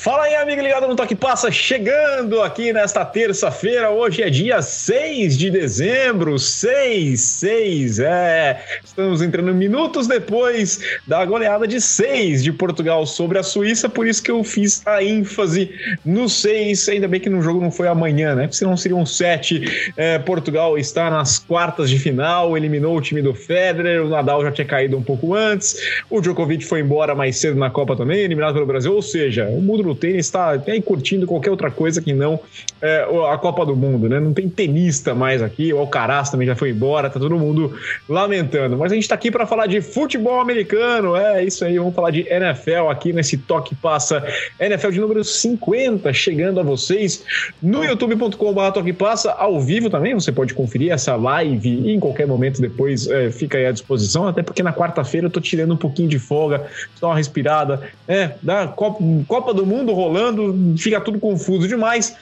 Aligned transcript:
Fala 0.00 0.22
aí, 0.22 0.34
amigo 0.34 0.62
ligado 0.62 0.88
no 0.88 0.96
Toque 0.96 1.14
Passa, 1.14 1.52
chegando 1.52 2.40
aqui 2.40 2.72
nesta 2.72 3.04
terça-feira. 3.04 3.90
Hoje 3.90 4.22
é 4.22 4.30
dia 4.30 4.62
6 4.62 5.36
de 5.36 5.50
dezembro, 5.50 6.38
6, 6.38 7.20
6, 7.20 7.98
é. 7.98 8.64
Estamos 8.82 9.20
entrando 9.20 9.52
minutos 9.52 10.06
depois 10.06 10.80
da 11.06 11.22
goleada 11.26 11.68
de 11.68 11.82
6 11.82 12.42
de 12.42 12.50
Portugal 12.50 13.04
sobre 13.04 13.38
a 13.38 13.42
Suíça, 13.42 13.90
por 13.90 14.06
isso 14.06 14.22
que 14.22 14.30
eu 14.30 14.42
fiz 14.42 14.80
a 14.86 15.04
ênfase 15.04 15.70
no 16.02 16.30
6. 16.30 16.88
Ainda 16.88 17.06
bem 17.06 17.20
que 17.20 17.28
no 17.28 17.42
jogo 17.42 17.60
não 17.60 17.70
foi 17.70 17.86
amanhã, 17.86 18.34
né? 18.34 18.44
Porque 18.44 18.56
senão 18.56 18.78
seriam 18.78 19.04
7. 19.04 19.92
É, 19.98 20.18
Portugal 20.18 20.78
está 20.78 21.10
nas 21.10 21.38
quartas 21.38 21.90
de 21.90 21.98
final, 21.98 22.56
eliminou 22.56 22.96
o 22.96 23.02
time 23.02 23.20
do 23.20 23.34
Federer, 23.34 24.02
o 24.02 24.08
Nadal 24.08 24.42
já 24.44 24.50
tinha 24.50 24.66
caído 24.66 24.96
um 24.96 25.02
pouco 25.02 25.34
antes, 25.34 25.76
o 26.08 26.22
Djokovic 26.22 26.64
foi 26.64 26.80
embora 26.80 27.14
mais 27.14 27.36
cedo 27.36 27.58
na 27.58 27.68
Copa 27.68 27.94
também, 27.94 28.20
eliminado 28.20 28.54
pelo 28.54 28.64
Brasil, 28.64 28.94
ou 28.94 29.02
seja, 29.02 29.46
o 29.50 29.60
mundo 29.60 29.89
no 29.90 29.94
tênis 29.94 30.26
está 30.26 30.50
aí 30.50 30.80
curtindo 30.80 31.26
qualquer 31.26 31.50
outra 31.50 31.70
coisa 31.70 32.00
que 32.00 32.12
não 32.12 32.38
é, 32.80 33.06
a 33.30 33.36
Copa 33.36 33.66
do 33.66 33.76
Mundo, 33.76 34.08
né? 34.08 34.20
Não 34.20 34.32
tem 34.32 34.48
tenista 34.48 35.14
mais 35.14 35.42
aqui, 35.42 35.72
o 35.72 35.78
Alcaraz 35.78 36.30
também 36.30 36.46
já 36.46 36.54
foi 36.54 36.70
embora, 36.70 37.10
tá 37.10 37.18
todo 37.18 37.36
mundo 37.36 37.76
lamentando. 38.08 38.76
Mas 38.78 38.92
a 38.92 38.94
gente 38.94 39.04
está 39.04 39.14
aqui 39.14 39.30
para 39.30 39.46
falar 39.46 39.66
de 39.66 39.80
futebol 39.80 40.40
americano, 40.40 41.16
é 41.16 41.44
isso 41.44 41.64
aí, 41.64 41.78
vamos 41.78 41.94
falar 41.94 42.10
de 42.10 42.26
NFL 42.28 42.88
aqui 42.88 43.12
nesse 43.12 43.36
Toque 43.36 43.74
Passa, 43.74 44.24
NFL 44.58 44.90
de 44.90 45.00
número 45.00 45.24
50, 45.24 46.12
chegando 46.12 46.60
a 46.60 46.62
vocês 46.62 47.24
no 47.60 47.84
youtube.com.br 47.84 48.72
Toque 48.72 48.92
Passa, 48.92 49.32
ao 49.32 49.60
vivo 49.60 49.90
também, 49.90 50.14
você 50.14 50.30
pode 50.30 50.54
conferir 50.54 50.92
essa 50.92 51.16
live 51.16 51.68
e 51.68 51.92
em 51.92 52.00
qualquer 52.00 52.26
momento 52.26 52.60
depois 52.60 53.08
é, 53.08 53.30
fica 53.30 53.58
aí 53.58 53.66
à 53.66 53.72
disposição, 53.72 54.28
até 54.28 54.42
porque 54.42 54.62
na 54.62 54.72
quarta-feira 54.72 55.26
eu 55.26 55.30
tô 55.30 55.40
tirando 55.40 55.74
um 55.74 55.76
pouquinho 55.76 56.08
de 56.08 56.18
folga, 56.18 56.66
dá 57.00 57.08
uma 57.08 57.16
respirada, 57.16 57.82
é, 58.06 58.30
da 58.42 58.68
Copa, 58.68 59.02
Copa 59.26 59.52
do 59.52 59.66
Mundo 59.66 59.79
rolando, 59.86 60.74
fica 60.76 61.00
tudo 61.00 61.18
confuso 61.18 61.68
demais. 61.68 62.16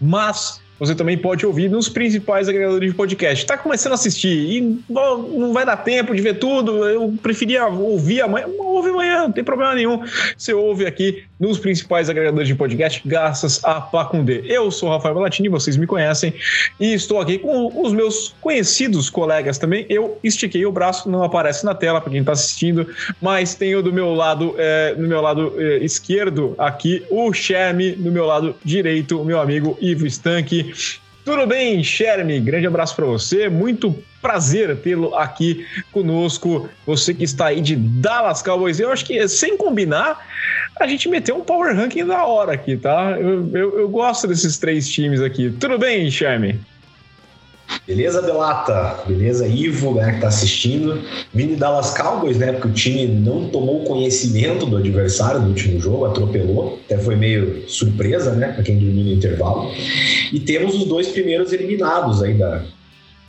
Mas 0.00 0.60
você 0.82 0.96
também 0.96 1.16
pode 1.16 1.46
ouvir 1.46 1.70
nos 1.70 1.88
principais 1.88 2.48
agregadores 2.48 2.90
de 2.90 2.96
podcast. 2.96 3.44
Está 3.44 3.56
começando 3.56 3.92
a 3.92 3.94
assistir 3.94 4.36
e 4.36 4.82
não 4.90 5.52
vai 5.52 5.64
dar 5.64 5.76
tempo 5.76 6.12
de 6.12 6.20
ver 6.20 6.40
tudo, 6.40 6.84
eu 6.88 7.14
preferia 7.22 7.66
ouvir 7.66 8.20
amanhã. 8.20 8.48
Ouve 8.58 8.90
amanhã, 8.90 9.20
não 9.20 9.32
tem 9.32 9.44
problema 9.44 9.76
nenhum. 9.76 10.02
Você 10.36 10.52
ouve 10.52 10.84
aqui 10.84 11.22
nos 11.38 11.58
principais 11.58 12.08
agregadores 12.08 12.48
de 12.48 12.54
podcast, 12.54 13.00
graças 13.04 13.64
a 13.64 13.80
Pacundê. 13.80 14.42
Eu 14.46 14.70
sou 14.72 14.88
o 14.88 14.92
Rafael 14.92 15.14
Balatini, 15.14 15.48
vocês 15.48 15.76
me 15.76 15.86
conhecem, 15.86 16.34
e 16.80 16.94
estou 16.94 17.20
aqui 17.20 17.38
com 17.38 17.80
os 17.80 17.92
meus 17.92 18.34
conhecidos 18.40 19.08
colegas 19.10 19.58
também. 19.58 19.86
Eu 19.88 20.18
estiquei 20.24 20.64
o 20.66 20.72
braço, 20.72 21.08
não 21.08 21.22
aparece 21.22 21.64
na 21.64 21.74
tela 21.74 22.00
para 22.00 22.10
quem 22.10 22.20
está 22.20 22.32
assistindo, 22.32 22.88
mas 23.20 23.54
tenho 23.54 23.82
do 23.82 23.92
meu 23.92 24.14
lado, 24.14 24.54
é, 24.58 24.94
no 24.96 25.06
meu 25.06 25.20
lado 25.20 25.54
é, 25.58 25.78
esquerdo 25.78 26.54
aqui, 26.58 27.04
o 27.10 27.32
Sherme, 27.32 27.94
no 27.96 28.10
meu 28.10 28.24
lado 28.24 28.56
direito, 28.64 29.20
o 29.20 29.24
meu 29.24 29.40
amigo 29.40 29.76
Ivo 29.80 30.06
Stanque. 30.06 30.71
Tudo 31.24 31.46
bem, 31.46 31.82
Sherme? 31.84 32.40
Grande 32.40 32.66
abraço 32.66 32.96
para 32.96 33.06
você. 33.06 33.48
Muito 33.48 33.96
prazer 34.20 34.76
tê-lo 34.76 35.14
aqui 35.14 35.66
conosco. 35.92 36.68
Você 36.84 37.14
que 37.14 37.22
está 37.22 37.46
aí 37.46 37.60
de 37.60 37.76
Dallas 37.76 38.42
Cowboys. 38.42 38.80
Eu 38.80 38.90
acho 38.90 39.04
que, 39.04 39.28
sem 39.28 39.56
combinar, 39.56 40.18
a 40.80 40.86
gente 40.86 41.08
meteu 41.08 41.36
um 41.36 41.44
power 41.44 41.76
ranking 41.76 42.04
da 42.04 42.24
hora 42.24 42.52
aqui, 42.52 42.76
tá? 42.76 43.16
Eu, 43.20 43.48
eu, 43.56 43.80
eu 43.80 43.88
gosto 43.88 44.26
desses 44.26 44.58
três 44.58 44.88
times 44.88 45.20
aqui. 45.20 45.50
Tudo 45.60 45.78
bem, 45.78 46.10
Sherme? 46.10 46.60
Beleza, 47.86 48.22
Delata? 48.22 49.02
Beleza, 49.06 49.46
Ivo, 49.46 49.94
né, 49.94 50.12
que 50.12 50.20
tá 50.20 50.28
assistindo. 50.28 51.00
Vini 51.34 51.56
Dallas 51.56 51.90
Cowboys, 51.90 52.38
né? 52.38 52.52
Porque 52.52 52.68
o 52.68 52.72
time 52.72 53.06
não 53.06 53.48
tomou 53.48 53.84
conhecimento 53.84 54.66
do 54.66 54.76
adversário 54.76 55.40
no 55.40 55.48
último 55.48 55.80
jogo, 55.80 56.04
atropelou. 56.04 56.78
Até 56.84 56.98
foi 56.98 57.16
meio 57.16 57.68
surpresa, 57.68 58.32
né? 58.32 58.48
Pra 58.52 58.62
quem 58.62 58.78
dormiu 58.78 59.04
no 59.04 59.12
intervalo. 59.12 59.70
E 60.32 60.40
temos 60.40 60.74
os 60.74 60.84
dois 60.84 61.08
primeiros 61.08 61.52
eliminados 61.52 62.22
aí 62.22 62.34
da, 62.34 62.62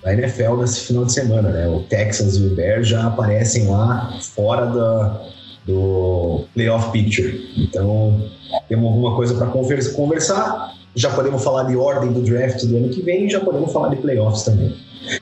da 0.04 0.14
NFL 0.14 0.58
nesse 0.58 0.82
final 0.82 1.06
de 1.06 1.14
semana, 1.14 1.50
né? 1.50 1.68
O 1.68 1.82
Texas 1.82 2.36
e 2.36 2.46
o 2.46 2.56
Bears 2.56 2.88
já 2.88 3.08
aparecem 3.08 3.68
lá 3.68 4.18
fora 4.36 4.66
da, 4.68 5.22
do 5.66 6.46
playoff 6.54 6.92
picture. 6.92 7.50
Então, 7.58 8.30
temos 8.68 8.86
alguma 8.86 9.16
coisa 9.16 9.34
para 9.34 9.48
conversar 9.48 10.74
já 10.96 11.10
podemos 11.10 11.44
falar 11.44 11.64
de 11.64 11.76
ordem 11.76 12.12
do 12.12 12.22
draft 12.22 12.64
do 12.66 12.78
ano 12.78 12.90
que 12.90 13.02
vem 13.02 13.30
já 13.30 13.40
podemos 13.40 13.72
falar 13.72 13.90
de 13.90 13.98
playoffs 13.98 14.44
também. 14.44 14.74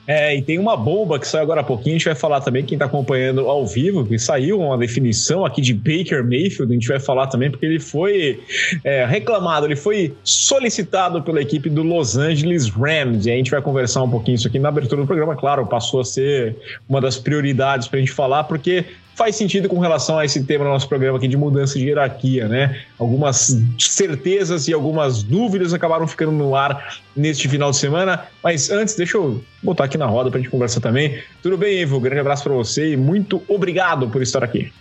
É, 0.07 0.35
e 0.35 0.41
tem 0.41 0.59
uma 0.59 0.77
bomba 0.77 1.19
que 1.19 1.27
saiu 1.27 1.43
agora 1.43 1.61
há 1.61 1.63
pouquinho, 1.63 1.95
a 1.95 1.97
gente 1.97 2.05
vai 2.05 2.15
falar 2.15 2.41
também, 2.41 2.63
quem 2.63 2.75
está 2.75 2.85
acompanhando 2.85 3.41
ao 3.41 3.65
vivo, 3.65 4.05
que 4.05 4.17
saiu 4.19 4.59
uma 4.59 4.77
definição 4.77 5.45
aqui 5.45 5.61
de 5.61 5.73
Baker 5.73 6.23
Mayfield, 6.23 6.71
a 6.71 6.75
gente 6.75 6.87
vai 6.87 6.99
falar 6.99 7.27
também, 7.27 7.49
porque 7.49 7.65
ele 7.65 7.79
foi 7.79 8.39
é, 8.83 9.05
reclamado, 9.05 9.65
ele 9.65 9.75
foi 9.75 10.13
solicitado 10.23 11.21
pela 11.21 11.41
equipe 11.41 11.69
do 11.69 11.81
Los 11.83 12.17
Angeles 12.17 12.69
Rams, 12.69 13.25
e 13.25 13.31
a 13.31 13.35
gente 13.35 13.51
vai 13.51 13.61
conversar 13.61 14.03
um 14.03 14.09
pouquinho 14.09 14.35
isso 14.35 14.47
aqui 14.47 14.59
na 14.59 14.69
abertura 14.69 15.01
do 15.01 15.07
programa, 15.07 15.35
claro, 15.35 15.65
passou 15.65 16.01
a 16.01 16.05
ser 16.05 16.55
uma 16.87 17.01
das 17.01 17.17
prioridades 17.17 17.87
para 17.87 17.97
a 17.97 17.99
gente 17.99 18.11
falar, 18.11 18.43
porque 18.43 18.85
faz 19.15 19.35
sentido 19.35 19.67
com 19.67 19.79
relação 19.79 20.17
a 20.17 20.25
esse 20.25 20.43
tema 20.43 20.65
no 20.65 20.71
nosso 20.71 20.87
programa 20.87 21.17
aqui 21.17 21.27
de 21.27 21.37
mudança 21.37 21.77
de 21.77 21.85
hierarquia, 21.85 22.47
né? 22.47 22.81
Algumas 22.97 23.57
certezas 23.77 24.67
e 24.67 24.73
algumas 24.73 25.23
dúvidas 25.23 25.73
acabaram 25.73 26.07
ficando 26.07 26.31
no 26.31 26.55
ar 26.55 26.97
neste 27.15 27.47
final 27.47 27.71
de 27.71 27.77
semana. 27.77 28.25
Mas 28.43 28.69
antes, 28.69 28.95
deixa 28.95 29.17
eu 29.17 29.41
botar 29.61 29.85
aqui 29.85 29.97
na 29.97 30.05
roda 30.05 30.29
para 30.29 30.39
a 30.39 30.41
gente 30.41 30.51
conversar 30.51 30.81
também. 30.81 31.21
Tudo 31.43 31.57
bem, 31.57 31.81
Ivo? 31.81 31.99
Grande 31.99 32.21
abraço 32.21 32.43
para 32.43 32.53
você 32.53 32.93
e 32.93 32.97
muito 32.97 33.41
obrigado 33.47 34.07
por 34.07 34.21
estar 34.21 34.43
aqui. 34.43 34.71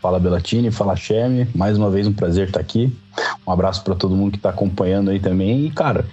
Fala 0.00 0.18
Belatini, 0.18 0.70
fala 0.70 0.96
Cheme, 0.96 1.46
mais 1.54 1.78
uma 1.78 1.88
vez 1.88 2.08
um 2.08 2.12
prazer 2.12 2.48
estar 2.48 2.60
aqui. 2.60 2.92
Um 3.46 3.52
abraço 3.52 3.84
para 3.84 3.94
todo 3.94 4.16
mundo 4.16 4.32
que 4.32 4.36
está 4.36 4.50
acompanhando 4.50 5.10
aí 5.10 5.20
também. 5.20 5.66
E, 5.66 5.70
cara, 5.70 6.04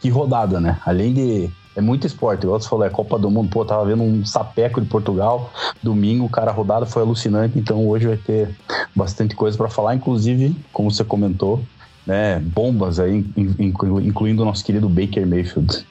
que 0.00 0.08
rodada, 0.08 0.60
né? 0.60 0.78
Além 0.86 1.12
de 1.12 1.50
é 1.74 1.80
muito 1.80 2.06
esporte, 2.06 2.44
igual 2.44 2.60
você 2.60 2.68
falou, 2.68 2.84
é 2.84 2.90
Copa 2.90 3.18
do 3.18 3.30
Mundo. 3.30 3.50
Pô, 3.50 3.64
tava 3.64 3.84
vendo 3.84 4.02
um 4.02 4.24
sapeco 4.24 4.80
de 4.80 4.86
Portugal 4.86 5.50
domingo, 5.82 6.28
cara, 6.28 6.50
a 6.50 6.54
rodada 6.54 6.86
foi 6.86 7.02
alucinante, 7.02 7.58
então 7.58 7.86
hoje 7.88 8.06
vai 8.06 8.16
ter 8.16 8.54
bastante 8.94 9.34
coisa 9.34 9.56
para 9.56 9.68
falar, 9.68 9.94
inclusive, 9.94 10.54
como 10.72 10.90
você 10.90 11.02
comentou, 11.02 11.62
né, 12.06 12.40
bombas 12.40 12.98
aí, 13.00 13.24
incluindo 13.36 14.42
o 14.42 14.44
nosso 14.44 14.64
querido 14.64 14.88
Baker 14.88 15.26
Mayfield. 15.26 15.86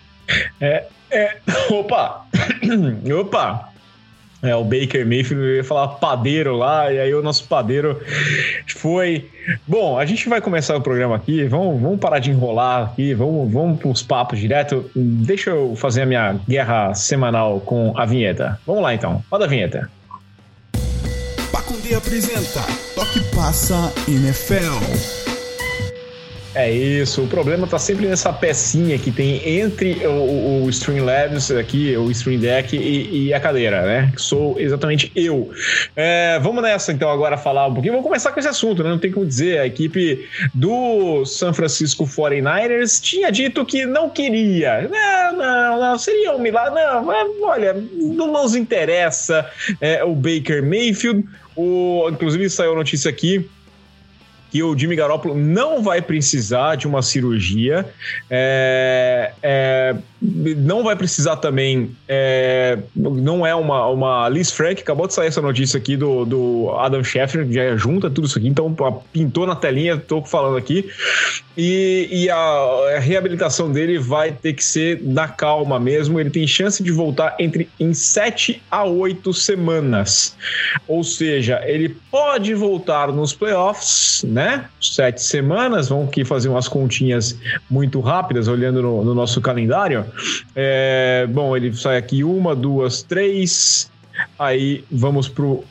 É, 0.59 0.85
é, 1.09 1.37
opa, 1.69 2.25
opa, 3.19 3.70
é, 4.43 4.55
o 4.55 4.63
Baker 4.63 5.05
Mayfield, 5.05 5.57
ia 5.57 5.63
falar 5.63 5.87
padeiro 5.87 6.55
lá, 6.55 6.91
e 6.91 6.99
aí 6.99 7.13
o 7.13 7.21
nosso 7.21 7.43
padeiro 7.45 7.99
foi. 8.67 9.29
Bom, 9.67 9.97
a 9.97 10.05
gente 10.05 10.27
vai 10.27 10.41
começar 10.41 10.75
o 10.75 10.81
programa 10.81 11.15
aqui, 11.15 11.43
vamos, 11.45 11.81
vamos 11.81 11.99
parar 11.99 12.19
de 12.19 12.31
enrolar 12.31 12.91
aqui, 12.91 13.13
vamos, 13.13 13.51
vamos 13.51 13.79
para 13.79 13.89
os 13.89 14.01
papos 14.01 14.39
direto. 14.39 14.89
Deixa 14.95 15.51
eu 15.51 15.75
fazer 15.75 16.03
a 16.03 16.05
minha 16.05 16.39
guerra 16.47 16.93
semanal 16.93 17.59
com 17.59 17.93
a 17.95 18.05
vinheta. 18.05 18.59
Vamos 18.65 18.81
lá 18.81 18.93
então, 18.93 19.23
roda 19.31 19.45
a 19.45 19.47
vinheta. 19.47 19.89
Pacundê 21.51 21.93
apresenta 21.93 22.61
Toque 22.95 23.19
Passa 23.35 23.93
NFL. 24.07 25.30
É 26.53 26.69
isso, 26.69 27.23
o 27.23 27.27
problema 27.27 27.65
tá 27.65 27.79
sempre 27.79 28.07
nessa 28.07 28.33
pecinha 28.33 28.97
que 28.99 29.09
tem 29.09 29.59
entre 29.59 30.05
o, 30.05 30.65
o 30.65 30.69
Streamlabs 30.69 31.49
aqui, 31.49 31.95
o 31.95 32.11
Stream 32.11 32.39
Deck 32.39 32.75
e, 32.75 33.27
e, 33.27 33.33
a 33.33 33.39
cadeira, 33.39 33.83
né? 33.83 34.11
Que 34.13 34.21
sou 34.21 34.59
exatamente 34.59 35.09
eu. 35.15 35.49
É, 35.95 36.37
vamos 36.39 36.61
nessa 36.61 36.91
então 36.91 37.09
agora 37.09 37.37
falar 37.37 37.67
um 37.67 37.73
pouquinho. 37.73 37.93
Vamos 37.93 38.05
começar 38.05 38.33
com 38.33 38.39
esse 38.39 38.49
assunto, 38.49 38.83
né? 38.83 38.89
Não 38.89 38.99
tem 38.99 39.11
como 39.11 39.25
dizer. 39.25 39.59
A 39.59 39.65
equipe 39.65 40.27
do 40.53 41.23
San 41.25 41.53
Francisco 41.53 42.05
49ers 42.05 43.01
tinha 43.01 43.31
dito 43.31 43.65
que 43.65 43.85
não 43.85 44.09
queria. 44.09 44.89
Não, 44.89 45.37
não, 45.37 45.79
não, 45.79 45.97
seria 45.97 46.35
um 46.35 46.39
milagre. 46.39 46.75
Não, 46.75 47.43
olha, 47.43 47.73
não 47.93 48.29
nos 48.29 48.55
interessa 48.55 49.49
é, 49.79 50.03
o 50.03 50.13
Baker 50.13 50.61
Mayfield. 50.61 51.23
O, 51.55 52.09
inclusive 52.11 52.49
saiu 52.49 52.75
notícia 52.75 53.09
aqui 53.09 53.49
que 54.51 54.61
o 54.61 54.77
Jimmy 54.77 54.97
Garoppolo 54.97 55.33
não 55.33 55.81
vai 55.81 56.01
precisar 56.01 56.75
de 56.75 56.85
uma 56.85 57.01
cirurgia, 57.01 57.89
é, 58.29 59.31
é, 59.41 59.95
não 60.21 60.83
vai 60.83 60.95
precisar 60.95 61.37
também, 61.37 61.95
é, 62.07 62.77
não 62.95 63.45
é 63.45 63.55
uma, 63.55 63.87
uma 63.87 64.29
Liz 64.29 64.51
Frank, 64.51 64.79
acabou 64.79 65.07
de 65.07 65.15
sair 65.15 65.27
essa 65.27 65.41
notícia 65.41 65.79
aqui 65.79 65.97
do, 65.97 66.25
do 66.25 66.75
Adam 66.77 67.03
Schefter, 67.03 67.47
já 67.51 67.75
junta 67.75 68.07
tudo 68.07 68.27
isso 68.27 68.37
aqui, 68.37 68.47
então 68.47 68.75
pintou 69.11 69.47
na 69.47 69.55
telinha, 69.55 69.95
estou 69.95 70.23
falando 70.23 70.57
aqui, 70.57 70.87
e, 71.57 72.07
e 72.11 72.29
a, 72.29 72.35
a, 72.37 72.99
reabilitação 72.99 73.71
dele 73.71 73.97
vai 73.97 74.31
ter 74.31 74.53
que 74.53 74.63
ser 74.63 75.01
na 75.01 75.27
calma 75.27 75.79
mesmo, 75.79 76.19
ele 76.19 76.29
tem 76.29 76.45
chance 76.45 76.83
de 76.83 76.91
voltar 76.91 77.35
entre 77.39 77.67
em 77.79 77.91
7 77.91 78.61
a 78.69 78.83
8 78.83 79.33
semanas, 79.33 80.37
ou 80.87 81.03
seja, 81.03 81.61
ele 81.65 81.97
pode 82.11 82.53
voltar 82.53 83.11
nos 83.11 83.33
playoffs, 83.33 84.23
né? 84.23 84.65
Sete 84.79 85.21
semanas, 85.21 85.89
vamos 85.89 86.09
aqui 86.09 86.25
fazer 86.25 86.49
umas 86.49 86.67
continhas 86.67 87.37
muito 87.69 87.99
rápidas, 88.01 88.47
olhando 88.47 88.81
no, 88.81 89.03
no 89.03 89.15
nosso 89.15 89.39
calendário. 89.41 90.05
É, 90.55 91.27
bom, 91.29 91.55
ele 91.55 91.73
sai 91.73 91.97
aqui 91.97 92.23
uma, 92.23 92.55
duas, 92.55 93.03
três. 93.03 93.89
Aí 94.37 94.83
vamos 94.91 95.27
pro 95.27 95.63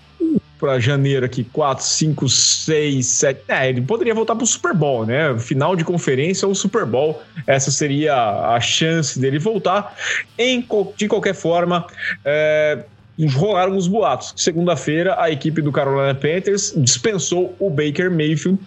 para 0.61 0.79
janeiro 0.79 1.25
aqui, 1.25 1.43
4, 1.43 1.83
5, 1.83 2.29
6, 2.29 3.07
7. 3.07 3.41
É, 3.49 3.71
ele 3.71 3.81
poderia 3.81 4.15
voltar 4.15 4.37
pro 4.37 4.47
Super 4.47 4.75
Bowl, 4.75 5.07
né? 5.07 5.37
Final 5.39 5.75
de 5.75 5.83
conferência 5.83 6.47
ou 6.47 6.55
Super 6.55 6.85
Bowl. 6.85 7.21
Essa 7.47 7.71
seria 7.71 8.15
a 8.15 8.61
chance 8.61 9.19
dele 9.19 9.39
voltar. 9.39 9.97
Em, 10.37 10.65
de 10.97 11.09
qualquer 11.09 11.35
forma, 11.35 11.87
é, 12.25 12.85
rolaram 13.29 13.77
os 13.77 13.89
boatos. 13.89 14.35
Segunda-feira, 14.37 15.17
a 15.19 15.31
equipe 15.31 15.63
do 15.63 15.73
Carolina 15.73 16.15
Panthers 16.15 16.75
dispensou 16.77 17.57
o 17.59 17.71
Baker 17.71 18.11
Mayfield. 18.11 18.59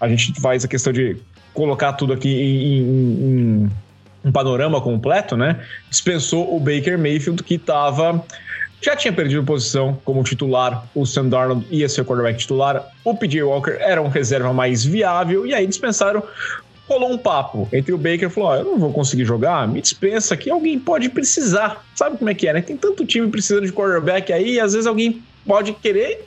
A 0.00 0.08
gente 0.08 0.40
faz 0.40 0.64
a 0.64 0.68
questão 0.68 0.92
de 0.92 1.18
colocar 1.52 1.92
tudo 1.92 2.14
aqui 2.14 2.30
em, 2.30 2.78
em, 2.78 3.64
em 3.64 3.70
um 4.24 4.30
panorama 4.30 4.80
completo, 4.80 5.36
né? 5.36 5.64
Dispensou 5.90 6.54
o 6.54 6.60
Baker 6.60 6.98
Mayfield, 6.98 7.42
que 7.42 7.54
estava 7.54 8.24
já 8.82 8.96
tinha 8.96 9.12
perdido 9.12 9.44
posição 9.44 9.96
como 10.04 10.24
titular, 10.24 10.84
o 10.92 11.06
Sam 11.06 11.28
Darnold 11.28 11.64
ia 11.70 11.88
ser 11.88 12.00
o 12.00 12.04
quarterback 12.04 12.40
titular, 12.40 12.84
o 13.04 13.14
PJ 13.14 13.40
Walker 13.44 13.76
era 13.78 14.02
um 14.02 14.08
reserva 14.08 14.52
mais 14.52 14.84
viável, 14.84 15.46
e 15.46 15.54
aí 15.54 15.66
dispensaram. 15.66 16.22
Rolou 16.88 17.12
um 17.12 17.16
papo 17.16 17.68
entre 17.72 17.92
o 17.92 17.96
Baker 17.96 18.24
e 18.24 18.28
falou: 18.28 18.50
oh, 18.50 18.54
Eu 18.56 18.64
não 18.64 18.78
vou 18.78 18.92
conseguir 18.92 19.24
jogar, 19.24 19.68
me 19.68 19.80
dispensa 19.80 20.36
que 20.36 20.50
alguém 20.50 20.80
pode 20.80 21.08
precisar. 21.08 21.82
Sabe 21.94 22.18
como 22.18 22.28
é 22.28 22.34
que 22.34 22.48
é, 22.48 22.54
né? 22.54 22.60
Tem 22.60 22.76
tanto 22.76 23.06
time 23.06 23.28
precisando 23.28 23.64
de 23.64 23.72
quarterback 23.72 24.32
aí, 24.32 24.54
e 24.54 24.60
às 24.60 24.72
vezes 24.72 24.86
alguém 24.86 25.22
pode 25.46 25.72
querer. 25.74 26.24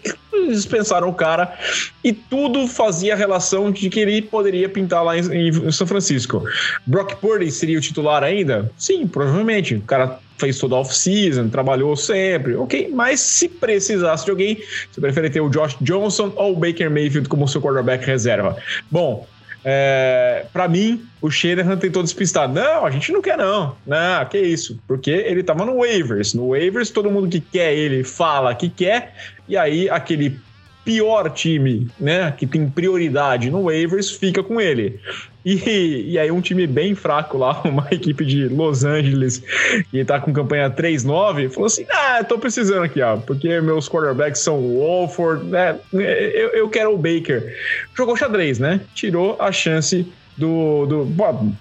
Dispensaram 0.50 1.09
o 1.09 1.13
cara 1.13 1.57
e 2.03 2.12
tudo 2.13 2.67
fazia 2.67 3.15
relação 3.15 3.71
de 3.71 3.89
que 3.89 4.00
ele 4.00 4.21
poderia 4.21 4.67
pintar 4.67 5.03
lá 5.03 5.17
em, 5.17 5.47
em 5.47 5.71
São 5.71 5.88
Francisco. 5.88 6.44
Brock 6.85 7.15
Purdy 7.15 7.50
seria 7.51 7.77
o 7.77 7.81
titular 7.81 8.21
ainda? 8.21 8.71
Sim, 8.77 9.07
provavelmente. 9.07 9.75
O 9.75 9.81
cara 9.81 10.19
fez 10.38 10.59
toda 10.59 10.75
a 10.75 10.79
off-season, 10.79 11.50
trabalhou 11.50 11.95
sempre, 11.95 12.56
ok, 12.56 12.89
mas 12.94 13.21
se 13.21 13.47
precisasse 13.47 14.25
de 14.25 14.31
alguém, 14.31 14.62
você 14.91 15.00
prefere 15.00 15.29
ter 15.29 15.39
o 15.39 15.50
Josh 15.50 15.77
Johnson 15.79 16.33
ou 16.35 16.53
o 16.53 16.56
Baker 16.57 16.91
Mayfield 16.91 17.29
como 17.29 17.47
seu 17.47 17.62
quarterback 17.62 18.06
reserva? 18.06 18.57
Bom, 18.91 19.25
é, 19.67 20.45
para 20.53 20.67
mim, 20.67 21.03
o 21.19 21.31
Shanahan 21.31 21.75
tentou 21.75 22.03
despistar. 22.03 22.47
Não, 22.47 22.85
a 22.85 22.91
gente 22.91 23.12
não 23.12 23.19
quer, 23.19 23.35
não. 23.35 23.75
Não, 23.88 24.23
que 24.29 24.38
isso. 24.38 24.79
Porque 24.88 25.09
ele 25.09 25.41
tava 25.41 25.65
no 25.65 25.79
waivers. 25.79 26.35
No 26.35 26.50
waivers, 26.50 26.91
todo 26.91 27.09
mundo 27.09 27.27
que 27.27 27.41
quer 27.41 27.73
ele 27.73 28.03
fala 28.03 28.53
que 28.53 28.69
quer. 28.69 29.15
E 29.47 29.57
aí, 29.57 29.89
aquele 29.89 30.39
pior 30.85 31.31
time, 31.31 31.88
né, 32.00 32.31
que 32.38 32.45
tem 32.45 32.69
prioridade 32.69 33.50
no 33.50 33.63
waivers, 33.63 34.12
fica 34.12 34.44
com 34.44 34.62
ele. 34.62 35.00
E, 35.45 36.13
e 36.13 36.18
aí 36.18 36.31
um 36.31 36.42
time 36.42 36.65
bem 36.65 36.95
fraco 36.95 37.38
lá, 37.38 37.62
uma 37.65 37.88
equipe 37.92 38.25
de 38.25 38.47
Los 38.47 38.83
Angeles, 38.83 39.44
que 39.92 40.03
tá 40.03 40.19
com 40.19 40.33
campanha 40.33 40.71
3-9, 40.71 41.51
falou 41.51 41.68
assim, 41.68 41.86
ah, 41.92 42.24
tô 42.24 42.39
precisando 42.39 42.83
aqui, 42.83 43.00
ó, 43.01 43.18
porque 43.18 43.62
meus 43.62 43.88
quarterbacks 43.88 44.42
são 44.42 44.57
o 44.57 44.80
Wolford, 44.80 45.45
né, 45.45 45.77
eu, 45.94 46.50
eu 46.50 46.69
quero 46.69 46.94
o 46.94 46.97
Baker. 46.97 47.56
Jogou 47.95 48.18
xadrez, 48.18 48.57
né, 48.57 48.81
tirou 48.95 49.38
a 49.39 49.51
chance 49.51 50.07
do... 50.36 50.88
do 50.88 51.06
bom, 51.06 51.53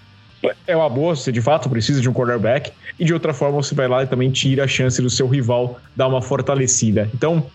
é 0.67 0.77
uma 0.77 0.89
boa, 0.89 1.15
você 1.15 1.31
de 1.31 1.41
fato 1.41 1.69
precisa 1.69 2.01
de 2.01 2.09
um 2.09 2.13
quarterback, 2.13 2.73
e 2.99 3.05
de 3.05 3.13
outra 3.13 3.35
forma 3.35 3.63
você 3.63 3.75
vai 3.75 3.89
lá 3.89 4.03
e 4.03 4.07
também 4.07 4.31
tira 4.31 4.65
a 4.65 4.69
chance 4.69 5.01
do 5.03 5.11
seu 5.11 5.27
rival 5.27 5.79
dar 5.95 6.09
uma 6.09 6.23
fortalecida. 6.23 7.11
Então, 7.15 7.47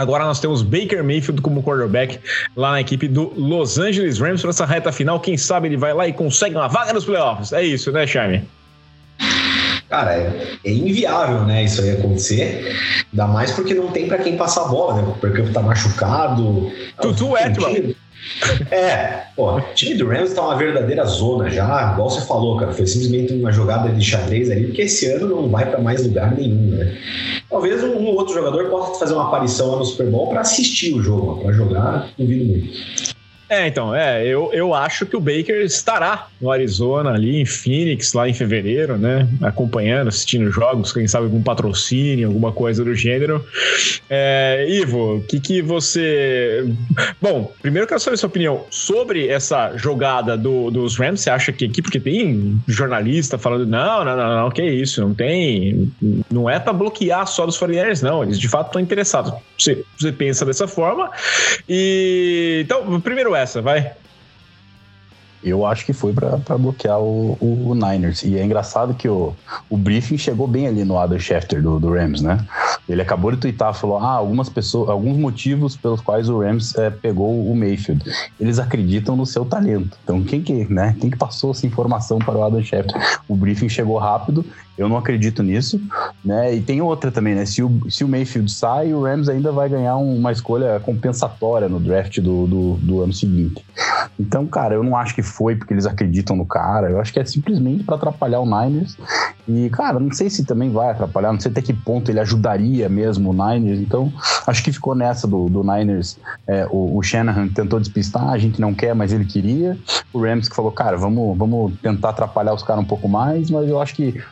Agora 0.00 0.24
nós 0.24 0.40
temos 0.40 0.62
Baker 0.62 1.04
Mayfield 1.04 1.42
como 1.42 1.62
quarterback 1.62 2.18
lá 2.56 2.70
na 2.70 2.80
equipe 2.80 3.06
do 3.06 3.34
Los 3.36 3.78
Angeles 3.78 4.18
Rams 4.18 4.40
para 4.40 4.48
essa 4.48 4.64
reta 4.64 4.90
final. 4.90 5.20
Quem 5.20 5.36
sabe 5.36 5.68
ele 5.68 5.76
vai 5.76 5.92
lá 5.92 6.08
e 6.08 6.12
consegue 6.14 6.56
uma 6.56 6.68
vaga 6.68 6.94
nos 6.94 7.04
playoffs. 7.04 7.52
É 7.52 7.62
isso, 7.62 7.92
né, 7.92 8.06
Charme? 8.06 8.42
Cara, 9.90 10.14
é, 10.14 10.56
é, 10.64 10.72
inviável, 10.72 11.44
né, 11.44 11.64
isso 11.64 11.82
aí 11.82 11.90
acontecer. 11.90 12.74
Ainda 13.12 13.26
mais 13.26 13.52
porque 13.52 13.74
não 13.74 13.88
tem 13.88 14.08
para 14.08 14.16
quem 14.16 14.38
passar 14.38 14.62
a 14.62 14.68
bola, 14.68 15.02
né? 15.02 15.14
Porque 15.20 15.42
tá 15.42 15.60
machucado. 15.60 16.72
Tutu 17.02 17.36
é, 17.36 17.50
time, 17.50 17.94
é, 18.70 19.24
pô, 19.34 19.56
o 19.56 19.60
time 19.74 19.94
do 19.94 20.08
Rams 20.08 20.34
tá 20.34 20.42
uma 20.42 20.56
verdadeira 20.56 21.04
zona 21.04 21.50
já, 21.50 21.92
igual 21.92 22.10
você 22.10 22.26
falou, 22.26 22.56
cara. 22.56 22.72
Foi 22.72 22.86
simplesmente 22.86 23.32
uma 23.32 23.52
jogada 23.52 23.88
de 23.88 24.04
xadrez 24.04 24.50
ali, 24.50 24.66
porque 24.66 24.82
esse 24.82 25.06
ano 25.06 25.28
não 25.28 25.48
vai 25.48 25.68
para 25.68 25.80
mais 25.80 26.06
lugar 26.06 26.34
nenhum, 26.36 26.70
né? 26.70 26.96
Talvez 27.48 27.82
um, 27.82 27.96
um, 27.96 28.06
outro 28.14 28.34
jogador 28.34 28.68
possa 28.70 28.98
fazer 28.98 29.14
uma 29.14 29.28
aparição 29.28 29.72
lá 29.72 29.78
no 29.78 29.84
Super 29.84 30.06
Bowl 30.06 30.28
para 30.28 30.40
assistir 30.40 30.94
o 30.94 31.02
jogo, 31.02 31.42
para 31.42 31.52
jogar, 31.52 32.08
duvido 32.16 32.44
muito. 32.44 33.19
É, 33.50 33.66
então, 33.66 33.92
é, 33.92 34.24
eu, 34.24 34.52
eu 34.52 34.72
acho 34.72 35.04
que 35.04 35.16
o 35.16 35.20
Baker 35.20 35.60
estará 35.62 36.28
no 36.40 36.52
Arizona, 36.52 37.10
ali 37.10 37.40
em 37.40 37.44
Phoenix, 37.44 38.12
lá 38.12 38.28
em 38.28 38.32
fevereiro, 38.32 38.96
né? 38.96 39.28
Acompanhando, 39.42 40.06
assistindo 40.06 40.48
jogos, 40.52 40.92
quem 40.92 41.08
sabe 41.08 41.24
algum 41.24 41.42
patrocínio, 41.42 42.28
alguma 42.28 42.52
coisa 42.52 42.84
do 42.84 42.94
gênero. 42.94 43.44
É, 44.08 44.66
Ivo, 44.68 45.16
o 45.16 45.22
que, 45.22 45.40
que 45.40 45.60
você. 45.60 46.64
Bom, 47.20 47.52
primeiro 47.60 47.86
eu 47.86 47.88
quero 47.88 47.98
saber 47.98 48.16
sua 48.18 48.28
opinião 48.28 48.66
sobre 48.70 49.26
essa 49.26 49.76
jogada 49.76 50.36
do, 50.36 50.70
dos 50.70 50.96
Rams. 50.96 51.20
Você 51.20 51.30
acha 51.30 51.50
que 51.50 51.64
aqui, 51.64 51.82
porque 51.82 51.98
tem 51.98 52.56
jornalista 52.68 53.36
falando, 53.36 53.66
não, 53.66 54.04
não, 54.04 54.16
não, 54.16 54.42
não, 54.42 54.50
que 54.52 54.62
isso, 54.62 55.00
não 55.00 55.12
tem. 55.12 55.92
Não 56.30 56.48
é 56.48 56.60
para 56.60 56.72
bloquear 56.72 57.26
só 57.26 57.44
dos 57.44 57.58
49 57.58 58.04
não. 58.04 58.22
Eles 58.22 58.38
de 58.38 58.48
fato 58.48 58.68
estão 58.68 58.80
interessados. 58.80 59.32
Você, 59.58 59.84
você 59.98 60.12
pensa 60.12 60.44
dessa 60.44 60.68
forma. 60.68 61.10
E 61.68 62.60
então, 62.64 63.00
primeiro 63.00 63.34
essa, 63.40 63.60
vai. 63.62 63.92
Eu 65.42 65.64
acho 65.64 65.86
que 65.86 65.94
foi 65.94 66.12
para 66.12 66.58
bloquear 66.58 67.00
o, 67.00 67.36
o, 67.40 67.70
o, 67.70 67.74
Niners. 67.74 68.22
E 68.22 68.36
é 68.36 68.44
engraçado 68.44 68.92
que 68.92 69.08
o, 69.08 69.34
o 69.70 69.76
briefing 69.76 70.18
chegou 70.18 70.46
bem 70.46 70.66
ali 70.66 70.84
no 70.84 70.98
Adam 70.98 71.18
Schefter 71.18 71.62
do, 71.62 71.80
do 71.80 71.94
Rams, 71.94 72.20
né? 72.20 72.46
Ele 72.86 73.00
acabou 73.00 73.30
de 73.32 73.38
twittar, 73.38 73.72
falou: 73.72 73.98
ah, 73.98 74.12
algumas 74.12 74.50
pessoas, 74.50 74.90
alguns 74.90 75.16
motivos 75.16 75.76
pelos 75.76 76.02
quais 76.02 76.28
o 76.28 76.40
Rams 76.40 76.76
é, 76.76 76.90
pegou 76.90 77.50
o 77.50 77.56
Mayfield. 77.56 78.04
Eles 78.38 78.58
acreditam 78.58 79.16
no 79.16 79.24
seu 79.24 79.46
talento. 79.46 79.96
Então, 80.04 80.22
quem 80.22 80.42
que, 80.42 80.70
né? 80.70 80.94
Quem 81.00 81.08
que 81.08 81.16
passou 81.16 81.52
essa 81.52 81.66
informação 81.66 82.18
para 82.18 82.36
o 82.36 82.44
Adam 82.44 82.62
Schefter? 82.62 83.00
O 83.26 83.34
briefing 83.34 83.68
chegou 83.68 83.96
rápido 83.96 84.44
eu 84.80 84.88
não 84.88 84.96
acredito 84.96 85.42
nisso, 85.42 85.78
né? 86.24 86.54
E 86.54 86.60
tem 86.62 86.80
outra 86.80 87.12
também, 87.12 87.34
né? 87.34 87.44
Se 87.44 87.62
o, 87.62 87.90
se 87.90 88.02
o 88.02 88.08
Mayfield 88.08 88.50
sai, 88.50 88.94
o 88.94 89.02
Rams 89.02 89.28
ainda 89.28 89.52
vai 89.52 89.68
ganhar 89.68 89.96
uma 89.96 90.32
escolha 90.32 90.80
compensatória 90.80 91.68
no 91.68 91.78
draft 91.78 92.18
do, 92.18 92.46
do, 92.46 92.74
do 92.76 93.02
ano 93.02 93.12
seguinte. 93.12 93.62
Então, 94.18 94.46
cara, 94.46 94.74
eu 94.74 94.82
não 94.82 94.96
acho 94.96 95.14
que 95.14 95.22
foi 95.22 95.54
porque 95.54 95.74
eles 95.74 95.84
acreditam 95.84 96.34
no 96.34 96.46
cara. 96.46 96.90
Eu 96.90 96.98
acho 96.98 97.12
que 97.12 97.20
é 97.20 97.24
simplesmente 97.26 97.84
para 97.84 97.96
atrapalhar 97.96 98.40
o 98.40 98.46
Niners. 98.46 98.96
E, 99.46 99.68
cara, 99.68 100.00
não 100.00 100.12
sei 100.12 100.30
se 100.30 100.44
também 100.44 100.70
vai 100.70 100.90
atrapalhar, 100.90 101.32
não 101.32 101.40
sei 101.40 101.50
até 101.50 101.60
que 101.60 101.74
ponto 101.74 102.10
ele 102.10 102.20
ajudaria 102.20 102.88
mesmo 102.88 103.30
o 103.30 103.32
Niners. 103.32 103.80
Então, 103.80 104.10
acho 104.46 104.62
que 104.64 104.72
ficou 104.72 104.94
nessa 104.94 105.26
do, 105.26 105.50
do 105.50 105.62
Niners. 105.62 106.18
É, 106.46 106.66
o, 106.70 106.96
o 106.96 107.02
Shanahan 107.02 107.48
tentou 107.48 107.78
despistar, 107.78 108.30
a 108.30 108.38
gente 108.38 108.60
não 108.60 108.72
quer, 108.72 108.94
mas 108.94 109.12
ele 109.12 109.26
queria. 109.26 109.76
O 110.10 110.22
Rams 110.22 110.48
que 110.48 110.56
falou, 110.56 110.72
cara, 110.72 110.96
vamos, 110.96 111.36
vamos 111.36 111.72
tentar 111.82 112.10
atrapalhar 112.10 112.54
os 112.54 112.62
caras 112.62 112.82
um 112.82 112.86
pouco 112.86 113.08
mais, 113.08 113.50
mas 113.50 113.68
eu 113.68 113.80
acho 113.80 113.94
que 113.94 114.22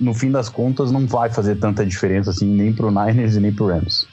no 0.00 0.14
fim 0.14 0.30
das 0.30 0.48
contas, 0.48 0.90
não 0.90 1.06
vai 1.06 1.30
fazer 1.30 1.56
tanta 1.56 1.84
diferença 1.84 2.30
assim, 2.30 2.46
nem 2.46 2.72
pro 2.72 2.90
Niners 2.90 3.36
e 3.36 3.40
nem 3.40 3.52
pro 3.52 3.66
Rams. 3.66 4.06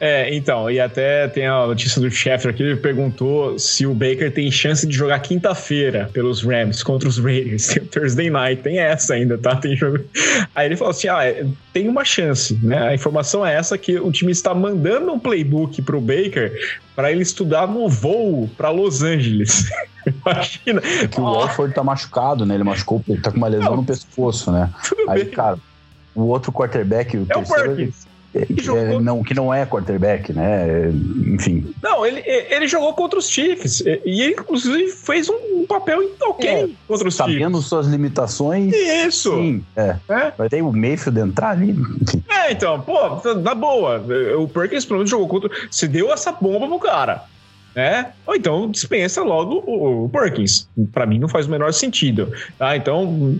É, 0.00 0.34
então, 0.34 0.70
e 0.70 0.80
até 0.80 1.28
tem 1.28 1.46
a 1.46 1.66
notícia 1.66 2.00
do 2.00 2.10
chefe 2.10 2.48
aqui, 2.48 2.62
ele 2.62 2.76
perguntou 2.76 3.58
se 3.58 3.86
o 3.86 3.94
Baker 3.94 4.32
tem 4.32 4.50
chance 4.50 4.86
de 4.86 4.94
jogar 4.94 5.18
quinta-feira 5.20 6.10
pelos 6.12 6.42
Rams 6.42 6.82
contra 6.82 7.08
os 7.08 7.18
Raiders. 7.18 7.68
Tem 7.74 7.84
Thursday 7.84 8.30
Night, 8.30 8.62
tem 8.62 8.78
essa 8.78 9.14
ainda, 9.14 9.38
tá? 9.38 9.56
Tem 9.56 9.76
jogo. 9.76 10.00
Aí 10.54 10.66
ele 10.66 10.76
falou 10.76 10.90
assim: 10.90 11.08
ah, 11.08 11.24
é, 11.24 11.46
tem 11.72 11.88
uma 11.88 12.04
chance, 12.04 12.58
né? 12.62 12.88
A 12.88 12.94
informação 12.94 13.44
é 13.44 13.54
essa 13.54 13.76
que 13.78 13.98
o 13.98 14.10
time 14.10 14.32
está 14.32 14.54
mandando 14.54 15.12
um 15.12 15.18
playbook 15.18 15.80
pro 15.82 16.00
Baker 16.00 16.52
para 16.94 17.10
ele 17.10 17.22
estudar 17.22 17.66
no 17.66 17.88
voo 17.88 18.48
para 18.56 18.70
Los 18.70 19.02
Angeles. 19.02 19.68
Imagina. 20.06 20.82
É 21.02 21.06
que 21.06 21.20
o 21.20 21.24
Walford 21.24 21.74
tá 21.74 21.82
machucado, 21.82 22.44
né? 22.44 22.54
Ele 22.54 22.64
machucou, 22.64 23.02
ele 23.08 23.20
tá 23.20 23.30
com 23.30 23.38
uma 23.38 23.48
lesão 23.48 23.70
Não, 23.70 23.76
no 23.78 23.84
pescoço, 23.84 24.50
né? 24.52 24.70
Aí, 25.08 25.24
bem. 25.24 25.32
cara, 25.32 25.58
o 26.14 26.22
outro 26.22 26.52
quarterback, 26.52 27.16
o 27.16 27.22
é 27.22 27.34
terceiro, 27.34 27.72
o 27.72 27.76
Perkins. 27.76 28.13
Que, 28.34 28.62
jogou... 28.62 28.82
é, 28.82 29.00
não, 29.00 29.22
que 29.22 29.32
não 29.32 29.54
é 29.54 29.64
quarterback, 29.64 30.32
né? 30.32 30.90
Enfim. 31.26 31.72
Não, 31.80 32.04
ele, 32.04 32.20
ele 32.26 32.66
jogou 32.66 32.92
contra 32.92 33.18
os 33.18 33.28
Chiefs. 33.28 33.80
E 33.80 34.22
ele, 34.22 34.32
inclusive, 34.32 34.90
fez 34.90 35.28
um 35.28 35.64
papel 35.66 36.00
ok 36.22 36.48
é, 36.48 36.68
contra 36.88 37.08
os 37.08 37.14
sabendo 37.14 37.32
Chiefs. 37.32 37.44
Sabendo 37.44 37.62
suas 37.62 37.86
limitações. 37.86 38.74
Isso. 38.74 39.32
Sim, 39.36 39.64
é. 39.76 39.96
é. 40.08 40.32
Vai 40.36 40.48
ter 40.48 40.62
o 40.62 40.72
Mayfield 40.72 41.20
entrar 41.20 41.50
ali. 41.50 41.76
É, 42.28 42.50
então, 42.50 42.80
pô, 42.80 43.20
na 43.36 43.54
boa. 43.54 44.04
O 44.36 44.48
Perkins, 44.48 44.84
pelo 44.84 44.98
menos, 44.98 45.10
jogou 45.10 45.28
contra. 45.28 45.50
Você 45.70 45.86
deu 45.86 46.12
essa 46.12 46.32
bomba 46.32 46.66
pro 46.66 46.78
cara. 46.80 47.22
Né? 47.74 48.12
Ou 48.26 48.34
então 48.34 48.70
dispensa 48.70 49.22
logo 49.22 49.62
o, 49.66 50.04
o 50.04 50.08
Perkins. 50.08 50.68
Para 50.92 51.06
mim 51.06 51.18
não 51.18 51.28
faz 51.28 51.46
o 51.46 51.50
menor 51.50 51.72
sentido, 51.72 52.32
tá? 52.58 52.76
Então, 52.76 53.38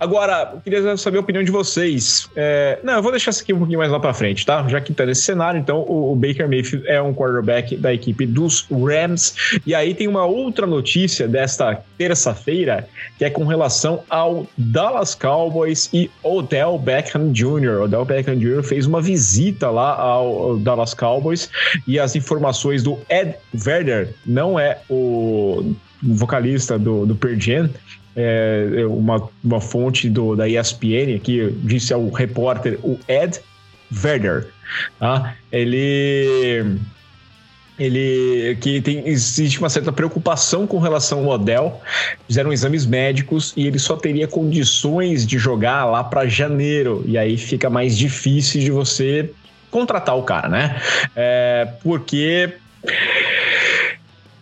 agora, 0.00 0.52
eu 0.54 0.60
queria 0.60 0.96
saber 0.96 1.18
a 1.18 1.20
opinião 1.20 1.44
de 1.44 1.50
vocês. 1.50 2.28
É, 2.34 2.78
não, 2.82 2.94
eu 2.94 3.02
vou 3.02 3.10
deixar 3.10 3.30
isso 3.30 3.42
aqui 3.42 3.52
um 3.52 3.58
pouquinho 3.58 3.78
mais 3.78 3.90
lá 3.90 4.00
para 4.00 4.14
frente, 4.14 4.44
tá? 4.46 4.66
Já 4.68 4.80
que 4.80 4.92
tá 4.92 5.04
nesse 5.04 5.22
cenário, 5.22 5.60
então 5.60 5.80
o, 5.80 6.12
o, 6.12 6.16
Baker 6.16 6.48
Mayfield 6.48 6.86
é 6.88 7.00
um 7.00 7.12
quarterback 7.12 7.76
da 7.76 7.92
equipe 7.92 8.26
dos 8.26 8.66
Rams. 8.70 9.60
E 9.66 9.74
aí 9.74 9.94
tem 9.94 10.08
uma 10.08 10.24
outra 10.24 10.66
notícia 10.66 11.28
desta 11.28 11.82
terça-feira 11.98 12.88
que 13.18 13.24
é 13.24 13.30
com 13.30 13.44
relação 13.44 14.02
ao 14.08 14.46
Dallas 14.56 15.14
Cowboys 15.14 15.88
e 15.92 16.10
Odell 16.22 16.78
Beckham 16.78 17.32
Jr. 17.32 17.82
Odell 17.82 18.04
Beckham 18.04 18.36
Jr. 18.36 18.62
fez 18.62 18.86
uma 18.86 19.00
visita 19.00 19.70
lá 19.70 19.94
ao 19.94 20.56
Dallas 20.58 20.94
Cowboys 20.94 21.50
e 21.86 21.98
as 21.98 22.16
informações 22.16 22.82
do 22.82 22.98
Ed 23.08 23.34
Werder, 23.66 24.14
não 24.24 24.58
é 24.58 24.78
o 24.88 25.74
vocalista 26.02 26.78
do, 26.78 27.06
do 27.06 27.14
Pearl 27.14 27.38
Jam, 27.38 27.70
é 28.16 28.84
uma, 28.88 29.28
uma 29.44 29.60
fonte 29.60 30.08
do, 30.08 30.34
da 30.34 30.48
ESPN 30.48 31.18
que 31.22 31.50
disse 31.62 31.92
ao 31.92 32.08
repórter, 32.08 32.78
o 32.82 32.98
Ed 33.06 33.40
Werder, 34.02 34.48
tá? 34.98 35.34
Ele 35.52 36.78
ele 37.78 38.56
que 38.62 38.80
tem 38.80 39.06
existe 39.06 39.58
uma 39.58 39.68
certa 39.68 39.92
preocupação 39.92 40.66
com 40.66 40.78
relação 40.78 41.24
ao 41.24 41.32
Odell. 41.32 41.80
Fizeram 42.26 42.50
exames 42.50 42.86
médicos 42.86 43.52
e 43.54 43.66
ele 43.66 43.78
só 43.78 43.96
teria 43.96 44.26
condições 44.26 45.26
de 45.26 45.38
jogar 45.38 45.84
lá 45.84 46.02
para 46.02 46.26
janeiro 46.26 47.04
e 47.06 47.18
aí 47.18 47.36
fica 47.36 47.68
mais 47.68 47.96
difícil 47.96 48.62
de 48.62 48.70
você 48.70 49.30
contratar 49.70 50.16
o 50.16 50.22
cara, 50.22 50.48
né? 50.48 50.80
É, 51.14 51.68
porque 51.82 52.54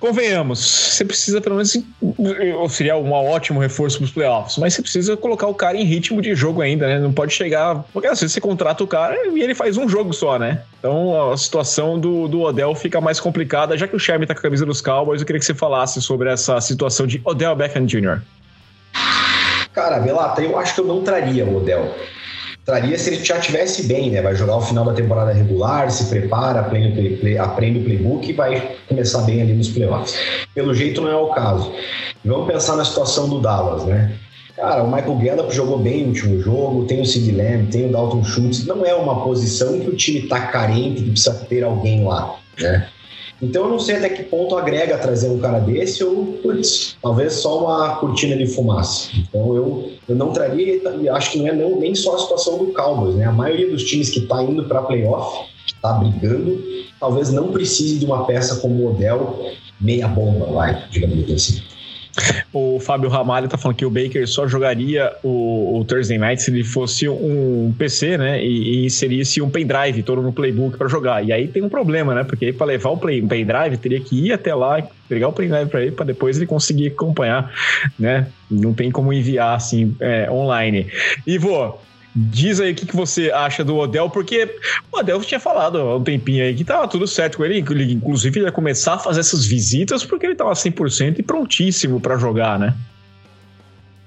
convenhamos, 0.04 0.58
você 0.58 1.02
precisa 1.02 1.40
pelo 1.40 1.56
menos 1.56 1.74
seria 2.68 2.94
um 2.94 3.10
ótimo 3.10 3.58
reforço 3.58 3.96
para 3.96 4.04
os 4.04 4.10
playoffs, 4.10 4.58
mas 4.58 4.74
você 4.74 4.82
precisa 4.82 5.16
colocar 5.16 5.46
o 5.46 5.54
cara 5.54 5.78
em 5.78 5.84
ritmo 5.84 6.20
de 6.20 6.34
jogo 6.34 6.60
ainda, 6.60 6.86
né? 6.86 6.98
Não 6.98 7.10
pode 7.10 7.32
chegar, 7.32 7.82
porque 7.90 8.06
às 8.06 8.20
vezes 8.20 8.34
você 8.34 8.40
contrata 8.40 8.84
o 8.84 8.86
cara 8.86 9.16
e 9.34 9.40
ele 9.40 9.54
faz 9.54 9.78
um 9.78 9.88
jogo 9.88 10.12
só, 10.12 10.38
né? 10.38 10.60
Então 10.78 11.32
a 11.32 11.36
situação 11.38 11.98
do, 11.98 12.28
do 12.28 12.42
Odell 12.42 12.74
fica 12.74 13.00
mais 13.00 13.18
complicada, 13.18 13.78
já 13.78 13.88
que 13.88 13.96
o 13.96 13.98
Sherman 13.98 14.26
tá 14.26 14.34
com 14.34 14.40
a 14.40 14.42
camisa 14.42 14.66
dos 14.66 14.82
Cowboys, 14.82 15.22
eu 15.22 15.26
queria 15.26 15.40
que 15.40 15.46
você 15.46 15.54
falasse 15.54 16.02
sobre 16.02 16.28
essa 16.28 16.60
situação 16.60 17.06
de 17.06 17.22
Odell 17.24 17.56
Beckham 17.56 17.86
Jr. 17.86 18.20
Cara, 19.72 20.00
Belata, 20.00 20.42
eu 20.42 20.58
acho 20.58 20.74
que 20.74 20.82
eu 20.82 20.86
não 20.86 21.02
traria 21.02 21.46
o 21.46 21.56
Odell 21.56 21.94
traria 22.64 22.98
se 22.98 23.10
ele 23.10 23.24
já 23.24 23.38
tivesse 23.38 23.84
bem, 23.84 24.10
né? 24.10 24.22
Vai 24.22 24.34
jogar 24.34 24.56
o 24.56 24.60
final 24.60 24.84
da 24.84 24.92
temporada 24.92 25.32
regular, 25.32 25.90
se 25.90 26.06
prepara, 26.06 26.60
aprende, 26.60 26.92
play, 26.92 27.16
play, 27.16 27.38
aprende 27.38 27.80
o 27.80 27.84
playbook 27.84 28.28
e 28.28 28.32
vai 28.32 28.76
começar 28.88 29.22
bem 29.22 29.42
ali 29.42 29.52
nos 29.52 29.68
playoffs. 29.68 30.16
Pelo 30.54 30.74
jeito 30.74 31.00
não 31.00 31.10
é 31.10 31.16
o 31.16 31.28
caso. 31.28 31.72
Vamos 32.24 32.46
pensar 32.46 32.76
na 32.76 32.84
situação 32.84 33.28
do 33.28 33.40
Dallas, 33.40 33.84
né? 33.84 34.12
Cara, 34.56 34.84
o 34.84 34.86
Michael 34.86 35.16
Gallup 35.16 35.54
jogou 35.54 35.78
bem 35.78 36.02
no 36.02 36.08
último 36.08 36.40
jogo, 36.40 36.84
tem 36.84 37.00
o 37.00 37.04
Sid 37.04 37.32
Lamb, 37.32 37.66
tem 37.70 37.88
o 37.88 37.92
Dalton 37.92 38.22
Schultz. 38.22 38.64
Não 38.64 38.86
é 38.86 38.94
uma 38.94 39.22
posição 39.24 39.80
que 39.80 39.90
o 39.90 39.96
time 39.96 40.22
tá 40.28 40.46
carente, 40.46 41.02
que 41.02 41.10
precisa 41.10 41.34
ter 41.48 41.64
alguém 41.64 42.04
lá, 42.04 42.36
né? 42.58 42.88
Então 43.42 43.64
eu 43.64 43.70
não 43.70 43.78
sei 43.78 43.96
até 43.96 44.08
que 44.08 44.22
ponto 44.24 44.56
agrega 44.56 44.96
trazer 44.98 45.28
um 45.28 45.38
cara 45.38 45.58
desse 45.58 46.04
ou, 46.04 46.38
putz, 46.42 46.96
talvez 47.02 47.34
só 47.34 47.64
uma 47.64 47.96
cortina 47.96 48.36
de 48.36 48.46
fumaça. 48.46 49.10
Então 49.16 49.54
eu, 49.54 49.90
eu 50.08 50.14
não 50.14 50.32
traria, 50.32 50.80
e 51.00 51.08
acho 51.08 51.32
que 51.32 51.38
não 51.38 51.48
é 51.48 51.52
não, 51.52 51.78
nem 51.78 51.94
só 51.94 52.14
a 52.14 52.18
situação 52.18 52.58
do 52.58 52.72
Cowboys, 52.72 53.16
né? 53.16 53.24
A 53.26 53.32
maioria 53.32 53.70
dos 53.70 53.84
times 53.84 54.10
que 54.10 54.20
está 54.20 54.42
indo 54.42 54.64
para 54.64 54.82
playoff, 54.82 55.46
que 55.66 55.74
está 55.74 55.92
brigando, 55.92 56.62
talvez 57.00 57.30
não 57.30 57.52
precise 57.52 57.98
de 57.98 58.06
uma 58.06 58.24
peça 58.24 58.56
como 58.56 58.84
o 58.84 58.90
Odell, 58.90 59.50
meia 59.80 60.08
bomba, 60.08 60.46
vai, 60.46 60.84
digamos 60.90 61.30
assim. 61.30 61.62
O 62.52 62.78
Fábio 62.78 63.08
Ramalho 63.08 63.48
tá 63.48 63.58
falando 63.58 63.76
que 63.76 63.84
o 63.84 63.90
Baker 63.90 64.26
só 64.28 64.46
jogaria 64.46 65.12
o, 65.22 65.78
o 65.80 65.84
Thursday 65.84 66.18
Night 66.18 66.42
se 66.42 66.50
ele 66.50 66.62
fosse 66.62 67.08
um 67.08 67.74
PC, 67.76 68.16
né? 68.16 68.44
E, 68.44 68.86
e 68.86 68.90
seria-se 68.90 69.42
um 69.42 69.50
pendrive 69.50 70.02
todo 70.02 70.22
no 70.22 70.32
playbook 70.32 70.78
para 70.78 70.88
jogar. 70.88 71.24
E 71.24 71.32
aí 71.32 71.48
tem 71.48 71.62
um 71.62 71.68
problema, 71.68 72.14
né? 72.14 72.24
Porque 72.24 72.52
para 72.52 72.66
levar 72.66 72.90
o 72.90 72.96
play, 72.96 73.22
um 73.22 73.28
pendrive 73.28 73.76
teria 73.76 74.00
que 74.00 74.26
ir 74.26 74.32
até 74.32 74.54
lá, 74.54 74.82
pegar 75.08 75.28
o 75.28 75.32
pendrive 75.32 75.68
para 75.68 75.82
ele, 75.82 75.92
para 75.92 76.04
depois 76.04 76.36
ele 76.36 76.46
conseguir 76.46 76.88
acompanhar, 76.88 77.52
né? 77.98 78.28
Não 78.50 78.72
tem 78.72 78.90
como 78.90 79.12
enviar 79.12 79.56
assim 79.56 79.96
é, 80.00 80.30
online. 80.30 80.86
Ivo, 81.26 81.80
Diz 82.16 82.60
aí 82.60 82.72
o 82.72 82.74
que, 82.74 82.86
que 82.86 82.94
você 82.94 83.32
acha 83.32 83.64
do 83.64 83.76
Odell, 83.76 84.08
porque 84.08 84.56
o 84.92 84.98
Odell 84.98 85.20
tinha 85.20 85.40
falado 85.40 85.78
há 85.78 85.96
um 85.96 86.04
tempinho 86.04 86.44
aí 86.44 86.54
que 86.54 86.64
tava 86.64 86.86
tudo 86.86 87.08
certo 87.08 87.38
com 87.38 87.44
ele, 87.44 87.58
ele 87.58 87.92
inclusive 87.92 88.40
ia 88.40 88.52
começar 88.52 88.94
a 88.94 88.98
fazer 88.98 89.20
essas 89.20 89.44
visitas 89.44 90.04
porque 90.04 90.24
ele 90.24 90.36
tava 90.36 90.52
100% 90.52 91.18
e 91.18 91.22
prontíssimo 91.22 92.00
para 92.00 92.16
jogar, 92.16 92.58
né? 92.58 92.72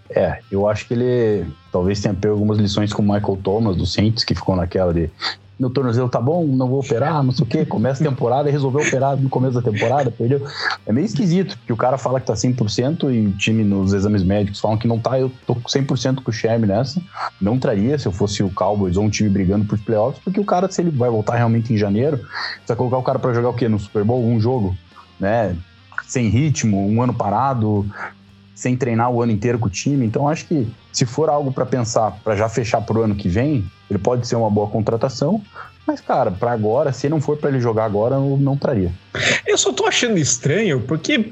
É, 0.10 0.40
eu 0.50 0.70
acho 0.70 0.88
que 0.88 0.94
ele 0.94 1.46
talvez 1.70 2.00
tenha 2.00 2.14
pego 2.14 2.34
algumas 2.34 2.58
lições 2.58 2.94
com 2.94 3.02
o 3.02 3.06
Michael 3.06 3.40
Thomas 3.44 3.76
do 3.76 3.86
Saints, 3.86 4.24
que 4.24 4.34
ficou 4.34 4.56
naquela 4.56 4.94
de 4.94 5.10
meu 5.60 5.70
tornozelo 5.70 6.08
tá 6.08 6.22
bom, 6.22 6.46
não 6.46 6.68
vou 6.68 6.80
operar, 6.80 7.24
não 7.24 7.32
sei 7.32 7.44
o 7.44 7.48
quê. 7.48 7.66
Começa 7.66 8.04
a 8.04 8.10
temporada 8.10 8.48
e 8.48 8.52
resolveu 8.52 8.86
operar 8.86 9.18
no 9.18 9.30
começo 9.30 9.60
da 9.60 9.72
temporada, 9.72 10.12
perdeu. 10.12 10.46
É 10.86 10.94
meio 10.94 11.06
esquisito, 11.06 11.58
que 11.66 11.74
o 11.74 11.78
cara 11.78 11.98
fala 11.98 12.20
que 12.20 12.28
tá 12.28 12.34
100% 12.34 13.12
e 13.12 13.28
o 13.28 13.32
time 13.32 13.64
nos 13.64 13.94
exames 13.94 14.24
médicos 14.24 14.60
falam 14.60 14.78
que 14.78 14.88
não 14.88 15.00
tá. 15.00 15.20
Eu 15.20 15.32
tô 15.48 15.56
100% 15.56 16.22
com 16.22 16.30
o 16.30 16.34
Sherm 16.34 16.66
nessa. 16.66 17.02
Não 17.42 17.58
traria 17.58 17.98
se 17.98 18.08
eu 18.08 18.12
fosse 18.12 18.44
o 18.44 18.52
Cowboys 18.52 18.98
ou 18.98 19.04
um 19.04 19.10
time 19.10 19.30
brigando 19.30 19.66
por 19.66 19.80
playoffs, 19.80 20.22
porque 20.24 20.40
o 20.40 20.46
cara, 20.46 20.70
se 20.72 20.82
ele 20.82 20.92
vai 20.92 21.10
voltar 21.10 21.36
realmente 21.36 21.74
em 21.74 21.78
janeiro, 21.78 22.18
você 22.18 22.68
vai 22.68 22.78
colocar 22.78 22.98
o 22.98 23.04
cara 23.04 23.18
para 23.18 23.34
jogar 23.34 23.50
o 23.50 23.54
quê? 23.54 23.68
No 23.68 23.80
Super 23.80 24.04
Bowl? 24.04 24.24
Um 24.24 24.40
jogo, 24.40 24.78
né? 25.20 25.56
Sem 26.06 26.30
ritmo, 26.30 26.88
um 26.88 27.02
ano 27.02 27.14
parado, 27.14 27.86
sem 28.54 28.78
treinar 28.78 29.12
o 29.12 29.22
ano 29.22 29.32
inteiro 29.32 29.58
com 29.58 29.68
o 29.68 29.72
time. 29.72 30.06
Então, 30.06 30.28
acho 30.28 30.46
que 30.46 30.68
se 30.92 31.06
for 31.06 31.30
algo 31.30 31.52
para 31.52 31.66
pensar 31.66 32.12
para 32.24 32.36
já 32.36 32.48
fechar 32.48 32.82
pro 32.82 33.04
ano 33.04 33.16
que 33.16 33.28
vem, 33.28 33.66
ele 33.90 34.00
pode 34.00 34.28
ser 34.28 34.36
uma 34.36 34.50
boa 34.50 34.68
contratação. 34.68 35.42
Mas, 35.88 36.02
cara, 36.02 36.30
para 36.30 36.52
agora, 36.52 36.92
se 36.92 37.08
não 37.08 37.22
for 37.22 37.38
para 37.38 37.50
ele 37.50 37.62
jogar 37.62 37.86
agora, 37.86 38.16
eu 38.16 38.38
não 38.38 38.58
traria. 38.58 38.92
Eu 39.48 39.58
só 39.58 39.72
tô 39.72 39.86
achando 39.86 40.18
estranho, 40.18 40.82
porque. 40.82 41.32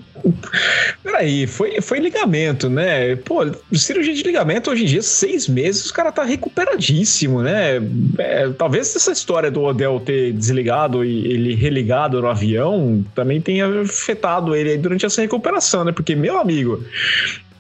Peraí, 1.04 1.46
foi, 1.46 1.82
foi 1.82 2.00
ligamento, 2.00 2.70
né? 2.70 3.18
Pô, 3.18 3.42
cirurgia 3.74 4.14
de 4.14 4.24
ligamento 4.24 4.72
hoje 4.72 4.84
em 4.84 4.88
dia, 4.88 5.02
seis 5.02 5.50
meses, 5.50 5.90
o 5.90 5.94
cara 5.94 6.10
tá 6.10 6.24
recuperadíssimo, 6.24 7.42
né? 7.42 7.82
É, 8.18 8.50
talvez 8.58 8.96
essa 8.96 9.12
história 9.12 9.52
do 9.52 9.62
Odell 9.62 10.00
ter 10.00 10.32
desligado 10.32 11.04
e 11.04 11.28
ele 11.28 11.54
religado 11.54 12.22
no 12.22 12.30
avião 12.30 13.06
também 13.14 13.42
tenha 13.42 13.82
afetado 13.82 14.56
ele 14.56 14.78
durante 14.78 15.06
essa 15.06 15.22
recuperação, 15.22 15.84
né? 15.84 15.92
Porque, 15.92 16.16
meu 16.16 16.40
amigo, 16.40 16.82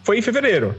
foi 0.01 0.19
em 0.19 0.21
fevereiro 0.21 0.73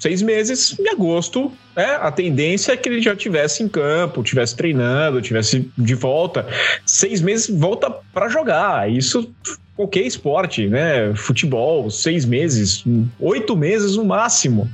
seis 0.00 0.22
meses, 0.22 0.76
em 0.80 0.88
agosto, 0.88 1.52
né, 1.76 1.98
a 2.00 2.10
tendência 2.10 2.72
é 2.72 2.76
que 2.76 2.88
ele 2.88 3.00
já 3.00 3.14
tivesse 3.14 3.62
em 3.62 3.68
campo, 3.68 4.22
tivesse 4.22 4.56
treinando, 4.56 5.20
tivesse 5.20 5.70
de 5.76 5.94
volta. 5.94 6.46
Seis 6.84 7.20
meses 7.20 7.48
volta 7.56 7.90
para 8.12 8.28
jogar. 8.28 8.90
Isso 8.90 9.30
qualquer 9.76 10.02
esporte, 10.02 10.66
né? 10.68 11.14
Futebol, 11.14 11.90
seis 11.90 12.24
meses, 12.24 12.84
oito 13.18 13.56
meses 13.56 13.96
no 13.96 14.04
máximo. 14.04 14.68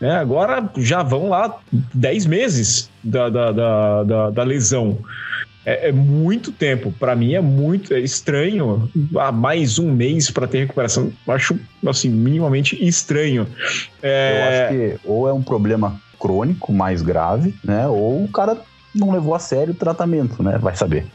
Né? 0.00 0.16
Agora 0.16 0.68
já 0.78 1.02
vão 1.02 1.28
lá 1.28 1.58
dez 1.94 2.26
meses 2.26 2.90
da, 3.04 3.28
da, 3.28 3.52
da, 3.52 4.02
da, 4.02 4.30
da 4.30 4.42
lesão. 4.42 4.98
É, 5.64 5.88
é, 5.88 5.92
muito 5.92 6.52
tempo. 6.52 6.92
Para 6.92 7.14
mim 7.14 7.34
é 7.34 7.40
muito 7.40 7.92
é 7.92 8.00
estranho. 8.00 8.90
Há 9.16 9.30
mais 9.30 9.78
um 9.78 9.92
mês 9.92 10.30
para 10.30 10.46
ter 10.46 10.60
recuperação. 10.60 11.12
Acho 11.28 11.58
assim 11.86 12.08
minimamente 12.08 12.82
estranho. 12.84 13.46
É... 14.02 14.32
Eu 14.32 14.48
acho 14.48 14.74
que 15.00 15.08
ou 15.08 15.28
é 15.28 15.32
um 15.32 15.42
problema 15.42 16.00
crônico 16.18 16.72
mais 16.72 17.02
grave, 17.02 17.54
né? 17.64 17.86
Ou 17.86 18.24
o 18.24 18.28
cara 18.28 18.58
não 18.94 19.12
levou 19.12 19.34
a 19.34 19.38
sério 19.38 19.72
o 19.72 19.76
tratamento, 19.76 20.42
né? 20.42 20.58
Vai 20.58 20.74
saber. 20.76 21.06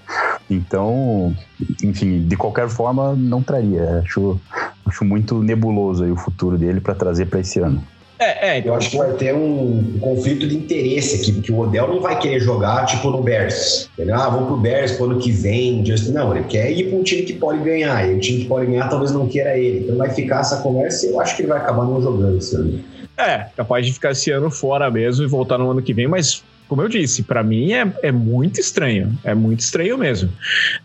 Então, 0.50 1.36
enfim, 1.84 2.22
de 2.28 2.38
qualquer 2.38 2.70
forma, 2.70 3.16
não 3.16 3.42
traria. 3.42 4.02
Acho, 4.04 4.40
acho 4.86 5.04
muito 5.04 5.42
nebuloso 5.42 6.04
aí 6.04 6.12
o 6.12 6.16
futuro 6.16 6.58
dele 6.58 6.80
para 6.80 6.94
trazer 6.94 7.25
para 7.25 7.40
esse 7.40 7.60
ano. 7.60 7.84
É, 8.17 8.50
é, 8.50 8.57
então... 8.60 8.74
Eu 8.74 8.77
acho 8.77 8.89
que 8.89 8.98
vai 8.98 9.12
ter 9.13 9.34
um, 9.34 10.00
conflito 10.00 10.48
de 10.48 10.55
interesse 10.55 11.22
aqui, 11.22 11.34
porque 11.34 11.51
o 11.51 11.60
Odell 11.60 11.88
não 11.88 12.00
vai 12.00 12.17
querer 12.17 12.39
jogar 12.39 12.86
tipo 12.86 13.10
no 13.10 13.22
Bears. 13.22 13.89
ah, 14.13 14.29
vou 14.29 14.45
pro 14.45 14.57
Bears 14.57 14.93
pro 14.93 15.05
ano 15.05 15.19
que 15.19 15.31
vem. 15.31 15.86
Just... 15.86 16.07
Não, 16.10 16.36
ele 16.36 16.45
quer 16.45 16.72
ir 16.72 16.89
para 16.89 16.98
um 16.98 17.03
time 17.03 17.24
que 17.24 17.34
pode 17.34 17.60
ganhar. 17.63 18.10
E 18.10 18.15
o 18.15 18.19
time 18.19 18.41
que 18.43 18.45
pode 18.45 18.67
ganhar 18.67 18.88
talvez 18.89 19.12
não 19.12 19.27
queira 19.27 19.57
ele. 19.57 19.79
Então 19.79 19.98
vai 19.98 20.10
ficar 20.10 20.41
essa 20.41 20.57
conversa 20.57 21.05
e 21.05 21.10
eu 21.10 21.19
acho 21.19 21.36
que 21.36 21.41
ele 21.41 21.50
vai 21.50 21.60
acabar 21.60 21.84
não 21.84 22.01
jogando 22.01 22.38
esse 22.38 22.55
ano. 22.55 22.79
É, 23.17 23.45
capaz 23.55 23.86
de 23.86 23.93
ficar 23.93 24.12
esse 24.12 24.31
ano 24.31 24.50
fora 24.50 24.89
mesmo 24.91 25.24
e 25.24 25.27
voltar 25.27 25.57
no 25.57 25.69
ano 25.72 25.81
que 25.81 25.93
vem, 25.93 26.07
mas 26.07 26.43
como 26.67 26.81
eu 26.81 26.89
disse, 26.89 27.24
para 27.24 27.43
mim 27.43 27.74
é, 27.74 27.86
é 28.01 28.12
muito 28.12 28.60
estranho. 28.60 29.17
É 29.24 29.36
muito 29.36 29.60
estranho 29.60 29.98
mesmo. 29.98 30.29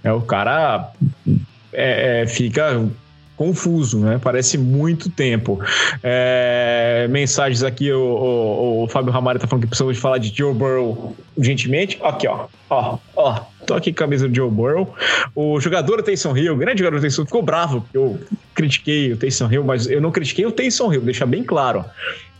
É 0.04 0.12
o 0.12 0.20
cara 0.20 0.92
é, 1.72 2.22
é, 2.22 2.26
fica 2.26 2.86
confuso, 3.40 3.98
né? 4.00 4.20
Parece 4.22 4.58
muito 4.58 5.08
tempo. 5.08 5.58
É, 6.02 7.08
mensagens 7.08 7.62
aqui, 7.62 7.90
o, 7.90 7.98
o, 7.98 8.84
o 8.84 8.88
Fábio 8.88 9.10
Ramalho 9.10 9.40
tá 9.40 9.46
falando 9.46 9.62
que 9.62 9.68
precisamos 9.68 9.96
de 9.96 10.00
falar 10.02 10.18
de 10.18 10.30
Joe 10.36 10.52
Burrow 10.52 11.16
urgentemente. 11.34 11.98
Aqui, 12.02 12.28
ó. 12.28 12.48
Ó, 12.68 12.98
ó. 13.16 13.40
tô 13.66 13.72
aqui 13.72 13.94
com 13.94 14.04
a 14.04 14.06
camisa 14.06 14.28
do 14.28 14.34
Joe 14.34 14.50
Burrow. 14.50 14.94
O 15.34 15.58
jogador 15.58 16.02
Taysom 16.02 16.36
Hill, 16.36 16.52
o 16.52 16.56
grande 16.58 16.80
jogador 16.80 17.00
Taysom 17.00 17.24
ficou 17.24 17.40
bravo 17.40 17.80
porque 17.80 17.96
eu 17.96 18.20
critiquei 18.54 19.14
o 19.14 19.16
Taysom 19.16 19.50
Hill, 19.50 19.64
mas 19.64 19.86
eu 19.86 20.02
não 20.02 20.12
critiquei 20.12 20.44
o 20.44 20.52
Taysom 20.52 20.92
Hill, 20.92 21.00
deixa 21.00 21.24
bem 21.24 21.42
claro. 21.42 21.82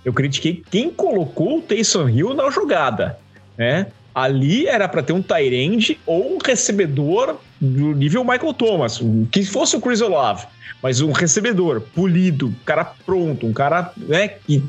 Eu 0.04 0.12
critiquei 0.12 0.62
quem 0.70 0.90
colocou 0.90 1.60
o 1.60 1.62
Taysom 1.62 2.10
Hill 2.10 2.34
na 2.34 2.50
jogada, 2.50 3.18
né? 3.56 3.86
Ali 4.14 4.66
era 4.66 4.86
para 4.86 5.02
ter 5.02 5.14
um 5.14 5.22
Tyrande 5.22 5.98
ou 6.04 6.34
um 6.34 6.38
recebedor 6.44 7.38
do 7.60 7.92
nível 7.92 8.24
Michael 8.24 8.54
Thomas, 8.54 9.00
que 9.30 9.44
fosse 9.44 9.76
o 9.76 9.80
Chris 9.80 10.00
Olave, 10.00 10.46
mas 10.82 11.00
um 11.00 11.12
recebedor 11.12 11.80
polido, 11.80 12.48
um 12.48 12.54
cara 12.64 12.84
pronto, 12.84 13.46
um 13.46 13.52
cara, 13.52 13.92
né, 13.96 14.28
que, 14.28 14.64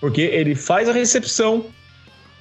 porque 0.00 0.20
ele 0.20 0.54
faz 0.54 0.88
a 0.88 0.92
recepção, 0.92 1.66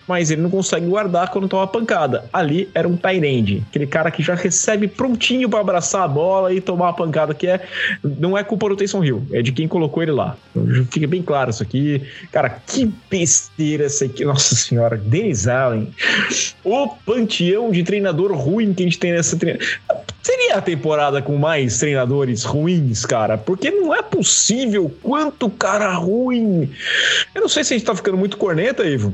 mas 0.08 0.32
ele 0.32 0.42
não 0.42 0.50
consegue 0.50 0.86
guardar 0.86 1.30
quando 1.30 1.48
toma 1.48 1.68
pancada. 1.68 2.26
Ali 2.32 2.70
era 2.74 2.88
um 2.88 2.96
Tyrande, 2.96 3.64
aquele 3.70 3.86
cara 3.86 4.10
que 4.10 4.24
já 4.24 4.36
recebe 4.36 4.88
prontinho 4.88 5.50
para 5.50 5.60
abraçar 5.60 6.04
a 6.04 6.08
bola 6.08 6.54
e 6.54 6.62
tomar 6.62 6.90
a 6.90 6.94
pancada, 6.94 7.34
que 7.34 7.48
é 7.48 7.62
não 8.04 8.38
é 8.38 8.44
culpa 8.44 8.70
do 8.70 8.76
Taysom 8.76 9.04
Hill, 9.04 9.28
é 9.32 9.42
de 9.42 9.52
quem 9.52 9.68
colocou 9.68 10.02
ele 10.02 10.12
lá. 10.12 10.38
Fica 10.92 11.08
bem 11.08 11.22
claro 11.22 11.50
isso 11.50 11.64
aqui. 11.64 12.02
Cara, 12.32 12.50
que 12.50 12.92
besteira 13.10 13.86
essa 13.86 14.06
aqui. 14.06 14.24
Nossa 14.24 14.56
senhora, 14.56 14.98
Dennis 14.98 15.48
Allen. 15.48 15.94
O 16.64 16.88
panteão 16.88 17.72
de 17.72 17.84
treinador 17.84 18.32
ruim 18.34 18.74
que 18.74 18.84
a 18.84 18.86
gente 18.86 19.00
tem 19.00 19.12
nessa 19.12 19.38
treinadora. 19.38 19.68
Seria 20.22 20.58
a 20.58 20.62
temporada 20.62 21.22
com 21.22 21.38
mais 21.38 21.80
treinadores 21.80 22.44
ruins, 22.44 23.06
cara, 23.06 23.38
porque 23.38 23.72
não 23.72 23.96
é 23.96 24.02
possível 24.02 24.94
quanto 25.02 25.50
cara 25.50 25.94
ruim. 25.94 26.70
Eu 27.34 27.42
não 27.42 27.48
sei 27.48 27.64
se 27.64 27.74
a 27.74 27.78
gente 27.78 27.86
tá 27.86 27.96
ficando 27.96 28.18
muito 28.18 28.36
corneta, 28.36 28.86
Ivo. 28.86 29.14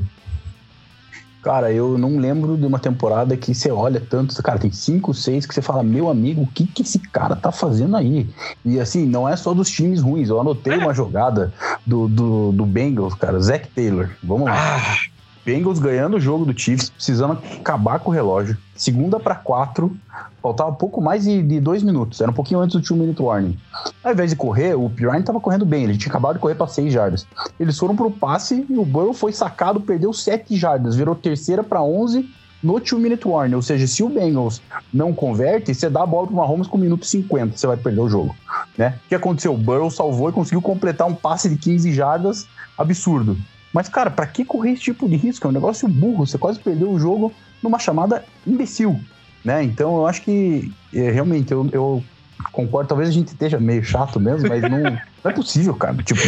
Cara, 1.44 1.70
eu 1.70 1.98
não 1.98 2.16
lembro 2.16 2.56
de 2.56 2.64
uma 2.64 2.78
temporada 2.78 3.36
que 3.36 3.54
você 3.54 3.70
olha 3.70 4.00
tanto, 4.00 4.42
cara, 4.42 4.58
tem 4.58 4.72
cinco, 4.72 5.12
seis 5.12 5.44
que 5.44 5.54
você 5.54 5.60
fala, 5.60 5.82
meu 5.82 6.08
amigo, 6.08 6.40
o 6.40 6.46
que 6.46 6.66
que 6.66 6.80
esse 6.80 6.98
cara 6.98 7.36
tá 7.36 7.52
fazendo 7.52 7.98
aí? 7.98 8.26
E 8.64 8.80
assim, 8.80 9.04
não 9.04 9.28
é 9.28 9.36
só 9.36 9.52
dos 9.52 9.68
times 9.68 10.00
ruins, 10.00 10.30
eu 10.30 10.40
anotei 10.40 10.78
uma 10.78 10.94
jogada 10.94 11.52
do, 11.84 12.08
do, 12.08 12.50
do 12.52 12.64
Bengals, 12.64 13.12
cara, 13.12 13.38
Zach 13.40 13.68
Taylor, 13.74 14.08
vamos 14.22 14.46
lá. 14.46 14.54
Ah. 14.56 15.13
Bengals 15.44 15.78
ganhando 15.78 16.16
o 16.16 16.20
jogo 16.20 16.44
do 16.44 16.58
Chiefs, 16.58 16.90
precisando 16.90 17.38
acabar 17.60 17.98
com 17.98 18.10
o 18.10 18.14
relógio. 18.14 18.56
Segunda 18.74 19.20
para 19.20 19.34
quatro, 19.34 19.96
faltava 20.42 20.72
pouco 20.72 21.00
mais 21.00 21.24
de, 21.24 21.42
de, 21.42 21.60
dois 21.60 21.82
minutos, 21.82 22.20
era 22.20 22.30
um 22.30 22.34
pouquinho 22.34 22.60
antes 22.60 22.76
do 22.76 22.82
two 22.82 22.96
minute 22.96 23.20
warning. 23.22 23.56
Ao 24.02 24.12
invés 24.12 24.30
de 24.30 24.36
correr, 24.36 24.74
o 24.74 24.90
Pirine 24.90 25.22
tava 25.22 25.40
correndo 25.40 25.64
bem, 25.64 25.84
ele 25.84 25.96
tinha 25.96 26.10
acabado 26.10 26.34
de 26.34 26.40
correr 26.40 26.54
para 26.54 26.66
seis 26.66 26.92
jardas. 26.92 27.26
Eles 27.60 27.78
foram 27.78 27.94
pro 27.94 28.10
passe 28.10 28.66
e 28.68 28.76
o 28.76 28.84
Burrow 28.84 29.12
foi 29.12 29.32
sacado, 29.32 29.80
perdeu 29.80 30.12
sete 30.12 30.56
jardas, 30.56 30.96
virou 30.96 31.14
terceira 31.14 31.62
para 31.62 31.82
onze 31.82 32.28
no 32.62 32.80
two 32.80 32.98
minute 32.98 33.28
warning. 33.28 33.54
Ou 33.54 33.62
seja, 33.62 33.86
se 33.86 34.02
o 34.02 34.08
Bengals 34.08 34.60
não 34.92 35.12
converte, 35.12 35.74
você 35.74 35.90
dá 35.90 36.02
a 36.02 36.06
bola 36.06 36.26
pro 36.26 36.36
Mahomes 36.36 36.66
com 36.66 36.78
1 36.78 36.80
minuto 36.80 37.02
e 37.04 37.06
50, 37.06 37.56
você 37.56 37.66
vai 37.66 37.76
perder 37.76 38.00
o 38.00 38.08
jogo. 38.08 38.34
Né? 38.76 38.98
O 39.04 39.08
que 39.08 39.14
aconteceu? 39.14 39.52
O 39.52 39.58
Burrow 39.58 39.90
salvou 39.90 40.30
e 40.30 40.32
conseguiu 40.32 40.62
completar 40.62 41.06
um 41.06 41.14
passe 41.14 41.48
de 41.48 41.56
15 41.56 41.92
jardas 41.92 42.46
absurdo. 42.76 43.36
Mas, 43.74 43.88
cara, 43.88 44.08
para 44.08 44.28
que 44.28 44.44
correr 44.44 44.70
esse 44.70 44.82
tipo 44.82 45.08
de 45.08 45.16
risco? 45.16 45.48
É 45.48 45.50
um 45.50 45.52
negócio 45.52 45.88
burro. 45.88 46.24
Você 46.24 46.38
quase 46.38 46.60
perdeu 46.60 46.92
o 46.92 46.98
jogo 46.98 47.34
numa 47.60 47.80
chamada 47.80 48.24
imbecil, 48.46 49.00
né? 49.44 49.64
Então, 49.64 49.96
eu 49.96 50.06
acho 50.06 50.22
que 50.22 50.72
é, 50.92 51.10
realmente 51.10 51.50
eu, 51.50 51.68
eu 51.72 52.04
concordo. 52.52 52.88
Talvez 52.88 53.08
a 53.08 53.12
gente 53.12 53.28
esteja 53.28 53.58
meio 53.58 53.82
chato 53.82 54.20
mesmo, 54.20 54.48
mas 54.48 54.62
não, 54.62 54.80
não 54.80 55.30
é 55.30 55.32
possível, 55.32 55.74
cara. 55.74 55.94
Tipo, 56.02 56.20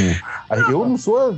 eu 0.71 0.87
não 0.87 0.97
sou 0.97 1.37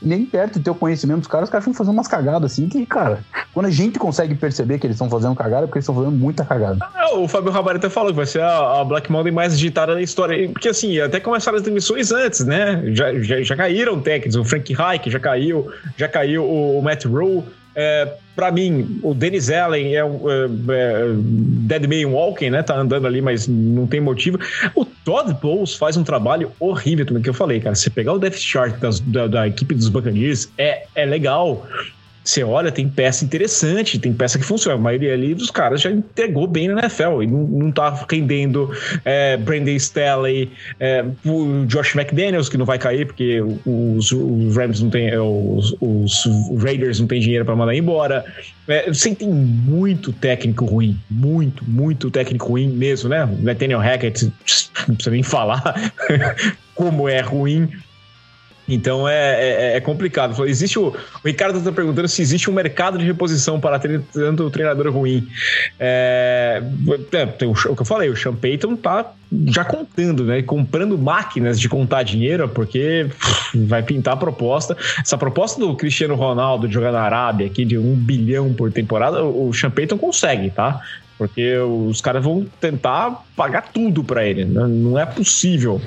nem 0.00 0.24
perto 0.24 0.58
de 0.58 0.64
ter 0.64 0.70
o 0.70 0.74
conhecimento 0.74 1.20
dos 1.20 1.28
caras. 1.28 1.48
Os 1.48 1.50
caras 1.50 1.64
estão 1.64 1.74
fazendo 1.74 1.94
umas 1.94 2.08
cagadas 2.08 2.52
assim 2.52 2.68
que, 2.68 2.84
cara, 2.86 3.20
quando 3.52 3.66
a 3.66 3.70
gente 3.70 3.98
consegue 3.98 4.34
perceber 4.34 4.78
que 4.78 4.86
eles 4.86 4.94
estão 4.94 5.08
fazendo 5.08 5.34
cagada, 5.34 5.64
é 5.64 5.66
porque 5.66 5.78
eles 5.78 5.84
estão 5.84 5.94
fazendo 5.94 6.12
muita 6.12 6.44
cagada. 6.44 6.78
Ah, 6.94 7.16
o 7.16 7.28
Fábio 7.28 7.52
Rabarita 7.52 7.86
até 7.86 7.94
falou 7.94 8.10
que 8.10 8.16
vai 8.16 8.26
ser 8.26 8.42
a, 8.42 8.80
a, 8.80 8.84
Black 8.84 9.10
Monday 9.10 9.32
mais 9.32 9.56
digitada 9.56 9.94
da 9.94 10.02
história. 10.02 10.48
Porque, 10.48 10.68
assim, 10.68 10.98
até 11.00 11.20
começaram 11.20 11.58
as 11.58 11.62
demissões 11.62 12.10
antes, 12.12 12.44
né? 12.44 12.82
Já, 12.92 13.14
já, 13.20 13.42
já 13.42 13.56
caíram 13.56 14.00
técnicos. 14.00 14.36
O 14.36 14.44
Frank 14.44 14.72
Reich 14.74 15.10
já 15.10 15.20
caiu, 15.20 15.70
já 15.96 16.08
caiu 16.08 16.44
o, 16.44 16.78
o 16.78 16.82
Matt 16.82 17.04
Rowe. 17.04 17.44
É, 17.78 18.10
para 18.34 18.50
mim, 18.50 18.98
o 19.02 19.12
Dennis 19.12 19.50
Allen 19.50 19.94
é 19.94 20.02
um 20.02 20.30
é, 20.30 20.44
é, 20.44 21.04
Dead 21.12 21.82
Man 21.86 22.10
Walking, 22.10 22.48
né? 22.48 22.62
Tá 22.62 22.74
andando 22.74 23.06
ali, 23.06 23.20
mas 23.20 23.46
não 23.46 23.86
tem 23.86 24.00
motivo. 24.00 24.38
O 24.74 24.82
Todd 24.86 25.34
Bowles 25.42 25.74
faz 25.74 25.94
um 25.94 26.02
trabalho 26.02 26.50
horrível 26.58 27.04
também, 27.04 27.22
que 27.22 27.28
eu 27.28 27.34
falei, 27.34 27.60
cara. 27.60 27.74
Você 27.74 27.90
pegar 27.90 28.14
o 28.14 28.18
Death 28.18 28.36
Chart 28.36 28.74
das, 28.78 29.00
da, 29.00 29.26
da, 29.26 29.46
equipe 29.46 29.74
dos 29.74 29.90
Buccaneers 29.90 30.48
é, 30.56 30.86
é 30.94 31.04
legal. 31.04 31.66
Você 32.26 32.42
olha, 32.42 32.72
tem 32.72 32.88
peça 32.88 33.24
interessante, 33.24 34.00
tem 34.00 34.12
peça 34.12 34.36
que 34.36 34.44
funciona. 34.44 34.76
A 34.76 34.80
maioria 34.80 35.14
ali 35.14 35.32
dos 35.32 35.48
caras 35.48 35.80
já 35.80 35.92
entregou 35.92 36.48
bem 36.48 36.66
na 36.66 36.80
NFL 36.80 37.22
e 37.22 37.26
não, 37.28 37.44
não 37.44 37.70
tá 37.70 38.04
rendendo. 38.10 38.68
É, 39.04 39.36
Brandon 39.36 39.70
Staley, 39.76 40.50
é, 40.80 41.04
o 41.24 41.64
Josh 41.66 41.94
McDaniels, 41.94 42.48
que 42.48 42.58
não 42.58 42.66
vai 42.66 42.80
cair 42.80 43.06
porque 43.06 43.40
os, 43.64 44.10
os 44.10 44.56
Rams 44.56 44.82
não 44.82 44.90
tem, 44.90 45.16
os, 45.16 45.76
os 45.80 46.24
Raiders 46.60 46.98
não 46.98 47.06
tem 47.06 47.20
dinheiro 47.20 47.44
para 47.44 47.54
mandar 47.54 47.76
embora. 47.76 48.24
É, 48.66 48.88
você 48.88 49.14
tem 49.14 49.28
muito 49.28 50.12
técnico 50.12 50.64
ruim, 50.64 50.98
muito, 51.08 51.62
muito 51.64 52.10
técnico 52.10 52.48
ruim 52.48 52.68
mesmo, 52.68 53.08
né? 53.08 53.24
Nathaniel 53.38 53.78
Hackett, 53.78 54.24
não 54.88 54.96
precisa 54.96 55.12
nem 55.12 55.22
falar 55.22 55.92
como 56.74 57.08
é 57.08 57.20
ruim. 57.20 57.70
Então 58.68 59.08
é, 59.08 59.72
é, 59.72 59.76
é, 59.76 59.80
complicado. 59.80 60.44
Existe 60.46 60.78
o, 60.78 60.88
o 60.88 60.94
Ricardo 61.24 61.58
está 61.58 61.70
perguntando 61.70 62.08
se 62.08 62.20
existe 62.20 62.50
um 62.50 62.52
mercado 62.52 62.98
de 62.98 63.04
reposição 63.04 63.60
para 63.60 63.78
tanto 63.78 64.50
treinador 64.50 64.92
ruim. 64.92 65.26
É, 65.78 66.62
é, 67.12 67.44
o, 67.44 67.50
o, 67.50 67.76
que 67.76 67.82
eu 67.82 67.86
falei, 67.86 68.10
o 68.10 68.16
Sean 68.16 68.34
Payton 68.34 68.76
tá 68.76 69.12
já 69.46 69.64
contando, 69.64 70.24
né? 70.24 70.42
Comprando 70.42 70.98
máquinas 70.98 71.60
de 71.60 71.68
contar 71.68 72.02
dinheiro, 72.02 72.48
porque 72.48 73.06
vai 73.54 73.82
pintar 73.82 74.14
a 74.14 74.16
proposta. 74.16 74.76
Essa 75.00 75.16
proposta 75.16 75.60
do 75.60 75.74
Cristiano 75.76 76.14
Ronaldo 76.14 76.66
de 76.66 76.74
jogar 76.74 76.92
na 76.92 77.02
Arábia 77.02 77.46
aqui 77.46 77.64
de 77.64 77.78
um 77.78 77.94
bilhão 77.94 78.52
por 78.52 78.72
temporada, 78.72 79.22
o, 79.22 79.48
o 79.48 79.54
Sean 79.54 79.70
Payton 79.70 79.98
consegue, 79.98 80.50
tá? 80.50 80.80
Porque 81.18 81.56
os 81.56 82.00
caras 82.00 82.22
vão 82.22 82.46
tentar 82.60 83.24
pagar 83.34 83.70
tudo 83.72 84.04
para 84.04 84.26
ele. 84.26 84.44
Né? 84.44 84.66
Não 84.68 84.98
é 84.98 85.06
possível. 85.06 85.80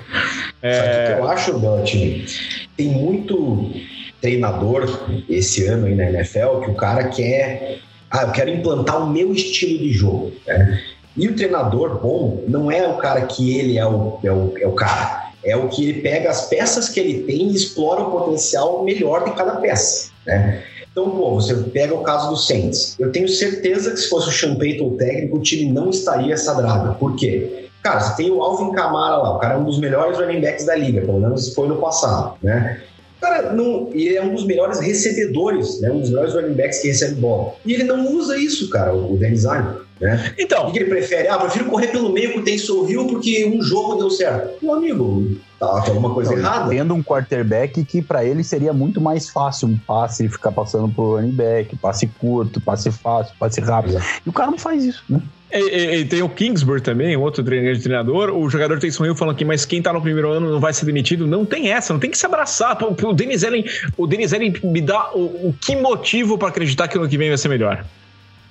É... 0.62 0.74
Sabe 0.74 0.90
o 0.90 1.16
que 1.16 1.22
eu 1.22 1.30
acho, 1.30 1.60
Belt? 1.60 2.69
Tem 2.80 2.88
muito 2.88 3.74
treinador 4.22 4.88
esse 5.28 5.66
ano 5.66 5.88
aí 5.88 5.96
na 5.96 6.10
NFL 6.12 6.62
que 6.64 6.72
o 6.72 6.76
cara 6.76 7.10
quer. 7.10 7.80
Ah, 8.10 8.22
eu 8.22 8.32
quero 8.32 8.50
implantar 8.50 9.04
o 9.04 9.10
meu 9.10 9.34
estilo 9.34 9.80
de 9.80 9.92
jogo. 9.92 10.32
Né? 10.48 10.82
E 11.18 11.28
o 11.28 11.36
treinador 11.36 12.00
bom 12.02 12.42
não 12.48 12.72
é 12.72 12.88
o 12.88 12.96
cara 12.96 13.24
que 13.24 13.60
ele 13.60 13.78
é 13.78 13.86
o, 13.86 14.18
é 14.24 14.32
o, 14.32 14.54
é 14.62 14.66
o 14.66 14.72
cara. 14.72 15.30
É 15.44 15.58
o 15.58 15.68
que 15.68 15.90
ele 15.90 16.02
pega 16.02 16.30
as 16.30 16.48
peças 16.48 16.88
que 16.88 17.02
ele 17.02 17.24
tem 17.24 17.50
e 17.50 17.56
explora 17.56 18.02
o 18.02 18.12
potencial 18.12 18.82
melhor 18.86 19.26
de 19.26 19.32
cada 19.32 19.58
peça. 19.58 20.12
Né? 20.26 20.64
Então, 20.90 21.10
pô, 21.10 21.36
você 21.36 21.54
pega 21.54 21.94
o 21.94 22.02
caso 22.02 22.30
do 22.30 22.38
Saints. 22.38 22.96
Eu 22.98 23.12
tenho 23.12 23.28
certeza 23.28 23.92
que 23.92 23.98
se 23.98 24.08
fosse 24.08 24.30
o 24.30 24.32
Sean 24.32 24.56
Payton 24.56 24.96
técnico, 24.96 25.36
o 25.36 25.42
time 25.42 25.70
não 25.70 25.90
estaria 25.90 26.34
essa 26.34 26.54
draga. 26.54 26.94
Por 26.94 27.18
quê? 27.18 27.69
Cara, 27.82 28.00
você 28.00 28.16
tem 28.16 28.32
o 28.32 28.42
Alvin 28.42 28.72
Kamara 28.72 29.18
lá, 29.18 29.36
o 29.36 29.40
cara 29.40 29.56
é 29.56 29.58
um 29.58 29.64
dos 29.64 29.80
melhores 29.80 30.18
running 30.18 30.42
backs 30.42 30.66
da 30.66 30.76
liga, 30.76 31.02
pelo 31.02 31.20
menos 31.20 31.54
foi 31.54 31.68
no 31.68 31.78
passado, 31.78 32.36
né? 32.44 32.82
Cara, 33.22 33.52
não, 33.52 33.90
ele 33.94 34.16
é 34.16 34.24
um 34.24 34.34
dos 34.34 34.46
melhores 34.46 34.80
recebedores, 34.80 35.82
né? 35.82 35.92
Um 35.92 36.00
dos 36.00 36.10
melhores 36.10 36.34
running 36.34 36.54
backs 36.54 36.80
que 36.80 36.88
recebe 36.88 37.16
bola. 37.16 37.54
E 37.66 37.74
ele 37.74 37.84
não 37.84 38.06
usa 38.16 38.38
isso, 38.38 38.70
cara, 38.70 38.94
o 38.94 39.18
Dennis 39.18 39.46
Allen. 39.46 39.78
Né? 40.00 40.34
Então. 40.38 40.70
O 40.70 40.72
que 40.72 40.80
ele 40.80 40.90
prefere? 40.90 41.28
Ah, 41.28 41.38
prefiro 41.38 41.66
correr 41.66 41.88
pelo 41.88 42.12
meio 42.12 42.34
com 42.34 42.40
o 42.40 42.44
Taysom 42.44 42.88
Hill 42.88 43.08
porque 43.08 43.46
um 43.46 43.62
jogo 43.62 43.96
deu 43.96 44.10
certo. 44.10 44.64
Meu 44.64 44.76
amigo, 44.76 45.36
tá, 45.60 45.82
tem 45.82 45.94
alguma 45.94 46.14
coisa 46.14 46.34
errada. 46.34 46.70
Tendo 46.70 46.94
um 46.94 47.04
quarterback 47.04 47.84
que 47.84 48.02
para 48.02 48.24
ele 48.24 48.44
seria 48.44 48.72
muito 48.72 49.02
mais 49.02 49.30
fácil 49.30 49.68
um 49.68 49.78
passe 49.78 50.26
e 50.26 50.30
ficar 50.30 50.54
passando 50.54 50.88
pro 50.88 51.16
running 51.16 51.32
back, 51.32 51.76
passe 51.76 52.08
curto, 52.08 52.62
passe 52.62 52.90
fácil, 52.92 53.34
passe 53.38 53.60
rápido. 53.60 53.98
É. 53.98 54.02
E 54.26 54.30
o 54.30 54.34
cara 54.34 54.50
não 54.50 54.58
faz 54.58 54.86
isso, 54.86 55.04
né? 55.10 55.22
E, 55.52 56.02
e, 56.02 56.06
tem 56.06 56.22
o 56.22 56.30
Kingsbury 56.30 56.82
também, 56.82 57.18
outro 57.18 57.44
treinador 57.44 57.82
treinador. 57.82 58.30
O 58.30 58.50
jogador 58.50 58.80
Taysom 58.80 59.06
Hill 59.06 59.16
falando 59.16 59.36
aqui, 59.36 59.44
mas 59.44 59.66
quem 59.66 59.82
tá 59.82 59.92
no 59.92 60.02
primeiro 60.02 60.32
ano 60.32 60.52
não 60.52 60.60
vai 60.60 60.74
ser 60.74 60.86
demitido. 60.86 61.26
Não 61.26 61.44
tem 61.44 61.72
essa, 61.72 61.92
não 61.92 62.00
tem 62.00 62.12
que 62.12 62.18
se 62.18 62.26
abraçar. 62.26 62.78
O, 62.84 63.14
Denis 63.14 63.44
Ellen, 63.44 63.66
o 63.98 64.06
Denis 64.06 64.32
me 64.64 64.82
dá 64.82 65.12
o, 65.14 65.50
o 65.50 65.56
que 65.60 65.76
motivo 65.76 66.38
para 66.38 66.50
acreditar 66.50 66.88
que 66.88 66.98
o 66.98 67.02
ano 67.02 67.10
que 67.10 67.18
vem 67.18 67.30
vai 67.30 67.38
ser 67.38 67.50
melhor. 67.50 67.84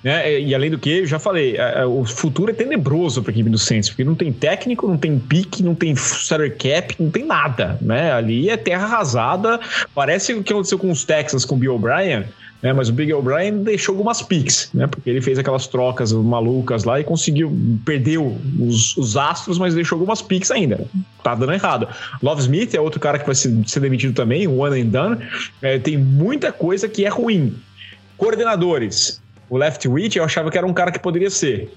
Né? 0.03 0.39
E 0.39 0.55
além 0.55 0.71
do 0.71 0.77
que, 0.77 0.99
eu 0.99 1.05
já 1.05 1.19
falei, 1.19 1.57
o 1.87 2.05
futuro 2.05 2.51
é 2.51 2.53
tenebroso 2.53 3.21
para 3.21 3.31
a 3.31 3.33
equipe 3.33 3.49
do 3.49 3.57
Saints, 3.57 3.89
porque 3.89 4.03
não 4.03 4.15
tem 4.15 4.31
técnico, 4.31 4.87
não 4.87 4.97
tem 4.97 5.19
pique, 5.19 5.61
não 5.61 5.75
tem 5.75 5.95
salary 5.95 6.51
cap, 6.51 6.95
não 6.99 7.09
tem 7.09 7.25
nada. 7.25 7.77
Né? 7.81 8.11
Ali 8.11 8.49
é 8.49 8.57
terra 8.57 8.85
arrasada. 8.85 9.59
Parece 9.93 10.33
o 10.33 10.43
que 10.43 10.53
aconteceu 10.53 10.79
com 10.79 10.91
os 10.91 11.03
Texans, 11.03 11.45
com 11.45 11.55
o 11.55 11.57
Bill 11.57 11.75
O'Brien. 11.75 12.25
Né, 12.61 12.73
mas 12.73 12.89
o 12.89 12.93
Big 12.93 13.13
O'Brien 13.13 13.63
deixou 13.63 13.93
algumas 13.93 14.21
picks, 14.21 14.69
né? 14.73 14.85
Porque 14.85 15.09
ele 15.09 15.21
fez 15.21 15.39
aquelas 15.39 15.65
trocas 15.65 16.11
malucas 16.11 16.83
lá 16.83 16.99
e 16.99 17.05
conseguiu, 17.05 17.57
perdeu 17.85 18.37
os, 18.59 18.97
os 18.97 19.15
astros, 19.15 19.57
mas 19.57 19.73
deixou 19.73 19.95
algumas 19.95 20.21
picks 20.21 20.51
ainda. 20.51 20.85
Tá 21.23 21.35
dando 21.35 21.53
errado. 21.53 21.87
Love 22.21 22.41
Smith 22.41 22.73
é 22.73 22.81
outro 22.81 22.99
cara 22.99 23.17
que 23.17 23.25
vai 23.25 23.35
ser, 23.35 23.55
ser 23.65 23.79
demitido 23.79 24.13
também, 24.13 24.45
one 24.45 24.81
and 24.81 24.87
done. 24.87 25.17
É, 25.61 25.79
tem 25.79 25.97
muita 25.97 26.51
coisa 26.51 26.89
que 26.89 27.05
é 27.05 27.09
ruim. 27.09 27.55
Coordenadores. 28.17 29.21
O 29.49 29.57
Leftwich 29.57 30.17
eu 30.17 30.25
achava 30.25 30.51
que 30.51 30.57
era 30.57 30.67
um 30.67 30.73
cara 30.73 30.91
que 30.91 30.99
poderia 30.99 31.29
ser. 31.29 31.73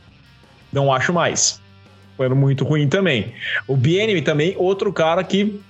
Não 0.73 0.93
acho 0.93 1.13
mais. 1.13 1.61
Foi 2.17 2.29
muito 2.29 2.65
ruim 2.65 2.89
também. 2.89 3.33
O 3.69 3.77
Bienemy 3.77 4.21
também, 4.21 4.55
outro 4.59 4.93
cara 4.93 5.23
que 5.23 5.61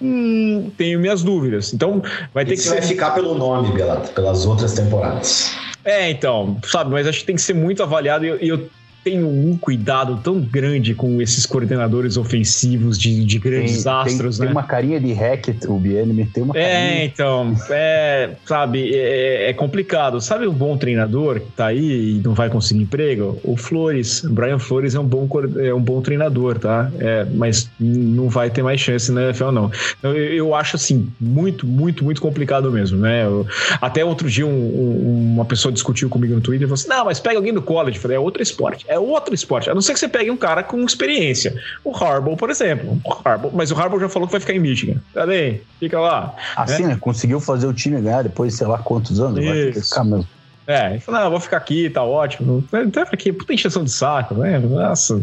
hum, 0.00 0.70
tenho 0.76 0.98
minhas 1.00 1.22
dúvidas. 1.22 1.72
Então 1.72 2.02
vai 2.32 2.44
ter 2.44 2.54
Isso 2.54 2.64
que 2.64 2.68
vai 2.70 2.82
ser. 2.82 2.88
ficar 2.88 3.10
pelo 3.12 3.34
nome, 3.34 3.72
Belato, 3.72 4.10
pelas 4.12 4.46
outras 4.46 4.72
temporadas. 4.74 5.52
É, 5.84 6.10
então, 6.10 6.58
sabe, 6.64 6.90
mas 6.90 7.06
acho 7.06 7.20
que 7.20 7.24
tem 7.24 7.36
que 7.36 7.42
ser 7.42 7.54
muito 7.54 7.82
avaliado 7.82 8.24
e 8.24 8.28
eu, 8.28 8.36
eu 8.36 8.68
tenho 9.04 9.26
um 9.28 9.56
cuidado 9.56 10.18
tão 10.22 10.40
grande 10.40 10.94
com 10.94 11.20
esses 11.22 11.46
coordenadores 11.46 12.16
ofensivos 12.16 12.98
de, 12.98 13.24
de 13.24 13.38
grandes 13.38 13.84
Tem, 13.84 13.92
astros, 13.92 14.36
tem, 14.38 14.46
né? 14.46 14.52
tem 14.52 14.60
uma 14.60 14.66
carinha 14.66 15.00
de 15.00 15.12
hack, 15.12 15.48
o 15.68 15.78
BNM 15.78 16.26
tem 16.26 16.42
uma 16.42 16.56
É, 16.56 16.62
carinha. 16.62 17.04
então, 17.04 17.54
é, 17.70 18.30
sabe, 18.44 18.94
é, 18.94 19.50
é 19.50 19.52
complicado. 19.52 20.20
Sabe 20.20 20.46
um 20.46 20.52
bom 20.52 20.76
treinador 20.76 21.40
que 21.40 21.52
tá 21.52 21.66
aí 21.66 22.16
e 22.16 22.20
não 22.24 22.34
vai 22.34 22.48
conseguir 22.50 22.82
emprego? 22.82 23.38
O 23.42 23.56
Flores, 23.56 24.22
o 24.24 24.32
Brian 24.32 24.58
Flores 24.58 24.94
é 24.94 25.00
um 25.00 25.04
bom, 25.06 25.28
é 25.58 25.72
um 25.72 25.80
bom 25.80 26.00
treinador, 26.00 26.58
tá? 26.58 26.90
É, 26.98 27.24
mas 27.34 27.70
não 27.80 28.28
vai 28.28 28.50
ter 28.50 28.62
mais 28.62 28.80
chance 28.80 29.10
na 29.12 29.24
NFL, 29.24 29.50
não. 29.50 29.70
Eu, 30.02 30.14
eu 30.16 30.54
acho, 30.54 30.76
assim, 30.76 31.08
muito, 31.20 31.66
muito, 31.66 32.04
muito 32.04 32.20
complicado 32.20 32.70
mesmo, 32.70 32.98
né? 32.98 33.24
Eu- 33.24 33.46
até 33.80 34.04
outro 34.04 34.28
dia 34.28 34.46
um- 34.46 34.50
um- 34.50 35.32
uma 35.34 35.44
pessoa 35.44 35.72
discutiu 35.72 36.08
comigo 36.08 36.34
no 36.34 36.40
Twitter 36.40 36.64
e 36.66 36.68
falou 36.68 36.74
assim, 36.74 36.88
não, 36.88 37.04
mas 37.04 37.20
pega 37.20 37.36
alguém 37.36 37.52
do 37.52 37.62
college. 37.62 37.96
Eu 37.96 38.02
falei, 38.02 38.16
é 38.16 38.20
outro 38.20 38.42
esporte, 38.42 38.84
é 38.88 38.98
outro 38.98 39.34
esporte. 39.34 39.70
A 39.70 39.74
não 39.74 39.82
ser 39.82 39.92
que 39.92 40.00
você 40.00 40.08
pegue 40.08 40.30
um 40.30 40.36
cara 40.36 40.62
com 40.62 40.82
experiência. 40.84 41.54
O 41.84 41.94
Harbaugh, 41.94 42.36
por 42.36 42.50
exemplo. 42.50 42.98
O 43.04 43.12
Harbaugh, 43.12 43.52
mas 43.54 43.70
o 43.70 43.76
Harbaugh 43.76 44.00
já 44.00 44.08
falou 44.08 44.26
que 44.26 44.32
vai 44.32 44.40
ficar 44.40 44.54
em 44.54 44.58
Michigan. 44.58 44.96
Cadê? 45.14 45.60
Fica 45.78 46.00
lá. 46.00 46.34
Assim, 46.56 46.86
né? 46.86 46.96
Conseguiu 47.00 47.38
fazer 47.38 47.66
o 47.66 47.72
time 47.72 48.00
ganhar 48.00 48.22
depois, 48.22 48.54
sei 48.54 48.66
lá 48.66 48.78
quantos 48.78 49.20
anos. 49.20 49.44
Vai 49.44 49.68
Isso. 49.68 49.90
ficar 49.90 50.04
mesmo. 50.04 50.26
É, 50.68 50.90
ele 50.90 51.00
falou, 51.00 51.22
eu 51.22 51.30
vou 51.30 51.40
ficar 51.40 51.56
aqui, 51.56 51.88
tá 51.88 52.02
ótimo. 52.02 52.62
Até 52.70 53.00
aqui, 53.00 53.32
puta 53.32 53.54
encheção 53.54 53.82
de 53.82 53.90
saco, 53.90 54.34
né? 54.34 54.58
Nossa. 54.58 55.18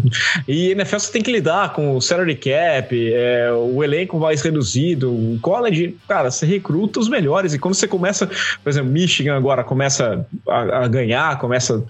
E 0.48 0.72
NFL 0.72 0.98
você 0.98 1.12
tem 1.12 1.22
que 1.22 1.32
lidar 1.32 1.72
com 1.72 1.96
o 1.96 2.02
salary 2.02 2.34
cap, 2.34 3.14
é, 3.14 3.52
o 3.52 3.84
elenco 3.84 4.20
mais 4.20 4.42
reduzido, 4.42 5.12
o 5.12 5.38
college, 5.44 5.96
cara, 6.08 6.32
você 6.32 6.48
recruta 6.48 7.00
os 7.00 7.08
melhores. 7.08 7.54
E 7.54 7.60
quando 7.60 7.76
você 7.76 7.88
começa, 7.88 8.26
por 8.26 8.70
exemplo, 8.72 8.90
Michigan 8.92 9.38
agora 9.38 9.64
começa 9.64 10.26
a, 10.50 10.86
a 10.86 10.88
ganhar, 10.88 11.38
começa. 11.38 11.84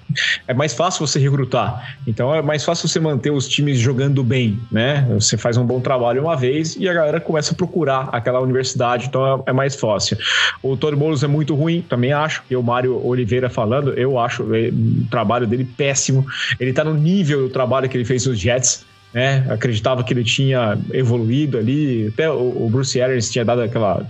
É 0.45 0.53
mais 0.53 0.73
fácil 0.73 1.07
você 1.07 1.17
recrutar. 1.17 1.97
Então 2.05 2.35
é 2.35 2.41
mais 2.41 2.61
fácil 2.65 2.89
você 2.89 2.99
manter 2.99 3.31
os 3.31 3.47
times 3.47 3.77
jogando 3.77 4.21
bem, 4.21 4.59
né? 4.69 5.07
Você 5.11 5.37
faz 5.37 5.55
um 5.55 5.65
bom 5.65 5.79
trabalho 5.79 6.23
uma 6.23 6.35
vez 6.35 6.75
e 6.75 6.89
a 6.89 6.93
galera 6.93 7.21
começa 7.21 7.53
a 7.53 7.55
procurar 7.55 8.09
aquela 8.11 8.41
universidade, 8.41 9.07
então 9.07 9.43
é, 9.47 9.51
é 9.51 9.53
mais 9.53 9.77
fácil. 9.77 10.17
O 10.61 10.75
Tony 10.75 10.97
Boulos 10.97 11.23
é 11.23 11.27
muito 11.27 11.55
ruim, 11.55 11.81
também 11.87 12.11
acho. 12.11 12.43
E 12.49 12.55
o 12.57 12.61
Mário 12.61 13.01
Oliveira 13.05 13.44
falando, 13.49 13.93
eu 13.93 14.19
acho 14.19 14.43
eh, 14.55 14.69
o 14.69 15.09
trabalho 15.09 15.47
dele 15.47 15.65
péssimo. 15.65 16.25
Ele 16.59 16.73
tá 16.73 16.83
no 16.83 16.93
nível 16.93 17.43
do 17.43 17.49
trabalho 17.49 17.89
que 17.89 17.97
ele 17.97 18.05
fez 18.05 18.25
nos 18.25 18.39
Jets. 18.39 18.85
Né? 19.13 19.45
Acreditava 19.49 20.03
que 20.03 20.13
ele 20.13 20.23
tinha 20.23 20.77
evoluído 20.91 21.57
ali. 21.57 22.07
Até 22.07 22.29
o 22.29 22.65
o 22.65 22.69
Bruce 22.69 22.99
Arians 23.01 23.31
tinha 23.31 23.45
dado 23.45 23.61
aquela 23.61 24.05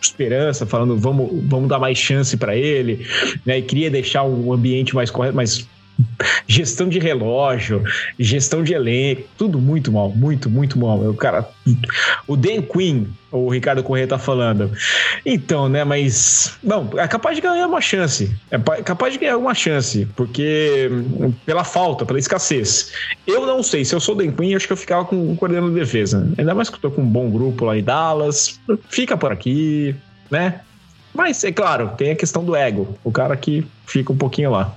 esperança, 0.00 0.66
falando 0.66 0.96
vamos, 0.96 1.30
vamos 1.44 1.68
dar 1.68 1.78
mais 1.78 1.98
chance 1.98 2.36
para 2.36 2.56
ele, 2.56 3.06
né? 3.44 3.58
E 3.58 3.62
queria 3.62 3.90
deixar 3.90 4.22
um 4.22 4.52
ambiente 4.52 4.94
mais 4.94 5.10
correto, 5.10 5.36
mas 5.36 5.66
gestão 6.46 6.88
de 6.88 6.98
relógio, 6.98 7.82
gestão 8.18 8.62
de 8.62 8.72
elenco, 8.74 9.24
tudo 9.36 9.60
muito 9.60 9.92
mal, 9.92 10.10
muito, 10.10 10.48
muito 10.48 10.78
mal. 10.78 10.98
O 11.00 11.14
cara, 11.14 11.48
o 12.26 12.36
Dan 12.36 12.62
Quinn, 12.62 13.04
o 13.30 13.48
Ricardo 13.48 13.82
Corrêa 13.82 14.06
tá 14.06 14.18
falando. 14.18 14.70
Então, 15.24 15.68
né, 15.68 15.84
mas 15.84 16.56
não, 16.62 16.90
é 16.96 17.06
capaz 17.06 17.36
de 17.36 17.42
ganhar 17.42 17.66
uma 17.66 17.80
chance. 17.80 18.34
É 18.50 18.58
pa- 18.58 18.82
capaz 18.82 19.12
de 19.12 19.18
ganhar 19.18 19.36
uma 19.36 19.54
chance, 19.54 20.06
porque 20.16 20.88
hum, 20.90 21.32
pela 21.44 21.64
falta, 21.64 22.06
pela 22.06 22.18
escassez. 22.18 22.92
Eu 23.26 23.46
não 23.46 23.62
sei, 23.62 23.84
se 23.84 23.94
eu 23.94 24.00
sou 24.00 24.14
o 24.14 24.18
Dan 24.18 24.32
Quinn, 24.32 24.54
acho 24.54 24.66
que 24.66 24.72
eu 24.72 24.76
ficava 24.76 25.04
com 25.04 25.16
um 25.16 25.36
coordenador 25.36 25.70
de 25.72 25.80
defesa. 25.80 26.26
Ainda 26.38 26.54
mais 26.54 26.70
que 26.70 26.76
eu 26.76 26.80
tô 26.80 26.90
com 26.90 27.02
um 27.02 27.08
bom 27.08 27.30
grupo 27.30 27.64
lá 27.64 27.76
em 27.76 27.82
Dallas. 27.82 28.58
Fica 28.88 29.16
por 29.16 29.32
aqui, 29.32 29.94
né? 30.30 30.60
Mas, 31.14 31.42
é 31.42 31.50
claro, 31.50 31.90
tem 31.96 32.12
a 32.12 32.16
questão 32.16 32.44
do 32.44 32.54
ego. 32.54 32.96
O 33.02 33.10
cara 33.10 33.36
que 33.36 33.66
fica 33.88 34.12
um 34.12 34.16
pouquinho 34.16 34.50
lá. 34.50 34.74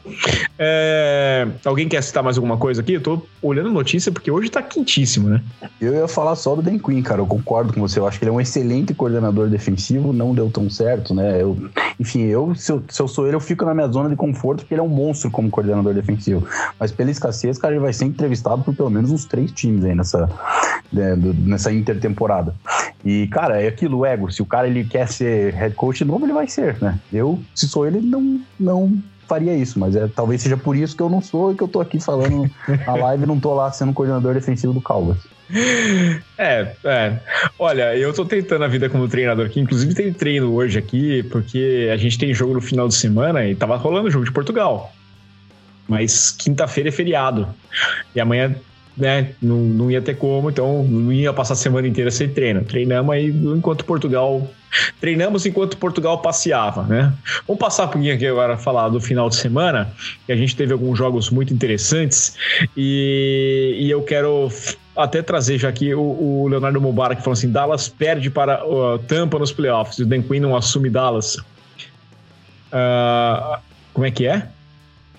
É, 0.57 1.47
Alguém 1.65 1.87
quer 1.87 2.01
citar 2.01 2.23
mais 2.23 2.37
alguma 2.37 2.57
coisa 2.57 2.81
aqui? 2.81 2.93
Eu 2.93 3.01
tô 3.01 3.21
olhando 3.41 3.69
notícia 3.71 4.11
porque 4.11 4.31
hoje 4.31 4.49
tá 4.49 4.61
quentíssimo, 4.61 5.29
né? 5.29 5.41
Eu 5.79 5.93
ia 5.93 6.07
falar 6.07 6.35
só 6.35 6.55
do 6.55 6.61
Dan 6.61 6.77
Quinn, 6.79 7.01
cara. 7.01 7.21
Eu 7.21 7.25
concordo 7.27 7.73
com 7.73 7.81
você. 7.81 7.99
Eu 7.99 8.07
acho 8.07 8.17
que 8.19 8.25
ele 8.25 8.29
é 8.29 8.33
um 8.33 8.39
excelente 8.41 8.93
coordenador 8.93 9.49
defensivo. 9.49 10.13
Não 10.13 10.33
deu 10.33 10.49
tão 10.49 10.69
certo, 10.69 11.13
né? 11.13 11.41
Eu, 11.41 11.57
enfim, 11.99 12.21
eu 12.23 12.53
se, 12.55 12.71
eu 12.71 12.83
se 12.87 13.01
eu 13.01 13.07
sou 13.07 13.27
ele, 13.27 13.35
eu 13.35 13.39
fico 13.39 13.65
na 13.65 13.73
minha 13.73 13.87
zona 13.87 14.09
de 14.09 14.15
conforto 14.15 14.59
porque 14.59 14.73
ele 14.73 14.81
é 14.81 14.83
um 14.83 14.87
monstro 14.87 15.29
como 15.31 15.49
coordenador 15.49 15.93
defensivo. 15.93 16.47
Mas 16.79 16.91
pela 16.91 17.11
escassez, 17.11 17.57
cara, 17.57 17.73
ele 17.73 17.81
vai 17.81 17.93
ser 17.93 18.05
entrevistado 18.05 18.63
por 18.63 18.75
pelo 18.75 18.89
menos 18.89 19.11
uns 19.11 19.25
três 19.25 19.51
times 19.51 19.83
aí 19.83 19.95
nessa, 19.95 20.29
né, 20.91 21.15
do- 21.15 21.33
nessa 21.33 21.71
intertemporada. 21.71 22.53
E, 23.03 23.27
cara, 23.27 23.61
é 23.61 23.67
aquilo, 23.67 23.99
o 23.99 24.05
ego. 24.05 24.31
Se 24.31 24.41
o 24.41 24.45
cara 24.45 24.67
ele 24.67 24.83
quer 24.83 25.07
ser 25.07 25.53
head 25.53 25.73
coach 25.75 26.05
novo, 26.05 26.25
ele 26.25 26.33
vai 26.33 26.47
ser, 26.47 26.77
né? 26.81 26.99
Eu, 27.11 27.39
se 27.55 27.67
sou 27.67 27.87
ele, 27.87 27.99
não, 27.99 28.39
não 28.59 29.00
faria 29.31 29.55
isso, 29.55 29.79
mas 29.79 29.95
é, 29.95 30.09
talvez 30.13 30.41
seja 30.41 30.57
por 30.57 30.75
isso 30.75 30.93
que 30.93 31.01
eu 31.01 31.09
não 31.09 31.21
sou 31.21 31.53
e 31.53 31.55
que 31.55 31.63
eu 31.63 31.67
tô 31.69 31.79
aqui 31.79 32.01
falando 32.01 32.51
na 32.85 32.95
live 32.95 33.23
e 33.23 33.25
não 33.25 33.39
tô 33.39 33.53
lá 33.53 33.71
sendo 33.71 33.93
coordenador 33.93 34.33
defensivo 34.33 34.73
do 34.73 34.81
Cowboys. 34.81 35.19
É, 36.37 36.73
é. 36.83 37.19
Olha, 37.57 37.95
eu 37.95 38.13
tô 38.13 38.25
tentando 38.25 38.65
a 38.65 38.67
vida 38.67 38.89
como 38.89 39.07
treinador 39.07 39.45
aqui. 39.45 39.59
Inclusive, 39.59 39.93
tem 39.93 40.11
treino 40.11 40.53
hoje 40.53 40.77
aqui, 40.77 41.23
porque 41.23 41.89
a 41.93 41.95
gente 41.95 42.17
tem 42.17 42.33
jogo 42.33 42.53
no 42.53 42.61
final 42.61 42.89
de 42.89 42.95
semana 42.95 43.45
e 43.45 43.55
tava 43.55 43.77
rolando 43.77 44.07
o 44.07 44.11
jogo 44.11 44.25
de 44.25 44.31
Portugal. 44.31 44.91
Mas 45.87 46.31
quinta-feira 46.31 46.89
é 46.89 46.91
feriado. 46.91 47.47
E 48.13 48.19
amanhã, 48.19 48.53
né, 48.97 49.29
não, 49.41 49.57
não 49.57 49.91
ia 49.91 50.01
ter 50.01 50.15
como, 50.15 50.49
então 50.49 50.83
não 50.83 51.11
ia 51.11 51.31
passar 51.31 51.53
a 51.53 51.57
semana 51.57 51.87
inteira 51.87 52.11
sem 52.11 52.29
treino. 52.29 52.63
Treinamos 52.63 53.13
aí 53.13 53.27
enquanto 53.27 53.85
Portugal. 53.85 54.49
Treinamos 54.99 55.45
enquanto 55.45 55.77
Portugal 55.77 56.19
passeava, 56.19 56.83
né? 56.83 57.13
Vamos 57.47 57.59
passar 57.59 57.87
pouquinho 57.87 58.13
aqui 58.13 58.25
agora 58.25 58.57
falar 58.57 58.89
do 58.89 59.01
final 59.01 59.29
de 59.29 59.35
semana, 59.35 59.91
que 60.25 60.31
a 60.31 60.35
gente 60.35 60.55
teve 60.55 60.73
alguns 60.73 60.97
jogos 60.97 61.29
muito 61.29 61.53
interessantes 61.53 62.35
e, 62.75 63.77
e 63.79 63.89
eu 63.89 64.01
quero 64.03 64.49
até 64.95 65.21
trazer 65.21 65.57
já 65.57 65.69
aqui 65.69 65.93
o, 65.93 66.01
o 66.01 66.47
Leonardo 66.47 66.79
Mubarak 66.79 67.21
falando 67.21 67.37
assim: 67.37 67.51
Dallas 67.51 67.89
perde 67.89 68.29
para 68.29 68.65
o 68.65 68.97
Tampa 68.99 69.37
nos 69.39 69.51
playoffs 69.51 69.99
o 69.99 70.05
Dan 70.05 70.21
Quinn 70.21 70.39
não 70.39 70.55
assume 70.55 70.89
Dallas. 70.89 71.37
Ah, 72.71 73.59
como 73.93 74.05
é 74.05 74.11
que 74.11 74.25
é? 74.25 74.47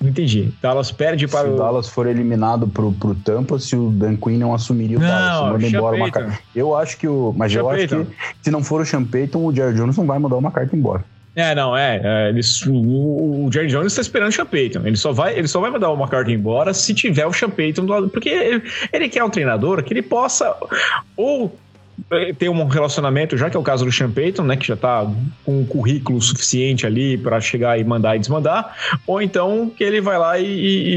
Não 0.03 0.11
entendi. 0.11 0.53
Dallas 0.61 0.91
perde 0.91 1.29
para 1.29 1.49
se 1.49 1.55
o. 1.55 1.57
Dallas 1.57 1.89
for 1.89 2.09
eliminado 2.09 2.67
pro, 2.67 2.93
pro 2.93 3.15
Tampa, 3.15 3.59
se 3.59 3.77
o 3.77 3.91
Dan 3.91 4.17
Quinn 4.17 4.39
não 4.39 4.53
assumiria 4.53 4.99
o 4.99 5.01
Dallas, 5.01 5.41
Não, 5.41 5.53
manda 5.53 5.67
embora 5.67 5.97
uma 5.97 6.11
carta. 6.11 6.39
Eu 6.55 6.77
acho 6.77 6.99
que 6.99 7.07
o. 7.07 7.33
Mas 7.37 7.55
eu 7.55 7.71
acho 7.71 7.87
que 7.87 8.07
se 8.43 8.51
não 8.51 8.65
for 8.65 8.81
o 8.81 8.87
Sean 8.87 9.05
Payton, 9.05 9.45
o 9.45 9.55
Jared 9.55 9.79
Jones 9.79 9.97
não 9.97 10.05
vai 10.05 10.19
mandar 10.19 10.37
uma 10.37 10.51
carta 10.51 10.75
embora. 10.75 11.05
É, 11.35 11.55
não, 11.55 11.75
é. 11.75 12.01
é, 12.05 12.29
eles, 12.29 12.61
o, 12.67 13.47
o 13.47 13.51
Jerry 13.51 13.69
Jones 13.69 13.93
está 13.93 14.03
esperando 14.03 14.29
o 14.29 14.33
Sean 14.33 14.45
Payton. 14.45 14.81
Ele 14.85 14.97
só, 14.97 15.13
vai, 15.13 15.39
ele 15.39 15.49
só 15.49 15.61
vai 15.61 15.71
mandar 15.71 15.91
uma 15.91 16.07
carta 16.07 16.31
embora 16.31 16.75
se 16.75 16.93
tiver 16.93 17.27
o 17.27 17.33
Sean 17.33 17.49
Payton 17.49 17.87
do 17.87 17.93
lado. 17.93 18.09
Porque 18.11 18.29
ele, 18.29 18.63
ele 18.93 19.09
quer 19.09 19.25
um 19.25 19.31
treinador 19.31 19.83
que 19.83 19.95
ele 19.95 20.03
possa 20.03 20.55
ou 21.17 21.57
ter 22.39 22.49
um 22.49 22.65
relacionamento, 22.67 23.37
já 23.37 23.49
que 23.51 23.57
é 23.57 23.61
o 23.61 23.63
caso 23.63 23.85
do 23.85 23.93
Sean 23.93 24.11
Payton, 24.11 24.43
né? 24.45 24.57
Que 24.57 24.67
já 24.67 24.77
tá 24.77 25.07
com 25.45 25.61
um 25.61 25.65
currículo 25.65 26.21
suficiente 26.21 26.87
ali 26.87 27.17
para 27.19 27.41
chegar 27.41 27.79
e 27.79 27.85
mandar 27.85 28.17
e 28.17 28.19
desmandar, 28.19 28.75
ou 29.07 29.21
então 29.23 29.71
que 29.77 29.85
ele 29.85 30.01
vai 30.01 30.19
lá 30.19 30.39
e- 30.39 30.45
e- 30.47 30.89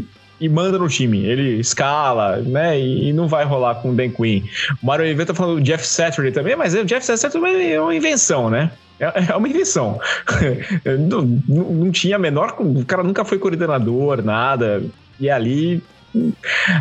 e 0.00 0.04
e 0.40 0.48
manda 0.48 0.78
no 0.78 0.88
time. 0.88 1.24
Ele 1.24 1.60
escala, 1.60 2.36
né? 2.38 2.78
E, 2.78 3.08
e 3.08 3.12
não 3.12 3.28
vai 3.28 3.44
rolar 3.44 3.76
com 3.76 3.90
o 3.90 3.94
Dan 3.94 4.10
Quinn. 4.10 4.42
O 4.82 4.86
Mario 4.86 5.04
Oliveira 5.06 5.32
tá 5.32 5.34
falando 5.34 5.56
do 5.56 5.62
Jeff 5.62 5.86
Saturday 5.86 6.32
também, 6.32 6.56
mas 6.56 6.74
o 6.74 6.84
Jeff 6.84 7.06
Saturday 7.06 7.72
é 7.72 7.80
uma 7.80 7.94
invenção, 7.94 8.50
né? 8.50 8.70
É 8.98 9.12
é 9.30 9.36
uma 9.36 9.48
invenção. 9.48 9.98
não, 11.08 11.22
não- 11.48 11.72
não 11.74 11.90
tinha 11.90 12.16
a 12.16 12.18
menor. 12.18 12.56
O 12.58 12.84
cara 12.84 13.02
nunca 13.02 13.24
foi 13.24 13.38
coordenador, 13.38 14.22
nada. 14.22 14.82
E 15.20 15.30
ali. 15.30 15.82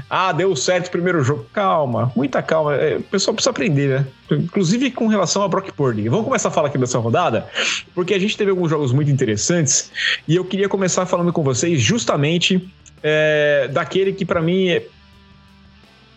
Ah, 0.09 0.31
deu 0.31 0.55
certo 0.55 0.87
o 0.87 0.91
primeiro 0.91 1.23
jogo. 1.23 1.45
Calma, 1.53 2.11
muita 2.15 2.41
calma. 2.41 2.75
É, 2.75 2.97
O 2.97 3.03
pessoal 3.03 3.33
precisa 3.33 3.49
aprender, 3.49 3.99
né? 3.99 4.07
Inclusive 4.31 4.91
com 4.91 5.07
relação 5.07 5.41
a 5.43 5.47
Brock 5.47 5.71
Purdy. 5.71 6.07
Vamos 6.09 6.25
começar 6.25 6.49
a 6.49 6.51
falar 6.51 6.67
aqui 6.67 6.77
dessa 6.77 6.99
rodada, 6.99 7.47
porque 7.93 8.13
a 8.13 8.19
gente 8.19 8.37
teve 8.37 8.51
alguns 8.51 8.69
jogos 8.69 8.91
muito 8.91 9.09
interessantes 9.09 9.91
e 10.27 10.35
eu 10.35 10.45
queria 10.45 10.69
começar 10.69 11.05
falando 11.05 11.33
com 11.33 11.43
vocês 11.43 11.81
justamente 11.81 12.67
é, 13.01 13.67
daquele 13.71 14.13
que 14.13 14.25
para 14.25 14.41
mim 14.41 14.69
é, 14.69 14.85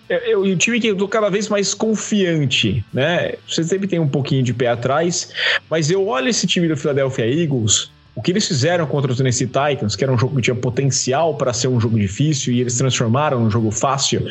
é, 0.08 0.32
é 0.32 0.36
o 0.36 0.56
time 0.56 0.80
que 0.80 0.86
eu 0.86 0.96
tô 0.96 1.08
cada 1.08 1.28
vez 1.28 1.48
mais 1.48 1.74
confiante, 1.74 2.84
né? 2.92 3.34
Você 3.48 3.64
sempre 3.64 3.88
tem 3.88 3.98
um 3.98 4.08
pouquinho 4.08 4.42
de 4.42 4.54
pé 4.54 4.68
atrás, 4.68 5.32
mas 5.68 5.90
eu 5.90 6.06
olho 6.06 6.28
esse 6.28 6.46
time 6.46 6.68
do 6.68 6.76
Philadelphia 6.76 7.26
Eagles, 7.26 7.90
o 8.16 8.22
que 8.22 8.32
eles 8.32 8.48
fizeram 8.48 8.86
contra 8.86 9.12
os 9.12 9.18
Tennessee 9.18 9.46
Titans, 9.46 9.94
que 9.94 10.02
era 10.02 10.12
um 10.12 10.18
jogo 10.18 10.34
que 10.36 10.42
tinha 10.42 10.56
potencial 10.56 11.34
para 11.34 11.52
ser 11.52 11.68
um 11.68 11.78
jogo 11.78 11.98
difícil 11.98 12.54
e 12.54 12.62
eles 12.62 12.76
transformaram 12.76 13.38
num 13.38 13.50
jogo 13.50 13.70
fácil, 13.70 14.26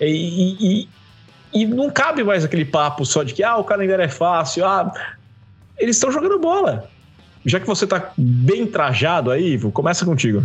e, 0.00 0.56
e, 0.82 0.88
e 1.52 1.66
não 1.66 1.90
cabe 1.90 2.24
mais 2.24 2.44
aquele 2.44 2.64
papo 2.64 3.04
só 3.04 3.22
de 3.22 3.34
que 3.34 3.42
ah, 3.42 3.58
o 3.58 3.64
calendário 3.64 4.02
é 4.02 4.08
fácil, 4.08 4.64
ah, 4.64 4.90
eles 5.78 5.96
estão 5.96 6.10
jogando 6.10 6.38
bola. 6.38 6.88
já 7.44 7.60
que 7.60 7.66
você 7.66 7.86
tá 7.86 8.10
bem 8.16 8.66
trajado 8.66 9.30
aí, 9.30 9.52
Ivo, 9.52 9.70
começa 9.70 10.06
contigo. 10.06 10.42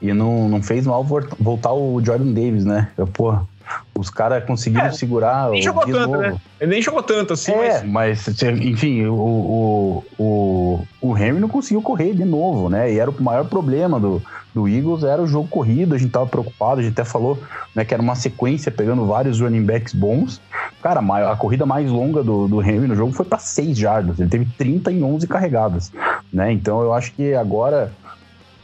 E 0.00 0.14
não, 0.14 0.48
não 0.48 0.62
fez 0.62 0.86
mal 0.86 1.04
voltar 1.04 1.74
o 1.74 2.02
Jordan 2.02 2.32
Davis, 2.32 2.64
né? 2.64 2.90
Eu, 2.96 3.06
porra, 3.06 3.46
os 3.94 4.10
caras 4.10 4.44
conseguiram 4.44 4.86
é, 4.86 4.92
segurar 4.92 5.50
nem 5.50 5.62
jogou 5.62 5.84
tanto, 5.84 6.10
novo. 6.12 6.18
né? 6.18 6.36
Ele 6.60 6.70
nem 6.70 6.82
jogou 6.82 7.02
tanto 7.02 7.32
assim. 7.34 7.52
É, 7.52 7.82
mas, 7.82 8.26
mas 8.26 8.42
enfim, 8.42 9.04
o, 9.04 9.14
o, 9.14 10.04
o, 10.18 10.86
o 11.00 11.18
Henry 11.18 11.38
não 11.38 11.48
conseguiu 11.48 11.82
correr 11.82 12.14
de 12.14 12.24
novo, 12.24 12.68
né? 12.68 12.92
E 12.92 12.98
era 12.98 13.10
o 13.10 13.22
maior 13.22 13.44
problema 13.44 14.00
do, 14.00 14.22
do 14.54 14.68
Eagles, 14.68 15.04
era 15.04 15.22
o 15.22 15.26
jogo 15.26 15.48
corrido, 15.48 15.94
a 15.94 15.98
gente 15.98 16.10
tava 16.10 16.26
preocupado, 16.26 16.80
a 16.80 16.82
gente 16.82 16.92
até 16.92 17.04
falou 17.04 17.38
né, 17.74 17.84
que 17.84 17.94
era 17.94 18.02
uma 18.02 18.14
sequência 18.14 18.70
pegando 18.70 19.06
vários 19.06 19.40
running 19.40 19.64
backs 19.64 19.94
bons. 19.94 20.40
Cara, 20.82 21.00
a 21.30 21.36
corrida 21.36 21.66
mais 21.66 21.90
longa 21.90 22.22
do, 22.22 22.48
do 22.48 22.62
Henry 22.62 22.86
no 22.86 22.96
jogo 22.96 23.12
foi 23.12 23.26
para 23.26 23.38
6 23.38 23.76
jardas, 23.76 24.18
ele 24.18 24.30
teve 24.30 24.46
30 24.56 24.90
em 24.90 25.02
11 25.02 25.26
carregadas, 25.26 25.92
né? 26.32 26.50
Então 26.52 26.82
eu 26.82 26.92
acho 26.92 27.12
que 27.12 27.34
agora 27.34 27.92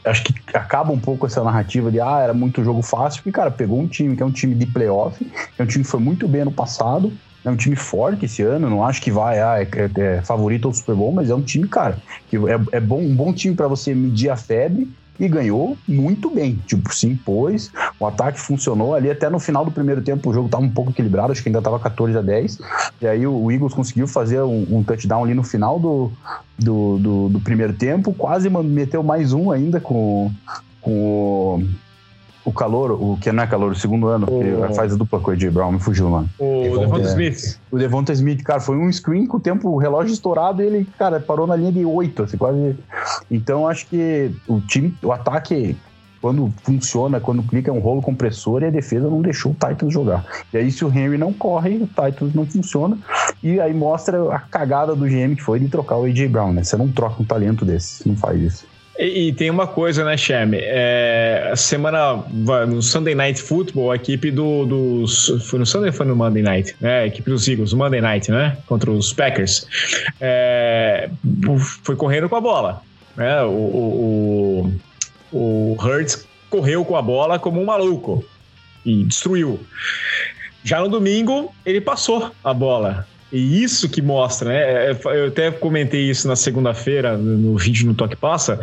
acho 0.07 0.23
que 0.23 0.33
acaba 0.53 0.91
um 0.91 0.99
pouco 0.99 1.25
essa 1.25 1.43
narrativa 1.43 1.91
de 1.91 1.99
ah, 1.99 2.19
era 2.21 2.33
muito 2.33 2.63
jogo 2.63 2.81
fácil, 2.81 3.21
porque, 3.21 3.31
cara, 3.31 3.51
pegou 3.51 3.79
um 3.79 3.87
time 3.87 4.15
que 4.15 4.23
é 4.23 4.25
um 4.25 4.31
time 4.31 4.55
de 4.55 4.65
playoff, 4.65 5.25
é 5.57 5.63
um 5.63 5.65
time 5.67 5.83
que 5.83 5.89
foi 5.89 5.99
muito 5.99 6.27
bem 6.27 6.41
ano 6.41 6.51
passado, 6.51 7.11
é 7.43 7.49
um 7.49 7.55
time 7.55 7.75
forte 7.75 8.25
esse 8.25 8.41
ano, 8.41 8.69
não 8.69 8.83
acho 8.83 9.01
que 9.01 9.11
vai, 9.11 9.39
ah, 9.39 9.61
é, 9.61 9.63
é, 9.63 10.17
é 10.17 10.21
favorito 10.21 10.67
ao 10.67 10.73
Super 10.73 10.95
Bowl, 10.95 11.11
mas 11.11 11.29
é 11.29 11.35
um 11.35 11.41
time, 11.41 11.67
cara, 11.67 11.97
que 12.29 12.37
é, 12.37 12.77
é 12.77 12.79
bom, 12.79 12.99
um 12.99 13.15
bom 13.15 13.33
time 13.33 13.55
para 13.55 13.67
você 13.67 13.93
medir 13.93 14.29
a 14.29 14.35
febre 14.35 14.91
e 15.19 15.27
ganhou 15.27 15.77
muito 15.87 16.29
bem. 16.29 16.59
Tipo, 16.65 16.93
se 16.93 17.07
impôs, 17.07 17.71
o 17.99 18.05
ataque 18.05 18.39
funcionou 18.39 18.93
ali 18.93 19.09
até 19.09 19.29
no 19.29 19.39
final 19.39 19.65
do 19.65 19.71
primeiro 19.71 20.01
tempo. 20.01 20.29
O 20.29 20.33
jogo 20.33 20.47
estava 20.47 20.63
um 20.63 20.69
pouco 20.69 20.91
equilibrado, 20.91 21.31
acho 21.31 21.41
que 21.41 21.49
ainda 21.49 21.59
estava 21.59 21.79
14 21.79 22.17
a 22.17 22.21
10. 22.21 22.59
E 23.01 23.07
aí 23.07 23.27
o 23.27 23.51
Eagles 23.51 23.73
conseguiu 23.73 24.07
fazer 24.07 24.41
um, 24.41 24.67
um 24.69 24.83
touchdown 24.83 25.23
ali 25.23 25.33
no 25.33 25.43
final 25.43 25.79
do, 25.79 26.11
do, 26.57 26.97
do, 26.97 27.29
do, 27.29 27.39
primeiro 27.39 27.73
tempo, 27.73 28.13
quase 28.13 28.49
meteu 28.49 29.03
mais 29.03 29.33
um 29.33 29.51
ainda 29.51 29.79
com, 29.79 30.31
com 30.81 30.91
o 30.91 31.63
calor, 32.51 32.91
o 32.91 33.17
que 33.17 33.31
não 33.31 33.43
é 33.43 33.47
calor, 33.47 33.71
o 33.71 33.75
segundo 33.75 34.07
ano, 34.07 34.27
o... 34.29 34.67
que 34.69 34.75
faz 34.75 34.93
a 34.93 34.95
dupla 34.95 35.19
com 35.19 35.31
o 35.31 35.33
AJ 35.33 35.51
Brown, 35.51 35.71
me 35.71 35.79
fugiu, 35.79 36.09
mano. 36.09 36.29
O 36.39 36.77
Devonta 36.77 37.07
é, 37.07 37.09
Smith. 37.09 37.59
O 37.71 37.77
Devonta 37.77 38.13
Smith, 38.13 38.43
cara, 38.43 38.59
foi 38.59 38.77
um 38.77 38.91
screen 38.91 39.25
com 39.25 39.37
o 39.37 39.39
tempo, 39.39 39.69
o 39.69 39.77
relógio 39.77 40.13
estourado, 40.13 40.61
e 40.61 40.65
ele, 40.65 40.87
cara, 40.97 41.19
parou 41.19 41.45
na 41.45 41.55
linha 41.55 41.71
de 41.71 41.85
8, 41.85 42.23
assim, 42.23 42.37
quase. 42.37 42.75
Então, 43.29 43.67
acho 43.67 43.87
que 43.87 44.31
o 44.47 44.59
time, 44.61 44.95
o 45.03 45.11
ataque, 45.11 45.77
quando 46.21 46.51
funciona, 46.63 47.19
quando 47.19 47.43
clica, 47.43 47.69
é 47.69 47.73
um 47.73 47.79
rolo 47.79 48.01
compressor 48.01 48.61
e 48.63 48.65
a 48.65 48.69
defesa 48.69 49.09
não 49.09 49.21
deixou 49.21 49.51
o 49.51 49.55
Titans 49.55 49.93
jogar. 49.93 50.25
E 50.53 50.57
aí, 50.57 50.71
se 50.71 50.83
o 50.83 50.89
Henry 50.89 51.17
não 51.17 51.33
corre, 51.33 51.77
o 51.77 51.87
Titans 51.87 52.33
não 52.33 52.45
funciona. 52.45 52.97
E 53.43 53.59
aí 53.59 53.73
mostra 53.73 54.33
a 54.33 54.39
cagada 54.39 54.95
do 54.95 55.05
GM 55.05 55.35
que 55.35 55.43
foi 55.43 55.59
de 55.59 55.67
trocar 55.67 55.97
o 55.97 56.05
AJ 56.05 56.27
Brown, 56.29 56.53
né? 56.53 56.63
Você 56.63 56.75
não 56.75 56.87
troca 56.87 57.21
um 57.21 57.25
talento 57.25 57.63
desse, 57.63 58.07
não 58.07 58.15
faz 58.15 58.41
isso. 58.41 58.76
E, 58.97 59.27
e, 59.27 59.33
tem 59.33 59.49
uma 59.49 59.67
coisa, 59.67 60.03
né, 60.03 60.17
Chame? 60.17 60.57
É, 60.59 61.53
semana 61.55 62.23
no 62.67 62.81
Sunday 62.81 63.13
Night 63.13 63.41
Football, 63.41 63.91
a 63.91 63.95
equipe 63.95 64.31
do, 64.31 64.65
dos. 64.65 65.31
Foi 65.47 65.59
no 65.59 65.65
Sunday 65.65 65.91
foi 65.91 66.05
no 66.05 66.15
Monday 66.15 66.41
Night? 66.41 66.75
É, 66.81 67.01
a 67.01 67.07
equipe 67.07 67.29
dos 67.29 67.47
Eagles, 67.47 67.73
Monday 67.73 68.01
Night, 68.01 68.31
né? 68.31 68.57
Contra 68.65 68.89
os 68.89 69.13
Packers. 69.13 69.67
É, 70.19 71.09
foi 71.83 71.95
correndo 71.95 72.27
com 72.27 72.35
a 72.35 72.41
bola. 72.41 72.81
Né? 73.15 73.41
O, 73.43 73.49
o, 73.49 74.73
o, 75.31 75.73
o 75.73 75.77
Hurts 75.79 76.25
correu 76.49 76.83
com 76.83 76.95
a 76.95 77.01
bola 77.01 77.37
como 77.37 77.61
um 77.61 77.65
maluco 77.65 78.25
e 78.85 79.03
destruiu. 79.03 79.59
Já 80.63 80.79
no 80.79 80.89
domingo, 80.89 81.53
ele 81.65 81.81
passou 81.81 82.31
a 82.43 82.53
bola. 82.53 83.07
E 83.31 83.61
isso 83.61 83.89
que 83.89 84.01
mostra, 84.01 84.49
né? 84.49 84.57
É, 84.57 84.91
é, 84.91 85.19
eu 85.19 85.27
até 85.27 85.51
comentei 85.51 86.09
isso 86.09 86.27
na 86.27 86.35
segunda-feira, 86.35 87.17
no 87.17 87.57
vídeo 87.57 87.85
no 87.85 87.93
Toque 87.93 88.15
Passa, 88.15 88.59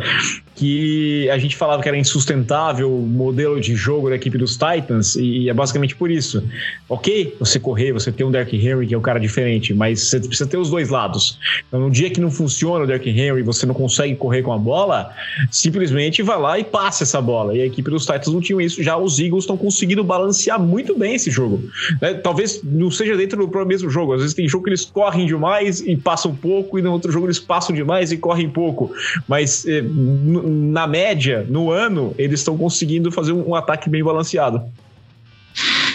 que 0.55 1.29
a 1.29 1.37
gente 1.37 1.55
falava 1.55 1.83
que 1.83 1.87
era 1.87 1.97
insustentável 1.97 2.91
o 2.91 3.01
modelo 3.01 3.59
de 3.59 3.75
jogo 3.75 4.09
da 4.09 4.15
equipe 4.15 4.37
dos 4.37 4.57
Titans, 4.57 5.15
e 5.15 5.49
é 5.49 5.53
basicamente 5.53 5.95
por 5.95 6.09
isso. 6.09 6.43
Ok, 6.89 7.35
você 7.39 7.59
correr, 7.59 7.91
você 7.91 8.11
ter 8.11 8.23
um 8.23 8.31
Derrick 8.31 8.55
Henry 8.55 8.87
que 8.87 8.95
é 8.95 8.97
um 8.97 9.01
cara 9.01 9.19
diferente, 9.19 9.73
mas 9.73 10.01
você 10.01 10.19
precisa 10.19 10.49
ter 10.49 10.57
os 10.57 10.69
dois 10.69 10.89
lados. 10.89 11.37
Então, 11.67 11.81
no 11.81 11.91
dia 11.91 12.09
que 12.09 12.19
não 12.19 12.31
funciona 12.31 12.85
o 12.85 12.87
Derrick 12.87 13.09
Henry 13.09 13.43
você 13.43 13.65
não 13.65 13.75
consegue 13.75 14.15
correr 14.15 14.41
com 14.41 14.51
a 14.51 14.57
bola, 14.57 15.11
simplesmente 15.51 16.23
vai 16.23 16.39
lá 16.39 16.57
e 16.57 16.63
passa 16.63 17.03
essa 17.03 17.21
bola. 17.21 17.55
E 17.55 17.61
a 17.61 17.65
equipe 17.65 17.89
dos 17.91 18.03
Titans 18.03 18.33
não 18.33 18.41
tinha 18.41 18.63
isso. 18.63 18.81
Já 18.81 18.97
os 18.97 19.19
Eagles 19.19 19.43
estão 19.43 19.57
conseguindo 19.57 20.03
balancear 20.03 20.59
muito 20.59 20.97
bem 20.97 21.15
esse 21.15 21.29
jogo. 21.29 21.61
Né? 22.01 22.15
Talvez 22.15 22.61
não 22.63 22.89
seja 22.89 23.15
dentro 23.15 23.45
do 23.45 23.65
mesmo 23.65 23.89
jogo, 23.89 24.13
às 24.13 24.21
vezes 24.21 24.33
tem 24.33 24.47
jogo 24.55 24.63
que 24.63 24.69
eles 24.69 24.85
correm 24.85 25.25
demais 25.25 25.81
e 25.81 25.95
passam 25.95 26.35
pouco, 26.35 26.79
e 26.79 26.81
no 26.81 26.91
outro 26.91 27.11
jogo 27.11 27.27
eles 27.27 27.39
passam 27.39 27.75
demais 27.75 28.11
e 28.11 28.17
correm 28.17 28.49
pouco. 28.49 28.91
Mas 29.27 29.65
eh, 29.65 29.83
na 29.83 30.87
média, 30.87 31.45
no 31.47 31.71
ano, 31.71 32.13
eles 32.17 32.39
estão 32.39 32.57
conseguindo 32.57 33.11
fazer 33.11 33.31
um, 33.31 33.49
um 33.49 33.55
ataque 33.55 33.89
bem 33.89 34.03
balanceado. 34.03 34.61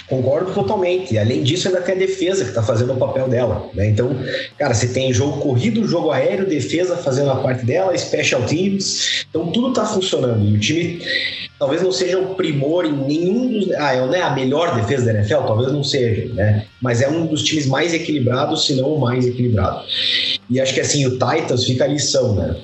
Concordo 0.09 0.53
totalmente. 0.53 1.17
Além 1.17 1.43
disso, 1.45 1.69
ainda 1.69 1.81
tem 1.81 1.95
a 1.95 1.99
defesa 1.99 2.43
que 2.43 2.51
está 2.51 2.63
fazendo 2.63 2.93
o 2.93 2.97
papel 2.97 3.29
dela. 3.29 3.71
Né? 3.73 3.91
Então, 3.91 4.11
cara, 4.59 4.75
você 4.75 4.89
tem 4.89 5.13
jogo 5.13 5.41
corrido, 5.41 5.87
jogo 5.87 6.11
aéreo, 6.11 6.49
defesa 6.49 6.97
fazendo 6.97 7.31
a 7.31 7.37
parte 7.37 7.65
dela, 7.65 7.97
special 7.97 8.43
teams. 8.43 9.25
Então, 9.31 9.53
tudo 9.53 9.69
está 9.69 9.87
funcionando. 9.87 10.45
E 10.45 10.57
o 10.57 10.59
time 10.59 11.01
talvez 11.61 11.83
não 11.83 11.93
seja 11.93 12.19
o 12.19 12.35
primor 12.35 12.87
em 12.87 12.93
nenhum 12.93 13.47
dos. 13.49 13.71
Ah, 13.73 13.95
é 13.95 14.07
né, 14.07 14.23
a 14.23 14.31
melhor 14.31 14.75
defesa 14.75 15.05
da 15.05 15.19
NFL? 15.19 15.43
Talvez 15.47 15.71
não 15.71 15.85
seja, 15.85 16.35
né? 16.35 16.67
Mas 16.81 17.03
é 17.03 17.09
um 17.09 17.27
dos 17.27 17.45
times 17.45 17.67
mais 17.67 17.93
equilibrados, 17.93 18.65
se 18.67 18.75
não 18.75 18.95
o 18.95 19.01
mais 19.01 19.27
equilibrado. 19.27 19.83
E 20.49 20.59
acho 20.59 20.73
que 20.73 20.81
assim, 20.81 21.07
o 21.07 21.11
Titans 21.13 21.65
fica 21.65 21.85
a 21.85 21.87
lição, 21.87 22.35
né? 22.35 22.57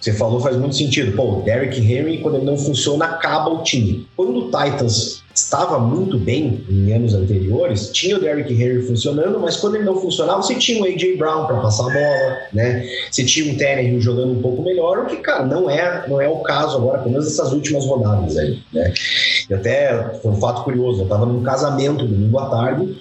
Você 0.00 0.12
falou 0.12 0.40
faz 0.40 0.56
muito 0.56 0.74
sentido. 0.74 1.14
Pô, 1.16 1.38
o 1.38 1.42
Derrick 1.42 1.80
Henry, 1.80 2.18
quando 2.18 2.38
ele 2.38 2.44
não 2.44 2.58
funciona, 2.58 3.04
acaba 3.04 3.48
o 3.50 3.62
time. 3.62 4.08
Quando 4.16 4.36
o 4.36 4.44
Titans 4.46 5.21
estava 5.34 5.78
muito 5.78 6.18
bem 6.18 6.64
em 6.68 6.92
anos 6.92 7.14
anteriores, 7.14 7.90
tinha 7.90 8.16
o 8.16 8.20
Derrick 8.20 8.52
Henry 8.52 8.82
funcionando, 8.82 9.38
mas 9.40 9.56
quando 9.56 9.76
ele 9.76 9.84
não 9.84 10.00
funcionava, 10.00 10.42
você 10.42 10.54
tinha 10.54 10.82
o 10.82 10.84
A.J. 10.84 11.16
Brown 11.16 11.46
para 11.46 11.60
passar 11.60 11.84
a 11.84 11.92
bola, 11.92 12.38
né? 12.52 12.86
Você 13.10 13.24
tinha 13.24 13.52
um 13.52 13.56
Tannehill 13.56 14.00
jogando 14.00 14.32
um 14.32 14.42
pouco 14.42 14.62
melhor, 14.62 14.98
o 14.98 15.06
que, 15.06 15.16
cara, 15.16 15.44
não 15.44 15.70
é, 15.70 16.06
não 16.08 16.20
é 16.20 16.28
o 16.28 16.38
caso 16.38 16.76
agora, 16.76 16.98
pelo 16.98 17.12
menos 17.12 17.26
essas 17.26 17.52
últimas 17.52 17.86
rodadas 17.86 18.36
aí, 18.36 18.62
né? 18.72 18.92
E 19.48 19.54
até 19.54 20.18
foi 20.22 20.32
um 20.32 20.36
fato 20.36 20.62
curioso, 20.64 21.00
eu 21.00 21.04
estava 21.04 21.26
num 21.26 21.42
casamento 21.42 22.06
domingo 22.06 22.38
à 22.38 22.50
tarde, 22.50 22.96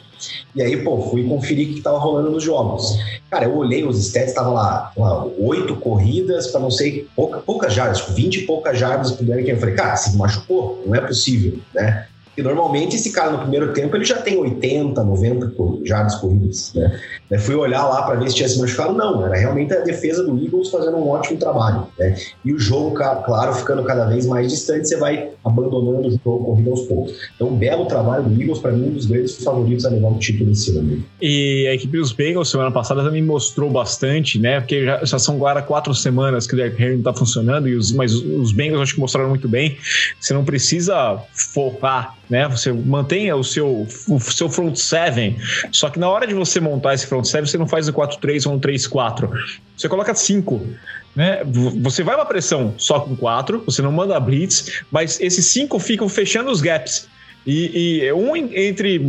e 0.56 0.62
aí, 0.62 0.78
pô, 0.84 1.02
fui 1.10 1.28
conferir 1.28 1.70
o 1.70 1.72
que 1.72 1.78
estava 1.80 1.98
rolando 1.98 2.30
nos 2.30 2.44
jogos. 2.44 2.96
Cara, 3.30 3.46
eu 3.46 3.56
olhei 3.56 3.84
os 3.84 3.98
stats, 3.98 4.34
tava 4.34 4.50
lá, 4.50 4.94
oito 5.40 5.76
corridas 5.78 6.48
para 6.48 6.60
não 6.60 6.70
sei, 6.70 7.08
pouca, 7.16 7.40
poucas 7.40 7.74
jardas, 7.74 8.00
tipo, 8.00 8.14
20 8.14 8.36
e 8.36 8.42
poucas 8.46 8.78
jardas 8.78 9.12
pro 9.12 9.26
Derrick 9.26 9.50
Henry. 9.50 9.58
Eu 9.58 9.60
falei, 9.60 9.76
cara, 9.76 9.96
se 9.96 10.16
machucou, 10.18 10.84
não 10.86 10.96
é 10.96 11.02
possível, 11.02 11.60
né? 11.74 12.06
Porque 12.32 12.44
normalmente 12.44 12.96
esse 12.96 13.12
cara 13.12 13.32
no 13.32 13.40
primeiro 13.40 13.74
tempo 13.74 13.96
ele 13.96 14.06
já 14.06 14.18
tem 14.22 14.38
80, 14.38 15.04
90 15.04 15.52
jardas 15.84 16.16
corridas, 16.16 16.74
né? 16.74 17.38
Fui 17.38 17.56
olhar 17.56 17.86
lá 17.86 18.04
para 18.04 18.16
ver 18.16 18.30
se 18.30 18.36
tinha 18.36 18.48
se 18.48 18.60
machucado, 18.60 18.94
não, 18.94 19.26
era 19.26 19.36
realmente 19.36 19.74
a 19.74 19.82
defesa 19.82 20.24
do 20.24 20.42
Eagles 20.42 20.70
fazendo 20.70 20.98
um 20.98 21.10
ótimo 21.10 21.38
trabalho, 21.38 21.88
né? 22.00 22.16
E 22.46 22.54
o 22.54 22.60
jogo, 22.60 22.92
claro, 22.92 23.54
ficando 23.54 23.84
cada 23.84 24.06
vez 24.06 24.26
mais 24.26 24.50
distante, 24.50 24.88
você 24.88 24.98
vai 24.98 25.30
abandonando 25.44 26.08
o 26.08 26.12
jogo 26.12 26.46
corrido 26.46 26.72
aos 26.72 26.82
poucos. 26.82 27.14
Então, 27.36 27.50
um 27.50 27.56
belo 27.56 27.86
trabalho 27.86 28.24
do 28.24 28.42
Eagles, 28.42 28.60
para 28.60 28.72
mim, 28.72 28.88
um 28.90 28.94
dos 28.94 29.06
grandes 29.06 29.44
favoritos 29.44 29.86
a 29.86 29.90
levar 29.90 30.10
o 30.10 30.18
título 30.18 30.52
esse 30.52 30.78
ano. 30.78 31.04
E 31.22 31.68
a 31.68 31.74
equipe 31.74 31.98
dos 31.98 32.14
Bengals, 32.14 32.50
semana 32.50 32.72
passada, 32.72 33.04
também 33.04 33.22
mostrou 33.22 33.70
bastante, 33.70 34.40
né? 34.40 34.62
Porque 34.62 34.86
já, 34.86 35.04
já 35.04 35.20
são 35.20 35.36
agora 35.36 35.62
quatro 35.62 35.94
semanas 35.94 36.48
que 36.48 36.54
o 36.54 36.58
Derrick 36.58 36.82
Henry 36.82 36.96
não 36.96 37.04
tá 37.04 37.14
funcionando, 37.14 37.68
e 37.68 37.76
os, 37.76 37.92
mas 37.92 38.14
os 38.14 38.54
Bengals 38.54 38.82
acho 38.82 38.96
que 38.96 39.02
mostraram 39.02 39.30
muito 39.30 39.50
bem. 39.50 39.78
Você 40.20 40.34
não 40.34 40.46
precisa 40.46 41.20
focar 41.34 42.21
né? 42.32 42.48
Você 42.48 42.72
mantenha 42.72 43.36
o 43.36 43.44
seu, 43.44 43.86
o 44.08 44.20
seu 44.22 44.50
front 44.50 44.78
seven, 44.78 45.38
só 45.70 45.90
que 45.90 46.00
na 46.00 46.10
hora 46.10 46.26
de 46.26 46.34
você 46.34 46.62
montar 46.62 46.94
esse 46.94 47.06
front 47.06 47.26
seven, 47.26 47.46
você 47.46 47.58
não 47.58 47.68
faz 47.68 47.90
um 47.90 47.92
4-3 47.92 48.50
ou 48.50 48.56
um 48.56 48.60
3-4. 48.60 49.30
Você 49.76 49.90
coloca 49.90 50.16
5. 50.16 50.66
Né? 51.14 51.42
Você 51.82 52.04
vai 52.04 52.16
uma 52.16 52.26
pressão 52.26 52.74
só 52.78 53.02
com 53.02 53.18
4, 53.18 53.64
você 53.66 53.82
não 53.82 53.92
manda 53.92 54.18
blitz, 54.18 54.82
mas 54.90 55.20
esses 55.20 55.46
5 55.48 55.78
ficam 55.78 56.08
fechando 56.08 56.50
os 56.50 56.62
gaps. 56.62 57.10
E, 57.46 58.04
e, 58.04 58.14
um 58.14 58.36
entre, 58.36 59.02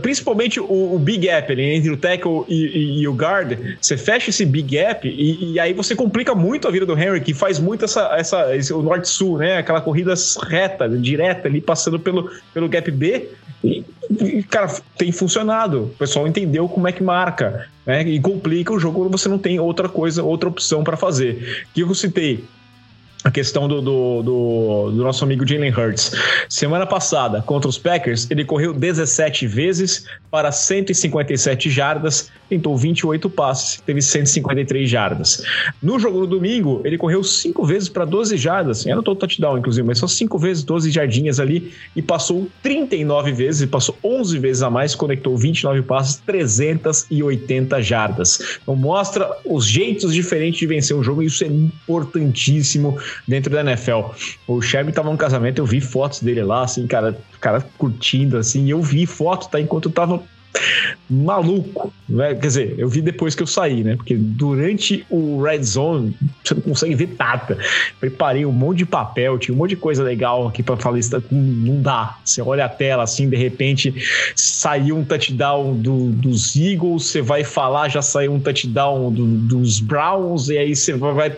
principalmente 0.00 0.58
o, 0.58 0.94
o, 0.94 0.98
big 0.98 1.26
gap 1.26 1.52
ali, 1.52 1.62
entre 1.62 1.90
o 1.90 1.96
tackle 1.96 2.44
e, 2.48 2.66
e, 2.66 3.00
e, 3.00 3.08
o 3.08 3.12
guard, 3.12 3.58
você 3.78 3.96
fecha 3.96 4.30
esse 4.30 4.46
big 4.46 4.74
gap 4.74 5.06
e, 5.06 5.52
e, 5.52 5.60
aí 5.60 5.74
você 5.74 5.94
complica 5.94 6.34
muito 6.34 6.66
a 6.66 6.70
vida 6.70 6.86
do 6.86 6.98
Henry, 6.98 7.20
que 7.20 7.34
faz 7.34 7.58
muito 7.58 7.84
essa, 7.84 8.14
essa 8.16 8.56
esse, 8.56 8.72
o 8.72 8.80
norte-sul, 8.80 9.38
né? 9.38 9.58
Aquela 9.58 9.82
corrida 9.82 10.14
reta, 10.48 10.88
direta 10.88 11.46
ali, 11.46 11.60
passando 11.60 11.98
pelo, 12.00 12.30
pelo 12.54 12.68
gap 12.68 12.90
B. 12.90 13.28
E, 13.62 14.42
cara, 14.44 14.68
tem 14.96 15.12
funcionado. 15.12 15.84
O 15.84 15.88
pessoal 15.90 16.26
entendeu 16.26 16.68
como 16.68 16.88
é 16.88 16.92
que 16.92 17.02
marca, 17.02 17.68
né? 17.84 18.02
E 18.02 18.18
complica 18.18 18.72
o 18.72 18.78
jogo 18.78 19.00
quando 19.00 19.12
você 19.12 19.28
não 19.28 19.38
tem 19.38 19.60
outra 19.60 19.90
coisa, 19.90 20.22
outra 20.22 20.48
opção 20.48 20.82
para 20.82 20.96
fazer. 20.96 21.66
O 21.70 21.74
que 21.74 21.82
eu 21.82 21.94
citei? 21.94 22.44
A 23.24 23.30
questão 23.30 23.66
do, 23.66 23.80
do, 23.80 24.22
do, 24.22 24.90
do, 24.90 25.02
nosso 25.02 25.24
amigo 25.24 25.48
Jalen 25.48 25.72
Hurts. 25.72 26.12
Semana 26.46 26.86
passada, 26.86 27.40
contra 27.40 27.68
os 27.70 27.78
Packers, 27.78 28.30
ele 28.30 28.44
correu 28.44 28.74
17 28.74 29.46
vezes 29.46 30.04
para 30.30 30.52
157 30.52 31.70
jardas, 31.70 32.30
tentou 32.48 32.76
28 32.76 33.28
passes, 33.30 33.80
teve 33.80 34.00
153 34.00 34.88
jardas. 34.88 35.42
No 35.82 35.98
jogo 35.98 36.20
no 36.20 36.26
domingo, 36.26 36.80
ele 36.84 36.98
correu 36.98 37.22
5 37.22 37.64
vezes 37.64 37.88
para 37.88 38.04
12 38.04 38.36
jardas, 38.36 38.86
anotou 38.86 39.14
o 39.14 39.16
touchdown, 39.16 39.58
inclusive, 39.58 39.86
mas 39.86 39.98
só 39.98 40.06
5 40.06 40.38
vezes 40.38 40.62
12 40.62 40.90
jardinhas 40.90 41.40
ali 41.40 41.72
e 41.94 42.02
passou 42.02 42.48
39 42.62 43.32
vezes, 43.32 43.68
passou 43.68 43.96
11 44.02 44.38
vezes 44.38 44.62
a 44.62 44.70
mais, 44.70 44.94
conectou 44.94 45.36
29 45.36 45.82
passes, 45.82 46.16
380 46.26 47.82
jardas. 47.82 48.58
Então 48.62 48.76
mostra 48.76 49.30
os 49.44 49.66
jeitos 49.66 50.12
diferentes 50.12 50.60
de 50.60 50.66
vencer 50.66 50.96
um 50.96 51.02
jogo 51.02 51.22
e 51.22 51.26
isso 51.26 51.44
é 51.44 51.46
importantíssimo 51.46 52.98
dentro 53.26 53.50
da 53.50 53.60
NFL. 53.60 54.10
O 54.46 54.60
Sherby 54.60 54.92
tava 54.92 55.10
num 55.10 55.16
casamento, 55.16 55.58
eu 55.58 55.66
vi 55.66 55.80
fotos 55.80 56.20
dele 56.20 56.42
lá, 56.42 56.64
assim, 56.64 56.86
cara, 56.86 57.16
cara 57.40 57.60
curtindo, 57.78 58.36
assim, 58.36 58.66
e 58.66 58.70
eu 58.70 58.82
vi 58.82 59.06
foto, 59.06 59.48
tá, 59.48 59.60
enquanto 59.60 59.88
eu 59.88 59.92
tava 59.92 60.22
maluco, 61.08 61.92
né? 62.08 62.34
Quer 62.34 62.46
dizer, 62.46 62.74
eu 62.78 62.88
vi 62.88 63.00
depois 63.02 63.34
que 63.34 63.42
eu 63.42 63.46
saí, 63.46 63.84
né? 63.84 63.96
Porque 63.96 64.14
durante 64.14 65.04
o 65.10 65.42
Red 65.42 65.62
Zone 65.62 66.16
você 66.42 66.54
não 66.54 66.62
consegue 66.62 66.94
ver 66.94 67.14
nada. 67.18 67.58
Preparei 68.00 68.46
um 68.46 68.52
monte 68.52 68.78
de 68.78 68.86
papel, 68.86 69.38
tinha 69.38 69.54
um 69.54 69.58
monte 69.58 69.70
de 69.70 69.76
coisa 69.76 70.02
legal 70.02 70.48
aqui 70.48 70.62
para 70.62 70.76
falar 70.76 70.98
isso. 70.98 71.22
Não 71.30 71.80
dá. 71.82 72.18
Você 72.24 72.40
olha 72.40 72.64
a 72.64 72.68
tela 72.68 73.02
assim, 73.02 73.28
de 73.28 73.36
repente 73.36 73.94
saiu 74.34 74.96
um 74.96 75.04
touchdown 75.04 75.74
do, 75.74 76.10
dos 76.10 76.56
Eagles, 76.56 77.04
você 77.04 77.20
vai 77.20 77.44
falar, 77.44 77.88
já 77.88 78.02
saiu 78.02 78.32
um 78.32 78.40
touchdown 78.40 79.12
do, 79.12 79.26
dos 79.26 79.80
Browns, 79.80 80.48
e 80.48 80.58
aí 80.58 80.74
você 80.74 80.94
vai. 80.94 81.32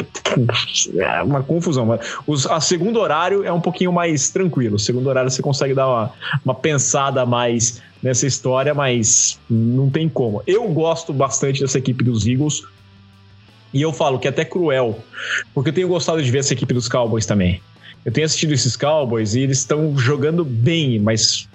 É 0.97 1.23
uma 1.23 1.43
confusão. 1.43 1.99
Os, 2.27 2.47
a 2.47 2.61
segundo 2.61 3.01
horário 3.01 3.45
é 3.45 3.53
um 3.53 3.61
pouquinho 3.61 3.93
mais 3.93 4.31
tranquilo. 4.31 4.77
O 4.77 4.79
segundo 4.79 5.09
horário 5.09 5.31
você 5.31 5.43
consegue 5.43 5.75
dar 5.75 5.89
uma, 5.89 6.13
uma 6.45 6.55
pensada 6.55 7.27
mais 7.27 7.83
nessa 8.03 8.27
história, 8.27 8.75
mas 8.75 9.39
não 9.49 9.91
tem 9.91 10.09
como. 10.09 10.43
Eu 10.47 10.69
gosto 10.69 11.13
bastante 11.13 11.61
dessa 11.61 11.79
equipe 11.79 12.05
dos 12.05 12.27
Eagles. 12.27 12.63
E 13.73 13.83
eu 13.83 13.93
falo 13.93 14.19
que 14.19 14.27
é 14.27 14.31
até 14.31 14.45
cruel, 14.45 14.99
porque 15.53 15.71
eu 15.71 15.75
tenho 15.75 15.89
gostado 15.89 16.23
de 16.23 16.31
ver 16.31 16.39
essa 16.39 16.53
equipe 16.53 16.73
dos 16.73 16.89
Cowboys 16.89 17.27
também. 17.27 17.61
Eu 18.05 18.13
tenho 18.13 18.25
assistido 18.25 18.53
esses 18.55 18.77
Cowboys 18.77 19.35
e 19.35 19.41
eles 19.41 19.59
estão 19.59 19.99
jogando 19.99 20.45
bem, 20.45 20.99
mas 21.01 21.49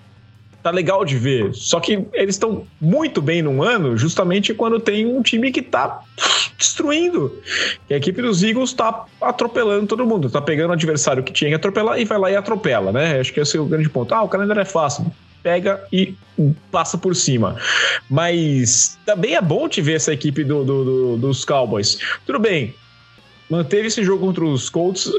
tá 0.61 0.69
legal 0.69 1.03
de 1.05 1.17
ver. 1.17 1.53
Só 1.53 1.79
que 1.79 2.05
eles 2.13 2.35
estão 2.35 2.67
muito 2.79 3.21
bem 3.21 3.41
num 3.41 3.63
ano, 3.63 3.97
justamente 3.97 4.53
quando 4.53 4.79
tem 4.79 5.05
um 5.05 5.21
time 5.21 5.51
que 5.51 5.61
tá 5.61 6.01
destruindo. 6.57 7.41
E 7.89 7.93
a 7.93 7.97
equipe 7.97 8.21
dos 8.21 8.43
Eagles 8.43 8.73
tá 8.73 9.05
atropelando 9.21 9.87
todo 9.87 10.05
mundo. 10.05 10.29
Tá 10.29 10.41
pegando 10.41 10.71
o 10.71 10.73
adversário 10.73 11.23
que 11.23 11.33
tinha 11.33 11.49
que 11.49 11.55
atropelar 11.55 11.99
e 11.99 12.05
vai 12.05 12.19
lá 12.19 12.29
e 12.29 12.35
atropela, 12.35 12.91
né? 12.91 13.19
Acho 13.19 13.33
que 13.33 13.39
esse 13.39 13.57
é 13.57 13.59
o 13.59 13.65
grande 13.65 13.89
ponto. 13.89 14.13
Ah, 14.13 14.21
o 14.21 14.29
calendário 14.29 14.61
é 14.61 14.65
fácil 14.65 15.11
pega 15.43 15.83
e 15.91 16.15
passa 16.71 16.97
por 16.97 17.15
cima. 17.15 17.57
Mas 18.09 18.97
também 19.05 19.35
é 19.35 19.41
bom 19.41 19.67
te 19.67 19.81
ver 19.81 19.93
essa 19.93 20.13
equipe 20.13 20.43
do, 20.43 20.63
do, 20.63 20.83
do, 20.83 21.17
dos 21.17 21.45
Cowboys. 21.45 21.97
Tudo 22.25 22.39
bem, 22.39 22.73
manteve 23.49 23.87
esse 23.87 24.03
jogo 24.03 24.25
contra 24.25 24.45
os 24.45 24.69
Colts 24.69 25.11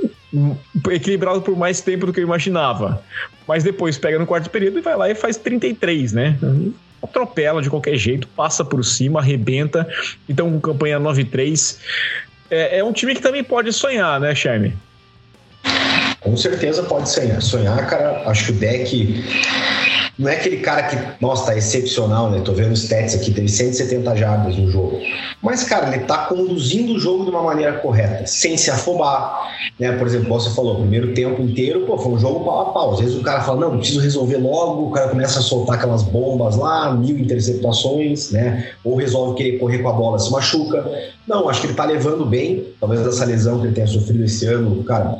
equilibrado 0.90 1.42
por 1.42 1.56
mais 1.56 1.80
tempo 1.80 2.06
do 2.06 2.12
que 2.12 2.20
eu 2.20 2.24
imaginava. 2.24 3.02
Mas 3.46 3.62
depois 3.62 3.98
pega 3.98 4.18
no 4.18 4.26
quarto 4.26 4.48
período 4.48 4.78
e 4.78 4.82
vai 4.82 4.96
lá 4.96 5.11
e 5.11 5.14
faz 5.14 5.37
33, 5.37 6.12
né? 6.12 6.38
Atropela 7.02 7.61
de 7.61 7.68
qualquer 7.68 7.96
jeito, 7.96 8.26
passa 8.28 8.64
por 8.64 8.85
cima, 8.85 9.20
arrebenta. 9.20 9.87
Então, 10.28 10.58
campanha 10.61 10.98
9-3. 10.98 11.76
É, 12.50 12.78
é 12.78 12.85
um 12.85 12.92
time 12.92 13.14
que 13.14 13.20
também 13.20 13.42
pode 13.42 13.72
sonhar, 13.72 14.20
né, 14.20 14.35
Charme? 14.35 14.74
Com 16.20 16.37
certeza 16.37 16.85
pode 16.85 17.11
sonhar. 17.11 17.42
Sonhar, 17.42 17.87
cara, 17.88 18.22
acho 18.26 18.46
que 18.46 18.52
o 18.52 18.54
deck 18.54 19.24
não 20.22 20.30
é 20.30 20.37
aquele 20.37 20.58
cara 20.58 20.85
que, 20.85 20.96
nossa, 21.20 21.46
tá 21.46 21.58
excepcional, 21.58 22.30
né? 22.30 22.40
Tô 22.44 22.52
vendo 22.52 22.70
os 22.70 22.85
stats 22.85 23.16
aqui, 23.16 23.32
teve 23.32 23.48
170 23.48 24.14
jardas 24.14 24.56
no 24.56 24.70
jogo. 24.70 25.00
Mas, 25.42 25.64
cara, 25.64 25.92
ele 25.92 26.04
tá 26.04 26.26
conduzindo 26.26 26.94
o 26.94 27.00
jogo 27.00 27.24
de 27.24 27.30
uma 27.30 27.42
maneira 27.42 27.72
correta, 27.72 28.24
sem 28.24 28.56
se 28.56 28.70
afobar, 28.70 29.52
né? 29.80 29.90
Por 29.92 30.06
exemplo, 30.06 30.28
você 30.28 30.54
falou, 30.54 30.76
primeiro 30.76 31.12
tempo 31.12 31.42
inteiro, 31.42 31.80
pô, 31.87 31.98
foi 31.98 32.12
um 32.12 32.18
jogo 32.20 32.44
pau 32.44 32.61
a 32.61 32.64
pau. 32.66 32.92
Às 32.92 33.00
vezes 33.00 33.16
o 33.16 33.22
cara 33.22 33.40
fala, 33.40 33.61
não, 33.62 33.78
preciso 33.78 33.98
resolver 33.98 34.37
logo, 34.37 34.87
o 34.87 34.90
cara 34.92 35.08
começa 35.08 35.40
a 35.40 35.42
soltar 35.42 35.74
aquelas 35.74 36.04
bombas 36.04 36.54
lá, 36.56 36.94
mil 36.94 37.18
interceptações, 37.18 38.30
né? 38.30 38.68
Ou 38.85 38.94
resolve 38.94 39.37
querer 39.37 39.58
correr 39.58 39.78
com 39.78 39.88
a 39.88 39.92
bola, 39.92 40.20
se 40.20 40.30
machuca. 40.30 40.88
Não, 41.26 41.48
acho 41.48 41.61
que 41.61 41.66
ele 41.66 41.74
tá 41.74 41.85
levando 41.85 42.24
bem, 42.24 42.68
talvez 42.78 43.04
essa 43.04 43.24
lesão 43.24 43.58
que 43.58 43.66
ele 43.66 43.74
tenha 43.74 43.88
sofrido 43.88 44.22
esse 44.22 44.46
ano, 44.46 44.85
cara, 44.85 45.18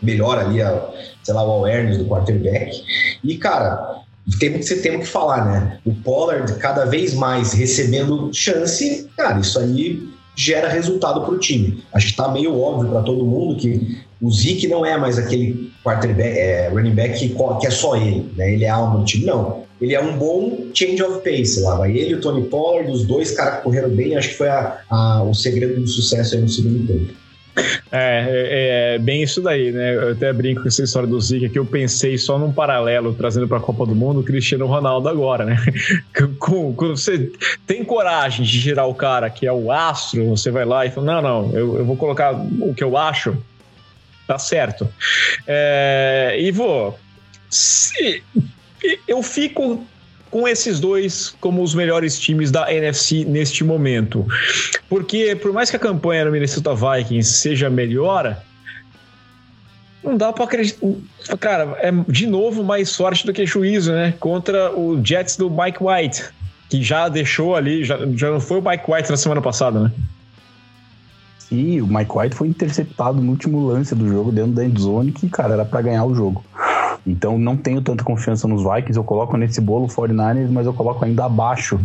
melhora 0.00 0.42
ali, 0.42 0.62
a, 0.62 0.90
sei 1.24 1.34
lá, 1.34 1.44
o 1.44 1.50
awareness 1.50 1.98
do 1.98 2.04
quarterback. 2.04 2.84
E, 3.24 3.36
cara, 3.36 4.03
tem 4.38 4.52
que 4.52 4.62
você 4.62 4.76
tem 4.76 4.98
que 4.98 5.06
falar, 5.06 5.44
né? 5.44 5.78
O 5.84 5.94
Pollard 5.94 6.54
cada 6.54 6.84
vez 6.84 7.14
mais 7.14 7.52
recebendo 7.52 8.30
chance, 8.32 9.08
cara, 9.16 9.38
isso 9.40 9.58
aí 9.58 10.08
gera 10.36 10.68
resultado 10.68 11.20
para 11.20 11.34
o 11.34 11.38
time. 11.38 11.84
Acho 11.92 12.06
que 12.06 12.12
está 12.12 12.28
meio 12.28 12.58
óbvio 12.58 12.90
para 12.90 13.02
todo 13.02 13.24
mundo 13.24 13.56
que 13.56 14.02
o 14.20 14.30
Zeke 14.30 14.66
não 14.66 14.84
é 14.84 14.96
mais 14.96 15.18
aquele 15.18 15.70
quarterback, 15.84 16.38
é, 16.38 16.68
running 16.68 16.94
back 16.94 17.18
que, 17.18 17.28
que, 17.60 17.66
é 17.66 17.70
só 17.70 17.96
ele, 17.96 18.32
né? 18.36 18.52
Ele 18.52 18.64
é 18.64 18.68
alma 18.68 18.98
do 18.98 19.04
time. 19.04 19.26
Não. 19.26 19.62
Ele 19.80 19.94
é 19.94 20.00
um 20.00 20.16
bom 20.16 20.68
change 20.72 21.02
of 21.02 21.18
pace 21.18 21.60
lá. 21.60 21.76
Vai 21.76 21.96
ele 21.96 22.14
o 22.14 22.20
Tony 22.20 22.44
Pollard, 22.44 22.90
os 22.90 23.04
dois 23.04 23.32
caras 23.32 23.58
que 23.58 23.64
correram 23.64 23.90
bem, 23.90 24.16
acho 24.16 24.30
que 24.30 24.36
foi 24.36 24.48
a, 24.48 24.78
a, 24.88 25.22
o 25.22 25.34
segredo 25.34 25.80
do 25.80 25.86
sucesso 25.86 26.34
aí 26.34 26.40
no 26.40 26.48
segundo 26.48 26.86
tempo. 26.86 27.12
É, 27.56 27.76
é, 27.92 28.94
é, 28.94 28.98
bem 28.98 29.22
isso 29.22 29.40
daí, 29.40 29.70
né? 29.70 29.94
Eu 29.94 30.12
até 30.12 30.32
brinco 30.32 30.62
com 30.62 30.68
essa 30.68 30.82
história 30.82 31.08
do 31.08 31.20
Zika 31.20 31.48
que 31.48 31.58
eu 31.58 31.64
pensei 31.64 32.18
só 32.18 32.38
num 32.38 32.52
paralelo 32.52 33.14
trazendo 33.14 33.46
para 33.46 33.58
a 33.58 33.60
Copa 33.60 33.86
do 33.86 33.94
Mundo 33.94 34.20
o 34.20 34.24
Cristiano 34.24 34.66
Ronaldo 34.66 35.08
agora, 35.08 35.44
né? 35.44 35.56
Com, 36.40 36.74
quando 36.74 36.96
você 36.96 37.30
tem 37.66 37.84
coragem 37.84 38.44
de 38.44 38.58
girar 38.58 38.88
o 38.88 38.94
cara 38.94 39.30
que 39.30 39.46
é 39.46 39.52
o 39.52 39.70
astro, 39.70 40.28
você 40.30 40.50
vai 40.50 40.64
lá 40.64 40.84
e 40.84 40.90
fala: 40.90 41.14
não, 41.14 41.22
não, 41.22 41.56
eu, 41.56 41.78
eu 41.78 41.84
vou 41.84 41.96
colocar 41.96 42.32
o 42.32 42.74
que 42.74 42.82
eu 42.82 42.96
acho, 42.96 43.36
tá 44.26 44.38
certo. 44.38 44.88
É, 45.46 46.36
Ivo, 46.40 46.98
se, 47.48 48.22
eu 49.06 49.22
fico 49.22 49.86
com 50.34 50.48
esses 50.48 50.80
dois 50.80 51.32
como 51.40 51.62
os 51.62 51.76
melhores 51.76 52.18
times 52.18 52.50
da 52.50 52.68
NFC 52.74 53.24
neste 53.24 53.62
momento. 53.62 54.26
Porque 54.88 55.36
por 55.36 55.52
mais 55.52 55.70
que 55.70 55.76
a 55.76 55.78
campanha 55.78 56.24
no 56.24 56.32
Minnesota 56.32 56.74
Vikings 56.74 57.34
seja 57.34 57.70
melhor, 57.70 58.36
não 60.02 60.16
dá 60.16 60.32
para 60.32 60.42
acreditar. 60.42 60.88
Cara, 61.38 61.78
é 61.78 61.92
de 62.08 62.26
novo 62.26 62.64
mais 62.64 62.88
sorte 62.88 63.24
do 63.24 63.32
que 63.32 63.46
juízo, 63.46 63.92
né? 63.92 64.12
Contra 64.18 64.76
o 64.76 65.00
Jets 65.04 65.36
do 65.36 65.48
Mike 65.48 65.78
White, 65.80 66.24
que 66.68 66.82
já 66.82 67.08
deixou 67.08 67.54
ali, 67.54 67.84
já, 67.84 67.96
já 68.16 68.28
não 68.28 68.40
foi 68.40 68.58
o 68.58 68.68
Mike 68.68 68.90
White 68.90 69.10
na 69.10 69.16
semana 69.16 69.40
passada, 69.40 69.78
né? 69.84 69.92
Sim, 71.38 71.80
o 71.80 71.86
Mike 71.86 72.10
White 72.12 72.34
foi 72.34 72.48
interceptado 72.48 73.20
no 73.20 73.30
último 73.30 73.68
lance 73.68 73.94
do 73.94 74.08
jogo 74.08 74.32
dentro 74.32 74.50
da 74.50 74.64
endzone, 74.64 75.12
que, 75.12 75.28
cara, 75.28 75.54
era 75.54 75.64
para 75.64 75.80
ganhar 75.80 76.04
o 76.04 76.12
jogo. 76.12 76.44
Então 77.06 77.38
não 77.38 77.56
tenho 77.56 77.80
tanta 77.82 78.02
confiança 78.02 78.48
nos 78.48 78.62
Vikings. 78.62 78.96
Eu 78.96 79.04
coloco 79.04 79.36
nesse 79.36 79.60
bolo 79.60 79.86
49ers, 79.86 80.50
mas 80.50 80.66
eu 80.66 80.72
coloco 80.72 81.04
ainda 81.04 81.24
abaixo 81.24 81.78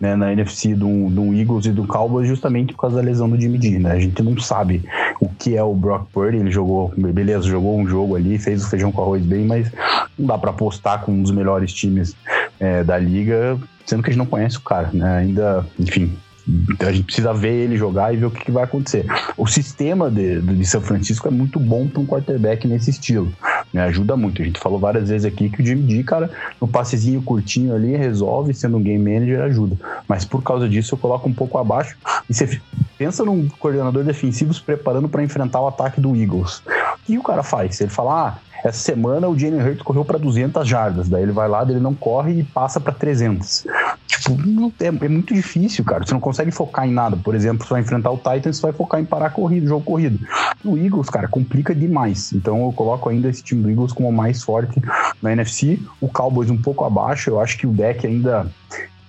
né, 0.00 0.14
na 0.14 0.32
NFC 0.32 0.74
do, 0.74 1.08
do 1.08 1.34
Eagles 1.34 1.66
e 1.66 1.72
do 1.72 1.86
Cowboys, 1.86 2.28
justamente 2.28 2.72
por 2.74 2.82
causa 2.82 2.96
da 2.96 3.02
lesão 3.02 3.28
do 3.28 3.40
Jimmy 3.40 3.60
G. 3.60 3.78
Né? 3.78 3.92
A 3.92 3.98
gente 3.98 4.22
não 4.22 4.38
sabe 4.38 4.84
o 5.20 5.28
que 5.28 5.56
é 5.56 5.62
o 5.62 5.74
Brock 5.74 6.06
Purdy. 6.12 6.38
Ele 6.38 6.50
jogou, 6.50 6.92
beleza, 6.96 7.46
jogou 7.46 7.78
um 7.78 7.86
jogo 7.86 8.16
ali, 8.16 8.38
fez 8.38 8.64
o 8.64 8.68
feijão 8.68 8.92
com 8.92 9.02
arroz 9.02 9.24
bem, 9.24 9.46
mas 9.46 9.72
não 10.18 10.26
dá 10.26 10.36
para 10.36 10.50
apostar 10.50 11.02
com 11.02 11.12
um 11.12 11.22
dos 11.22 11.30
melhores 11.30 11.72
times 11.72 12.14
é, 12.60 12.84
da 12.84 12.98
liga, 12.98 13.58
sendo 13.86 14.02
que 14.02 14.10
a 14.10 14.12
gente 14.12 14.18
não 14.18 14.26
conhece 14.26 14.58
o 14.58 14.62
cara. 14.62 14.90
Né? 14.92 15.18
Ainda, 15.18 15.66
enfim, 15.78 16.16
então 16.48 16.88
a 16.88 16.92
gente 16.92 17.04
precisa 17.04 17.34
ver 17.34 17.52
ele 17.52 17.76
jogar 17.76 18.14
e 18.14 18.16
ver 18.16 18.26
o 18.26 18.30
que, 18.30 18.44
que 18.44 18.52
vai 18.52 18.62
acontecer. 18.62 19.04
O 19.36 19.46
sistema 19.46 20.10
de, 20.10 20.40
de 20.40 20.64
São 20.64 20.80
Francisco 20.80 21.26
é 21.26 21.30
muito 21.30 21.58
bom 21.58 21.88
para 21.88 22.00
um 22.00 22.06
quarterback 22.06 22.68
nesse 22.68 22.90
estilo. 22.90 23.32
Né? 23.72 23.82
Ajuda 23.82 24.16
muito. 24.16 24.40
A 24.40 24.44
gente 24.44 24.60
falou 24.60 24.78
várias 24.78 25.08
vezes 25.08 25.24
aqui 25.24 25.50
que 25.50 25.60
o 25.60 25.66
Jimmy 25.66 25.82
D, 25.82 26.04
cara, 26.04 26.30
no 26.60 26.68
passezinho 26.68 27.20
curtinho 27.20 27.74
ali, 27.74 27.96
resolve, 27.96 28.54
sendo 28.54 28.76
um 28.76 28.82
game 28.82 29.02
manager, 29.02 29.42
ajuda. 29.42 29.76
Mas 30.06 30.24
por 30.24 30.42
causa 30.42 30.68
disso, 30.68 30.94
eu 30.94 30.98
coloco 30.98 31.28
um 31.28 31.34
pouco 31.34 31.58
abaixo. 31.58 31.96
E 32.30 32.34
você 32.34 32.60
pensa 32.96 33.24
num 33.24 33.48
coordenador 33.48 34.04
defensivo 34.04 34.54
se 34.54 34.62
preparando 34.62 35.08
para 35.08 35.24
enfrentar 35.24 35.60
o 35.60 35.66
ataque 35.66 36.00
do 36.00 36.14
Eagles. 36.14 36.62
O 36.66 37.06
que 37.06 37.18
o 37.18 37.22
cara 37.22 37.42
faz? 37.42 37.80
Ele 37.80 37.90
fala, 37.90 38.28
ah, 38.28 38.38
essa 38.66 38.80
semana 38.80 39.28
o 39.28 39.38
Jalen 39.38 39.62
Hurts 39.62 39.82
correu 39.82 40.04
para 40.04 40.18
200 40.18 40.66
jardas, 40.66 41.08
daí 41.08 41.22
ele 41.22 41.30
vai 41.30 41.48
lá, 41.48 41.62
ele 41.62 41.78
não 41.78 41.94
corre 41.94 42.40
e 42.40 42.42
passa 42.42 42.80
para 42.80 42.92
300. 42.92 43.64
Tipo, 44.08 44.72
é, 44.80 44.86
é, 44.86 45.08
muito 45.08 45.32
difícil, 45.32 45.84
cara. 45.84 46.04
Você 46.04 46.12
não 46.12 46.20
consegue 46.20 46.50
focar 46.50 46.84
em 46.86 46.92
nada. 46.92 47.16
Por 47.16 47.36
exemplo, 47.36 47.64
você 47.64 47.74
vai 47.74 47.82
enfrentar 47.82 48.10
o 48.10 48.16
Titans, 48.16 48.56
você 48.56 48.62
vai 48.62 48.72
focar 48.72 49.00
em 49.00 49.04
parar 49.04 49.30
corrido, 49.30 49.68
jogo 49.68 49.84
corrido. 49.84 50.18
No 50.64 50.76
Eagles, 50.76 51.08
cara, 51.08 51.28
complica 51.28 51.72
demais. 51.72 52.32
Então 52.32 52.64
eu 52.64 52.72
coloco 52.72 53.08
ainda 53.08 53.28
esse 53.28 53.42
time 53.42 53.62
do 53.62 53.70
Eagles 53.70 53.92
como 53.92 54.08
o 54.08 54.12
mais 54.12 54.42
forte 54.42 54.82
na 55.22 55.32
NFC. 55.32 55.78
O 56.00 56.08
Cowboys 56.08 56.50
um 56.50 56.60
pouco 56.60 56.84
abaixo. 56.84 57.30
Eu 57.30 57.40
acho 57.40 57.56
que 57.56 57.68
o 57.68 57.72
deck 57.72 58.04
ainda 58.04 58.50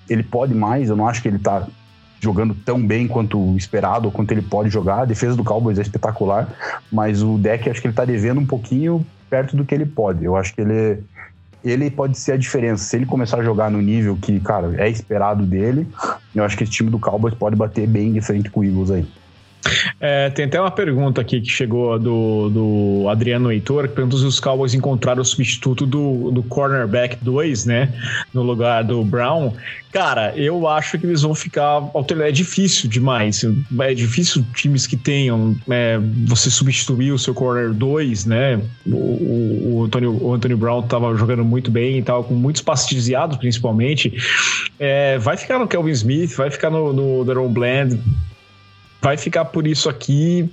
ele 0.08 0.22
pode 0.22 0.53
mais. 0.53 0.89
Eu 0.89 0.95
não 0.95 1.08
acho 1.08 1.22
que 1.22 1.28
ele 1.28 1.39
tá 1.39 1.66
jogando 2.20 2.53
tão 2.53 2.86
bem 2.86 3.08
quanto 3.08 3.55
esperado, 3.55 4.12
quanto 4.12 4.32
ele 4.32 4.43
pode 4.43 4.70
jogar. 4.70 5.01
A 5.01 5.05
defesa 5.05 5.36
do 5.36 5.43
Cowboys 5.43 5.80
é 5.80 5.82
espetacular, 5.82 6.47
mas 6.91 7.24
o 7.24 7.38
deck 7.38 7.70
acho 7.70 7.82
que 7.82 7.88
ele 7.88 7.95
tá 7.95 8.05
devendo 8.05 8.39
um 8.39 8.45
pouquinho 8.45 9.05
perto 9.30 9.55
do 9.55 9.65
que 9.65 9.73
ele 9.73 9.86
pode. 9.86 10.23
Eu 10.23 10.36
acho 10.36 10.53
que 10.53 10.61
ele 10.61 11.03
ele 11.63 11.89
pode 11.89 12.17
ser 12.17 12.34
a 12.34 12.38
diferença. 12.38 12.84
Se 12.84 12.95
ele 12.95 13.05
começar 13.05 13.39
a 13.39 13.43
jogar 13.43 13.69
no 13.69 13.82
nível 13.82 14.17
que, 14.21 14.39
cara, 14.39 14.73
é 14.78 14.89
esperado 14.89 15.45
dele, 15.45 15.88
eu 16.34 16.43
acho 16.43 16.55
que 16.55 16.63
esse 16.63 16.71
time 16.71 16.89
do 16.89 16.99
Cowboys 16.99 17.34
pode 17.34 17.55
bater 17.55 17.88
bem 17.88 18.13
de 18.13 18.21
frente 18.21 18.49
com 18.49 18.61
o 18.61 18.63
Eagles 18.63 18.91
aí. 18.91 19.07
É, 19.99 20.30
tem 20.30 20.45
até 20.45 20.60
uma 20.60 20.72
pergunta 20.72 21.22
aqui 21.22 21.41
que 21.41 21.49
chegou 21.49 21.97
do, 21.99 22.49
do 22.49 23.10
Adriano 23.10 23.51
Heitor, 23.51 23.88
que 23.88 23.95
perguntou 23.95 24.20
se 24.20 24.26
os 24.26 24.39
Cowboys 24.39 24.74
encontraram 24.74 25.22
o 25.22 25.26
substituto 25.26 25.86
do, 25.86 26.32
do 26.32 26.43
cornerback 26.43 27.18
2, 27.22 27.66
né? 27.66 27.93
No 28.34 28.43
lugar 28.43 28.84
do 28.84 29.03
Brown. 29.03 29.53
Cara, 29.91 30.34
eu 30.36 30.68
acho 30.68 30.97
que 30.99 31.05
eles 31.05 31.22
vão 31.22 31.34
ficar. 31.34 31.82
É 32.24 32.32
difícil 32.32 32.89
demais. 32.89 33.43
É 33.80 33.93
difícil 33.93 34.45
times 34.53 34.86
que 34.86 34.95
tenham 34.95 35.55
é, 35.70 35.97
você 36.26 36.49
substituir 36.49 37.12
o 37.12 37.18
seu 37.18 37.34
corner 37.34 37.74
2, 37.74 38.26
né? 38.26 38.62
O, 38.86 38.95
o, 38.95 39.76
o, 39.78 39.84
Antonio, 39.86 40.24
o 40.24 40.34
Antonio 40.34 40.58
Brown 40.58 40.82
estava 40.82 41.16
jogando 41.16 41.43
muito 41.43 41.72
bem 41.72 41.97
e 41.97 42.03
tal, 42.03 42.24
com 42.24 42.34
muitos 42.34 42.62
passes 42.62 42.88
desviados, 42.88 43.38
principalmente. 43.38 44.14
É, 44.80 45.18
vai 45.18 45.36
ficar 45.36 45.58
no 45.58 45.68
Kelvin 45.68 45.91
Smith, 45.91 46.36
vai 46.36 46.51
ficar 46.51 46.70
no, 46.70 46.93
no 46.93 47.26
Daron 47.26 47.49
Bland 47.49 47.99
vai 49.08 49.18
ficar 49.18 49.45
por 49.45 49.66
isso 49.66 49.88
aqui. 49.89 50.49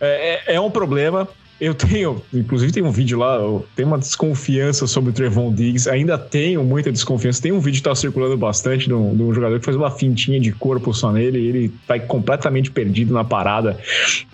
É, 0.00 0.42
é, 0.46 0.54
é 0.56 0.60
um 0.60 0.70
problema. 0.70 1.28
Eu 1.60 1.72
tenho, 1.72 2.20
inclusive 2.32 2.72
tem 2.72 2.82
um 2.82 2.90
vídeo 2.90 3.18
lá, 3.18 3.38
tem 3.76 3.84
uma 3.86 3.98
desconfiança 3.98 4.86
sobre 4.86 5.10
o 5.10 5.12
Trevon 5.12 5.52
Diggs, 5.52 5.88
ainda 5.88 6.18
tenho 6.18 6.64
muita 6.64 6.90
desconfiança. 6.90 7.40
Tem 7.40 7.52
um 7.52 7.60
vídeo 7.60 7.78
que 7.78 7.88
tá 7.88 7.94
circulando 7.94 8.36
bastante 8.36 8.86
de 8.86 8.94
um, 8.94 9.14
de 9.14 9.22
um 9.22 9.32
jogador 9.32 9.58
que 9.58 9.64
faz 9.64 9.76
uma 9.76 9.90
fintinha 9.90 10.40
de 10.40 10.50
corpo 10.52 10.92
só 10.92 11.12
nele, 11.12 11.38
e 11.38 11.48
ele 11.48 11.72
tá 11.86 11.98
completamente 11.98 12.70
perdido 12.70 13.14
na 13.14 13.24
parada, 13.24 13.78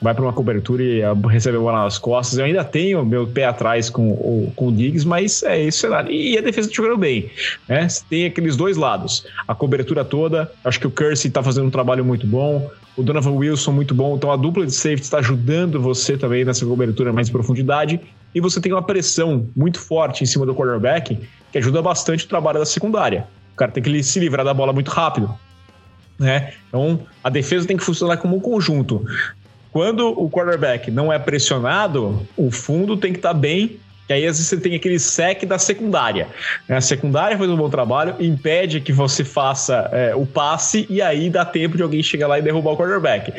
vai 0.00 0.14
para 0.14 0.22
uma 0.22 0.32
cobertura 0.32 0.82
e 0.82 1.02
recebe 1.28 1.58
a 1.58 1.60
bola 1.60 1.84
nas 1.84 1.98
costas. 1.98 2.38
Eu 2.38 2.46
ainda 2.46 2.64
tenho 2.64 3.04
meu 3.04 3.26
pé 3.26 3.44
atrás 3.44 3.90
com, 3.90 4.08
o, 4.10 4.52
com 4.56 4.68
o 4.68 4.72
Diggs, 4.72 5.06
mas 5.06 5.42
é 5.42 5.62
esse 5.62 5.78
cenário. 5.78 6.10
E 6.10 6.38
a 6.38 6.40
defesa 6.40 6.68
tá 6.68 6.74
jogando 6.74 6.96
bem, 6.96 7.30
né? 7.68 7.86
Tem 8.08 8.24
aqueles 8.24 8.56
dois 8.56 8.76
lados, 8.76 9.26
a 9.46 9.54
cobertura 9.54 10.04
toda, 10.04 10.50
acho 10.64 10.80
que 10.80 10.86
o 10.86 10.90
Kersey 10.90 11.30
tá 11.30 11.42
fazendo 11.42 11.66
um 11.66 11.70
trabalho 11.70 12.04
muito 12.04 12.26
bom, 12.26 12.70
o 12.96 13.02
Donovan 13.02 13.32
Wilson 13.32 13.72
muito 13.72 13.94
bom, 13.94 14.16
então 14.16 14.30
a 14.30 14.36
dupla 14.36 14.66
de 14.66 14.72
safety 14.72 15.02
está 15.02 15.18
ajudando 15.18 15.80
você 15.80 16.18
também 16.18 16.44
nessa 16.44 16.66
cobertura 16.66 17.09
mais 17.12 17.28
em 17.28 17.32
profundidade, 17.32 18.00
e 18.34 18.40
você 18.40 18.60
tem 18.60 18.72
uma 18.72 18.82
pressão 18.82 19.48
muito 19.56 19.78
forte 19.78 20.22
em 20.22 20.26
cima 20.26 20.46
do 20.46 20.54
quarterback, 20.54 21.18
que 21.50 21.58
ajuda 21.58 21.82
bastante 21.82 22.24
o 22.24 22.28
trabalho 22.28 22.58
da 22.58 22.66
secundária. 22.66 23.26
O 23.52 23.56
cara 23.56 23.72
tem 23.72 23.82
que 23.82 24.02
se 24.02 24.20
livrar 24.20 24.44
da 24.44 24.54
bola 24.54 24.72
muito 24.72 24.90
rápido. 24.90 25.34
Né? 26.18 26.52
Então, 26.68 27.00
a 27.24 27.30
defesa 27.30 27.66
tem 27.66 27.76
que 27.76 27.82
funcionar 27.82 28.18
como 28.18 28.36
um 28.36 28.40
conjunto. 28.40 29.04
Quando 29.72 30.08
o 30.08 30.28
quarterback 30.30 30.90
não 30.90 31.12
é 31.12 31.18
pressionado, 31.18 32.26
o 32.36 32.50
fundo 32.50 32.96
tem 32.96 33.12
que 33.12 33.18
estar 33.18 33.34
tá 33.34 33.38
bem 33.38 33.78
que 34.10 34.14
aí 34.14 34.26
às 34.26 34.38
vezes 34.38 34.48
você 34.48 34.56
tem 34.56 34.74
aquele 34.74 34.98
sec 34.98 35.44
da 35.44 35.56
secundária. 35.56 36.26
Né? 36.68 36.76
A 36.76 36.80
secundária 36.80 37.38
faz 37.38 37.48
um 37.48 37.54
bom 37.54 37.70
trabalho, 37.70 38.16
impede 38.18 38.80
que 38.80 38.92
você 38.92 39.22
faça 39.22 39.88
é, 39.92 40.16
o 40.16 40.26
passe 40.26 40.84
e 40.90 41.00
aí 41.00 41.30
dá 41.30 41.44
tempo 41.44 41.76
de 41.76 41.82
alguém 41.84 42.02
chegar 42.02 42.26
lá 42.26 42.36
e 42.36 42.42
derrubar 42.42 42.72
o 42.72 42.76
quarterback 42.76 43.32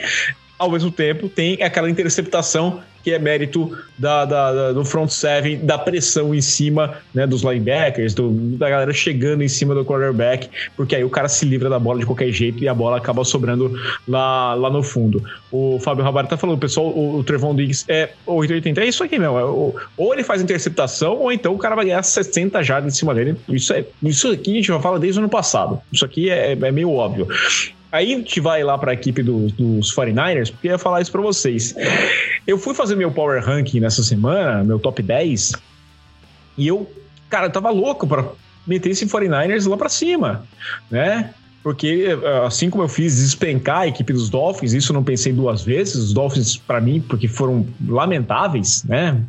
ao 0.62 0.70
mesmo 0.70 0.92
tempo 0.92 1.28
tem 1.28 1.62
aquela 1.64 1.90
interceptação 1.90 2.82
que 3.04 3.10
é 3.10 3.18
mérito 3.18 3.76
da, 3.98 4.26
da, 4.26 4.54
da, 4.54 4.74
do 4.74 4.86
front 4.86 5.10
seven, 5.10 5.66
da 5.66 5.76
pressão 5.76 6.36
em 6.36 6.42
cima 6.42 7.00
né, 7.16 7.26
dos 7.26 7.42
linebackers, 7.42 8.14
do, 8.14 8.30
da 8.30 8.70
galera 8.70 8.94
chegando 8.94 9.42
em 9.42 9.48
cima 9.48 9.74
do 9.74 9.84
quarterback, 9.84 10.48
porque 10.78 10.96
aí 10.96 11.04
o 11.04 11.10
cara 11.10 11.28
se 11.28 11.44
livra 11.44 11.68
da 11.68 11.80
bola 11.80 12.00
de 12.00 12.06
qualquer 12.06 12.32
jeito 12.32 12.64
e 12.64 12.68
a 12.68 12.76
bola 12.76 12.98
acaba 12.98 13.24
sobrando 13.24 13.74
lá, 14.08 14.54
lá 14.54 14.70
no 14.70 14.84
fundo. 14.84 15.24
O 15.52 15.80
Fábio 15.80 16.04
Rabar 16.04 16.28
tá 16.28 16.38
falando, 16.38 16.60
pessoal, 16.60 16.90
o, 16.90 17.18
o 17.18 17.24
Trevon 17.24 17.56
Diggs 17.56 17.86
é 17.88 18.12
880, 18.28 18.82
é 18.82 18.86
isso 18.86 19.04
aqui 19.04 19.18
mesmo, 19.18 19.40
é, 19.40 19.44
ou, 19.44 19.76
ou 19.98 20.14
ele 20.14 20.24
faz 20.24 20.40
interceptação, 20.40 21.18
ou 21.18 21.32
então 21.32 21.56
o 21.56 21.58
cara 21.58 21.76
vai 21.76 21.86
ganhar 21.86 22.04
60 22.04 22.62
jardas 22.62 22.94
em 22.94 22.96
cima 22.96 23.16
dele. 23.16 23.36
Isso, 23.50 23.74
é, 23.74 23.84
isso 24.04 24.30
aqui 24.30 24.52
a 24.52 24.56
gente 24.58 24.68
já 24.68 24.80
fala 24.80 25.00
desde 25.00 25.20
o 25.20 25.24
ano 25.24 25.30
passado. 25.30 25.82
Isso 25.92 26.06
aqui 26.06 26.30
é, 26.30 26.52
é 26.52 26.72
meio 26.72 26.92
óbvio. 26.92 27.28
Aí 27.92 28.14
a 28.14 28.18
gente 28.18 28.40
vai 28.40 28.64
lá 28.64 28.78
para 28.78 28.92
a 28.92 28.94
equipe 28.94 29.22
do, 29.22 29.48
dos 29.48 29.94
49ers, 29.94 30.52
porque 30.52 30.68
eu 30.68 30.72
ia 30.72 30.78
falar 30.78 31.02
isso 31.02 31.12
para 31.12 31.22
vocês. 31.22 31.76
Eu 32.48 32.58
fui 32.58 32.74
fazer 32.74 32.96
meu 32.96 33.12
power 33.12 33.44
ranking 33.44 33.80
nessa 33.80 34.02
semana, 34.02 34.64
meu 34.64 34.80
top 34.80 35.04
10, 35.04 35.52
e 36.58 36.68
eu, 36.68 36.90
cara, 37.30 37.48
eu 37.48 37.52
tava 37.52 37.70
louco 37.70 38.08
para 38.08 38.26
meter 38.66 38.92
esse 38.92 39.06
49ers 39.06 39.70
lá 39.70 39.76
para 39.76 39.90
cima, 39.90 40.46
né? 40.90 41.34
Porque, 41.64 42.08
assim 42.44 42.72
como 42.72 42.84
eu 42.84 42.88
fiz 42.88 43.18
despencar 43.18 43.82
a 43.82 43.88
equipe 43.88 44.12
dos 44.12 44.32
Dolphins, 44.32 44.74
isso 44.74 44.92
não 44.92 45.04
pensei 45.04 45.32
duas 45.32 45.62
vezes. 45.62 45.96
Os 45.96 46.14
Dolphins, 46.14 46.58
para 46.58 46.82
mim, 46.82 47.00
porque 47.08 47.28
foram 47.28 47.68
lamentáveis, 47.88 48.84
né? 48.84 49.22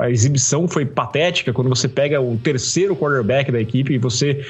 A 0.00 0.08
exibição 0.08 0.68
foi 0.68 0.86
patética 0.86 1.52
quando 1.52 1.68
você 1.68 1.88
pega 1.88 2.20
o 2.20 2.36
terceiro 2.36 2.94
quarterback 2.94 3.50
da 3.50 3.60
equipe 3.60 3.94
e 3.94 3.98
você 3.98 4.46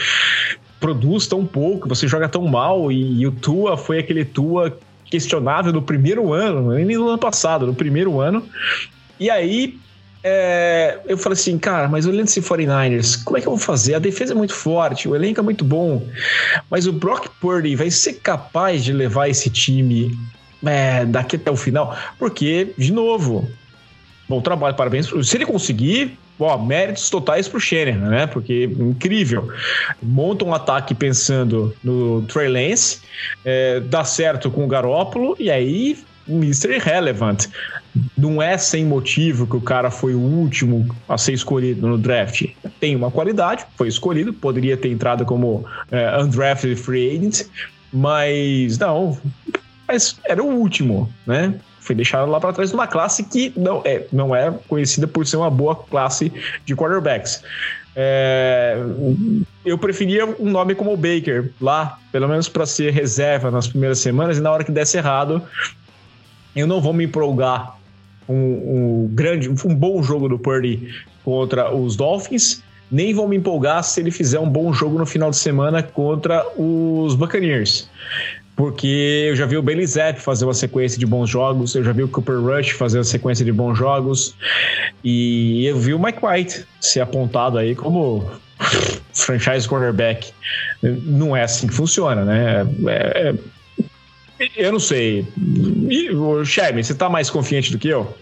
produz 0.82 1.28
tão 1.28 1.46
pouco, 1.46 1.88
você 1.88 2.08
joga 2.08 2.28
tão 2.28 2.44
mal 2.44 2.90
e, 2.90 3.20
e 3.20 3.26
o 3.26 3.30
Tua 3.30 3.76
foi 3.76 4.00
aquele 4.00 4.24
Tua 4.24 4.76
questionável 5.06 5.72
no 5.72 5.80
primeiro 5.80 6.32
ano, 6.32 6.72
nem 6.72 6.84
no 6.96 7.08
ano 7.08 7.18
passado, 7.18 7.66
no 7.66 7.74
primeiro 7.74 8.20
ano. 8.20 8.44
E 9.20 9.30
aí 9.30 9.78
é, 10.24 10.98
eu 11.06 11.16
falei 11.16 11.34
assim, 11.34 11.56
cara, 11.56 11.86
mas 11.88 12.04
olhando 12.04 12.26
esse 12.26 12.40
49ers, 12.42 13.22
como 13.22 13.38
é 13.38 13.40
que 13.40 13.46
eu 13.46 13.52
vou 13.52 13.58
fazer? 13.58 13.94
A 13.94 14.00
defesa 14.00 14.32
é 14.32 14.36
muito 14.36 14.54
forte, 14.54 15.08
o 15.08 15.14
elenco 15.14 15.38
é 15.38 15.42
muito 15.42 15.64
bom, 15.64 16.04
mas 16.68 16.86
o 16.86 16.92
Brock 16.92 17.28
Purdy 17.40 17.76
vai 17.76 17.90
ser 17.90 18.14
capaz 18.14 18.82
de 18.82 18.92
levar 18.92 19.28
esse 19.28 19.48
time 19.50 20.18
é, 20.64 21.04
daqui 21.04 21.36
até 21.36 21.50
o 21.50 21.56
final? 21.56 21.96
Porque, 22.18 22.74
de 22.76 22.92
novo, 22.92 23.48
bom 24.28 24.40
trabalho, 24.40 24.74
parabéns. 24.74 25.08
Se 25.22 25.36
ele 25.36 25.46
conseguir, 25.46 26.18
ó, 26.38 26.58
méritos 26.58 27.08
totais 27.10 27.48
pro 27.48 27.60
Shanahan, 27.60 28.08
né? 28.08 28.26
Porque 28.26 28.64
incrível. 28.64 29.48
Monta 30.02 30.44
um 30.44 30.54
ataque 30.54 30.94
pensando 30.94 31.74
no 31.82 32.22
Trey 32.22 32.48
Lance, 32.48 33.00
é, 33.44 33.80
dá 33.80 34.04
certo 34.04 34.50
com 34.50 34.64
o 34.64 34.68
Garópolo 34.68 35.36
e 35.38 35.50
aí 35.50 35.96
Mr. 36.28 36.78
Relevant. 36.78 37.46
Não 38.16 38.40
é 38.40 38.56
sem 38.56 38.86
motivo 38.86 39.46
que 39.46 39.56
o 39.56 39.60
cara 39.60 39.90
foi 39.90 40.14
o 40.14 40.20
último 40.20 40.88
a 41.08 41.18
ser 41.18 41.34
escolhido 41.34 41.86
no 41.86 41.98
draft. 41.98 42.46
Tem 42.80 42.96
uma 42.96 43.10
qualidade, 43.10 43.66
foi 43.76 43.88
escolhido, 43.88 44.32
poderia 44.32 44.76
ter 44.76 44.90
entrado 44.90 45.26
como 45.26 45.66
é, 45.90 46.18
undrafted 46.22 46.76
free 46.76 47.16
agent, 47.16 47.42
mas 47.92 48.78
não, 48.78 49.18
mas 49.86 50.18
era 50.24 50.42
o 50.42 50.46
último, 50.46 51.12
né? 51.26 51.54
Foi 51.82 51.96
deixado 51.96 52.30
lá 52.30 52.38
para 52.38 52.52
trás 52.52 52.70
numa 52.70 52.86
classe 52.86 53.24
que 53.24 53.52
não 53.56 53.82
é, 53.84 54.06
não 54.12 54.34
é 54.34 54.52
conhecida 54.68 55.06
por 55.06 55.26
ser 55.26 55.36
uma 55.36 55.50
boa 55.50 55.74
classe 55.74 56.32
de 56.64 56.76
quarterbacks. 56.76 57.42
É, 57.94 58.78
eu 59.64 59.76
preferia 59.76 60.24
um 60.38 60.48
nome 60.48 60.74
como 60.74 60.92
o 60.92 60.96
Baker 60.96 61.50
lá, 61.60 61.98
pelo 62.12 62.28
menos 62.28 62.48
para 62.48 62.64
ser 62.64 62.92
reserva 62.92 63.50
nas 63.50 63.66
primeiras 63.66 63.98
semanas, 63.98 64.38
e 64.38 64.40
na 64.40 64.50
hora 64.50 64.62
que 64.62 64.70
desse 64.70 64.96
errado, 64.96 65.42
eu 66.54 66.66
não 66.66 66.80
vou 66.80 66.92
me 66.92 67.04
empolgar 67.04 67.76
um, 68.28 68.34
um 68.34 69.10
grande, 69.12 69.48
um 69.48 69.74
bom 69.74 70.02
jogo 70.02 70.28
do 70.28 70.38
Purdy 70.38 70.88
contra 71.24 71.74
os 71.74 71.96
Dolphins, 71.96 72.62
nem 72.90 73.12
vou 73.12 73.26
me 73.26 73.36
empolgar 73.36 73.82
se 73.82 74.00
ele 74.00 74.10
fizer 74.12 74.38
um 74.38 74.48
bom 74.48 74.72
jogo 74.72 74.98
no 74.98 75.06
final 75.06 75.30
de 75.30 75.36
semana 75.36 75.82
contra 75.82 76.46
os 76.56 77.16
Buccaneers 77.16 77.88
porque 78.54 79.26
eu 79.28 79.36
já 79.36 79.46
vi 79.46 79.56
o 79.56 79.86
Zapp 79.86 80.20
fazer 80.20 80.44
uma 80.44 80.54
sequência 80.54 80.98
de 80.98 81.06
bons 81.06 81.28
jogos, 81.28 81.74
eu 81.74 81.82
já 81.82 81.92
vi 81.92 82.02
o 82.02 82.08
Cooper 82.08 82.40
Rush 82.40 82.70
fazer 82.70 82.98
uma 82.98 83.04
sequência 83.04 83.44
de 83.44 83.52
bons 83.52 83.76
jogos, 83.76 84.34
e 85.02 85.64
eu 85.66 85.78
vi 85.78 85.94
o 85.94 85.98
Mike 85.98 86.24
White 86.24 86.66
ser 86.80 87.00
apontado 87.00 87.58
aí 87.58 87.74
como 87.74 88.30
franchise 89.14 89.66
cornerback. 89.66 90.32
Não 90.82 91.36
é 91.36 91.42
assim 91.42 91.66
que 91.66 91.74
funciona, 91.74 92.24
né? 92.24 92.66
É, 92.88 93.34
é, 94.38 94.48
eu 94.56 94.72
não 94.72 94.80
sei. 94.80 95.26
E, 95.88 96.10
Sherman, 96.44 96.82
você 96.82 96.94
tá 96.94 97.08
mais 97.08 97.30
confiante 97.30 97.72
do 97.72 97.78
que 97.78 97.88
eu? 97.88 98.14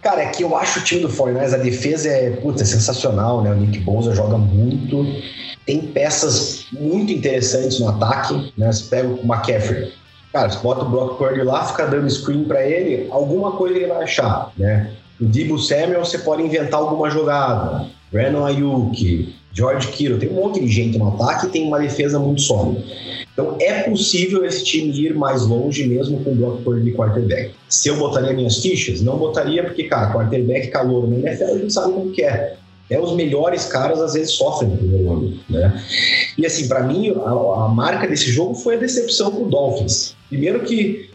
Cara, 0.00 0.22
é 0.22 0.26
que 0.26 0.44
eu 0.44 0.56
acho 0.56 0.78
o 0.78 0.82
time 0.82 1.00
do 1.00 1.08
49 1.08 1.54
a 1.54 1.58
defesa 1.58 2.08
é, 2.08 2.30
puta, 2.30 2.62
é 2.62 2.66
sensacional, 2.66 3.42
né? 3.42 3.50
O 3.50 3.56
Nick 3.56 3.80
Bosa 3.80 4.14
joga 4.14 4.38
muito 4.38 5.04
tem 5.68 5.82
peças 5.82 6.64
muito 6.72 7.12
interessantes 7.12 7.78
no 7.78 7.90
ataque, 7.90 8.54
né? 8.56 8.72
Você 8.72 8.84
pega 8.88 9.06
o 9.06 9.20
McCaffrey, 9.22 9.92
cara, 10.32 10.48
você 10.48 10.58
bota 10.60 10.82
o 10.82 10.88
Brock 10.88 11.18
Purdy 11.18 11.42
lá, 11.42 11.62
fica 11.66 11.86
dando 11.86 12.08
screen 12.08 12.44
para 12.44 12.66
ele, 12.66 13.06
alguma 13.10 13.52
coisa 13.52 13.76
ele 13.76 13.86
vai 13.86 14.02
achar, 14.02 14.50
né? 14.56 14.90
O 15.20 15.26
Debo 15.26 15.58
Samuel, 15.58 16.02
você 16.02 16.16
pode 16.20 16.42
inventar 16.42 16.80
alguma 16.80 17.10
jogada. 17.10 17.84
Brandon 18.10 18.46
Ayuk, 18.46 19.34
George 19.52 19.88
Kittle, 19.88 20.18
tem 20.18 20.30
um 20.30 20.36
monte 20.36 20.58
de 20.58 20.68
gente 20.68 20.96
no 20.96 21.08
ataque 21.08 21.46
e 21.46 21.50
tem 21.50 21.66
uma 21.66 21.78
defesa 21.78 22.18
muito 22.18 22.40
sólida. 22.40 22.82
Então 23.30 23.58
é 23.60 23.82
possível 23.82 24.46
esse 24.46 24.64
time 24.64 24.90
ir 24.98 25.14
mais 25.14 25.44
longe 25.44 25.86
mesmo 25.86 26.24
com 26.24 26.32
o 26.32 26.34
Brock 26.34 26.62
Purdy 26.62 26.84
de 26.84 26.96
quarterback. 26.96 27.52
Se 27.68 27.90
eu 27.90 27.96
botaria 27.98 28.32
minhas 28.32 28.56
fichas, 28.62 29.02
não 29.02 29.18
botaria 29.18 29.62
porque, 29.64 29.84
cara, 29.84 30.14
quarterback 30.14 30.68
calor 30.68 31.06
no 31.06 31.18
NFL 31.18 31.44
a 31.44 31.58
gente 31.58 31.72
sabe 31.74 31.92
como 31.92 32.10
que 32.10 32.22
é. 32.22 32.56
É, 32.90 32.98
os 32.98 33.14
melhores 33.14 33.66
caras 33.66 34.00
às 34.00 34.14
vezes 34.14 34.32
sofrem 34.32 34.70
no 34.70 34.76
primeiro 34.78 35.12
ano, 35.12 35.40
né? 35.48 35.84
E 36.38 36.46
assim, 36.46 36.68
para 36.68 36.82
mim, 36.82 37.10
a, 37.10 37.64
a, 37.64 37.68
marca 37.68 38.06
desse 38.06 38.30
jogo 38.30 38.54
foi 38.54 38.76
a 38.76 38.78
decepção 38.78 39.30
com 39.30 39.42
o 39.42 39.48
Dolphins. 39.48 40.16
Primeiro 40.28 40.60
que, 40.60 41.10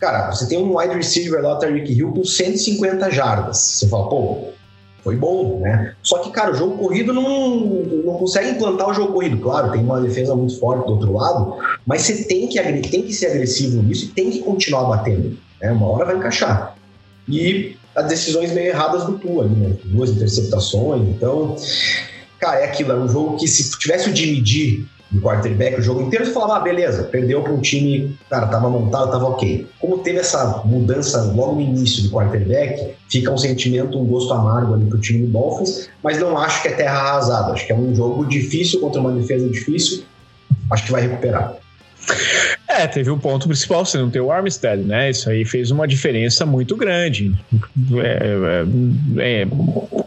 cara, 0.00 0.32
você 0.32 0.48
tem 0.48 0.58
um 0.58 0.78
wide 0.78 0.94
receiver 0.94 1.42
lá, 1.42 1.54
o 1.54 1.58
Tyreek 1.58 1.92
Hill, 1.92 2.12
com 2.12 2.24
150 2.24 3.10
jardas. 3.10 3.58
Você 3.58 3.88
fala, 3.88 4.08
pô, 4.08 4.48
foi 5.04 5.16
bom, 5.16 5.60
né? 5.60 5.94
Só 6.02 6.20
que, 6.20 6.30
cara, 6.30 6.52
o 6.52 6.54
jogo 6.54 6.78
corrido 6.78 7.12
não, 7.12 7.58
não 7.60 8.14
consegue 8.14 8.52
implantar 8.52 8.88
o 8.88 8.94
jogo 8.94 9.12
corrido. 9.12 9.36
Claro, 9.36 9.70
tem 9.70 9.82
uma 9.82 10.00
defesa 10.00 10.34
muito 10.34 10.58
forte 10.58 10.86
do 10.86 10.94
outro 10.94 11.12
lado, 11.12 11.58
mas 11.86 12.00
você 12.00 12.24
tem 12.24 12.48
que, 12.48 12.58
tem 12.88 13.02
que 13.02 13.12
ser 13.12 13.26
agressivo 13.26 13.82
nisso 13.82 14.06
e 14.06 14.08
tem 14.08 14.30
que 14.30 14.38
continuar 14.38 14.84
batendo. 14.84 15.36
Né? 15.60 15.70
Uma 15.70 15.90
hora 15.90 16.06
vai 16.06 16.16
encaixar. 16.16 16.74
E 17.28 17.76
as 17.94 18.06
decisões 18.08 18.52
meio 18.52 18.68
erradas 18.68 19.04
do 19.04 19.18
Tua 19.18 19.44
ali, 19.44 19.54
né? 19.54 19.76
Duas 19.84 20.10
interceptações. 20.10 21.08
Então, 21.08 21.56
cara, 22.38 22.60
é 22.60 22.64
aquilo. 22.64 22.92
É 22.92 22.96
um 22.96 23.08
jogo 23.08 23.36
que 23.36 23.46
se 23.46 23.70
tivesse 23.78 24.10
o 24.10 24.16
Jimmy 24.16 24.44
G 24.44 24.84
quarterback 25.20 25.78
o 25.78 25.82
jogo 25.82 26.02
inteiro, 26.02 26.26
você 26.26 26.32
falava, 26.32 26.56
ah, 26.56 26.60
beleza, 26.60 27.04
perdeu 27.04 27.42
para 27.42 27.52
um 27.52 27.60
time, 27.60 28.16
cara, 28.28 28.46
tava 28.46 28.68
montado, 28.68 29.10
tava 29.10 29.26
ok. 29.26 29.66
Como 29.80 29.98
teve 29.98 30.18
essa 30.18 30.62
mudança 30.64 31.22
logo 31.34 31.54
no 31.54 31.60
início 31.60 32.02
do 32.04 32.10
quarterback, 32.10 32.94
fica 33.08 33.30
um 33.30 33.38
sentimento, 33.38 33.98
um 33.98 34.04
gosto 34.06 34.32
amargo 34.32 34.74
ali 34.74 34.86
pro 34.86 35.00
time 35.00 35.26
do 35.26 35.32
Dolphins, 35.32 35.88
mas 36.02 36.18
não 36.18 36.36
acho 36.38 36.62
que 36.62 36.68
é 36.68 36.72
terra 36.72 36.98
arrasada. 36.98 37.52
Acho 37.52 37.66
que 37.66 37.72
é 37.72 37.76
um 37.76 37.94
jogo 37.94 38.26
difícil 38.26 38.80
contra 38.80 39.00
uma 39.00 39.12
defesa 39.12 39.48
difícil. 39.48 40.04
Acho 40.70 40.86
que 40.86 40.92
vai 40.92 41.02
recuperar. 41.02 41.56
É, 42.66 42.86
teve 42.86 43.10
um 43.10 43.18
ponto 43.18 43.46
principal, 43.46 43.84
você 43.84 43.98
não 43.98 44.10
ter 44.10 44.20
o 44.20 44.32
Armstead, 44.32 44.82
né? 44.82 45.10
Isso 45.10 45.28
aí 45.28 45.44
fez 45.44 45.70
uma 45.70 45.86
diferença 45.86 46.46
muito 46.46 46.76
grande. 46.76 47.34
É, 48.02 48.64
é, 49.20 49.42
é, 49.42 49.48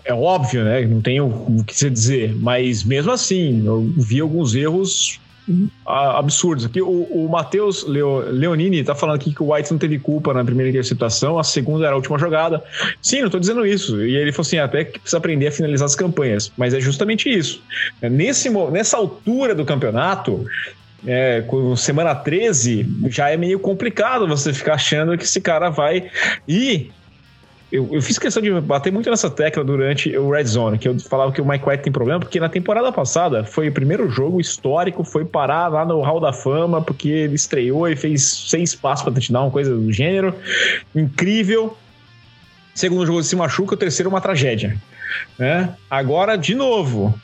é 0.05 0.14
óbvio, 0.14 0.64
né? 0.64 0.82
Não 0.82 1.01
tenho 1.01 1.26
o 1.26 1.64
que 1.64 1.78
você 1.78 1.89
dizer, 1.89 2.36
mas 2.36 2.84
mesmo 2.84 3.12
assim, 3.12 3.66
eu 3.66 3.82
vi 3.97 4.20
alguns 4.20 4.55
erros 4.55 5.20
absurdos. 5.86 6.66
Aqui 6.66 6.82
o, 6.82 7.03
o 7.03 7.30
Matheus 7.30 7.86
Leo, 7.88 8.20
Leonini 8.32 8.84
tá 8.84 8.93
falando 8.93 9.16
aqui 9.16 9.34
que 9.34 9.41
o 9.41 9.53
White 9.53 9.72
não 9.72 9.78
teve 9.78 9.97
culpa 9.97 10.34
na 10.34 10.43
primeira 10.43 10.70
interceptação, 10.70 11.39
a 11.39 11.43
segunda 11.43 11.86
era 11.86 11.93
a 11.93 11.95
última 11.95 12.20
jogada. 12.20 12.62
Sim, 13.01 13.22
não 13.22 13.30
tô 13.30 13.39
dizendo 13.39 13.66
isso. 13.66 14.03
E 14.03 14.16
ele 14.16 14.32
falou 14.32 14.45
assim: 14.45 14.58
até 14.58 14.84
que 14.84 14.99
precisa 14.99 15.18
aprender 15.18 15.47
a 15.47 15.51
finalizar 15.51 15.86
as 15.86 15.95
campanhas. 15.95 16.51
Mas 16.58 16.74
é 16.74 16.82
justamente 16.82 17.30
isso. 17.30 17.62
Nesse, 18.01 18.49
nessa 18.72 18.97
altura 18.97 19.55
do 19.55 19.64
campeonato, 19.64 20.45
é, 21.08 21.41
com 21.41 21.74
semana 21.78 22.14
13, 22.14 22.86
já 23.08 23.30
é 23.30 23.38
meio 23.38 23.58
complicado 23.58 24.28
você 24.28 24.53
ficar 24.53 24.74
achando 24.74 25.18
que 25.18 25.24
esse 25.24 25.39
cara 25.39 25.70
vai. 25.70 26.12
E 26.45 26.91
eu, 27.72 27.88
eu, 27.93 28.01
fiz 28.01 28.20
questão 28.20 28.43
de 28.43 28.51
bater 28.60 28.91
muito 28.91 29.10
nessa 29.10 29.30
tecla 29.30 29.64
durante 29.64 30.16
o 30.18 30.30
Red 30.30 30.43
Zone, 30.43 30.78
que 30.78 30.88
eu 30.88 30.99
falava 30.99 31.32
que 31.32 31.41
o 31.41 31.45
Mike 31.45 31.68
White 31.68 31.84
tem 31.84 31.93
problema, 31.93 32.20
porque 32.20 32.41
na 32.41 32.49
temporada 32.49 32.91
passada 32.91 33.45
foi 33.45 33.70
o 33.70 33.72
primeiro 33.72 34.10
jogo 34.10 34.41
histórico, 34.41 35.03
foi 35.05 35.24
parar 35.24 35.70
lá 35.70 35.86
no 35.86 36.01
Hall 36.01 36.20
da 36.20 36.34
Fama, 36.34 36.82
porque 36.82 37.08
ele 37.08 37.36
estreou 37.36 37.88
e 37.88 37.95
fez 37.95 38.24
seis 38.24 38.76
passos 38.76 39.03
para 39.03 39.14
touchdown, 39.14 39.49
coisa 39.49 39.74
do 39.74 39.91
gênero. 39.91 40.36
Incrível. 40.93 41.78
Segundo 42.76 43.05
jogo 43.05 43.24
se 43.24 43.36
machuca, 43.36 43.76
o 43.76 43.78
terceiro 43.78 44.10
uma 44.10 44.22
tragédia. 44.22 44.78
Né? 45.39 45.74
Agora, 45.89 46.38
de 46.38 46.53
novo, 46.53 47.18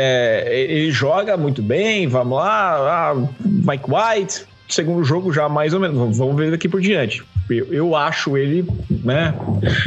é, 0.00 0.64
ele 0.70 0.92
joga 0.92 1.36
muito 1.36 1.60
bem, 1.60 2.06
vamos 2.06 2.38
lá, 2.38 3.10
ah, 3.10 3.28
Mike 3.44 3.86
White, 3.90 4.46
segundo 4.68 5.02
jogo 5.02 5.32
já 5.32 5.48
mais 5.48 5.74
ou 5.74 5.80
menos, 5.80 6.16
vamos 6.16 6.36
ver 6.36 6.52
daqui 6.52 6.68
por 6.68 6.80
diante. 6.80 7.24
Eu, 7.50 7.72
eu, 7.72 7.96
acho 7.96 8.36
ele, 8.36 8.64
né? 9.02 9.34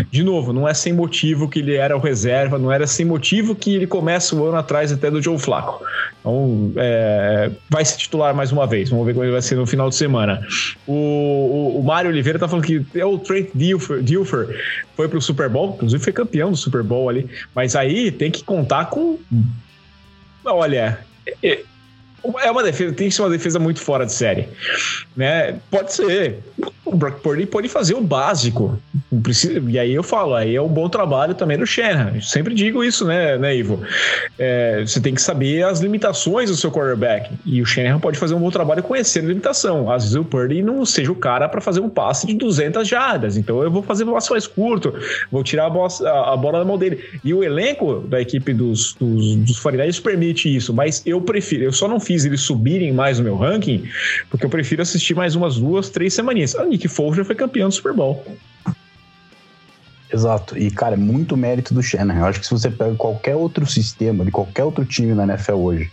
De 0.09 0.23
novo, 0.23 0.51
não 0.51 0.67
é 0.67 0.73
sem 0.73 0.91
motivo 0.91 1.47
que 1.47 1.59
ele 1.59 1.75
era 1.75 1.95
o 1.95 1.99
reserva, 1.99 2.57
não 2.57 2.71
era 2.71 2.87
sem 2.87 3.05
motivo 3.05 3.55
que 3.55 3.75
ele 3.75 3.87
começa 3.87 4.35
o 4.35 4.43
ano 4.47 4.57
atrás 4.57 4.91
até 4.91 5.11
do 5.11 5.21
Joe 5.21 5.37
Flaco. 5.37 5.81
Então, 6.19 6.73
é, 6.75 7.51
vai 7.69 7.85
se 7.85 7.97
titular 7.97 8.35
mais 8.35 8.51
uma 8.51 8.65
vez. 8.65 8.89
Vamos 8.89 9.05
ver 9.05 9.13
como 9.13 9.23
ele 9.23 9.31
vai 9.31 9.43
ser 9.43 9.55
no 9.55 9.67
final 9.67 9.89
de 9.89 9.95
semana. 9.95 10.41
O, 10.87 10.93
o, 10.93 11.79
o 11.79 11.83
Mário 11.83 12.09
Oliveira 12.09 12.39
tá 12.39 12.47
falando 12.47 12.65
que 12.65 12.83
é 12.95 13.05
o 13.05 13.19
Trent 13.19 13.49
Dilfer, 13.53 14.01
Dilfer 14.01 14.59
foi 14.97 15.07
pro 15.07 15.21
Super 15.21 15.47
Bowl, 15.47 15.75
inclusive 15.75 16.03
foi 16.03 16.11
campeão 16.11 16.49
do 16.49 16.57
Super 16.57 16.81
Bowl 16.81 17.09
ali, 17.09 17.29
mas 17.55 17.75
aí 17.75 18.11
tem 18.11 18.31
que 18.31 18.43
contar 18.43 18.85
com 18.85 19.19
Olha, 20.43 21.07
é, 22.43 22.51
uma 22.51 22.63
defesa, 22.63 22.93
tem 22.93 23.09
que 23.09 23.15
ser 23.15 23.21
uma 23.21 23.29
defesa 23.29 23.59
muito 23.59 23.79
fora 23.79 24.05
de 24.05 24.13
série. 24.13 24.47
Né? 25.15 25.55
Pode 25.69 25.93
ser. 25.93 26.39
O 26.85 26.95
Brock 26.95 27.21
Purdy 27.21 27.45
pode 27.45 27.67
fazer 27.67 27.95
o 27.95 28.01
básico. 28.01 28.79
Precisa, 29.23 29.61
e 29.67 29.79
aí 29.79 29.93
eu 29.93 30.03
falo, 30.03 30.35
aí 30.35 30.55
é 30.55 30.61
um 30.61 30.67
bom 30.67 30.89
trabalho 30.89 31.33
também 31.33 31.57
do 31.57 31.65
Shanahan. 31.65 32.15
Eu 32.15 32.21
sempre 32.21 32.53
digo 32.53 32.83
isso, 32.83 33.05
né, 33.05 33.37
né 33.37 33.55
Ivo? 33.55 33.81
É, 34.37 34.81
você 34.81 34.99
tem 34.99 35.13
que 35.13 35.21
saber 35.21 35.63
as 35.63 35.79
limitações 35.79 36.49
do 36.49 36.55
seu 36.55 36.71
quarterback. 36.71 37.31
E 37.45 37.61
o 37.61 37.65
Shanahan 37.65 37.99
pode 37.99 38.17
fazer 38.17 38.33
um 38.33 38.39
bom 38.39 38.51
trabalho 38.51 38.83
conhecer 38.83 39.19
a 39.19 39.23
limitação. 39.23 39.91
Às 39.91 40.03
vezes 40.03 40.15
o 40.15 40.23
Purdy 40.23 40.61
não 40.61 40.85
seja 40.85 41.11
o 41.11 41.15
cara 41.15 41.47
para 41.49 41.61
fazer 41.61 41.79
um 41.79 41.89
passe 41.89 42.27
de 42.27 42.33
200 42.33 42.87
jardas. 42.87 43.37
Então 43.37 43.61
eu 43.63 43.71
vou 43.71 43.81
fazer 43.81 44.03
um 44.03 44.13
passe 44.13 44.29
mais 44.31 44.47
curto, 44.47 44.93
vou 45.31 45.43
tirar 45.43 45.67
a 45.67 45.69
bola, 45.69 45.89
a, 46.03 46.33
a 46.33 46.37
bola 46.37 46.59
da 46.59 46.65
mão 46.65 46.77
dele. 46.77 47.03
E 47.23 47.33
o 47.33 47.43
elenco 47.43 47.99
da 48.07 48.21
equipe 48.21 48.53
dos, 48.53 48.93
dos, 48.93 49.35
dos 49.35 49.59
49 49.59 50.01
permite 50.01 50.53
isso, 50.53 50.73
mas 50.73 51.01
eu 51.05 51.21
prefiro, 51.21 51.63
eu 51.63 51.73
só 51.73 51.87
não 51.87 51.99
fiz 52.11 52.25
eles 52.25 52.41
subirem 52.41 52.91
mais 52.91 53.19
no 53.19 53.23
meu 53.23 53.37
ranking, 53.37 53.87
porque 54.29 54.45
eu 54.45 54.49
prefiro 54.49 54.81
assistir 54.81 55.15
mais 55.15 55.33
umas 55.33 55.55
duas, 55.55 55.89
três 55.89 56.13
semaninhas. 56.13 56.55
A 56.55 56.65
Nick 56.65 56.87
Foles 56.89 57.15
já 57.15 57.23
foi 57.23 57.35
campeão 57.35 57.69
do 57.69 57.73
Super 57.73 57.93
Bowl. 57.93 58.25
Exato. 60.13 60.57
E, 60.57 60.69
cara, 60.69 60.95
é 60.95 60.97
muito 60.97 61.37
mérito 61.37 61.73
do 61.73 61.81
Shannon. 61.81 62.15
Eu 62.15 62.25
acho 62.25 62.41
que 62.41 62.45
se 62.45 62.51
você 62.51 62.69
pega 62.69 62.93
qualquer 62.95 63.33
outro 63.33 63.65
sistema, 63.65 64.25
de 64.25 64.31
qualquer 64.31 64.65
outro 64.65 64.83
time 64.83 65.13
na 65.13 65.23
NFL 65.23 65.53
hoje, 65.53 65.89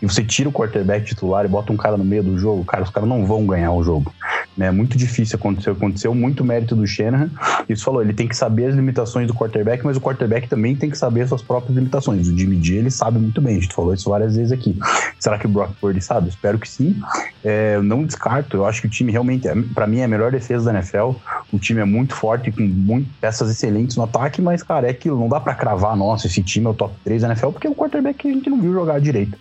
e 0.00 0.06
você 0.06 0.24
tira 0.24 0.48
o 0.48 0.52
quarterback 0.52 1.04
titular 1.04 1.44
e 1.44 1.48
bota 1.48 1.70
um 1.70 1.76
cara 1.76 1.98
no 1.98 2.04
meio 2.04 2.22
do 2.22 2.38
jogo, 2.38 2.64
cara, 2.64 2.82
os 2.82 2.88
caras 2.88 3.06
não 3.06 3.26
vão 3.26 3.46
ganhar 3.46 3.72
o 3.72 3.84
jogo. 3.84 4.10
Né? 4.58 4.66
É 4.66 4.70
muito 4.72 4.98
difícil 4.98 5.36
acontecer. 5.36 5.70
Aconteceu 5.70 6.12
muito 6.12 6.44
mérito 6.44 6.74
do 6.74 6.84
Shanahan. 6.84 7.30
Isso 7.68 7.84
falou, 7.84 8.02
ele 8.02 8.12
tem 8.12 8.26
que 8.26 8.36
saber 8.36 8.66
as 8.66 8.74
limitações 8.74 9.28
do 9.28 9.32
quarterback, 9.32 9.84
mas 9.84 9.96
o 9.96 10.00
quarterback 10.00 10.48
também 10.48 10.74
tem 10.74 10.90
que 10.90 10.98
saber 10.98 11.22
as 11.22 11.28
suas 11.28 11.40
próprias 11.40 11.76
limitações. 11.76 12.26
O 12.26 12.36
Jimmy 12.36 12.60
G, 12.62 12.74
ele 12.74 12.90
sabe 12.90 13.20
muito 13.20 13.40
bem. 13.40 13.56
A 13.56 13.60
gente 13.60 13.72
falou 13.72 13.94
isso 13.94 14.10
várias 14.10 14.34
vezes 14.34 14.50
aqui. 14.50 14.76
Será 15.20 15.38
que 15.38 15.46
o 15.46 15.48
Brock 15.48 15.72
Purdy 15.80 16.00
sabe? 16.00 16.28
Espero 16.28 16.58
que 16.58 16.68
sim. 16.68 17.00
É, 17.44 17.76
eu 17.76 17.82
não 17.82 18.04
descarto. 18.04 18.56
Eu 18.56 18.66
acho 18.66 18.80
que 18.80 18.88
o 18.88 18.90
time 18.90 19.12
realmente, 19.12 19.46
é, 19.46 19.54
para 19.72 19.86
mim, 19.86 20.00
é 20.00 20.04
a 20.04 20.08
melhor 20.08 20.32
defesa 20.32 20.64
da 20.64 20.78
NFL. 20.78 21.12
O 21.52 21.58
time 21.58 21.80
é 21.80 21.84
muito 21.84 22.16
forte, 22.16 22.50
com 22.50 22.62
muito, 22.62 23.08
peças 23.20 23.48
excelentes 23.48 23.96
no 23.96 24.02
ataque, 24.02 24.42
mas, 24.42 24.64
cara, 24.64 24.88
é 24.88 24.90
aquilo. 24.90 25.18
Não 25.18 25.28
dá 25.28 25.38
para 25.38 25.54
cravar, 25.54 25.96
nossa, 25.96 26.26
esse 26.26 26.42
time 26.42 26.66
é 26.66 26.70
o 26.70 26.74
top 26.74 26.94
3 27.04 27.22
da 27.22 27.28
NFL, 27.28 27.50
porque 27.50 27.68
é 27.68 27.70
um 27.70 27.74
quarterback 27.74 28.18
que 28.18 28.28
a 28.28 28.32
gente 28.32 28.50
não 28.50 28.60
viu 28.60 28.72
jogar 28.72 29.00
direito. 29.00 29.38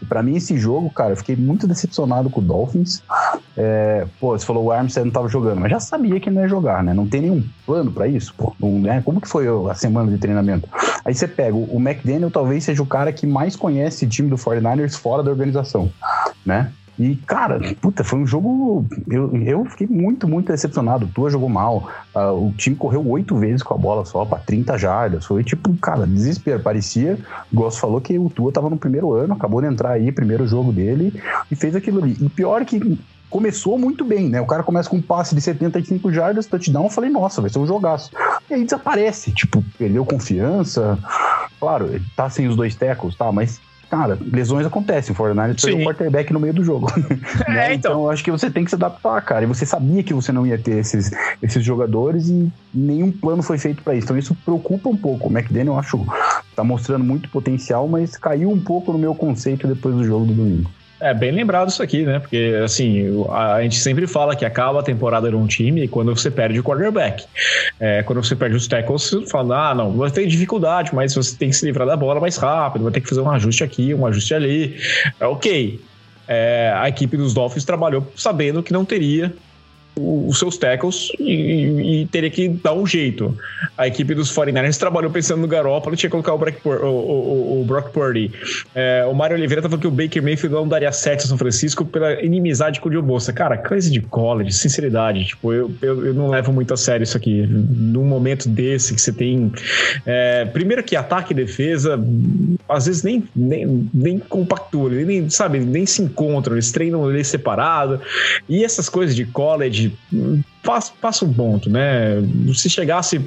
E 0.00 0.04
pra 0.04 0.22
mim, 0.22 0.36
esse 0.36 0.56
jogo, 0.56 0.88
cara, 0.90 1.10
eu 1.10 1.16
fiquei 1.16 1.34
muito 1.34 1.66
decepcionado 1.66 2.30
com 2.30 2.40
o 2.40 2.44
Dolphins. 2.44 3.02
É, 3.56 4.06
pô, 4.20 4.36
você 4.36 4.44
falou 4.52 4.66
o 4.66 4.72
Armstead 4.72 5.06
não 5.06 5.12
tava 5.12 5.28
jogando, 5.28 5.60
mas 5.60 5.70
já 5.70 5.80
sabia 5.80 6.20
que 6.20 6.30
não 6.30 6.42
ia 6.42 6.48
jogar, 6.48 6.84
né? 6.84 6.92
Não 6.92 7.08
tem 7.08 7.22
nenhum 7.22 7.42
plano 7.64 7.90
para 7.90 8.06
isso, 8.06 8.34
pô. 8.36 8.54
Não, 8.60 8.78
né? 8.78 9.02
Como 9.02 9.20
que 9.20 9.28
foi 9.28 9.46
a 9.70 9.74
semana 9.74 10.10
de 10.10 10.18
treinamento? 10.18 10.68
Aí 11.04 11.14
você 11.14 11.26
pega 11.26 11.56
o 11.56 11.80
McDaniel, 11.80 12.30
talvez 12.30 12.64
seja 12.64 12.82
o 12.82 12.86
cara 12.86 13.12
que 13.12 13.26
mais 13.26 13.56
conhece 13.56 14.04
o 14.04 14.08
time 14.08 14.28
do 14.28 14.36
49ers 14.36 14.96
fora 14.96 15.22
da 15.22 15.30
organização, 15.30 15.90
né? 16.44 16.70
E, 16.98 17.16
cara, 17.16 17.58
puta, 17.80 18.04
foi 18.04 18.18
um 18.18 18.26
jogo. 18.26 18.86
Eu, 19.10 19.34
eu 19.42 19.64
fiquei 19.64 19.86
muito, 19.86 20.28
muito 20.28 20.52
decepcionado. 20.52 21.06
O 21.06 21.08
Tua 21.08 21.30
jogou 21.30 21.48
mal. 21.48 21.88
Uh, 22.14 22.48
o 22.48 22.52
time 22.52 22.76
correu 22.76 23.04
oito 23.08 23.34
vezes 23.34 23.62
com 23.62 23.72
a 23.72 23.78
bola 23.78 24.04
só 24.04 24.26
para 24.26 24.38
30 24.38 24.76
jardas. 24.76 25.24
Foi 25.24 25.42
tipo, 25.42 25.74
cara, 25.78 26.06
desespero. 26.06 26.62
Parecia, 26.62 27.18
o 27.50 27.56
Gosto 27.56 27.80
falou 27.80 28.00
que 28.00 28.18
o 28.18 28.28
Tua 28.28 28.52
tava 28.52 28.68
no 28.68 28.76
primeiro 28.76 29.12
ano, 29.14 29.32
acabou 29.32 29.62
de 29.62 29.68
entrar 29.68 29.92
aí, 29.92 30.12
primeiro 30.12 30.46
jogo 30.46 30.70
dele, 30.70 31.18
e 31.50 31.56
fez 31.56 31.74
aquilo 31.74 32.02
ali. 32.02 32.16
E 32.20 32.28
pior 32.28 32.62
que 32.66 32.98
começou 33.32 33.78
muito 33.78 34.04
bem, 34.04 34.28
né? 34.28 34.40
O 34.42 34.46
cara 34.46 34.62
começa 34.62 34.90
com 34.90 34.98
um 34.98 35.02
passe 35.02 35.34
de 35.34 35.40
75 35.40 36.12
jardas, 36.12 36.46
touchdown, 36.46 36.84
eu 36.84 36.90
falei, 36.90 37.08
nossa, 37.08 37.40
vai 37.40 37.48
ser 37.48 37.58
um 37.58 37.66
jogaço. 37.66 38.10
E 38.48 38.52
aí 38.52 38.62
desaparece, 38.62 39.32
tipo, 39.32 39.64
perdeu 39.78 40.04
confiança. 40.04 40.98
Claro, 41.58 41.86
ele 41.86 42.04
tá 42.14 42.28
sem 42.28 42.46
os 42.46 42.54
dois 42.54 42.74
tecos, 42.74 43.16
tá? 43.16 43.32
Mas 43.32 43.58
cara, 43.90 44.18
lesões 44.20 44.66
acontecem. 44.66 45.12
O 45.12 45.14
Fortnite 45.14 45.62
perdeu 45.62 45.80
o 45.80 45.84
quarterback 45.84 46.32
no 46.32 46.40
meio 46.40 46.52
do 46.52 46.62
jogo. 46.62 46.92
É, 47.46 47.52
né? 47.52 47.74
então. 47.74 47.92
então, 47.92 48.10
acho 48.10 48.22
que 48.22 48.30
você 48.30 48.50
tem 48.50 48.64
que 48.64 48.70
se 48.70 48.74
adaptar, 48.74 49.20
cara. 49.22 49.44
E 49.44 49.46
você 49.46 49.66
sabia 49.66 50.02
que 50.02 50.14
você 50.14 50.30
não 50.30 50.46
ia 50.46 50.58
ter 50.58 50.78
esses, 50.78 51.10
esses 51.42 51.64
jogadores 51.64 52.28
e 52.28 52.50
nenhum 52.72 53.10
plano 53.10 53.42
foi 53.42 53.58
feito 53.58 53.82
para 53.82 53.94
isso. 53.94 54.06
Então, 54.06 54.18
isso 54.18 54.34
preocupa 54.44 54.88
um 54.88 54.96
pouco. 54.96 55.28
O 55.28 55.32
McDaniel, 55.32 55.74
eu 55.74 55.78
acho, 55.78 56.06
tá 56.54 56.62
mostrando 56.62 57.04
muito 57.04 57.28
potencial, 57.30 57.88
mas 57.88 58.16
caiu 58.16 58.50
um 58.50 58.60
pouco 58.60 58.92
no 58.92 58.98
meu 58.98 59.14
conceito 59.14 59.66
depois 59.66 59.94
do 59.94 60.04
jogo 60.04 60.26
do 60.26 60.34
domingo. 60.34 60.70
É 61.02 61.12
bem 61.12 61.32
lembrado 61.32 61.68
isso 61.68 61.82
aqui, 61.82 62.04
né? 62.04 62.20
Porque, 62.20 62.60
assim, 62.64 63.24
a, 63.30 63.60
gente 63.60 63.80
sempre 63.80 64.06
fala 64.06 64.36
que 64.36 64.44
acaba 64.44 64.78
a 64.78 64.82
temporada 64.84 65.28
de 65.28 65.34
um 65.34 65.48
time 65.48 65.88
quando 65.88 66.14
você 66.14 66.30
perde 66.30 66.60
o 66.60 66.62
quarterback. 66.62 67.24
É, 67.80 68.04
quando 68.04 68.22
você 68.22 68.36
perde 68.36 68.54
os 68.54 68.68
tackles, 68.68 69.10
você 69.10 69.26
fala, 69.26 69.70
ah, 69.70 69.74
não, 69.74 69.90
vai 69.92 70.12
ter 70.12 70.26
dificuldade, 70.28 70.94
mas 70.94 71.12
você 71.12 71.36
tem 71.36 71.50
que 71.50 71.56
se 71.56 71.66
livrar 71.66 71.88
da 71.88 71.96
bola 71.96 72.20
mais 72.20 72.36
rápido, 72.36 72.84
vai 72.84 72.92
ter 72.92 73.00
que 73.00 73.08
fazer 73.08 73.20
um 73.20 73.30
ajuste 73.30 73.64
aqui, 73.64 73.92
um 73.92 74.06
ajuste 74.06 74.32
ali. 74.32 74.76
É 75.18 75.26
ok. 75.26 75.80
É, 76.28 76.72
a 76.76 76.88
equipe 76.88 77.16
dos 77.16 77.34
Dolphins 77.34 77.64
trabalhou 77.64 78.06
sabendo 78.14 78.62
que 78.62 78.72
não 78.72 78.84
teria 78.84 79.34
os 79.94 80.38
seus 80.38 80.56
tackles 80.56 81.10
e, 81.18 82.02
e, 82.02 82.06
teria 82.06 82.30
que 82.30 82.48
dar 82.48 82.72
um 82.72 82.86
jeito. 82.86 83.36
A 83.76 83.86
equipe 83.86 84.14
dos 84.14 84.34
49ers 84.34 84.78
trabalhou 84.78 85.10
pensando 85.10 85.40
no 85.40 85.46
Garoppolo, 85.46 85.96
tinha 85.96 86.08
que 86.08 86.12
colocar 86.12 86.32
o, 86.32 86.38
Brock, 86.38 86.56
o, 86.64 86.70
o, 86.70 87.60
o 87.60 87.64
Brock 87.64 87.90
Purdy. 87.92 88.32
É, 88.74 89.04
o 89.08 89.14
Mário 89.14 89.36
Oliveira 89.36 89.60
tá 89.60 89.68
falando 89.68 89.82
que 89.82 89.86
o 89.86 89.90
Baker 89.90 90.22
Mayfield 90.22 90.54
não 90.54 90.66
daria 90.66 90.90
7 90.90 91.24
a 91.24 91.26
São 91.26 91.36
Francisco 91.36 91.84
pela 91.84 92.22
inimizade 92.22 92.80
com 92.80 92.88
o 92.88 92.92
Joe 92.92 93.02
Bolsa. 93.02 93.32
Cara, 93.32 93.58
coisa 93.58 93.90
de 93.90 94.00
college, 94.00 94.52
sinceridade. 94.52 95.26
Tipo, 95.26 95.52
eu, 95.52 95.70
eu, 95.82 96.06
eu, 96.06 96.14
não 96.14 96.28
levo 96.28 96.52
muito 96.52 96.72
a 96.72 96.76
sério 96.76 97.04
isso 97.04 97.16
aqui. 97.16 97.46
Num 97.46 98.04
momento 98.04 98.48
desse 98.48 98.94
que 98.94 99.00
você 99.00 99.12
tem... 99.12 99.52
É, 100.06 100.46
primeiro 100.46 100.82
que 100.82 100.96
ataque 100.96 101.32
e 101.32 101.36
defesa, 101.36 102.02
às 102.68 102.86
vezes 102.86 103.02
nem, 103.02 103.24
nem, 103.36 103.88
nem 103.92 104.18
compactua, 104.18 104.88
nem, 104.90 105.28
sabe, 105.28 105.58
nem 105.60 105.84
se 105.84 106.02
encontram, 106.02 106.54
eles 106.54 106.72
treinam 106.72 107.10
eles 107.10 107.26
separado. 107.26 108.00
E 108.48 108.64
essas 108.64 108.88
coisas 108.88 109.14
de 109.14 109.24
college 109.26 109.81
passa, 110.62 110.92
passa 111.00 111.24
um 111.24 111.32
ponto, 111.32 111.70
né? 111.70 112.16
Se 112.54 112.68
chegasse, 112.68 113.20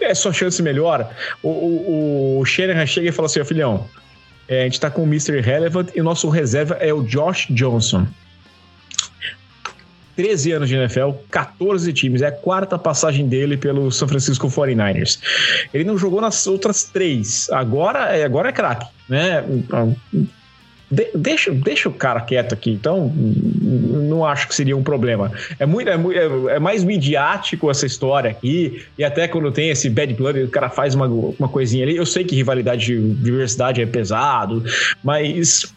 é 0.00 0.14
sua 0.14 0.32
chance 0.32 0.62
melhor. 0.62 1.10
O, 1.42 1.48
o, 1.48 2.40
o 2.40 2.44
Shanahan 2.44 2.86
chega 2.86 3.08
e 3.08 3.12
fala 3.12 3.26
assim: 3.26 3.40
ó, 3.40 3.44
filhão, 3.44 3.86
é, 4.48 4.62
a 4.62 4.64
gente 4.64 4.80
tá 4.80 4.90
com 4.90 5.02
o 5.02 5.06
Mr. 5.06 5.40
Relevant 5.40 5.88
e 5.94 6.00
o 6.00 6.04
nosso 6.04 6.28
reserva 6.28 6.74
é 6.74 6.92
o 6.92 7.02
Josh 7.02 7.46
Johnson. 7.50 8.06
13 10.16 10.52
anos 10.52 10.68
de 10.68 10.76
NFL, 10.76 11.12
14 11.30 11.90
times, 11.92 12.20
é 12.20 12.26
a 12.26 12.32
quarta 12.32 12.78
passagem 12.78 13.26
dele 13.28 13.56
pelo 13.56 13.90
São 13.90 14.06
Francisco 14.06 14.46
49ers. 14.48 15.18
Ele 15.72 15.84
não 15.84 15.96
jogou 15.96 16.20
nas 16.20 16.46
outras 16.46 16.84
três, 16.84 17.48
agora, 17.50 18.14
é, 18.14 18.24
agora 18.24 18.50
é 18.50 18.52
craque, 18.52 18.86
né? 19.08 19.42
De, 20.92 21.08
deixa, 21.14 21.50
deixa 21.50 21.88
o 21.88 21.92
cara 21.92 22.20
quieto 22.20 22.52
aqui. 22.52 22.70
Então, 22.70 23.10
não 23.16 24.26
acho 24.26 24.46
que 24.46 24.54
seria 24.54 24.76
um 24.76 24.82
problema. 24.82 25.32
É, 25.58 25.64
muito, 25.64 25.88
é, 25.88 25.94
é, 25.94 26.56
é, 26.56 26.58
mais 26.58 26.84
midiático 26.84 27.70
essa 27.70 27.86
história 27.86 28.30
aqui. 28.30 28.84
E 28.98 29.02
até 29.02 29.26
quando 29.26 29.50
tem 29.50 29.70
esse 29.70 29.88
bad 29.88 30.12
blood, 30.12 30.42
o 30.42 30.48
cara 30.48 30.68
faz 30.68 30.94
uma, 30.94 31.06
uma 31.06 31.48
coisinha 31.48 31.82
ali. 31.82 31.96
Eu 31.96 32.04
sei 32.04 32.24
que 32.24 32.36
rivalidade 32.36 32.84
de 32.84 33.14
diversidade 33.14 33.80
é 33.80 33.86
pesado, 33.86 34.62
mas 35.02 35.72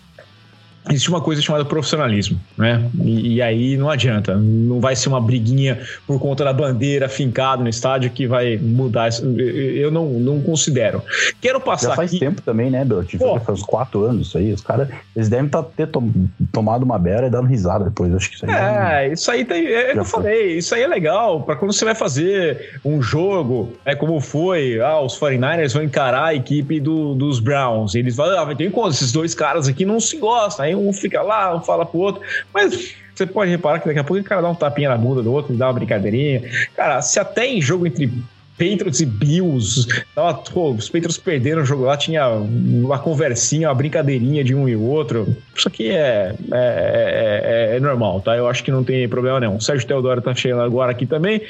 existe 0.90 1.10
uma 1.10 1.22
coisa 1.22 1.42
chamada 1.42 1.66
profissionalismo, 1.66 2.40
né? 2.58 2.90
E, 3.04 3.36
e, 3.36 3.42
aí 3.42 3.78
não 3.78 3.90
adianta, 3.90 4.36
não 4.36 4.80
vai 4.80 4.96
ser 4.96 5.10
uma 5.10 5.20
briguinha 5.20 5.80
por 6.06 6.20
conta 6.20 6.44
da 6.44 6.54
bandeira 6.54 7.10
fincada 7.10 7.64
no 7.64 7.70
estádio 7.70 8.10
que 8.12 8.28
vai 8.28 8.58
mudar. 8.58 9.10
Isso. 9.10 9.26
Eu 9.40 9.92
não, 9.92 10.06
não 10.06 10.42
considero. 10.42 11.02
Quero 11.42 11.60
passar. 11.60 11.90
Já 11.90 11.96
faz 11.96 12.12
aqui... 12.12 12.20
tempo 12.20 12.42
também, 12.42 12.70
né, 12.70 12.86
Bel? 12.86 13.04
Tipo, 13.04 13.40
faz 13.40 13.62
quatro 13.62 14.04
anos 14.04 14.28
isso 14.28 14.38
aí. 14.38 14.54
Os 14.54 14.62
caras, 14.62 14.90
eles 15.16 15.30
devem 15.30 15.50
tá, 15.50 15.64
ter 15.64 15.88
tom, 15.88 16.12
tomado 16.52 16.84
uma 16.84 17.00
bera 17.00 17.28
e 17.28 17.30
dando 17.30 17.48
risada 17.48 17.86
depois. 17.86 18.14
Acho 18.14 18.30
que 18.30 18.36
isso 18.36 18.46
aí. 18.46 18.52
É, 18.52 19.14
isso 19.14 19.32
aí 19.32 19.46
tem. 19.46 19.66
É, 19.66 19.94
que 19.94 20.00
eu 20.00 20.06
falei, 20.06 20.58
isso 20.58 20.76
aí 20.76 20.84
é 20.84 20.88
legal 20.88 21.42
para 21.42 21.56
quando 21.56 21.74
você 21.74 21.86
vai 21.86 21.96
fazer 21.96 22.80
um 22.84 23.02
jogo, 23.02 23.74
é 23.86 23.96
como 23.96 24.20
foi, 24.20 24.80
ah, 24.80 25.00
os 25.00 25.20
49ers 25.20 25.74
vão 25.74 25.84
encarar 25.84 26.26
a 26.26 26.36
equipe 26.36 26.80
do, 26.80 27.14
dos 27.16 27.40
Browns. 27.40 27.96
Eles 27.96 28.16
vão, 28.16 28.26
ah, 28.26 28.56
ter 28.56 28.66
encontro, 28.66 28.92
esses 28.92 29.12
dois 29.12 29.34
caras 29.34 29.68
aqui 29.68 29.86
não 29.86 30.00
se 30.00 30.18
gostam. 30.18 30.66
Aí 30.66 30.75
um 30.76 30.94
fica 30.94 31.22
lá, 31.22 31.56
um 31.56 31.62
fala 31.62 31.86
pro 31.86 32.00
outro. 32.00 32.22
Mas 32.54 32.96
você 33.14 33.26
pode 33.26 33.50
reparar 33.50 33.80
que 33.80 33.88
daqui 33.88 34.00
a 34.00 34.04
pouco 34.04 34.22
o 34.22 34.26
cara 34.26 34.42
dá 34.42 34.50
um 34.50 34.56
tapinha 34.56 34.90
na 34.90 34.98
bunda 34.98 35.24
do 35.24 35.32
outro, 35.32 35.56
dá 35.56 35.68
uma 35.68 35.74
brincadeirinha. 35.74 36.44
Cara, 36.76 37.02
se 37.02 37.20
até 37.20 37.48
em 37.48 37.62
jogo 37.62 37.88
entre 37.88 38.12
Patriots 38.58 39.02
e 39.02 39.06
Bills. 39.06 39.88
Tava, 40.14 40.34
pô, 40.36 40.72
os 40.72 40.88
Patriots 40.88 41.18
perderam 41.18 41.62
o 41.62 41.66
jogo 41.66 41.84
lá, 41.84 41.98
tinha 41.98 42.28
uma 42.30 42.98
conversinha, 42.98 43.68
uma 43.68 43.76
brincadeirinha 43.76 44.44
de 44.44 44.56
um 44.56 44.68
e 44.68 44.76
outro. 44.76 45.36
Isso 45.56 45.68
aqui 45.68 45.90
é, 45.90 46.34
é, 46.52 47.72
é, 47.72 47.76
é, 47.76 47.80
normal, 47.80 48.22
tá? 48.22 48.36
Eu 48.36 48.48
acho 48.48 48.64
que 48.64 48.72
não 48.72 48.84
tem 48.84 49.08
problema 49.08 49.40
nenhum. 49.40 49.58
O 49.58 49.62
Sérgio 49.62 49.88
Teodoro 49.88 50.22
tá 50.22 50.34
chegando 50.34 50.62
agora 50.62 50.92
aqui 50.92 51.06
também. 51.06 51.42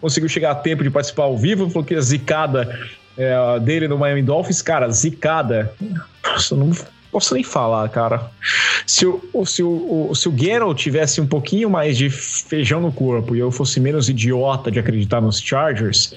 Conseguiu 0.00 0.28
chegar 0.28 0.52
a 0.52 0.54
tempo 0.54 0.82
de 0.82 0.90
participar 0.90 1.24
ao 1.24 1.36
vivo, 1.36 1.68
falou 1.68 1.84
que 1.84 1.94
a 1.94 2.00
zicada 2.00 2.78
é, 3.16 3.60
dele 3.60 3.86
no 3.86 3.98
Miami 3.98 4.22
Dolphins, 4.22 4.62
cara, 4.62 4.88
zicada. 4.90 5.72
Nossa, 6.24 6.56
não 6.56 6.72
posso 7.14 7.32
nem 7.32 7.44
falar, 7.44 7.88
cara. 7.90 8.28
Se 8.84 9.06
o, 9.06 9.46
se 9.46 9.62
o, 9.62 10.12
se 10.16 10.28
o 10.28 10.36
Geralt 10.36 10.76
tivesse 10.76 11.20
um 11.20 11.26
pouquinho 11.28 11.70
mais 11.70 11.96
de 11.96 12.10
feijão 12.10 12.80
no 12.80 12.90
corpo 12.90 13.36
e 13.36 13.38
eu 13.38 13.52
fosse 13.52 13.78
menos 13.78 14.08
idiota 14.08 14.68
de 14.68 14.80
acreditar 14.80 15.20
nos 15.20 15.40
Chargers, 15.40 16.12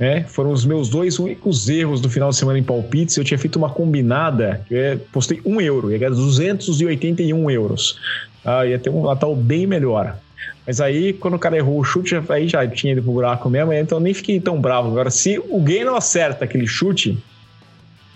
né? 0.00 0.24
Foram 0.24 0.50
os 0.50 0.64
meus 0.64 0.88
dois 0.88 1.20
únicos 1.20 1.68
erros 1.68 2.00
do 2.00 2.10
final 2.10 2.30
de 2.30 2.36
semana 2.36 2.58
em 2.58 2.62
palpites. 2.62 3.16
Eu 3.16 3.22
tinha 3.22 3.38
feito 3.38 3.54
uma 3.54 3.70
combinada, 3.70 4.66
eu 4.68 4.98
postei 5.12 5.40
um 5.46 5.60
euro, 5.60 5.92
ia 5.92 5.98
ganhar 5.98 6.10
281 6.10 7.48
euros. 7.48 8.00
Ah, 8.44 8.66
ia 8.66 8.80
ter 8.80 8.90
um 8.90 9.04
Natal 9.04 9.36
bem 9.36 9.64
melhor. 9.64 10.18
Mas 10.66 10.80
aí, 10.80 11.12
quando 11.12 11.34
o 11.34 11.38
cara 11.38 11.56
errou 11.56 11.78
o 11.78 11.84
chute, 11.84 12.20
aí 12.28 12.48
já 12.48 12.66
tinha 12.66 12.94
ido 12.94 13.02
pro 13.02 13.12
buraco 13.12 13.48
mesmo, 13.48 13.72
então 13.72 14.00
nem 14.00 14.12
fiquei 14.12 14.40
tão 14.40 14.60
bravo. 14.60 14.88
Agora, 14.88 15.10
se 15.10 15.38
o 15.38 15.60
Gay 15.60 15.84
não 15.84 15.94
acerta 15.94 16.44
aquele 16.44 16.66
chute, 16.66 17.16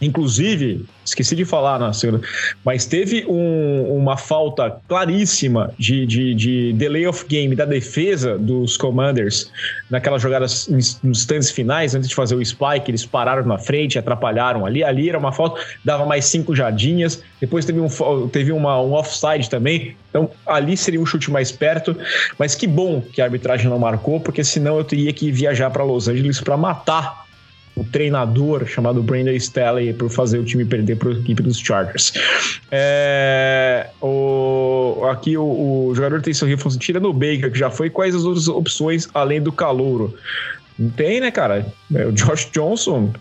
Inclusive, 0.01 0.84
esqueci 1.05 1.34
de 1.34 1.44
falar 1.47 1.78
na 1.78 1.92
segunda, 1.92 2.20
mas 2.62 2.84
teve 2.84 3.24
um, 3.26 3.97
uma 3.97 4.16
falta 4.16 4.78
claríssima 4.86 5.72
de, 5.78 6.05
de, 6.05 6.34
de, 6.34 6.72
delay 6.74 7.07
of 7.07 7.24
game 7.26 7.57
da 7.57 7.64
defesa 7.64 8.36
dos 8.36 8.76
Commanders 8.76 9.51
naquelas 9.88 10.20
jogadas 10.20 10.68
nos 10.68 11.01
instantes 11.03 11.51
finais, 11.51 11.94
antes 11.94 12.11
de 12.11 12.14
fazer 12.14 12.34
o 12.34 12.44
spike, 12.44 12.90
eles 12.90 13.07
pararam 13.07 13.47
na 13.47 13.57
frente, 13.57 13.99
atrapalharam 13.99 14.66
ali. 14.66 14.84
Ali 14.84 15.09
era 15.09 15.18
uma 15.18 15.32
falta, 15.32 15.61
dava 15.82 16.05
mais 16.05 16.26
cinco 16.26 16.55
jardinhas. 16.55 17.22
Depois 17.40 17.64
teve 17.64 17.80
um, 17.80 18.28
teve 18.28 18.53
uma, 18.53 18.80
um 18.80 18.92
offside 18.92 19.49
também. 19.49 19.97
Então 20.11 20.30
ali 20.47 20.76
seria 20.76 21.01
um 21.01 21.07
chute 21.07 21.30
mais 21.30 21.51
perto. 21.51 21.97
Mas 22.38 22.55
que 22.55 22.66
bom 22.66 23.01
que 23.01 23.22
a 23.22 23.24
arbitragem 23.24 23.70
não 23.70 23.78
marcou, 23.78 24.20
porque 24.20 24.44
senão 24.44 24.76
eu 24.76 24.84
teria 24.84 25.12
que 25.12 25.30
viajar 25.30 25.70
para 25.70 25.84
Los 25.84 26.07
Angeles 26.09 26.40
para 26.40 26.57
matar 26.57 27.26
o 27.77 27.85
treinador 27.85 28.66
chamado 28.66 29.03
Brandon 29.03 29.33
Staley 29.33 29.93
por 29.93 30.09
fazer 30.11 30.39
o 30.39 30.45
time 30.45 30.64
perder 30.64 30.97
para 30.97 31.11
a 31.11 31.12
equipe 31.12 31.43
dos 31.43 31.59
Chargers. 31.59 32.12
É, 32.70 33.91
o, 34.01 35.07
aqui 35.11 35.37
o, 35.37 35.89
o 35.89 35.95
jogador 35.95 36.22
tem 36.22 36.33
sorriso 36.33 36.59
falando 36.59 36.72
assim, 36.72 36.79
tira 36.79 36.99
no 36.99 37.12
Baker, 37.12 37.53
que 37.53 37.59
já 37.59 37.70
foi, 37.70 37.91
quais 37.91 38.14
as 38.14 38.24
outras 38.24 38.49
opções 38.49 39.07
além 39.12 39.43
do 39.43 39.53
calouro? 39.53 40.16
Não 40.79 40.91
tem, 40.91 41.20
né, 41.20 41.31
cara? 41.31 41.66
É 41.95 42.07
o 42.07 42.12
Josh 42.12 42.51
Johnson, 42.51 43.12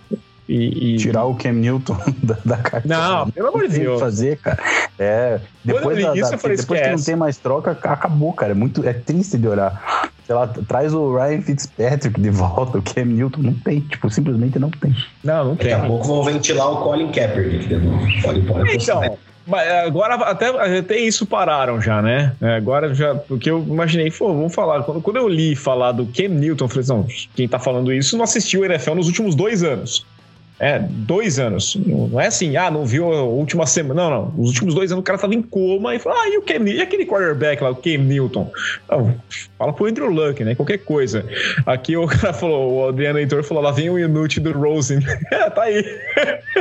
e, 0.48 0.96
e, 0.96 0.98
Tirar 0.98 1.26
o 1.26 1.36
Cam 1.36 1.54
Newton 1.54 1.98
da, 2.22 2.38
da 2.46 2.58
carteira. 2.58 2.98
Não, 2.98 3.32
pelo 3.32 3.48
amor 3.48 3.68
de 3.68 3.80
Deus. 3.80 4.00
fazer, 4.00 4.38
cara. 4.38 4.60
É, 4.98 5.40
depois 5.64 6.02
da, 6.02 6.16
isso, 6.16 6.32
da, 6.32 6.38
falei, 6.38 6.58
depois 6.58 6.82
que 6.82 6.90
não 6.90 7.02
tem 7.02 7.16
mais 7.16 7.38
troca, 7.38 7.72
acabou, 7.72 8.32
cara. 8.34 8.52
É 8.52 8.56
muito 8.56 8.88
é 8.88 8.94
triste 8.94 9.38
de 9.38 9.48
olhar. 9.48 10.12
Sei 10.26 10.34
lá, 10.34 10.48
traz 10.48 10.94
o 10.94 11.16
Ryan 11.16 11.42
Fitzpatrick 11.42 12.20
de 12.20 12.30
volta, 12.30 12.78
o 12.78 12.82
Cam 12.82 13.06
Newton. 13.06 13.42
Não 13.42 13.54
tem, 13.54 13.82
tipo, 13.82 14.10
simplesmente 14.10 14.58
não 14.60 14.70
tem. 14.70 14.96
Não, 15.24 15.46
não 15.46 15.56
tem. 15.56 15.72
Daqui 15.72 15.84
a 15.84 15.88
pouco 15.88 16.06
vão 16.06 16.24
ventilar 16.24 16.72
o 16.72 16.78
Colin 16.78 17.12
Kaepernick 17.12 17.68
de 17.68 17.78
novo. 17.78 18.06
Então, 18.72 19.18
mas 19.48 19.68
agora 19.86 20.16
até, 20.16 20.80
até 20.80 20.98
isso 20.98 21.26
pararam 21.26 21.80
já, 21.80 22.02
né? 22.02 22.36
É, 22.42 22.56
agora 22.56 22.94
já, 22.96 23.14
porque 23.14 23.50
eu 23.50 23.60
imaginei, 23.60 24.10
pô, 24.10 24.34
vamos 24.34 24.54
falar. 24.54 24.82
Quando, 24.84 25.02
quando 25.02 25.18
eu 25.18 25.28
li 25.28 25.56
falar 25.56 25.92
do 25.92 26.08
Cam 26.08 26.30
Newton, 26.30 26.66
eu 26.66 26.70
falei, 26.70 26.88
não, 26.88 27.08
quem 27.36 27.48
tá 27.48 27.60
falando 27.60 27.94
isso 27.94 28.18
não 28.18 28.24
assistiu 28.24 28.62
o 28.62 28.66
NFL 28.66 28.96
nos 28.96 29.08
últimos 29.08 29.36
dois 29.36 29.64
anos. 29.64 30.06
É, 30.60 30.80
dois 30.80 31.38
anos. 31.38 31.76
Não 31.76 32.20
é 32.20 32.28
assim, 32.28 32.56
ah, 32.56 32.72
não 32.72 32.86
viu 32.86 33.12
a 33.12 33.24
última 33.24 33.66
semana. 33.66 34.04
Não, 34.04 34.10
não. 34.10 34.34
Os 34.38 34.50
últimos 34.50 34.74
dois 34.74 34.92
anos 34.92 35.02
o 35.02 35.04
cara 35.04 35.20
tava 35.20 35.36
em 35.36 35.42
coma 35.42 35.94
e 35.94 36.00
falou, 36.00 36.18
ah, 36.18 36.30
e, 36.30 36.38
o 36.38 36.42
Cam, 36.42 36.68
e 36.70 36.82
aquele 36.82 37.06
quarterback 37.06 37.62
lá, 37.62 37.72
o 37.72 37.76
Cam 37.76 37.98
Newton? 37.98 38.50
Não, 38.90 39.16
fala 39.58 39.74
pro 39.74 39.88
Andrew 39.88 40.10
Luck, 40.10 40.44
né? 40.44 40.56
Qualquer 40.56 40.78
coisa. 40.80 41.26
Aqui 41.66 41.98
o 41.98 42.08
cara 42.08 42.34
falou, 42.34 42.74
o 42.74 42.88
Adriano 42.88 43.20
Heitor 43.20 43.44
falou, 43.44 43.64
lá 43.64 43.72
vem 43.72 43.90
o 43.90 44.00
inútil 44.00 44.44
do 44.44 44.54
Rosen. 44.54 45.00
é, 45.32 45.50
tá 45.50 45.64
aí. 45.64 45.84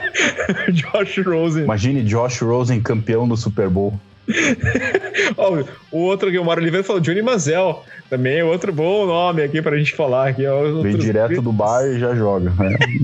Josh 0.72 1.18
Rosen. 1.24 1.64
Imagine 1.64 2.02
Josh 2.02 2.40
Rosen 2.40 2.80
campeão 2.80 3.28
do 3.28 3.36
Super 3.36 3.68
Bowl. 3.68 3.98
o 5.90 5.98
outro 5.98 6.30
que 6.30 6.38
o 6.38 6.44
Mário 6.44 6.62
Oliveira 6.62 6.84
falou, 6.84 7.00
Johnny 7.00 7.22
Manziel. 7.22 7.84
Também 8.08 8.38
é 8.38 8.44
outro 8.44 8.72
bom 8.72 9.06
nome 9.06 9.42
aqui 9.42 9.60
pra 9.60 9.76
gente 9.76 9.94
falar. 9.94 10.28
Aqui, 10.28 10.46
ó, 10.46 10.82
Vem 10.82 10.96
direto 10.96 11.40
do 11.42 11.52
bar 11.52 11.84
e 11.84 11.98
já 11.98 12.14
joga. 12.14 12.52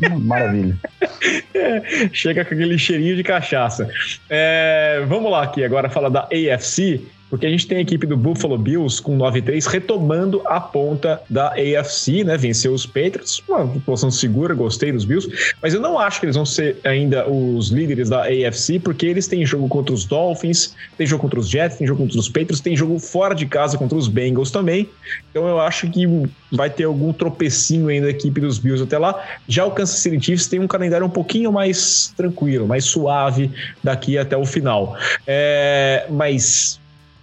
É, 0.03 0.09
maravilha. 0.19 0.77
É, 1.53 2.09
chega 2.13 2.45
com 2.45 2.55
aquele 2.55 2.79
cheirinho 2.79 3.15
de 3.15 3.23
cachaça. 3.23 3.87
É, 4.31 5.05
vamos 5.07 5.31
lá 5.31 5.43
aqui 5.43 5.63
agora 5.63 5.91
falar 5.91 6.09
da 6.09 6.23
AFC 6.23 7.03
porque 7.31 7.47
a 7.47 7.49
gente 7.49 7.67
tem 7.67 7.79
a 7.79 7.81
equipe 7.81 8.07
do 8.07 8.17
Buffalo 8.17 8.59
Bills 8.59 9.01
com 9.01 9.17
9-3 9.17 9.65
retomando 9.67 10.43
a 10.45 10.61
ponta 10.61 11.23
da 11.31 11.53
AFC, 11.55 12.25
né? 12.25 12.37
Venceu 12.37 12.75
os 12.75 12.85
Patriots, 12.85 13.43
uma 13.49 13.67
posição 13.87 14.11
segura, 14.11 14.53
gostei 14.53 14.93
dos 14.93 15.05
Bills, 15.05 15.55
mas 15.63 15.73
eu 15.73 15.81
não 15.81 15.99
acho 15.99 16.21
que 16.21 16.27
eles 16.27 16.37
vão 16.37 16.45
ser 16.45 16.77
ainda 16.85 17.29
os 17.31 17.69
líderes 17.69 18.09
da 18.09 18.25
AFC, 18.25 18.81
porque 18.81 19.07
eles 19.07 19.29
têm 19.29 19.47
jogo 19.47 19.69
contra 19.69 19.95
os 19.95 20.05
Dolphins, 20.05 20.75
tem 20.99 21.07
jogo 21.07 21.23
contra 21.23 21.39
os 21.39 21.49
Jets, 21.49 21.79
tem 21.79 21.87
jogo 21.87 22.03
contra 22.03 22.19
os 22.19 22.29
Patriots, 22.29 22.61
tem 22.61 22.77
jogo 22.77 22.99
fora 22.99 23.35
de 23.35 23.47
casa 23.47 23.79
contra 23.79 23.97
os 23.97 24.09
Bengals 24.09 24.51
também. 24.51 24.89
Então 25.31 25.47
eu 25.47 25.61
acho 25.61 25.89
que 25.89 26.07
vai 26.51 26.69
ter 26.69 26.85
algum 26.85 27.13
tropecinho 27.13 27.89
ainda 27.89 28.01
da 28.07 28.11
equipe 28.11 28.41
dos 28.41 28.59
Bills 28.59 28.83
até 28.83 28.99
lá. 28.99 29.23
Já 29.47 29.65
o 29.65 29.71
Kansas 29.71 29.97
City 29.97 30.25
Chiefs 30.25 30.47
tem 30.49 30.59
um 30.59 30.67
calendário 30.67 31.07
um 31.07 31.11
pouquinho 31.11 31.53
mais 31.53 32.13
tranquilo, 32.17 32.67
mais 32.67 32.85
suave 32.85 33.51
daqui 33.83 34.19
até 34.19 34.37
o 34.37 34.45
final. 34.45 34.97
É, 35.27 36.07
mas 36.11 36.80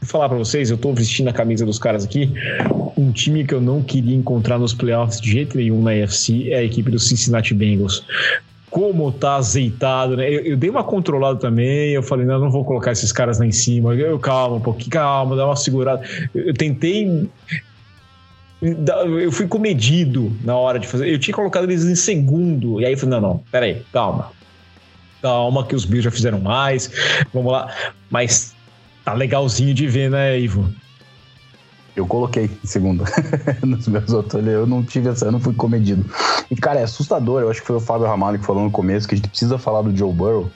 falar 0.07 0.29
para 0.29 0.37
vocês, 0.37 0.69
eu 0.69 0.77
tô 0.77 0.93
vestindo 0.93 1.27
a 1.27 1.33
camisa 1.33 1.65
dos 1.65 1.77
caras 1.77 2.05
aqui. 2.05 2.33
Um 2.97 3.11
time 3.11 3.45
que 3.45 3.53
eu 3.53 3.61
não 3.61 3.83
queria 3.83 4.15
encontrar 4.15 4.57
nos 4.57 4.73
playoffs 4.73 5.19
de 5.21 5.31
jeito 5.31 5.57
nenhum 5.57 5.81
na 5.81 5.91
AFC 5.91 6.51
é 6.51 6.57
a 6.57 6.63
equipe 6.63 6.89
do 6.89 6.99
Cincinnati 6.99 7.53
Bengals 7.53 8.03
como 8.69 9.11
tá 9.11 9.35
azeitado, 9.35 10.17
né? 10.17 10.29
Eu, 10.29 10.41
eu, 10.41 10.57
dei 10.57 10.69
uma 10.69 10.83
controlada 10.83 11.39
também, 11.39 11.91
eu 11.91 12.03
falei, 12.03 12.25
não, 12.25 12.39
não 12.39 12.51
vou 12.51 12.65
colocar 12.65 12.91
esses 12.91 13.11
caras 13.11 13.39
lá 13.39 13.45
em 13.45 13.51
cima. 13.51 13.95
Eu, 13.95 14.19
calma 14.19 14.57
um 14.57 14.61
pouquinho, 14.61 14.91
calma, 14.91 15.35
dá 15.35 15.45
uma 15.45 15.55
segurada. 15.55 16.07
Eu, 16.33 16.47
eu 16.47 16.53
tentei. 16.53 17.29
Eu 18.61 19.31
fui 19.31 19.47
comedido 19.47 20.35
na 20.43 20.55
hora 20.55 20.79
de 20.79 20.87
fazer. 20.87 21.09
Eu 21.09 21.17
tinha 21.17 21.33
colocado 21.33 21.63
eles 21.63 21.85
em 21.85 21.95
segundo. 21.95 22.81
E 22.81 22.85
aí 22.85 22.91
eu 22.93 22.97
falei, 22.97 23.19
não, 23.19 23.29
não, 23.29 23.43
peraí, 23.51 23.81
calma. 23.93 24.31
Calma, 25.21 25.65
que 25.65 25.75
os 25.75 25.85
Bills 25.85 26.03
já 26.03 26.11
fizeram 26.11 26.39
mais. 26.39 26.91
Vamos 27.33 27.51
lá. 27.51 27.73
Mas 28.09 28.53
tá 29.07 29.13
legalzinho 29.13 29.73
de 29.73 29.87
ver, 29.87 30.11
né, 30.11 30.37
Ivo? 30.37 30.67
Eu 31.95 32.05
coloquei 32.05 32.51
em 32.61 32.67
segunda 32.67 33.05
nos 33.65 33.87
meus 33.87 34.11
outros. 34.11 34.45
Eu 34.45 34.67
não 34.67 34.83
tive 34.83 35.07
essa, 35.07 35.27
eu 35.27 35.31
não 35.31 35.39
fui 35.39 35.53
comedido. 35.53 36.05
E, 36.51 36.57
cara, 36.57 36.81
é 36.81 36.83
assustador. 36.83 37.41
Eu 37.41 37.49
acho 37.49 37.61
que 37.61 37.67
foi 37.67 37.77
o 37.77 37.79
Fábio 37.79 38.05
Ramalho 38.05 38.37
que 38.37 38.45
falou 38.45 38.63
no 38.63 38.69
começo 38.69 39.07
que 39.07 39.15
a 39.15 39.17
gente 39.17 39.29
precisa 39.29 39.57
falar 39.57 39.81
do 39.81 39.95
Joe 39.95 40.11
Burrow. 40.11 40.51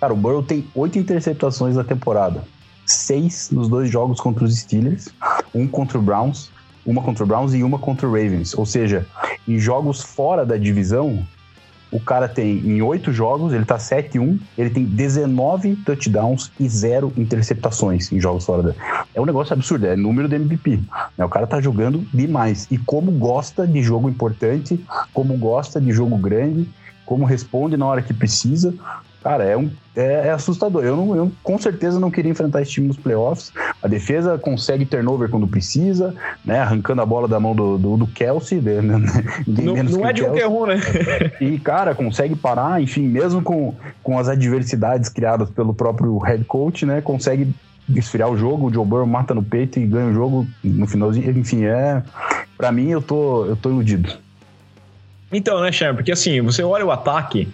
Cara, 0.00 0.14
o 0.14 0.16
Burrow 0.16 0.42
tem 0.42 0.66
oito 0.74 0.98
interceptações 0.98 1.76
na 1.76 1.84
temporada. 1.84 2.42
Seis 2.86 3.50
nos 3.50 3.68
dois 3.68 3.90
jogos 3.90 4.18
contra 4.18 4.44
os 4.44 4.56
Steelers, 4.56 5.10
um 5.54 5.68
contra 5.68 5.98
o 5.98 6.02
Browns, 6.02 6.50
uma 6.86 7.02
contra 7.02 7.22
o 7.22 7.26
Browns 7.26 7.52
e 7.52 7.62
uma 7.62 7.78
contra 7.78 8.08
o 8.08 8.12
Ravens. 8.12 8.56
Ou 8.56 8.64
seja, 8.64 9.06
em 9.46 9.58
jogos 9.58 10.00
fora 10.00 10.46
da 10.46 10.56
divisão, 10.56 11.22
o 11.92 11.98
cara 11.98 12.28
tem, 12.28 12.58
em 12.58 12.80
oito 12.82 13.12
jogos, 13.12 13.52
ele 13.52 13.64
tá 13.64 13.76
7-1, 13.76 14.38
ele 14.56 14.70
tem 14.70 14.84
19 14.84 15.76
touchdowns 15.76 16.52
e 16.58 16.68
zero 16.68 17.12
interceptações 17.16 18.12
em 18.12 18.20
jogos 18.20 18.44
fora 18.44 18.62
da. 18.62 18.74
É 19.14 19.20
um 19.20 19.26
negócio 19.26 19.52
absurdo, 19.52 19.86
é 19.86 19.96
número 19.96 20.28
do 20.28 20.34
MVP. 20.34 20.80
Né? 21.18 21.24
O 21.24 21.28
cara 21.28 21.46
tá 21.46 21.60
jogando 21.60 22.06
demais. 22.14 22.66
E 22.70 22.78
como 22.78 23.10
gosta 23.12 23.66
de 23.66 23.82
jogo 23.82 24.08
importante, 24.08 24.84
como 25.12 25.36
gosta 25.36 25.80
de 25.80 25.92
jogo 25.92 26.16
grande, 26.16 26.68
como 27.04 27.24
responde 27.24 27.76
na 27.76 27.86
hora 27.86 28.02
que 28.02 28.14
precisa. 28.14 28.72
Cara, 29.22 29.44
é, 29.44 29.56
um, 29.56 29.70
é, 29.94 30.28
é 30.28 30.30
assustador. 30.30 30.82
Eu, 30.82 30.96
não, 30.96 31.14
eu 31.14 31.32
com 31.42 31.58
certeza 31.58 32.00
não 32.00 32.10
queria 32.10 32.30
enfrentar 32.30 32.62
esse 32.62 32.72
time 32.72 32.88
nos 32.88 32.96
playoffs. 32.96 33.52
A 33.82 33.86
defesa 33.86 34.38
consegue 34.38 34.86
turnover 34.86 35.28
quando 35.28 35.46
precisa, 35.46 36.14
né? 36.44 36.60
Arrancando 36.60 37.02
a 37.02 37.06
bola 37.06 37.28
da 37.28 37.38
mão 37.38 37.54
do, 37.54 37.76
do, 37.76 37.96
do 37.98 38.06
Kelsey. 38.06 38.60
Né? 38.60 38.80
não, 39.46 39.74
não 39.84 40.06
é 40.06 40.12
de 40.12 40.22
qualquer 40.22 40.46
um, 40.48 40.66
né? 40.66 40.80
e, 41.40 41.58
cara, 41.58 41.94
consegue 41.94 42.34
parar, 42.34 42.82
enfim, 42.82 43.02
mesmo 43.02 43.42
com, 43.42 43.74
com 44.02 44.18
as 44.18 44.28
adversidades 44.28 45.10
criadas 45.10 45.50
pelo 45.50 45.74
próprio 45.74 46.16
head 46.18 46.44
coach, 46.44 46.86
né? 46.86 47.02
Consegue 47.02 47.52
esfriar 47.94 48.30
o 48.30 48.36
jogo, 48.36 48.68
o 48.68 48.72
Joe 48.72 48.86
Burrow 48.86 49.06
mata 49.06 49.34
no 49.34 49.42
peito 49.42 49.78
e 49.78 49.86
ganha 49.86 50.06
o 50.06 50.14
jogo 50.14 50.46
no 50.64 50.86
finalzinho. 50.86 51.30
Enfim, 51.38 51.64
é. 51.64 52.02
Pra 52.56 52.72
mim, 52.72 52.88
eu 52.88 53.02
tô, 53.02 53.44
eu 53.44 53.56
tô 53.56 53.68
iludido. 53.68 54.18
Então, 55.32 55.60
né, 55.60 55.70
Sherman? 55.70 55.96
Porque 55.96 56.12
assim, 56.12 56.40
você 56.40 56.62
olha 56.62 56.84
o 56.84 56.90
ataque 56.90 57.48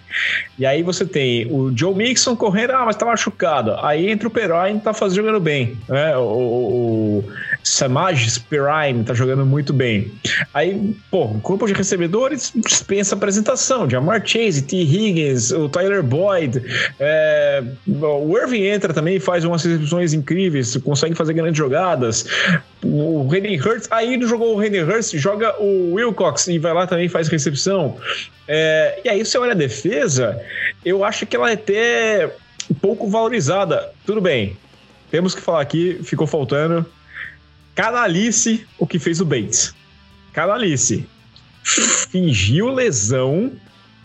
e 0.57 0.65
aí 0.65 0.81
você 0.81 1.05
tem 1.05 1.45
o 1.51 1.71
Joe 1.75 1.93
Mixon 1.93 2.35
correndo, 2.35 2.71
ah, 2.71 2.85
mas 2.85 2.95
tá 2.95 3.05
machucado. 3.05 3.75
Aí 3.81 4.09
entra 4.09 4.27
o 4.27 4.31
Perrine, 4.31 4.79
tá 4.79 4.93
fazendo, 4.93 5.17
jogando 5.17 5.39
bem. 5.39 5.77
Né? 5.87 6.17
O, 6.17 6.21
o, 6.21 7.23
Samaj 7.67 8.39
Perrine 8.49 9.03
tá 9.03 9.13
jogando 9.13 9.45
muito 9.45 9.73
bem. 9.73 10.11
Aí, 10.53 10.95
pô, 11.11 11.25
o 11.25 11.41
corpo 11.41 11.67
de 11.67 11.73
recebedores 11.73 12.53
dispensa 12.55 13.15
apresentação. 13.15 13.89
Jamar 13.89 14.25
Chase, 14.25 14.61
T. 14.61 14.77
Higgins, 14.77 15.51
o 15.51 15.67
Tyler 15.67 16.01
Boyd. 16.01 16.63
É, 16.99 17.63
o 17.87 18.37
Irving 18.37 18.63
entra 18.63 18.93
também 18.93 19.19
faz 19.19 19.43
umas 19.43 19.63
recepções 19.63 20.13
incríveis, 20.13 20.77
consegue 20.77 21.13
fazer 21.13 21.33
grandes 21.33 21.57
jogadas. 21.57 22.25
O 22.83 23.27
Henry 23.35 23.59
Hurts, 23.59 23.87
aí 23.91 24.19
jogou 24.21 24.55
o 24.55 24.63
Henry 24.63 24.83
Hurts, 24.83 25.11
joga 25.11 25.53
o 25.61 25.93
Wilcox 25.93 26.47
e 26.47 26.57
vai 26.57 26.73
lá 26.73 26.87
também 26.87 27.09
faz 27.09 27.27
recepção. 27.27 27.97
É, 28.47 29.01
e 29.03 29.09
aí, 29.09 29.25
você 29.25 29.37
olha 29.37 29.51
a 29.51 29.55
defesa, 29.55 30.41
eu 30.85 31.03
acho 31.03 31.25
que 31.25 31.35
ela 31.35 31.49
é 31.49 31.53
até 31.53 32.31
pouco 32.81 33.09
valorizada. 33.09 33.91
Tudo 34.05 34.21
bem, 34.21 34.55
temos 35.11 35.35
que 35.35 35.41
falar 35.41 35.61
aqui, 35.61 35.99
ficou 36.03 36.25
faltando. 36.25 36.85
Canalice 37.77 38.65
o 38.79 38.87
que 38.87 38.97
fez 38.97 39.21
o 39.21 39.25
Bates. 39.25 39.75
Canalice. 40.33 41.07
Fingiu 42.09 42.73
lesão. 42.73 43.51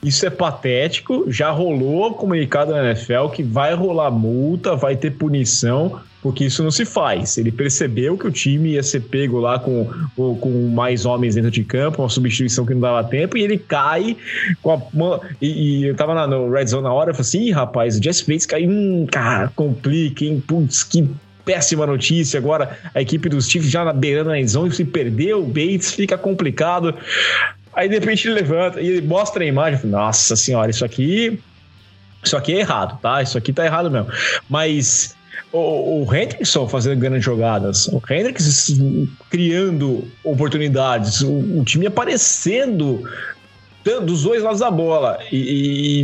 Isso 0.02 0.26
é 0.26 0.30
patético. 0.30 1.24
Já 1.28 1.50
rolou 1.50 2.12
comunicado 2.12 2.72
na 2.72 2.90
NFL 2.90 3.28
que 3.32 3.42
vai 3.42 3.72
rolar 3.72 4.10
multa, 4.10 4.76
vai 4.76 4.94
ter 4.94 5.12
punição 5.12 6.02
porque 6.20 6.44
isso 6.44 6.62
não 6.62 6.70
se 6.70 6.84
faz. 6.84 7.38
Ele 7.38 7.50
percebeu 7.50 8.16
que 8.16 8.26
o 8.26 8.30
time 8.30 8.72
ia 8.72 8.82
ser 8.82 9.00
pego 9.00 9.40
lá 9.40 9.58
com, 9.58 9.88
com 10.14 10.68
mais 10.68 11.06
homens 11.06 11.34
dentro 11.34 11.50
de 11.50 11.64
campo, 11.64 12.02
uma 12.02 12.08
substituição 12.08 12.64
que 12.64 12.74
não 12.74 12.80
dava 12.80 13.02
tempo, 13.08 13.36
e 13.36 13.42
ele 13.42 13.58
cai 13.58 14.16
com 14.62 14.72
a. 14.72 15.20
E, 15.40 15.80
e 15.80 15.84
eu 15.86 15.96
tava 15.96 16.14
na, 16.14 16.26
no 16.26 16.48
Red 16.48 16.66
Zone 16.66 16.84
na 16.84 16.92
hora, 16.92 17.10
eu 17.10 17.14
falei 17.14 17.26
assim: 17.26 17.50
rapaz, 17.50 17.98
o 17.98 18.02
Jesse 18.02 18.24
Bates 18.24 18.46
caiu, 18.46 18.70
hum, 18.70 19.06
cara, 19.10 19.50
complica, 19.56 20.24
hein? 20.24 20.40
Putz, 20.46 20.84
que 20.84 21.08
péssima 21.44 21.86
notícia. 21.86 22.38
Agora 22.38 22.78
a 22.94 23.00
equipe 23.00 23.28
dos 23.28 23.48
Chiefs 23.48 23.70
já 23.70 23.84
na 23.84 23.92
beirando 23.92 24.30
na 24.30 24.46
zone, 24.46 24.72
se 24.72 24.84
perdeu 24.84 25.42
o 25.42 25.46
Bates, 25.46 25.92
fica 25.92 26.16
complicado. 26.16 26.94
Aí 27.74 27.88
de 27.88 27.94
repente 27.94 28.28
ele 28.28 28.34
levanta 28.34 28.80
e 28.80 29.00
mostra 29.00 29.42
a 29.42 29.46
imagem. 29.46 29.80
Nossa 29.86 30.36
senhora, 30.36 30.70
isso 30.70 30.84
aqui. 30.84 31.40
Isso 32.24 32.36
aqui 32.36 32.52
é 32.52 32.60
errado, 32.60 33.00
tá? 33.00 33.20
Isso 33.20 33.36
aqui 33.36 33.52
tá 33.52 33.64
errado 33.64 33.90
mesmo. 33.90 34.06
Mas 34.48 35.16
o, 35.52 36.04
o 36.04 36.14
Hendrickson 36.14 36.68
fazendo 36.68 36.98
grandes 36.98 37.24
jogadas, 37.24 37.88
o 37.88 38.00
Hendrickson 38.08 39.08
criando 39.28 40.08
oportunidades, 40.24 41.20
o, 41.20 41.60
o 41.60 41.64
time 41.64 41.86
aparecendo 41.86 43.02
dos 44.04 44.22
dois 44.22 44.42
lados 44.42 44.60
da 44.60 44.70
bola. 44.70 45.18
E, 45.30 45.36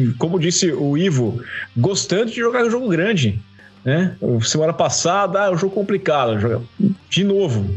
e, 0.02 0.12
como 0.14 0.38
disse 0.38 0.72
o 0.72 0.96
Ivo, 0.98 1.40
gostando 1.76 2.26
de 2.26 2.36
jogar 2.36 2.64
um 2.64 2.70
jogo 2.70 2.88
grande. 2.88 3.40
Né? 3.84 4.16
Semana 4.42 4.72
passada, 4.72 5.44
ah, 5.44 5.50
um 5.50 5.56
jogo 5.56 5.74
complicado. 5.74 6.66
De 7.08 7.24
novo. 7.24 7.68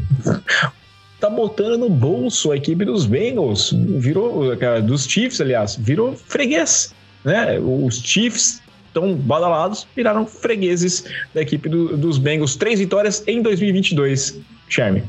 tá 1.20 1.30
botando 1.30 1.78
no 1.78 1.88
bolso 1.88 2.50
a 2.50 2.56
equipe 2.56 2.84
dos 2.84 3.06
Bengals, 3.06 3.72
virou 3.72 4.56
dos 4.82 5.06
Chiefs, 5.06 5.40
aliás, 5.40 5.76
virou 5.76 6.16
freguês, 6.16 6.92
né? 7.24 7.60
Os 7.60 8.02
Chiefs 8.02 8.60
tão 8.92 9.14
badalados, 9.14 9.86
viraram 9.94 10.26
fregueses 10.26 11.04
da 11.32 11.42
equipe 11.42 11.68
do, 11.68 11.96
dos 11.96 12.18
Bengals. 12.18 12.56
Três 12.56 12.80
vitórias 12.80 13.22
em 13.26 13.40
2022, 13.40 14.38
Charme. 14.68 15.04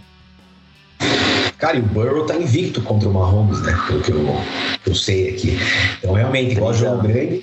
Cara, 1.63 1.77
e 1.77 1.79
o 1.79 1.83
Burrow 1.83 2.25
tá 2.25 2.35
invicto 2.35 2.81
contra 2.81 3.07
o 3.07 3.13
Mahomes, 3.13 3.61
né? 3.61 3.73
Pelo 3.87 4.01
que 4.01 4.11
eu, 4.11 4.35
eu 4.85 4.93
sei 4.93 5.29
aqui. 5.29 5.57
Então, 5.97 6.11
realmente, 6.11 6.51
igual 6.51 6.73
jogo 6.73 7.03
grande, 7.03 7.41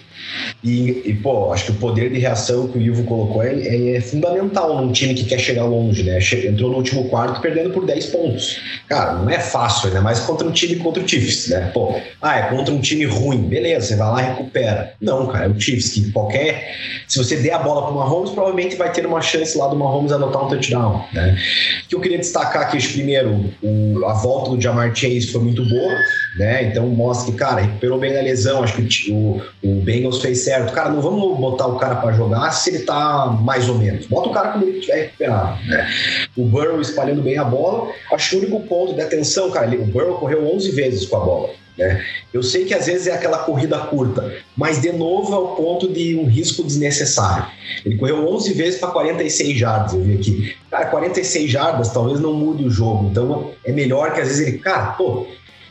e, 0.63 1.03
e, 1.07 1.15
pô, 1.15 1.53
acho 1.53 1.67
que 1.67 1.71
o 1.73 1.75
poder 1.77 2.11
de 2.11 2.19
reação 2.19 2.69
que 2.69 2.77
o 2.77 2.83
Ivo 2.83 3.05
colocou 3.05 3.43
é, 3.43 3.55
é, 3.55 3.97
é 3.97 4.01
fundamental 4.01 4.77
num 4.77 4.93
time 4.93 5.15
que 5.15 5.25
quer 5.25 5.39
chegar 5.39 5.65
longe, 5.65 6.03
né? 6.03 6.19
Entrou 6.47 6.71
no 6.71 6.77
último 6.77 7.09
quarto 7.09 7.41
perdendo 7.41 7.71
por 7.71 7.87
10 7.87 8.07
pontos. 8.07 8.61
Cara, 8.87 9.15
não 9.15 9.31
é 9.31 9.39
fácil, 9.39 9.89
ainda 9.89 10.03
mais 10.03 10.21
contra 10.21 10.47
um 10.47 10.53
time 10.53 10.77
contra 10.77 11.03
o 11.03 11.09
Chiefs, 11.09 11.49
né? 11.49 11.71
Pô, 11.73 11.99
ah, 12.21 12.39
é 12.39 12.43
contra 12.55 12.75
um 12.75 12.81
time 12.81 13.07
ruim, 13.07 13.49
beleza, 13.49 13.87
você 13.87 13.97
vai 13.97 14.11
lá 14.11 14.23
e 14.23 14.27
recupera. 14.27 14.93
Não, 15.01 15.27
cara, 15.29 15.47
é 15.47 15.49
o 15.49 15.59
Chiefs 15.59 15.95
que 15.95 16.13
qualquer. 16.13 16.77
Se 17.09 17.17
você 17.17 17.37
der 17.37 17.55
a 17.55 17.59
bola 17.59 17.87
pro 17.87 17.95
Mahomes, 17.95 18.31
provavelmente 18.31 18.77
vai 18.77 18.93
ter 18.93 19.07
uma 19.07 19.23
chance 19.23 19.57
lá 19.57 19.67
do 19.67 19.77
Mahomes 19.77 20.13
anotar 20.13 20.45
um 20.45 20.49
touchdown, 20.49 21.05
né? 21.13 21.39
O 21.85 21.89
que 21.89 21.95
eu 21.95 22.01
queria 22.01 22.19
destacar 22.19 22.63
aqui, 22.63 22.87
primeiro, 22.87 23.51
o, 23.63 24.05
a 24.11 24.15
volta 24.15 24.51
do 24.51 24.61
Jamar 24.61 24.95
Chase 24.95 25.29
foi 25.29 25.41
muito 25.41 25.65
boa, 25.65 25.95
né? 26.37 26.65
Então 26.65 26.87
mostra 26.89 27.31
que, 27.31 27.39
cara, 27.39 27.61
recuperou 27.61 27.99
bem 27.99 28.13
da 28.13 28.21
lesão. 28.21 28.63
Acho 28.63 28.77
que 28.77 29.13
o, 29.13 29.41
o 29.63 29.75
Bengals 29.83 30.21
fez 30.21 30.41
certo. 30.41 30.73
Cara, 30.73 30.91
não 30.91 31.01
vamos 31.01 31.39
botar 31.39 31.67
o 31.69 31.79
cara 31.79 31.97
para 31.97 32.13
jogar 32.13 32.51
se 32.51 32.71
ele 32.71 32.81
tá 32.81 33.27
mais 33.41 33.69
ou 33.69 33.77
menos. 33.77 34.07
Bota 34.07 34.29
o 34.29 34.33
cara 34.33 34.49
quando 34.49 34.67
ele 34.67 34.79
estiver 34.79 35.03
recuperado, 35.03 35.65
né? 35.67 35.89
O 36.37 36.45
Burrow 36.45 36.81
espalhando 36.81 37.23
bem 37.23 37.39
a 37.39 37.45
bola. 37.45 37.93
Acho 38.13 38.31
que 38.31 38.37
o 38.37 38.39
único 38.41 38.61
ponto 38.67 38.95
de 38.95 39.01
atenção, 39.01 39.51
cara, 39.51 39.71
o 39.71 39.87
Burrow 39.87 40.19
correu 40.19 40.53
11 40.55 40.71
vezes 40.73 41.07
com 41.07 41.17
a 41.17 41.21
bola. 41.21 41.60
Né? 41.81 42.05
Eu 42.33 42.43
sei 42.43 42.67
que 42.67 42.75
às 42.75 42.87
vezes 42.87 43.07
é 43.07 43.13
aquela 43.13 43.39
corrida 43.39 43.79
curta, 43.79 44.37
mas 44.55 44.81
de 44.81 44.93
novo 44.93 45.35
é 45.35 45.39
o 45.39 45.49
ponto 45.57 45.89
de 45.89 46.15
um 46.15 46.27
risco 46.27 46.63
desnecessário. 46.63 47.47
Ele 47.85 47.97
correu 47.97 48.29
11 48.29 48.53
vezes 48.53 48.79
para 48.79 48.91
46 48.91 49.59
jardas, 49.59 49.95
eu 49.95 50.03
vi 50.03 50.15
aqui. 50.15 50.57
Cara, 50.71 50.87
46 50.87 51.51
jardas 51.51 51.89
talvez 51.89 52.21
não 52.21 52.35
mude 52.35 52.65
o 52.65 52.71
jogo, 52.71 53.09
então 53.11 53.53
é 53.65 53.73
melhor 53.73 54.13
que 54.13 54.21
às 54.21 54.29
vezes 54.29 54.47
ele, 54.47 54.59
cara, 54.59 54.93
pô, 54.93 55.27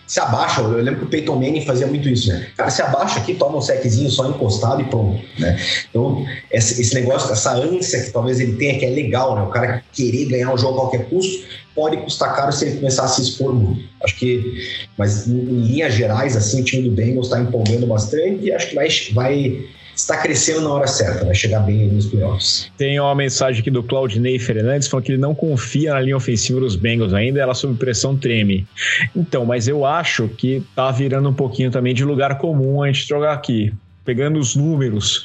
se 0.10 0.20
abaixa. 0.20 0.62
Eu 0.62 0.82
lembro 0.82 1.02
que 1.02 1.06
o 1.06 1.10
Peyton 1.10 1.36
Manning 1.36 1.64
fazia 1.64 1.86
muito 1.86 2.10
isso, 2.10 2.30
né? 2.30 2.48
Cara, 2.58 2.72
se 2.72 2.82
abaixa 2.82 3.20
aqui, 3.20 3.36
toma 3.36 3.60
um 3.60 3.62
seczinho 3.62 4.10
só 4.10 4.28
encostado 4.28 4.82
e 4.82 4.86
pronto, 4.86 5.24
né? 5.38 5.56
Então, 5.88 6.26
esse, 6.52 6.96
negócio, 6.96 7.32
essa 7.32 7.54
ânsia 7.54 8.04
que 8.04 8.10
talvez 8.10 8.40
ele 8.40 8.54
tenha, 8.54 8.80
que 8.80 8.86
é 8.86 8.90
legal, 8.90 9.36
né? 9.36 9.44
O 9.44 9.52
cara 9.52 9.84
querer 9.94 10.26
ganhar 10.26 10.52
o 10.52 10.58
jogo 10.58 10.80
a 10.80 10.82
qualquer 10.82 11.08
custo, 11.10 11.46
pode 11.80 11.96
custar 11.98 12.36
caro 12.36 12.52
se 12.52 12.66
ele 12.66 12.76
começar 12.78 13.06
a 13.06 13.08
se 13.08 13.22
expor 13.22 13.54
muito. 13.56 13.82
Acho 14.04 14.16
que, 14.18 14.88
mas 14.98 15.28
em, 15.28 15.40
em 15.40 15.62
linhas 15.62 15.94
gerais, 15.94 16.36
assim, 16.36 16.60
o 16.60 16.64
time 16.66 16.90
do 16.90 16.92
Bengals 16.92 17.28
está 17.28 17.40
empolgando 17.40 17.88
bastante 17.88 18.44
e 18.44 18.52
acho 18.52 18.68
que 18.68 18.76
vai, 18.76 18.90
vai 19.14 19.66
está 19.96 20.18
crescendo 20.18 20.62
na 20.62 20.74
hora 20.74 20.88
certa, 20.88 21.24
vai 21.24 21.34
chegar 21.34 21.62
bem 21.62 21.88
nos 21.88 22.08
playoffs. 22.08 22.70
Tem 22.78 23.00
uma 23.00 23.16
mensagem 23.16 23.62
aqui 23.62 23.72
do 23.72 23.82
Claudinei 23.82 24.38
Fernandes 24.40 24.90
falando 24.90 25.06
que 25.06 25.14
ele 25.14 25.22
não 25.22 25.34
confia 25.34 25.94
na 25.94 26.02
linha 26.02 26.18
ofensiva 26.18 26.60
dos 26.60 26.76
Bengals 26.76 27.14
ainda, 27.14 27.40
ela 27.40 27.54
sob 27.54 27.78
pressão 27.78 28.18
treme. 28.18 28.68
Então, 29.16 29.46
mas 29.46 29.70
eu 29.70 29.86
acho 29.86 30.28
que 30.28 30.62
tá 30.76 30.92
virando 30.92 31.30
um 31.30 31.34
pouquinho 31.34 31.72
também 31.72 31.94
de 31.94 32.04
lugar 32.04 32.38
comum 32.38 32.84
a 32.84 32.88
gente 32.88 33.08
jogar 33.08 33.34
aqui 33.34 33.74
pegando 34.06 34.40
os 34.40 34.56
números, 34.56 35.24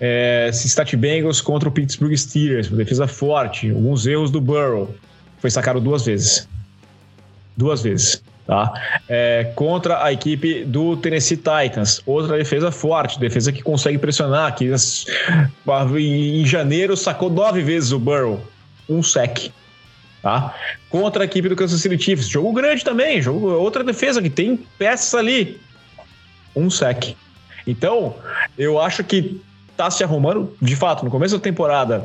é, 0.00 0.50
Bengals 0.96 1.40
contra 1.40 1.68
o 1.68 1.72
Pittsburgh 1.72 2.16
Steelers, 2.16 2.68
defesa 2.68 3.08
forte, 3.08 3.70
alguns 3.70 4.06
erros 4.06 4.30
do 4.30 4.40
Burrow, 4.40 4.94
foi 5.40 5.50
sacado 5.50 5.80
duas 5.80 6.04
vezes. 6.04 6.48
Duas 7.56 7.82
vezes. 7.82 8.22
Tá? 8.46 8.72
É, 9.08 9.52
contra 9.54 10.02
a 10.02 10.12
equipe 10.12 10.64
do 10.64 10.96
Tennessee 10.96 11.36
Titans, 11.36 12.02
outra 12.04 12.36
defesa 12.36 12.72
forte, 12.72 13.18
defesa 13.18 13.52
que 13.52 13.62
consegue 13.62 13.96
pressionar, 13.96 14.56
que 14.56 14.68
em 15.96 16.44
janeiro 16.44 16.96
sacou 16.96 17.30
nove 17.30 17.62
vezes 17.62 17.92
o 17.92 17.98
Burrow, 17.98 18.42
um 18.88 19.04
sec. 19.04 19.52
Tá? 20.20 20.52
Contra 20.88 21.22
a 21.22 21.26
equipe 21.26 21.48
do 21.48 21.54
Kansas 21.54 21.80
City 21.80 21.96
Chiefs, 21.96 22.28
jogo 22.28 22.52
grande 22.52 22.84
também, 22.84 23.22
jogo, 23.22 23.50
outra 23.52 23.84
defesa 23.84 24.20
que 24.20 24.28
tem 24.28 24.56
peças 24.76 25.14
ali, 25.14 25.60
um 26.54 26.68
sec. 26.68 27.14
Então, 27.66 28.16
eu 28.58 28.80
acho 28.80 29.04
que 29.04 29.40
tá 29.76 29.90
se 29.90 30.02
arrumando, 30.02 30.56
de 30.60 30.74
fato, 30.74 31.04
no 31.04 31.10
começo 31.10 31.36
da 31.36 31.40
temporada, 31.40 32.04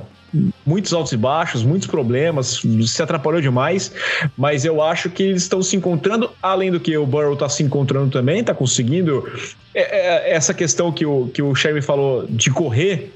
muitos 0.66 0.94
altos 0.94 1.12
e 1.12 1.18
baixos, 1.18 1.64
muitos 1.64 1.88
problemas, 1.88 2.62
se 2.86 3.02
atrapalhou 3.02 3.42
demais, 3.42 3.92
mas 4.38 4.66
eu 4.66 4.82
acho 4.82 5.10
que 5.10 5.24
eles 5.24 5.44
estão 5.44 5.62
se 5.62 5.76
encontrando, 5.76 6.32
além 6.42 6.72
do 6.72 6.80
que 6.80 6.98
o 6.98 7.06
Burrow 7.06 7.34
está 7.34 7.50
se 7.50 7.64
encontrando 7.64 8.10
também, 8.12 8.40
está 8.40 8.54
conseguindo. 8.54 9.30
É, 9.74 10.32
é, 10.32 10.34
essa 10.34 10.54
questão 10.54 10.92
que 10.92 11.06
o, 11.06 11.28
que 11.28 11.42
o 11.42 11.54
Chevy 11.54 11.82
falou 11.82 12.26
de 12.28 12.50
correr, 12.50 13.12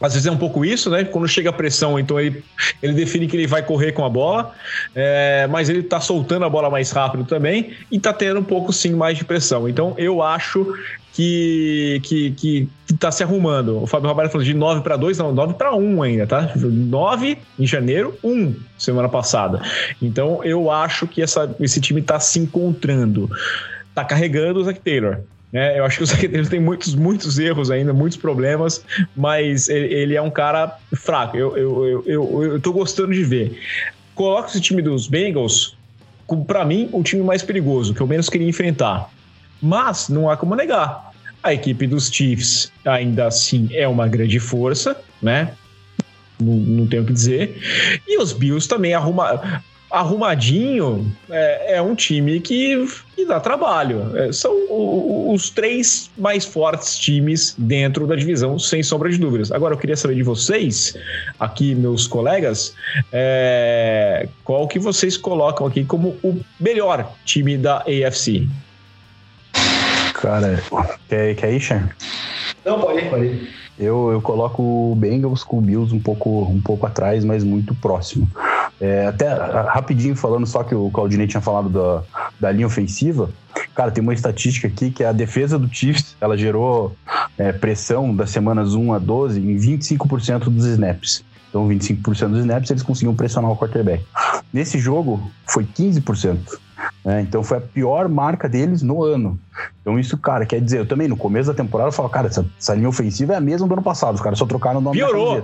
às 0.00 0.14
vezes 0.14 0.26
é 0.26 0.30
um 0.30 0.36
pouco 0.36 0.64
isso, 0.64 0.88
né? 0.88 1.04
Quando 1.04 1.28
chega 1.28 1.50
a 1.50 1.52
pressão, 1.52 1.98
então 1.98 2.18
ele, 2.18 2.42
ele 2.82 2.94
define 2.94 3.26
que 3.26 3.36
ele 3.36 3.46
vai 3.46 3.62
correr 3.62 3.92
com 3.92 4.04
a 4.04 4.08
bola, 4.08 4.54
é, 4.94 5.46
mas 5.50 5.68
ele 5.68 5.82
tá 5.82 6.00
soltando 6.00 6.44
a 6.46 6.48
bola 6.48 6.70
mais 6.70 6.90
rápido 6.90 7.24
também 7.24 7.74
e 7.92 8.00
tá 8.00 8.12
tendo 8.12 8.40
um 8.40 8.44
pouco 8.44 8.72
sim 8.72 8.94
mais 8.94 9.18
de 9.18 9.24
pressão. 9.24 9.68
Então 9.68 9.94
eu 9.98 10.22
acho 10.22 10.74
que, 11.12 12.00
que, 12.04 12.30
que, 12.32 12.68
tá 12.98 13.10
se 13.10 13.22
arrumando. 13.22 13.82
O 13.82 13.86
Fábio 13.86 14.08
Roberto 14.08 14.32
falou 14.32 14.44
de 14.44 14.54
9 14.54 14.82
para 14.82 14.96
2, 14.96 15.18
não, 15.18 15.32
9 15.32 15.54
para 15.54 15.74
1 15.74 16.02
ainda, 16.02 16.26
tá? 16.26 16.52
9 16.56 17.38
em 17.58 17.66
janeiro, 17.66 18.16
1 18.22 18.54
semana 18.78 19.08
passada. 19.08 19.60
Então 20.00 20.42
eu 20.44 20.70
acho 20.70 21.06
que 21.06 21.22
essa, 21.22 21.54
esse 21.60 21.80
time 21.80 22.02
tá 22.02 22.20
se 22.20 22.38
encontrando. 22.38 23.30
Tá 23.94 24.04
carregando 24.04 24.60
o 24.60 24.64
Zach 24.64 24.78
Taylor. 24.80 25.18
É, 25.52 25.78
eu 25.78 25.84
acho 25.84 25.98
que 25.98 26.04
o 26.04 26.06
Zac 26.06 26.28
Taylor 26.28 26.48
tem 26.48 26.60
muitos, 26.60 26.94
muitos 26.94 27.38
erros 27.38 27.70
ainda, 27.70 27.92
muitos 27.92 28.16
problemas, 28.16 28.84
mas 29.16 29.68
ele, 29.68 29.92
ele 29.92 30.16
é 30.16 30.22
um 30.22 30.30
cara 30.30 30.78
fraco. 30.94 31.36
Eu, 31.36 31.56
eu, 31.56 31.86
eu, 31.86 32.04
eu, 32.06 32.42
eu 32.52 32.60
tô 32.60 32.72
gostando 32.72 33.12
de 33.12 33.24
ver. 33.24 33.58
Coloca 34.14 34.48
esse 34.48 34.60
time 34.60 34.80
dos 34.80 35.08
Bengals, 35.08 35.76
para 36.46 36.64
mim, 36.64 36.88
o 36.92 37.02
time 37.02 37.22
mais 37.22 37.42
perigoso, 37.42 37.92
que 37.94 38.00
eu 38.00 38.06
menos 38.06 38.28
queria 38.28 38.48
enfrentar. 38.48 39.10
Mas 39.60 40.08
não 40.08 40.30
há 40.30 40.36
como 40.36 40.54
negar. 40.54 41.10
A 41.42 41.54
equipe 41.54 41.86
dos 41.86 42.10
Chiefs 42.10 42.70
ainda 42.84 43.26
assim 43.26 43.68
é 43.72 43.88
uma 43.88 44.06
grande 44.06 44.38
força, 44.38 44.96
né? 45.22 45.52
Não, 46.38 46.54
não 46.54 46.86
tenho 46.86 47.02
o 47.02 47.06
que 47.06 47.12
dizer. 47.12 47.58
E 48.06 48.18
os 48.18 48.32
Bills 48.32 48.68
também 48.68 48.94
arruma, 48.94 49.62
arrumadinho, 49.90 51.12
é, 51.28 51.76
é 51.76 51.82
um 51.82 51.94
time 51.94 52.40
que, 52.40 52.86
que 53.16 53.26
dá 53.26 53.40
trabalho. 53.40 54.16
É, 54.16 54.32
são 54.32 54.52
o, 54.68 55.32
os 55.34 55.50
três 55.50 56.10
mais 56.16 56.44
fortes 56.44 56.96
times 56.96 57.54
dentro 57.58 58.06
da 58.06 58.14
divisão, 58.14 58.58
sem 58.58 58.82
sombra 58.82 59.10
de 59.10 59.18
dúvidas. 59.18 59.50
Agora, 59.50 59.74
eu 59.74 59.78
queria 59.78 59.96
saber 59.96 60.14
de 60.14 60.22
vocês, 60.22 60.96
aqui, 61.38 61.74
meus 61.74 62.06
colegas, 62.06 62.74
é, 63.12 64.28
qual 64.44 64.68
que 64.68 64.78
vocês 64.78 65.16
colocam 65.16 65.66
aqui 65.66 65.84
como 65.84 66.16
o 66.22 66.40
melhor 66.60 67.12
time 67.24 67.58
da 67.58 67.78
AFC? 67.78 68.48
Cara, 70.20 70.62
quer, 71.08 71.34
quer 71.34 71.52
ir, 71.52 71.60
Sean? 71.60 71.88
Não, 72.64 72.80
pode 72.80 72.98
ir, 72.98 73.10
pode 73.10 73.24
ir. 73.24 73.60
Eu, 73.78 74.10
eu 74.12 74.20
coloco 74.20 74.62
o 74.62 74.94
Bengals 74.94 75.42
com 75.42 75.58
o 75.58 75.60
Bills 75.62 75.94
um 75.94 76.00
pouco, 76.00 76.42
um 76.42 76.60
pouco 76.60 76.86
atrás, 76.86 77.24
mas 77.24 77.42
muito 77.42 77.74
próximo. 77.74 78.28
É, 78.78 79.06
até 79.06 79.32
rapidinho 79.32 80.14
falando 80.14 80.46
só 80.46 80.62
que 80.62 80.74
o 80.74 80.90
Claudinei 80.90 81.26
tinha 81.26 81.40
falado 81.40 81.70
da, 81.70 82.02
da 82.38 82.52
linha 82.52 82.66
ofensiva. 82.66 83.30
Cara, 83.74 83.90
tem 83.90 84.02
uma 84.02 84.12
estatística 84.12 84.68
aqui 84.68 84.90
que 84.90 85.02
a 85.02 85.12
defesa 85.12 85.58
do 85.58 85.72
Chiefs, 85.72 86.14
ela 86.20 86.36
gerou 86.36 86.94
é, 87.38 87.52
pressão 87.52 88.14
das 88.14 88.28
semanas 88.28 88.74
1 88.74 88.92
a 88.92 88.98
12 88.98 89.40
em 89.40 89.56
25% 89.56 90.50
dos 90.50 90.66
snaps. 90.66 91.24
Então, 91.48 91.66
25% 91.68 92.28
dos 92.28 92.40
snaps 92.40 92.70
eles 92.70 92.82
conseguiam 92.82 93.14
pressionar 93.14 93.50
o 93.50 93.56
quarterback. 93.56 94.04
Nesse 94.52 94.78
jogo, 94.78 95.30
foi 95.46 95.64
15%. 95.64 96.38
Né? 97.04 97.22
Então 97.22 97.42
foi 97.42 97.58
a 97.58 97.60
pior 97.60 98.08
marca 98.08 98.48
deles 98.48 98.82
no 98.82 99.02
ano. 99.02 99.38
Então 99.80 99.98
isso, 99.98 100.16
cara, 100.18 100.46
quer 100.46 100.60
dizer, 100.60 100.78
eu 100.78 100.86
também 100.86 101.08
no 101.08 101.16
começo 101.16 101.48
da 101.48 101.54
temporada 101.54 101.88
eu 101.88 101.92
falo, 101.92 102.08
cara, 102.08 102.28
essa, 102.28 102.46
essa 102.58 102.74
linha 102.74 102.88
ofensiva 102.88 103.32
é 103.32 103.36
a 103.36 103.40
mesma 103.40 103.66
do 103.66 103.72
ano 103.72 103.82
passado, 103.82 104.14
os 104.14 104.20
caras 104.20 104.38
só 104.38 104.46
trocaram 104.46 104.78
o 104.78 104.82
nome 104.82 104.96
Piorou! 104.96 105.38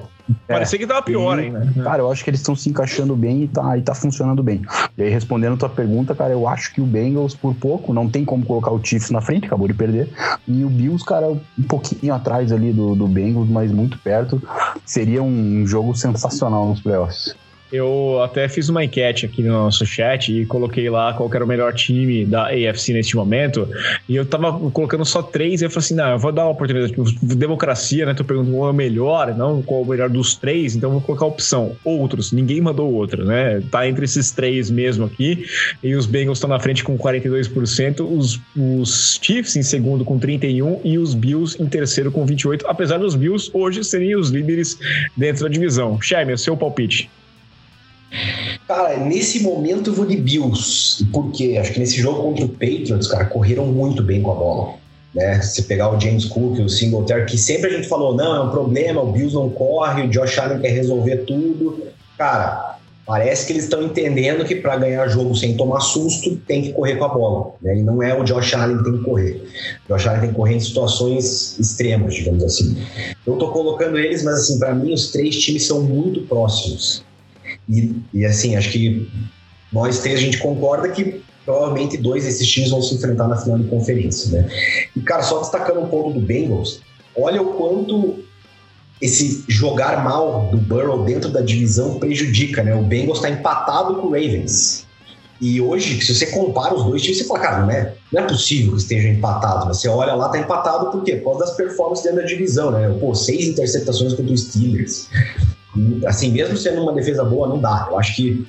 É. 0.48 0.52
Parecia 0.54 0.78
que 0.78 0.86
tava 0.86 1.02
pior 1.02 1.38
e, 1.38 1.46
ainda. 1.46 1.84
Cara, 1.84 2.02
eu 2.02 2.10
acho 2.10 2.24
que 2.24 2.30
eles 2.30 2.40
estão 2.40 2.56
se 2.56 2.68
encaixando 2.68 3.14
bem 3.14 3.44
e 3.44 3.48
tá, 3.48 3.78
e 3.78 3.82
tá 3.82 3.94
funcionando 3.94 4.42
bem. 4.42 4.62
E 4.98 5.02
aí, 5.02 5.08
respondendo 5.08 5.54
a 5.54 5.56
tua 5.56 5.68
pergunta, 5.68 6.14
cara, 6.14 6.32
eu 6.32 6.48
acho 6.48 6.74
que 6.74 6.80
o 6.80 6.84
Bengals, 6.84 7.34
por 7.34 7.54
pouco, 7.54 7.92
não 7.92 8.08
tem 8.08 8.24
como 8.24 8.44
colocar 8.44 8.72
o 8.72 8.82
Chiefs 8.82 9.10
na 9.10 9.20
frente, 9.20 9.46
acabou 9.46 9.68
de 9.68 9.74
perder. 9.74 10.12
E 10.46 10.64
o 10.64 10.68
Bills, 10.68 11.04
cara, 11.04 11.28
um 11.28 11.62
pouquinho 11.68 12.12
atrás 12.12 12.50
ali 12.50 12.72
do, 12.72 12.96
do 12.96 13.06
Bengals, 13.06 13.48
mas 13.48 13.70
muito 13.70 13.98
perto. 13.98 14.42
Seria 14.84 15.22
um 15.22 15.64
jogo 15.66 15.94
sensacional 15.94 16.66
nos 16.66 16.80
playoffs. 16.80 17.36
Eu 17.72 18.22
até 18.22 18.48
fiz 18.48 18.68
uma 18.68 18.84
enquete 18.84 19.26
aqui 19.26 19.42
no 19.42 19.52
nosso 19.52 19.84
chat 19.84 20.32
e 20.32 20.46
coloquei 20.46 20.88
lá 20.88 21.12
qual 21.12 21.28
era 21.34 21.44
o 21.44 21.48
melhor 21.48 21.74
time 21.74 22.24
da 22.24 22.46
AFC 22.46 22.92
neste 22.92 23.16
momento. 23.16 23.68
E 24.08 24.14
eu 24.14 24.24
tava 24.24 24.52
colocando 24.70 25.04
só 25.04 25.20
três. 25.20 25.60
E 25.60 25.64
eu 25.64 25.70
falei 25.70 25.84
assim: 25.84 25.94
não, 25.94 26.10
eu 26.10 26.18
vou 26.18 26.30
dar 26.30 26.44
uma 26.44 26.52
oportunidade. 26.52 26.92
Tipo, 26.92 27.04
democracia, 27.34 28.06
né? 28.06 28.14
Tô 28.14 28.24
perguntando 28.24 28.56
qual 28.56 28.68
é 28.68 28.72
o 28.72 28.74
melhor, 28.74 29.34
não 29.36 29.62
qual 29.62 29.80
é 29.80 29.84
o 29.84 29.86
melhor 29.86 30.08
dos 30.08 30.36
três. 30.36 30.76
Então 30.76 30.90
vou 30.90 31.00
colocar 31.00 31.24
a 31.24 31.28
opção. 31.28 31.76
Outros. 31.84 32.30
Ninguém 32.30 32.60
mandou 32.60 32.92
outro, 32.92 33.24
né? 33.24 33.60
Tá 33.70 33.88
entre 33.88 34.04
esses 34.04 34.30
três 34.30 34.70
mesmo 34.70 35.04
aqui. 35.04 35.44
E 35.82 35.94
os 35.94 36.06
Bengals 36.06 36.38
estão 36.38 36.48
na 36.48 36.60
frente 36.60 36.84
com 36.84 36.96
42%. 36.96 38.00
Os, 38.00 38.40
os 38.56 39.18
Chiefs 39.20 39.56
em 39.56 39.62
segundo 39.62 40.04
com 40.04 40.20
31%. 40.20 40.80
E 40.84 40.98
os 40.98 41.14
Bills 41.14 41.60
em 41.60 41.66
terceiro 41.66 42.12
com 42.12 42.24
28%. 42.24 42.62
Apesar 42.66 42.98
dos 42.98 43.16
Bills 43.16 43.50
hoje 43.52 43.82
serem 43.82 44.14
os 44.14 44.30
líderes 44.30 44.78
dentro 45.16 45.44
da 45.44 45.48
divisão. 45.48 46.00
Sherman, 46.00 46.36
seu 46.36 46.56
palpite. 46.56 47.10
Cara, 48.66 48.96
nesse 48.98 49.40
momento 49.40 49.90
eu 49.90 49.94
vou 49.94 50.06
de 50.06 50.16
Bills. 50.16 51.04
Por 51.12 51.30
quê? 51.30 51.56
Acho 51.60 51.72
que 51.72 51.80
nesse 51.80 52.00
jogo 52.00 52.22
contra 52.22 52.44
o 52.44 52.48
Patriots, 52.48 53.06
cara, 53.06 53.24
correram 53.26 53.66
muito 53.66 54.02
bem 54.02 54.22
com 54.22 54.32
a 54.32 54.34
bola. 54.34 54.74
Né? 55.14 55.40
Se 55.40 55.62
pegar 55.62 55.90
o 55.90 56.00
James 56.00 56.26
Cook, 56.26 56.58
o 56.58 56.68
Singletary, 56.68 57.24
que 57.24 57.38
sempre 57.38 57.70
a 57.70 57.76
gente 57.76 57.88
falou, 57.88 58.14
não, 58.14 58.36
é 58.36 58.40
um 58.40 58.50
problema, 58.50 59.00
o 59.00 59.12
Bills 59.12 59.34
não 59.34 59.48
corre, 59.48 60.02
o 60.02 60.08
Josh 60.08 60.38
Allen 60.38 60.60
quer 60.60 60.70
resolver 60.70 61.18
tudo. 61.18 61.84
Cara, 62.18 62.76
parece 63.06 63.46
que 63.46 63.52
eles 63.52 63.64
estão 63.64 63.82
entendendo 63.82 64.44
que 64.44 64.56
para 64.56 64.76
ganhar 64.76 65.08
jogo 65.08 65.34
sem 65.34 65.56
tomar 65.56 65.80
susto, 65.80 66.36
tem 66.46 66.60
que 66.60 66.72
correr 66.72 66.96
com 66.96 67.04
a 67.04 67.08
bola. 67.08 67.54
Né? 67.62 67.78
E 67.78 67.82
não 67.82 68.02
é 68.02 68.18
o 68.18 68.24
Josh 68.24 68.52
Allen 68.52 68.78
que 68.78 68.84
tem 68.84 68.98
que 68.98 69.04
correr. 69.04 69.42
O 69.88 69.94
Josh 69.94 70.06
Allen 70.06 70.20
tem 70.20 70.30
que 70.30 70.36
correr 70.36 70.56
em 70.56 70.60
situações 70.60 71.58
extremas, 71.58 72.14
digamos 72.14 72.44
assim. 72.44 72.76
Eu 73.26 73.36
tô 73.36 73.52
colocando 73.52 73.96
eles, 73.96 74.22
mas 74.22 74.34
assim, 74.40 74.58
para 74.58 74.74
mim 74.74 74.92
os 74.92 75.12
três 75.12 75.36
times 75.36 75.66
são 75.66 75.82
muito 75.82 76.22
próximos. 76.22 77.05
E, 77.68 77.96
e 78.14 78.24
assim, 78.24 78.56
acho 78.56 78.70
que 78.70 79.10
nós 79.72 79.98
três 79.98 80.18
a 80.18 80.22
gente 80.22 80.38
concorda 80.38 80.88
que 80.88 81.22
provavelmente 81.44 81.96
dois 81.96 82.24
desses 82.24 82.46
times 82.48 82.70
vão 82.70 82.82
se 82.82 82.94
enfrentar 82.94 83.28
na 83.28 83.36
final 83.36 83.58
de 83.58 83.68
conferência, 83.68 84.30
né? 84.30 84.48
E, 84.94 85.00
cara, 85.00 85.22
só 85.22 85.40
destacando 85.40 85.80
um 85.80 85.88
ponto 85.88 86.18
do 86.18 86.20
Bengals, 86.20 86.80
olha 87.16 87.40
o 87.40 87.54
quanto 87.54 88.24
esse 89.00 89.44
jogar 89.46 90.02
mal 90.02 90.48
do 90.50 90.56
Burrow 90.56 91.04
dentro 91.04 91.30
da 91.30 91.40
divisão 91.40 91.98
prejudica, 91.98 92.62
né? 92.62 92.74
O 92.74 92.82
Bengals 92.82 93.18
está 93.18 93.30
empatado 93.30 93.96
com 93.96 94.08
o 94.08 94.10
Ravens. 94.10 94.86
E 95.40 95.60
hoje, 95.60 96.00
se 96.02 96.14
você 96.14 96.26
compara 96.26 96.74
os 96.74 96.84
dois 96.84 97.02
times, 97.02 97.18
você 97.18 97.24
fala, 97.24 97.40
cara, 97.40 97.62
não 97.62 97.70
é, 97.70 97.94
não 98.10 98.22
é 98.22 98.26
possível 98.26 98.72
que 98.72 98.78
estejam 98.78 99.12
empatados. 99.12 99.78
Você 99.78 99.86
olha 99.86 100.14
lá, 100.14 100.30
tá 100.30 100.38
empatado 100.38 100.90
por 100.90 101.04
quê? 101.04 101.16
Por 101.16 101.32
causa 101.32 101.40
das 101.40 101.56
performances 101.56 102.04
dentro 102.04 102.20
da 102.22 102.26
divisão, 102.26 102.70
né? 102.70 102.88
Pô, 102.98 103.14
seis 103.14 103.46
interceptações 103.46 104.14
contra 104.14 104.32
os 104.32 104.44
Steelers 104.44 105.08
assim, 106.06 106.30
mesmo 106.32 106.56
sendo 106.56 106.82
uma 106.82 106.92
defesa 106.92 107.24
boa, 107.24 107.48
não 107.48 107.58
dá. 107.58 107.86
Eu 107.90 107.98
acho 107.98 108.16
que 108.16 108.46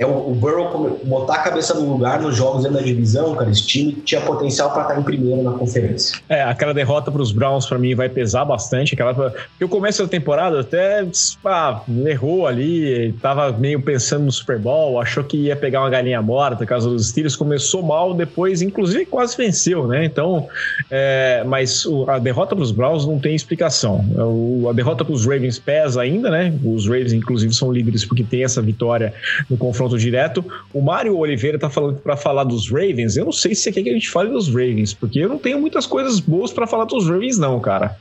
é 0.00 0.06
o, 0.06 0.30
o 0.30 0.34
Burrow 0.34 0.98
botar 1.04 1.34
a 1.34 1.38
cabeça 1.42 1.74
no 1.74 1.92
lugar 1.92 2.22
nos 2.22 2.34
jogos 2.34 2.62
dentro 2.62 2.78
da 2.78 2.82
divisão, 2.82 3.36
cara, 3.36 3.50
esse 3.50 3.66
time 3.66 3.92
tinha 3.92 4.18
potencial 4.22 4.72
para 4.72 4.82
estar 4.82 4.98
em 4.98 5.02
primeiro 5.02 5.42
na 5.42 5.52
conferência. 5.52 6.18
É, 6.26 6.42
aquela 6.42 6.72
derrota 6.72 7.12
para 7.12 7.20
os 7.20 7.30
Browns 7.32 7.66
para 7.66 7.78
mim 7.78 7.94
vai 7.94 8.08
pesar 8.08 8.46
bastante, 8.46 8.94
aquela 8.94 9.12
porque 9.12 9.62
o 9.62 9.68
começo 9.68 10.02
da 10.02 10.08
temporada 10.08 10.60
até 10.60 11.06
ah, 11.44 11.82
errou 12.06 12.46
ali, 12.46 13.12
tava 13.20 13.52
meio 13.52 13.82
pensando 13.82 14.24
no 14.24 14.32
Super 14.32 14.58
Bowl, 14.58 14.98
achou 14.98 15.22
que 15.22 15.36
ia 15.36 15.54
pegar 15.54 15.80
uma 15.80 15.90
galinha 15.90 16.22
morta, 16.22 16.64
caso 16.64 16.88
dos 16.88 17.10
Steelers 17.10 17.36
começou 17.36 17.82
mal, 17.82 18.14
depois 18.14 18.62
inclusive 18.62 19.04
quase 19.04 19.36
venceu, 19.36 19.86
né? 19.86 20.06
Então, 20.06 20.48
é, 20.90 21.44
mas 21.46 21.84
a 22.08 22.18
derrota 22.18 22.56
para 22.56 22.62
os 22.62 22.72
Browns 22.72 23.04
não 23.06 23.18
tem 23.18 23.34
explicação. 23.34 24.02
O, 24.16 24.66
a 24.70 24.72
derrota 24.72 25.04
para 25.04 25.12
os 25.12 25.26
Ravens 25.26 25.58
pesa 25.58 26.00
ainda, 26.00 26.30
né? 26.30 26.54
Os 26.64 26.86
Ravens 26.86 27.12
inclusive 27.12 27.52
são 27.54 27.70
líderes 27.70 28.02
porque 28.02 28.24
tem 28.24 28.44
essa 28.44 28.62
vitória 28.62 29.12
no 29.50 29.58
confronto 29.58 29.89
confronto 29.90 29.98
direto. 29.98 30.44
O 30.72 30.80
Mário 30.80 31.16
Oliveira 31.16 31.58
tá 31.58 31.68
falando 31.68 31.98
para 31.98 32.16
falar 32.16 32.44
dos 32.44 32.70
Ravens. 32.70 33.16
Eu 33.16 33.24
não 33.24 33.32
sei 33.32 33.54
se 33.54 33.62
você 33.62 33.72
quer 33.72 33.82
que 33.82 33.90
a 33.90 33.94
gente 33.94 34.10
fale 34.10 34.30
dos 34.30 34.48
Ravens, 34.48 34.94
porque 34.94 35.18
eu 35.18 35.28
não 35.28 35.38
tenho 35.38 35.60
muitas 35.60 35.86
coisas 35.86 36.20
boas 36.20 36.52
para 36.52 36.66
falar 36.66 36.84
dos 36.84 37.08
Ravens, 37.08 37.38
não, 37.38 37.58
cara. 37.60 37.96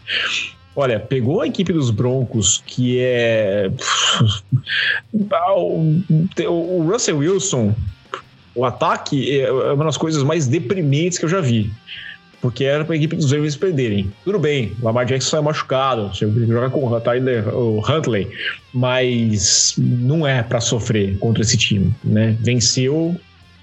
Olha, 0.76 1.00
pegou 1.00 1.42
a 1.42 1.48
equipe 1.48 1.74
dos 1.74 1.90
Broncos, 1.90 2.62
que 2.66 3.00
é. 3.00 3.70
O 6.48 6.84
Russell 6.84 7.18
Wilson, 7.18 7.76
o 8.56 8.64
ataque 8.64 9.42
é 9.42 9.52
uma 9.52 9.86
das 9.86 9.98
coisas 9.98 10.24
mais 10.24 10.48
deprimentes 10.48 11.18
que 11.18 11.26
eu 11.26 11.30
já 11.30 11.42
vi 11.42 11.72
porque 12.42 12.64
era 12.64 12.86
para 12.86 12.94
a 12.94 12.98
equipe 12.98 13.16
dos 13.16 13.32
Ravens 13.32 13.56
perderem. 13.56 14.12
Tudo 14.24 14.40
bem, 14.40 14.72
o 14.82 14.86
Lamar 14.86 15.06
Jackson 15.06 15.38
é 15.38 15.42
machucado, 15.42 16.08
você 16.08 16.30
joga 16.48 16.70
com 16.70 16.88
o 16.88 17.02
Tyler 17.02 17.48
o 17.54 17.80
Huntley, 17.80 18.28
mas 18.74 19.76
não 19.78 20.26
é 20.26 20.42
para 20.42 20.62
sofrer 20.62 21.18
contra 21.20 21.42
esse 21.42 21.58
time, 21.58 21.94
né? 22.04 22.36
Venceu 22.40 23.20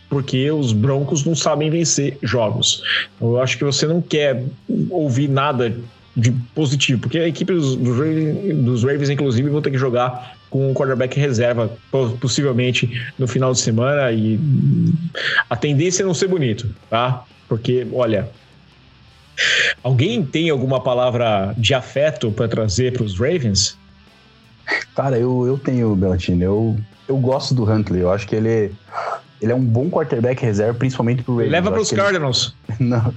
porque 0.08 0.50
os 0.50 0.72
Broncos 0.72 1.24
não 1.24 1.34
sabem 1.34 1.70
vencer 1.70 2.16
jogos. 2.22 2.82
Eu 3.20 3.40
acho 3.40 3.58
que 3.58 3.64
você 3.64 3.86
não 3.86 4.00
quer 4.00 4.44
ouvir 4.90 5.28
nada 5.28 5.76
de 6.16 6.32
positivo, 6.54 7.00
porque 7.02 7.18
a 7.18 7.28
equipe 7.28 7.52
dos, 7.52 7.76
dos, 7.76 8.82
Ravens, 8.82 9.10
inclusive, 9.10 9.50
vão 9.50 9.60
ter 9.60 9.70
que 9.70 9.76
jogar 9.76 10.34
com 10.48 10.70
o 10.70 10.74
quarterback 10.74 11.18
reserva, 11.20 11.70
possivelmente 12.20 12.90
no 13.18 13.26
final 13.26 13.52
de 13.52 13.60
semana, 13.60 14.10
e 14.12 14.40
a 15.50 15.56
tendência 15.56 16.02
é 16.02 16.06
não 16.06 16.14
ser 16.14 16.28
bonito, 16.28 16.66
tá? 16.88 17.22
Porque, 17.48 17.86
olha, 17.92 18.30
Alguém 19.82 20.24
tem 20.24 20.50
alguma 20.50 20.80
palavra 20.80 21.54
de 21.56 21.74
afeto 21.74 22.30
para 22.30 22.48
trazer 22.48 22.92
para 22.92 23.02
os 23.02 23.18
Ravens? 23.18 23.76
Cara, 24.94 25.18
eu, 25.18 25.46
eu 25.46 25.58
tenho, 25.58 25.94
Belantino. 25.94 26.42
Eu, 26.42 26.76
eu 27.08 27.16
gosto 27.18 27.54
do 27.54 27.70
Huntley. 27.70 28.02
Eu 28.02 28.10
acho 28.10 28.26
que 28.26 28.34
ele, 28.34 28.72
ele 29.40 29.52
é 29.52 29.54
um 29.54 29.62
bom 29.62 29.90
quarterback 29.90 30.42
reserva, 30.42 30.78
principalmente 30.78 31.22
pro 31.22 31.34
Ravens. 31.34 31.52
Leva 31.52 31.70
para 31.70 31.80
os 31.80 31.90
Cardinals. 31.90 32.54
Ele... 32.68 32.88
Não, 32.88 33.12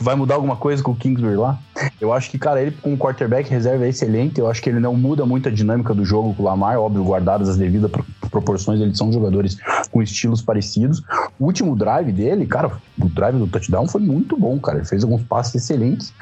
vai 0.00 0.14
mudar 0.14 0.34
alguma 0.34 0.56
coisa 0.56 0.82
com 0.82 0.92
o 0.92 0.96
Kingsbury 0.96 1.36
lá? 1.36 1.58
Eu 2.00 2.12
acho 2.12 2.30
que, 2.30 2.38
cara, 2.38 2.60
ele 2.60 2.72
com 2.72 2.94
o 2.94 2.98
quarterback 2.98 3.48
reserva 3.48 3.84
é 3.84 3.88
excelente. 3.88 4.38
Eu 4.38 4.50
acho 4.50 4.62
que 4.62 4.68
ele 4.68 4.80
não 4.80 4.94
muda 4.94 5.24
muito 5.24 5.48
a 5.48 5.52
dinâmica 5.52 5.94
do 5.94 6.04
jogo 6.04 6.34
com 6.34 6.42
o 6.42 6.46
Lamar, 6.46 6.78
óbvio, 6.78 7.04
guardadas 7.04 7.48
as 7.48 7.56
devidas 7.56 7.90
proporções. 8.30 8.80
Eles 8.80 8.96
são 8.96 9.12
jogadores 9.12 9.56
com 9.90 10.02
estilos 10.02 10.42
parecidos. 10.42 11.02
O 11.38 11.46
último 11.46 11.76
drive 11.76 12.12
dele, 12.12 12.46
cara, 12.46 12.72
o 12.98 13.08
drive 13.08 13.38
do 13.38 13.46
touchdown 13.46 13.86
foi 13.86 14.00
muito 14.00 14.36
bom, 14.36 14.58
cara. 14.58 14.78
Ele 14.78 14.86
fez 14.86 15.02
alguns 15.02 15.22
passes 15.22 15.54
excelentes. 15.54 16.12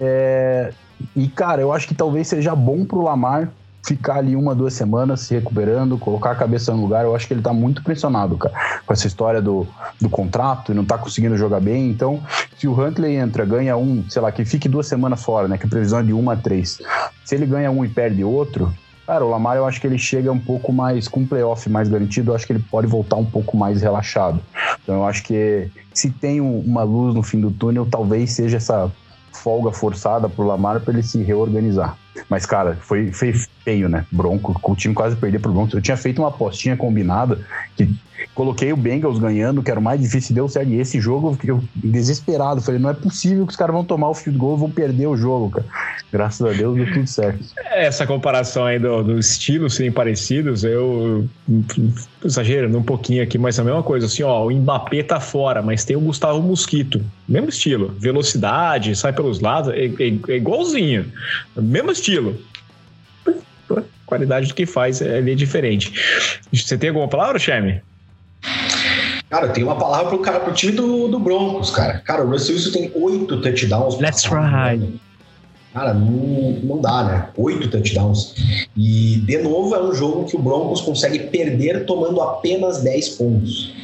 É... 0.00 0.72
E, 1.14 1.28
cara, 1.28 1.60
eu 1.60 1.72
acho 1.72 1.88
que 1.88 1.94
talvez 1.94 2.28
seja 2.28 2.54
bom 2.54 2.84
pro 2.84 3.02
Lamar 3.02 3.50
ficar 3.84 4.16
ali 4.16 4.34
uma, 4.34 4.54
duas 4.54 4.72
semanas 4.72 5.20
se 5.20 5.34
recuperando, 5.34 5.98
colocar 5.98 6.30
a 6.30 6.34
cabeça 6.34 6.72
no 6.72 6.80
lugar. 6.80 7.04
Eu 7.04 7.14
acho 7.14 7.26
que 7.26 7.34
ele 7.34 7.42
tá 7.42 7.52
muito 7.52 7.82
pressionado, 7.84 8.36
cara, 8.38 8.54
com 8.84 8.92
essa 8.92 9.06
história 9.06 9.42
do, 9.42 9.66
do 10.00 10.08
contrato 10.08 10.72
e 10.72 10.74
não 10.74 10.84
tá 10.84 10.96
conseguindo 10.96 11.36
jogar 11.36 11.60
bem. 11.60 11.90
Então, 11.90 12.22
se 12.56 12.66
o 12.66 12.72
Huntley 12.72 13.16
entra, 13.16 13.44
ganha 13.44 13.76
um, 13.76 14.02
sei 14.08 14.22
lá, 14.22 14.32
que 14.32 14.44
fique 14.44 14.68
duas 14.68 14.86
semanas 14.86 15.22
fora, 15.22 15.46
né? 15.46 15.58
Que 15.58 15.66
a 15.66 15.68
previsão 15.68 15.98
é 15.98 16.02
de 16.02 16.12
uma 16.12 16.32
a 16.32 16.36
três. 16.36 16.80
Se 17.24 17.34
ele 17.34 17.46
ganha 17.46 17.70
um 17.70 17.84
e 17.84 17.88
perde 17.88 18.24
outro, 18.24 18.72
Cara, 19.06 19.22
o 19.22 19.28
Lamar 19.28 19.58
eu 19.58 19.66
acho 19.66 19.78
que 19.82 19.86
ele 19.86 19.98
chega 19.98 20.32
um 20.32 20.38
pouco 20.38 20.72
mais 20.72 21.06
com 21.06 21.20
um 21.20 21.26
playoff 21.26 21.68
mais 21.68 21.90
garantido, 21.90 22.30
eu 22.30 22.34
acho 22.34 22.46
que 22.46 22.54
ele 22.54 22.64
pode 22.70 22.86
voltar 22.86 23.16
um 23.16 23.24
pouco 23.24 23.54
mais 23.54 23.82
relaxado. 23.82 24.40
Então 24.82 24.94
eu 24.94 25.04
acho 25.04 25.22
que 25.24 25.70
se 25.92 26.08
tem 26.08 26.40
uma 26.40 26.84
luz 26.84 27.14
no 27.14 27.22
fim 27.22 27.38
do 27.38 27.50
túnel, 27.50 27.86
talvez 27.90 28.32
seja 28.32 28.56
essa 28.56 28.90
folga 29.30 29.70
forçada 29.72 30.26
pro 30.26 30.46
Lamar 30.46 30.80
para 30.80 30.94
ele 30.94 31.02
se 31.02 31.22
reorganizar. 31.22 31.98
Mas, 32.28 32.46
cara, 32.46 32.76
foi, 32.80 33.12
foi 33.12 33.32
feio, 33.64 33.88
né? 33.88 34.04
Bronco, 34.10 34.58
o 34.62 34.76
time 34.76 34.94
quase 34.94 35.16
perder 35.16 35.40
pro 35.40 35.52
Broncos. 35.52 35.74
Eu 35.74 35.82
tinha 35.82 35.96
feito 35.96 36.20
uma 36.20 36.28
apostinha 36.28 36.76
combinada 36.76 37.38
que 37.76 37.88
coloquei 38.34 38.72
o 38.72 38.76
Bengals 38.76 39.18
ganhando, 39.18 39.62
que 39.62 39.70
era 39.70 39.78
o 39.78 39.82
mais 39.82 40.00
difícil, 40.00 40.34
deu 40.34 40.48
certo. 40.48 40.68
E 40.68 40.80
esse 40.80 41.00
jogo 41.00 41.36
eu 41.44 41.62
desesperado. 41.74 42.60
Falei, 42.60 42.80
não 42.80 42.90
é 42.90 42.94
possível 42.94 43.46
que 43.46 43.52
os 43.52 43.56
caras 43.56 43.74
vão 43.74 43.84
tomar 43.84 44.08
o 44.08 44.14
field 44.14 44.38
goal 44.38 44.56
e 44.56 44.60
vão 44.60 44.70
perder 44.70 45.06
o 45.06 45.16
jogo, 45.16 45.50
cara. 45.50 45.66
Graças 46.12 46.46
a 46.46 46.52
Deus 46.52 46.76
deu 46.76 46.92
tudo 46.92 47.06
certo. 47.06 47.44
Essa 47.72 48.06
comparação 48.06 48.64
aí 48.64 48.78
do, 48.78 49.02
do 49.02 49.18
estilo 49.18 49.68
serem 49.68 49.90
parecidos, 49.90 50.64
eu 50.64 51.28
exagerando 52.24 52.78
um 52.78 52.82
pouquinho 52.82 53.22
aqui, 53.22 53.36
mas 53.36 53.58
é 53.58 53.62
a 53.62 53.64
mesma 53.64 53.82
coisa. 53.82 54.06
Assim, 54.06 54.22
ó, 54.22 54.46
o 54.46 54.50
Mbappé 54.50 55.02
tá 55.02 55.20
fora, 55.20 55.60
mas 55.60 55.84
tem 55.84 55.96
o 55.96 56.00
Gustavo 56.00 56.40
Mosquito. 56.40 57.04
Mesmo 57.28 57.48
estilo. 57.48 57.94
Velocidade, 57.98 58.94
sai 58.96 59.12
pelos 59.12 59.40
lados, 59.40 59.72
é, 59.72 59.86
é, 59.86 60.14
é 60.28 60.36
igualzinho. 60.36 61.06
Mesmo 61.56 61.90
estilo 61.90 62.03
qualidade 64.06 64.48
do 64.48 64.54
que 64.54 64.66
faz 64.66 65.02
é, 65.02 65.18
é 65.18 65.34
diferente. 65.34 65.92
Você 66.52 66.78
tem 66.78 66.90
alguma 66.90 67.08
palavra, 67.08 67.38
Cheme? 67.38 67.82
Cara, 69.28 69.48
tem 69.48 69.64
uma 69.64 69.76
palavra 69.76 70.10
pro 70.10 70.18
cara 70.20 70.40
pro 70.40 70.52
time 70.52 70.72
do, 70.72 71.08
do 71.08 71.18
Broncos, 71.18 71.70
cara. 71.70 71.98
Cara, 72.00 72.24
o 72.24 72.30
Russell 72.30 72.54
Wilson 72.54 72.70
tem 72.70 72.92
oito 72.94 73.40
touchdowns. 73.40 73.98
Let's 73.98 74.24
ride. 74.24 75.00
Cara, 75.72 75.92
não, 75.92 76.52
não 76.62 76.80
dá, 76.80 77.02
né? 77.02 77.28
Oito 77.36 77.68
touchdowns. 77.68 78.34
E, 78.76 79.16
de 79.26 79.38
novo, 79.38 79.74
é 79.74 79.82
um 79.82 79.92
jogo 79.92 80.24
que 80.24 80.36
o 80.36 80.38
Broncos 80.38 80.80
consegue 80.82 81.18
perder 81.18 81.84
tomando 81.84 82.20
apenas 82.20 82.80
10 82.84 83.08
pontos. 83.10 83.74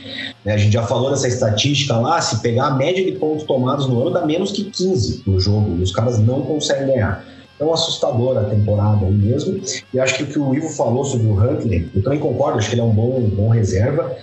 Né? 0.44 0.54
A 0.54 0.56
gente 0.56 0.72
já 0.72 0.84
falou 0.84 1.10
dessa 1.10 1.26
estatística 1.26 1.96
lá, 1.96 2.20
se 2.20 2.40
pegar 2.42 2.66
a 2.66 2.74
média 2.74 3.04
de 3.04 3.18
pontos 3.18 3.44
tomados 3.44 3.88
no 3.88 4.02
ano, 4.02 4.10
dá 4.10 4.24
menos 4.24 4.52
que 4.52 4.64
15 4.70 5.24
no 5.26 5.40
jogo. 5.40 5.78
E 5.80 5.82
os 5.82 5.90
caras 5.90 6.20
não 6.20 6.42
conseguem 6.42 6.86
ganhar 6.86 7.24
tão 7.60 7.74
assustadora 7.74 8.40
a 8.40 8.44
temporada 8.44 9.04
aí 9.04 9.12
mesmo. 9.12 9.60
E 9.92 10.00
acho 10.00 10.16
que 10.16 10.22
o 10.22 10.26
que 10.26 10.38
o 10.38 10.54
Ivo 10.54 10.70
falou 10.70 11.04
sobre 11.04 11.26
o 11.26 11.38
Huntley, 11.38 11.90
eu 11.94 12.02
também 12.02 12.18
concordo, 12.18 12.58
acho 12.58 12.70
que 12.70 12.74
ele 12.74 12.80
é 12.80 12.84
um 12.84 12.90
bom, 12.90 13.20
bom 13.20 13.50
reserva. 13.50 14.16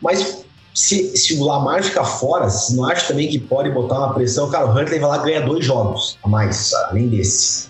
Mas 0.00 0.42
se, 0.74 1.14
se 1.14 1.34
o 1.34 1.44
Lamar 1.44 1.84
ficar 1.84 2.04
fora, 2.04 2.48
se 2.48 2.74
não 2.74 2.86
acha 2.86 3.06
também 3.06 3.28
que 3.28 3.38
pode 3.38 3.70
botar 3.70 3.98
uma 3.98 4.14
pressão, 4.14 4.50
cara, 4.50 4.66
o 4.66 4.70
Huntley 4.70 4.98
vai 4.98 5.10
lá 5.10 5.18
ganhar 5.18 5.40
dois 5.40 5.64
jogos 5.64 6.18
a 6.24 6.28
mais, 6.28 6.72
além 6.72 7.08
desse 7.08 7.68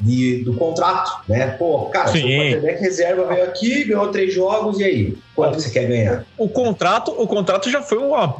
de, 0.00 0.42
do 0.42 0.54
contrato, 0.54 1.22
né? 1.28 1.46
Pô, 1.52 1.86
cara, 1.86 2.08
Sim. 2.10 2.24
o 2.24 2.40
quarterback 2.40 2.80
reserva 2.80 3.24
veio 3.26 3.44
aqui, 3.44 3.84
ganhou 3.84 4.08
três 4.08 4.34
jogos, 4.34 4.80
e 4.80 4.84
aí? 4.84 5.18
Quanto 5.34 5.60
você 5.60 5.70
quer 5.70 5.86
ganhar? 5.86 6.24
O 6.36 6.48
contrato, 6.48 7.10
o 7.10 7.26
contrato 7.26 7.70
já 7.70 7.80
foi 7.80 7.98
uma 7.98 8.36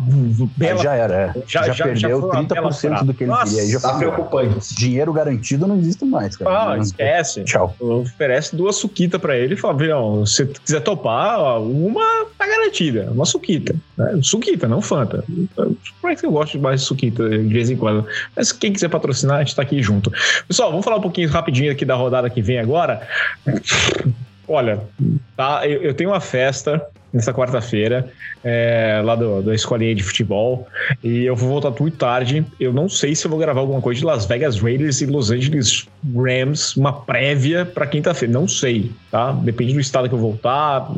bela... 0.57 0.83
já 0.83 0.95
era, 0.95 1.15
é. 1.15 1.43
já, 1.47 1.63
já, 1.65 1.73
já 1.73 1.85
perdeu 1.85 2.21
já 2.21 2.43
30% 2.43 3.05
do 3.05 3.15
que 3.15 3.25
ele 3.25 3.31
Nossa, 3.31 3.55
queria. 3.55 3.71
Já 3.71 3.81
tá 3.81 3.97
preocupante. 3.97 4.75
Dinheiro 4.75 5.13
garantido 5.13 5.67
não 5.67 5.79
existe 5.79 6.05
mais, 6.05 6.37
cara. 6.37 6.51
Ah, 6.51 6.77
não, 6.77 6.83
esquece. 6.83 7.45
Tchau. 7.45 7.75
Oferece 7.81 8.55
duas 8.55 8.77
suquitas 8.77 9.21
pra 9.21 9.37
ele 9.37 9.55
e 9.55 9.57
fala, 9.57 9.75
Virão, 9.75 10.27
se 10.27 10.45
você 10.45 10.47
quiser 10.47 10.81
topar, 10.81 11.61
uma 11.63 12.27
tá 12.37 12.47
garantida, 12.47 13.11
uma 13.11 13.25
suquita. 13.25 13.75
Né? 13.97 14.21
Suquita, 14.23 14.69
não 14.69 14.83
Fanta. 14.83 15.25
Por 16.01 16.15
que 16.15 16.27
eu 16.27 16.33
gosto 16.33 16.59
mais 16.59 16.81
de 16.81 16.87
suquita 16.87 17.29
de 17.29 17.49
vez 17.49 17.71
em 17.71 17.77
quando. 17.77 18.07
Mas 18.37 18.53
quem 18.53 18.73
quiser 18.73 18.89
patrocinar, 18.89 19.39
a 19.39 19.45
gente 19.45 19.57
tá 19.57 19.63
aqui 19.63 19.83
junto. 19.83 20.13
Pessoal, 20.47 20.71
vamos 20.71 20.85
falar 20.85 20.99
um 20.99 21.03
pouquinho 21.03 21.29
rapidinho 21.29 21.73
aqui 21.73 21.85
da 21.85 21.95
rodada 21.95 22.29
que 22.29 22.43
vem 22.43 22.59
agora. 22.59 23.07
Olha, 24.49 24.81
tá, 25.37 25.67
eu, 25.67 25.83
eu 25.83 25.95
tenho 25.95 26.11
uma 26.11 26.21
festa 26.21 26.87
nessa 27.13 27.33
quarta-feira, 27.33 28.11
é, 28.43 29.01
lá 29.05 29.15
do, 29.15 29.43
da 29.43 29.55
escolinha 29.55 29.95
de 29.95 30.03
futebol. 30.03 30.67
E 31.05 31.25
eu 31.25 31.37
vou 31.37 31.51
voltar 31.51 31.71
muito 31.79 31.97
tarde. 31.97 32.45
Eu 32.59 32.73
não 32.73 32.89
sei 32.89 33.15
se 33.15 33.27
eu 33.27 33.31
vou 33.31 33.39
gravar 33.39 33.61
alguma 33.61 33.81
coisa 33.81 34.01
de 34.01 34.07
Las 34.07 34.25
Vegas 34.25 34.59
Raiders 34.59 35.01
e 35.03 35.07
Los 35.07 35.31
Angeles 35.31 35.87
Rams, 36.15 36.75
uma 36.77 36.93
prévia 36.93 37.67
para 37.67 37.87
quinta-feira. 37.87 38.33
Não 38.33 38.49
sei, 38.49 38.91
tá? 39.11 39.33
Depende 39.33 39.75
do 39.75 39.81
estado 39.81 40.09
que 40.09 40.15
eu 40.15 40.19
voltar. 40.19 40.91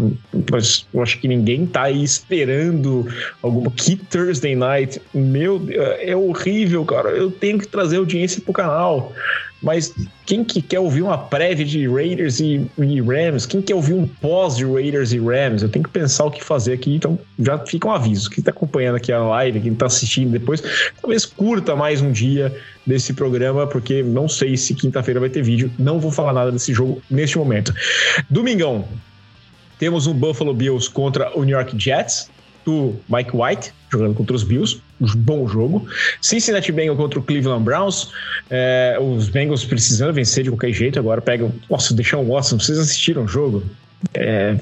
Mas 0.51 0.86
eu 0.95 1.03
acho 1.03 1.18
que 1.18 1.26
ninguém 1.26 1.66
tá 1.66 1.84
aí 1.84 2.03
esperando 2.03 3.07
alguma. 3.42 3.70
Que 3.70 3.97
Thursday 3.97 4.55
night. 4.55 5.03
Meu 5.12 5.59
Deus, 5.59 5.84
é 5.99 6.14
horrível, 6.14 6.84
cara. 6.84 7.11
Eu 7.11 7.30
tenho 7.30 7.59
que 7.59 7.66
trazer 7.66 7.97
audiência 7.97 8.40
pro 8.40 8.53
canal. 8.53 9.12
Mas 9.64 9.94
quem 10.26 10.44
que 10.44 10.60
quer 10.60 10.78
ouvir 10.78 11.02
uma 11.02 11.16
prévia 11.16 11.64
de 11.64 11.88
Raiders 11.88 12.38
e, 12.38 12.70
e, 12.78 13.00
Rams? 13.00 13.46
Quem 13.46 13.62
quer 13.62 13.74
ouvir 13.74 13.94
um 13.94 14.06
pós 14.06 14.56
de 14.56 14.64
Raiders 14.64 15.12
e 15.12 15.18
Rams? 15.18 15.62
Eu 15.62 15.68
tenho 15.68 15.82
que 15.82 15.90
pensar 15.90 16.26
o 16.26 16.30
que 16.30 16.44
fazer 16.44 16.74
aqui, 16.74 16.94
então 16.96 17.18
já 17.38 17.58
fica 17.58 17.88
um 17.88 17.92
aviso. 17.92 18.30
Quem 18.30 18.40
está 18.40 18.50
acompanhando 18.50 18.96
aqui 18.96 19.10
a 19.10 19.18
live, 19.18 19.60
quem 19.60 19.72
está 19.72 19.86
assistindo 19.86 20.30
depois, 20.30 20.62
talvez 21.00 21.24
curta 21.24 21.74
mais 21.74 22.02
um 22.02 22.12
dia 22.12 22.54
desse 22.86 23.14
programa, 23.14 23.66
porque 23.66 24.02
não 24.02 24.28
sei 24.28 24.56
se 24.56 24.74
quinta-feira 24.74 25.18
vai 25.18 25.30
ter 25.30 25.42
vídeo. 25.42 25.72
Não 25.78 25.98
vou 25.98 26.12
falar 26.12 26.32
nada 26.32 26.52
desse 26.52 26.72
jogo 26.72 27.02
neste 27.10 27.38
momento. 27.38 27.74
Domingão, 28.28 28.84
Temos 29.78 30.06
um 30.06 30.14
Buffalo 30.14 30.54
Bills 30.54 30.88
contra 30.88 31.36
o 31.36 31.42
New 31.44 31.56
York 31.56 31.78
Jets, 31.78 32.30
do 32.64 32.94
Mike 33.08 33.36
White, 33.36 33.72
jogando 33.95 34.14
contra 34.14 34.36
os 34.36 34.42
Bills. 34.42 34.80
Um 35.01 35.07
bom 35.16 35.49
jogo. 35.49 35.86
Cincinnati 36.20 36.70
Bengals 36.70 36.99
contra 36.99 37.18
o 37.18 37.22
Cleveland 37.22 37.64
Browns. 37.64 38.11
É, 38.51 38.99
os 39.01 39.28
Bengals 39.28 39.64
precisando 39.64 40.12
vencer 40.12 40.45
de 40.45 40.51
qualquer 40.51 40.72
jeito. 40.72 40.99
Agora 40.99 41.20
pegam. 41.20 41.53
Nossa, 41.70 41.95
deixar 41.95 42.18
o 42.18 42.28
Watson. 42.28 42.59
Vocês 42.59 42.78
assistiram 42.78 43.24
o 43.24 43.28
jogo? 43.28 43.62
É... 44.12 44.57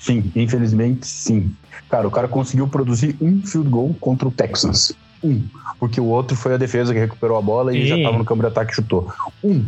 Sim, 0.00 0.30
infelizmente 0.34 1.06
sim. 1.06 1.54
Cara, 1.90 2.08
o 2.08 2.10
cara 2.10 2.28
conseguiu 2.28 2.66
produzir 2.66 3.14
um 3.20 3.42
field 3.42 3.68
goal 3.68 3.94
contra 4.00 4.26
o 4.26 4.30
Texans. 4.30 4.92
Um. 5.22 5.42
Porque 5.78 6.00
o 6.00 6.06
outro 6.06 6.36
foi 6.36 6.54
a 6.54 6.56
defesa 6.56 6.92
que 6.92 6.98
recuperou 6.98 7.36
a 7.36 7.42
bola 7.42 7.76
e 7.76 7.82
sim. 7.82 7.88
já 7.88 8.02
tava 8.02 8.18
no 8.18 8.24
campo 8.24 8.42
de 8.42 8.48
ataque 8.48 8.72
e 8.72 8.74
chutou. 8.74 9.12
Um. 9.42 9.64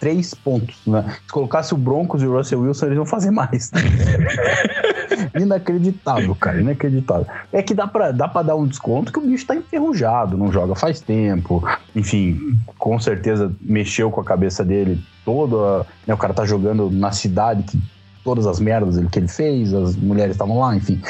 Três 0.00 0.34
pontos, 0.34 0.76
né? 0.86 1.16
Se 1.26 1.32
colocasse 1.32 1.72
o 1.72 1.76
Broncos 1.76 2.22
e 2.22 2.26
o 2.26 2.36
Russell 2.36 2.60
Wilson, 2.60 2.86
eles 2.86 2.96
iam 2.96 3.06
fazer 3.06 3.30
mais. 3.30 3.70
inacreditável, 5.38 6.34
cara, 6.34 6.60
inacreditável. 6.60 7.26
É 7.52 7.62
que 7.62 7.74
dá 7.74 7.86
pra, 7.86 8.10
dá 8.10 8.26
pra 8.26 8.42
dar 8.42 8.56
um 8.56 8.66
desconto 8.66 9.12
que 9.12 9.18
o 9.18 9.22
bicho 9.22 9.46
tá 9.46 9.54
enferrujado, 9.54 10.36
não 10.36 10.50
joga 10.50 10.74
faz 10.74 11.00
tempo. 11.00 11.62
Enfim, 11.94 12.56
com 12.78 12.98
certeza 12.98 13.52
mexeu 13.60 14.10
com 14.10 14.20
a 14.20 14.24
cabeça 14.24 14.64
dele 14.64 15.02
toda. 15.24 15.86
Né, 16.06 16.14
o 16.14 16.18
cara 16.18 16.34
tá 16.34 16.44
jogando 16.44 16.90
na 16.90 17.12
cidade 17.12 17.62
que 17.62 17.78
todas 18.28 18.46
as 18.46 18.60
merdas 18.60 19.02
que 19.10 19.18
ele 19.18 19.26
fez, 19.26 19.72
as 19.72 19.96
mulheres 19.96 20.32
estavam 20.32 20.58
lá, 20.58 20.76
enfim. 20.76 21.00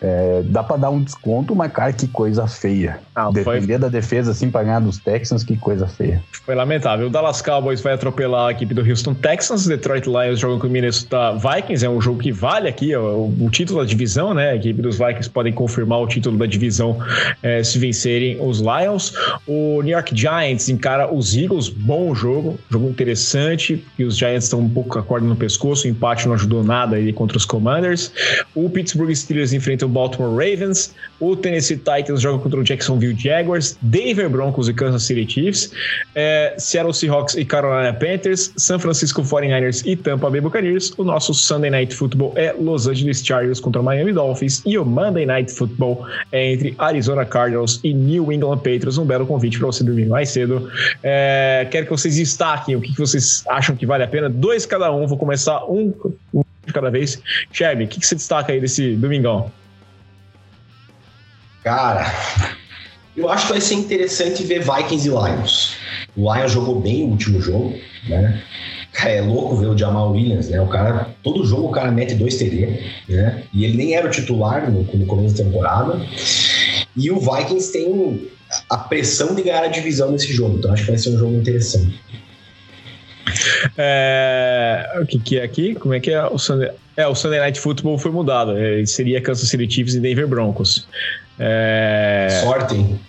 É, 0.00 0.42
dá 0.46 0.62
pra 0.62 0.78
dar 0.78 0.88
um 0.88 1.02
desconto, 1.02 1.54
mas, 1.54 1.70
cara, 1.70 1.92
que 1.92 2.08
coisa 2.08 2.46
feia. 2.46 2.98
Ah, 3.14 3.30
Depender 3.30 3.74
foi... 3.74 3.78
da 3.78 3.88
defesa, 3.88 4.30
assim, 4.30 4.50
pra 4.50 4.62
ganhar 4.62 4.80
dos 4.80 4.96
Texans, 4.96 5.44
que 5.44 5.54
coisa 5.54 5.86
feia. 5.86 6.22
Foi 6.44 6.54
lamentável. 6.54 7.08
O 7.08 7.10
Dallas 7.10 7.42
Cowboys 7.42 7.82
vai 7.82 7.92
atropelar 7.92 8.48
a 8.48 8.52
equipe 8.52 8.72
do 8.72 8.80
Houston 8.80 9.12
Texans. 9.12 9.66
Detroit 9.66 10.06
Lions 10.06 10.40
jogam 10.40 10.58
com 10.58 10.66
o 10.66 10.70
Minnesota 10.70 11.34
Vikings. 11.34 11.84
É 11.84 11.90
um 11.90 12.00
jogo 12.00 12.20
que 12.20 12.32
vale 12.32 12.68
aqui 12.68 12.96
o, 12.96 13.32
o, 13.38 13.50
título 13.50 13.80
da 13.80 13.84
divisão, 13.84 14.32
né? 14.32 14.52
A 14.52 14.56
equipe 14.56 14.80
dos 14.80 14.96
Vikings 14.96 15.28
podem 15.28 15.52
confirmar 15.52 16.00
o 16.00 16.06
título 16.08 16.38
da 16.38 16.46
divisão 16.46 16.98
é, 17.42 17.62
se 17.62 17.78
vencerem 17.78 18.38
os 18.40 18.60
Lions. 18.60 19.14
O 19.46 19.82
New 19.82 19.92
York 19.92 20.16
Giants 20.16 20.68
encara 20.70 21.12
os 21.12 21.36
Eagles. 21.36 21.68
Bom 21.68 22.14
jogo, 22.14 22.58
jogo 22.70 22.88
interessante. 22.88 23.84
E 23.98 24.04
os 24.04 24.16
Giants 24.16 24.44
estão 24.44 24.60
um 24.60 24.68
pouco 24.68 24.90
com 24.90 24.98
a 24.98 25.02
corda 25.02 25.26
no 25.26 25.36
pescoço. 25.36 25.86
O 25.86 25.90
empate 25.90 26.26
não 26.26 26.34
ajudou 26.34 26.61
nada 26.62 26.96
aí 26.96 27.12
contra 27.12 27.36
os 27.36 27.44
Commanders. 27.44 28.12
O 28.54 28.68
Pittsburgh 28.68 29.14
Steelers 29.14 29.52
enfrenta 29.52 29.86
o 29.86 29.88
Baltimore 29.88 30.30
Ravens. 30.30 30.94
O 31.20 31.36
Tennessee 31.36 31.76
Titans 31.76 32.20
joga 32.20 32.42
contra 32.42 32.60
o 32.60 32.64
Jacksonville 32.64 33.18
Jaguars. 33.18 33.76
Denver 33.82 34.28
Broncos 34.28 34.68
e 34.68 34.74
Kansas 34.74 35.04
City 35.04 35.30
Chiefs. 35.30 35.72
É, 36.14 36.54
Seattle 36.58 36.94
Seahawks 36.94 37.34
e 37.34 37.44
Carolina 37.44 37.92
Panthers. 37.92 38.52
San 38.56 38.78
Francisco 38.78 39.22
49ers 39.22 39.82
e 39.86 39.96
Tampa 39.96 40.28
Bay 40.30 40.40
Buccaneers. 40.40 40.92
O 40.96 41.04
nosso 41.04 41.32
Sunday 41.32 41.70
Night 41.70 41.94
Football 41.94 42.32
é 42.36 42.52
Los 42.52 42.86
Angeles 42.86 43.24
Chargers 43.24 43.60
contra 43.60 43.80
o 43.80 43.84
Miami 43.84 44.12
Dolphins. 44.12 44.62
E 44.66 44.76
o 44.78 44.84
Monday 44.84 45.26
Night 45.26 45.52
Football 45.52 46.06
é 46.30 46.52
entre 46.52 46.74
Arizona 46.78 47.24
Cardinals 47.24 47.80
e 47.84 47.92
New 47.92 48.32
England 48.32 48.58
Patriots. 48.58 48.98
Um 48.98 49.04
belo 49.04 49.26
convite 49.26 49.58
para 49.58 49.66
você 49.66 49.84
dormir 49.84 50.06
mais 50.06 50.30
cedo. 50.30 50.70
É, 51.02 51.66
quero 51.70 51.86
que 51.86 51.90
vocês 51.90 52.16
destaquem 52.16 52.76
o 52.76 52.80
que 52.80 52.96
vocês 52.98 53.44
acham 53.48 53.76
que 53.76 53.86
vale 53.86 54.04
a 54.04 54.08
pena. 54.08 54.28
Dois 54.28 54.66
cada 54.66 54.92
um. 54.92 55.06
Vou 55.06 55.18
começar 55.18 55.64
um, 55.66 55.92
um 56.04 56.12
de 56.66 56.72
cada 56.72 56.90
vez. 56.90 57.20
Chevy, 57.52 57.84
o 57.84 57.88
que 57.88 58.06
você 58.06 58.14
destaca 58.14 58.52
aí 58.52 58.60
desse 58.60 58.94
domingão? 58.96 59.50
Cara, 61.62 62.12
eu 63.16 63.28
acho 63.28 63.46
que 63.46 63.52
vai 63.52 63.60
ser 63.60 63.74
interessante 63.74 64.42
ver 64.42 64.60
Vikings 64.60 65.06
e 65.06 65.10
Lions. 65.10 65.76
O 66.16 66.32
Lions 66.32 66.52
jogou 66.52 66.80
bem 66.80 67.04
o 67.04 67.08
último 67.08 67.40
jogo, 67.40 67.78
né? 68.08 68.42
É 69.04 69.20
louco 69.20 69.56
ver 69.56 69.66
o 69.66 69.76
Jamal 69.76 70.12
Williams, 70.12 70.48
né? 70.48 70.60
O 70.60 70.68
cara, 70.68 71.08
todo 71.22 71.44
jogo 71.44 71.68
o 71.68 71.72
cara 71.72 71.90
mete 71.90 72.14
dois 72.14 72.36
TD, 72.36 72.82
né? 73.08 73.42
E 73.52 73.64
ele 73.64 73.76
nem 73.76 73.94
era 73.94 74.06
o 74.06 74.10
titular 74.10 74.70
no, 74.70 74.82
no 74.82 75.06
começo 75.06 75.36
da 75.36 75.44
temporada. 75.44 76.00
E 76.94 77.10
o 77.10 77.18
Vikings 77.18 77.72
tem 77.72 78.30
a 78.68 78.76
pressão 78.76 79.34
de 79.34 79.42
ganhar 79.42 79.64
a 79.64 79.68
divisão 79.68 80.12
nesse 80.12 80.32
jogo, 80.32 80.58
então 80.58 80.72
acho 80.72 80.84
que 80.84 80.90
vai 80.90 80.98
ser 80.98 81.10
um 81.10 81.18
jogo 81.18 81.34
interessante. 81.34 81.98
É, 83.76 84.98
o 85.00 85.06
que, 85.06 85.18
que 85.18 85.38
é 85.38 85.44
aqui? 85.44 85.74
Como 85.74 85.94
é 85.94 86.00
que 86.00 86.10
é 86.10 86.24
o 86.24 86.38
Sunday? 86.38 86.70
É, 86.96 87.06
o 87.06 87.14
Sunday 87.14 87.40
Night 87.40 87.58
Football 87.60 87.98
foi 87.98 88.10
mudado. 88.10 88.56
É, 88.56 88.84
seria 88.84 89.20
Kansas 89.20 89.48
City 89.48 89.70
Chiefs 89.70 89.94
e 89.94 90.00
Denver 90.00 90.26
Broncos. 90.26 90.86
É... 91.38 92.28
Sorte? 92.42 93.00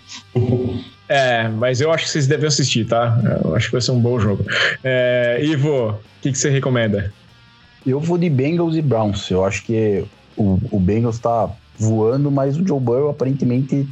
É, 1.08 1.48
mas 1.48 1.80
eu 1.80 1.92
acho 1.92 2.04
que 2.04 2.10
vocês 2.10 2.26
devem 2.26 2.46
assistir, 2.46 2.86
tá? 2.86 3.20
Eu 3.44 3.54
acho 3.54 3.66
que 3.66 3.72
vai 3.72 3.80
ser 3.80 3.90
um 3.90 4.00
bom 4.00 4.18
jogo. 4.18 4.44
É, 4.82 5.38
Ivo, 5.42 5.90
o 5.90 5.98
que, 6.22 6.32
que 6.32 6.38
você 6.38 6.48
recomenda? 6.48 7.12
Eu 7.86 8.00
vou 8.00 8.16
de 8.16 8.30
Bengals 8.30 8.74
e 8.76 8.82
Browns. 8.82 9.30
Eu 9.30 9.44
acho 9.44 9.62
que 9.64 10.04
o, 10.36 10.58
o 10.70 10.80
Bengals 10.80 11.18
tá 11.18 11.50
voando, 11.78 12.30
mas 12.30 12.56
o 12.56 12.66
Joe 12.66 12.80
Burrow 12.80 13.10
aparentemente 13.10 13.88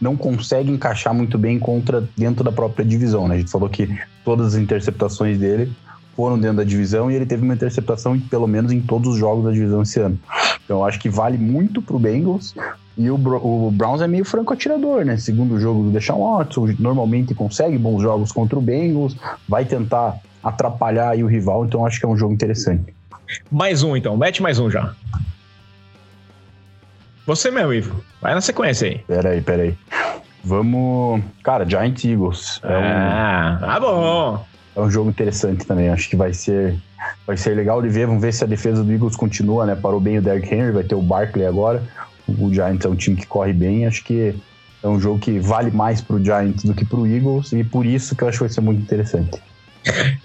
não 0.00 0.16
consegue 0.16 0.70
encaixar 0.70 1.14
muito 1.14 1.38
bem 1.38 1.58
contra 1.58 2.06
dentro 2.16 2.44
da 2.44 2.52
própria 2.52 2.84
divisão, 2.84 3.28
né? 3.28 3.36
A 3.36 3.38
gente 3.38 3.50
falou 3.50 3.68
que 3.68 3.88
todas 4.24 4.54
as 4.54 4.60
interceptações 4.60 5.38
dele 5.38 5.72
foram 6.14 6.38
dentro 6.38 6.56
da 6.56 6.64
divisão 6.64 7.10
e 7.10 7.14
ele 7.14 7.26
teve 7.26 7.42
uma 7.42 7.54
interceptação 7.54 8.18
pelo 8.18 8.46
menos 8.46 8.72
em 8.72 8.80
todos 8.80 9.14
os 9.14 9.18
jogos 9.18 9.44
da 9.44 9.50
divisão 9.50 9.82
esse 9.82 10.00
ano. 10.00 10.18
Então 10.64 10.78
eu 10.78 10.84
acho 10.84 10.98
que 10.98 11.08
vale 11.08 11.36
muito 11.36 11.82
pro 11.82 11.98
Bengals 11.98 12.54
e 12.96 13.10
o, 13.10 13.14
o 13.14 13.70
Browns 13.70 14.00
é 14.00 14.08
meio 14.08 14.24
franco 14.24 14.52
atirador, 14.52 15.04
né? 15.04 15.18
Segundo 15.18 15.60
jogo 15.60 15.84
do 15.84 15.90
Deshaun 15.90 16.38
Watson, 16.38 16.74
normalmente 16.78 17.34
consegue 17.34 17.76
bons 17.76 18.00
jogos 18.00 18.32
contra 18.32 18.58
o 18.58 18.62
Bengals, 18.62 19.14
vai 19.46 19.66
tentar 19.66 20.18
atrapalhar 20.42 21.10
aí 21.10 21.22
o 21.22 21.26
rival, 21.26 21.66
então 21.66 21.84
acho 21.84 22.00
que 22.00 22.06
é 22.06 22.08
um 22.08 22.16
jogo 22.16 22.32
interessante. 22.32 22.94
Mais 23.50 23.82
um 23.82 23.96
então, 23.96 24.16
mete 24.16 24.42
mais 24.42 24.58
um 24.58 24.70
já. 24.70 24.94
Você 27.26 27.50
mesmo, 27.50 27.74
Ivo. 27.74 28.04
Vai 28.22 28.34
na 28.34 28.40
sequência 28.40 28.88
aí. 28.88 28.98
Peraí, 29.06 29.40
peraí. 29.40 29.76
Vamos. 30.44 31.22
Cara, 31.42 31.68
Giant 31.68 32.04
Eagles. 32.04 32.60
É 32.62 32.68
ah, 32.72 33.58
um... 33.58 33.66
tá 33.66 33.80
bom. 33.80 34.46
É 34.76 34.80
um 34.80 34.90
jogo 34.90 35.10
interessante 35.10 35.66
também. 35.66 35.88
Acho 35.88 36.08
que 36.08 36.14
vai 36.14 36.32
ser, 36.32 36.76
vai 37.26 37.36
ser 37.36 37.56
legal 37.56 37.82
de 37.82 37.88
ver. 37.88 38.06
Vamos 38.06 38.22
ver 38.22 38.32
se 38.32 38.44
a 38.44 38.46
defesa 38.46 38.84
do 38.84 38.92
Eagles 38.92 39.16
continua, 39.16 39.66
né? 39.66 39.74
Parou 39.74 39.98
bem 40.00 40.18
o 40.18 40.22
Derrick 40.22 40.54
Henry, 40.54 40.70
vai 40.70 40.84
ter 40.84 40.94
o 40.94 41.02
Barkley 41.02 41.46
agora. 41.46 41.82
O 42.28 42.52
Giants 42.52 42.84
é 42.84 42.88
um 42.88 42.94
time 42.94 43.16
que 43.16 43.26
corre 43.26 43.52
bem. 43.52 43.86
Acho 43.86 44.04
que 44.04 44.34
é 44.82 44.88
um 44.88 45.00
jogo 45.00 45.18
que 45.18 45.40
vale 45.40 45.72
mais 45.72 46.00
pro 46.00 46.22
Giants 46.22 46.62
do 46.62 46.74
que 46.74 46.84
pro 46.84 47.06
Eagles. 47.06 47.52
E 47.52 47.64
por 47.64 47.84
isso 47.84 48.14
que 48.14 48.22
eu 48.22 48.28
acho 48.28 48.38
que 48.38 48.44
vai 48.44 48.52
ser 48.52 48.60
muito 48.60 48.82
interessante. 48.82 49.42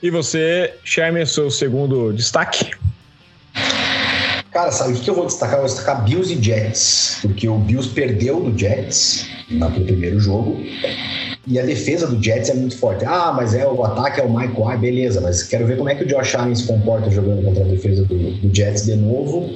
E 0.01 0.09
você, 0.11 0.73
Sherman, 0.83 1.25
seu 1.25 1.49
segundo 1.49 2.13
destaque? 2.13 2.71
Cara, 4.51 4.69
sabe 4.69 4.93
o 4.93 4.95
que 4.97 5.09
eu 5.09 5.15
vou 5.15 5.25
destacar? 5.25 5.55
Eu 5.55 5.59
vou 5.61 5.67
destacar 5.67 6.03
Bills 6.03 6.33
e 6.33 6.43
Jets, 6.43 7.19
porque 7.21 7.47
o 7.47 7.57
Bills 7.57 7.89
perdeu 7.93 8.41
do 8.41 8.57
Jets 8.57 9.25
no 9.49 9.71
primeiro 9.71 10.19
jogo 10.19 10.57
e 11.47 11.57
a 11.57 11.65
defesa 11.65 12.05
do 12.05 12.21
Jets 12.21 12.49
é 12.49 12.53
muito 12.53 12.77
forte. 12.77 13.05
Ah, 13.05 13.31
mas 13.33 13.53
é 13.53 13.65
o 13.65 13.81
ataque 13.83 14.19
é 14.19 14.23
o 14.23 14.29
Mike 14.29 14.59
White, 14.59 14.77
beleza, 14.77 15.21
mas 15.21 15.43
quero 15.43 15.65
ver 15.65 15.77
como 15.77 15.89
é 15.89 15.95
que 15.95 16.03
o 16.03 16.07
Josh 16.07 16.35
Allen 16.35 16.53
se 16.53 16.67
comporta 16.67 17.09
jogando 17.09 17.43
contra 17.45 17.63
a 17.63 17.67
defesa 17.67 18.03
do, 18.03 18.15
do 18.15 18.53
Jets 18.53 18.85
de 18.85 18.95
novo, 18.97 19.49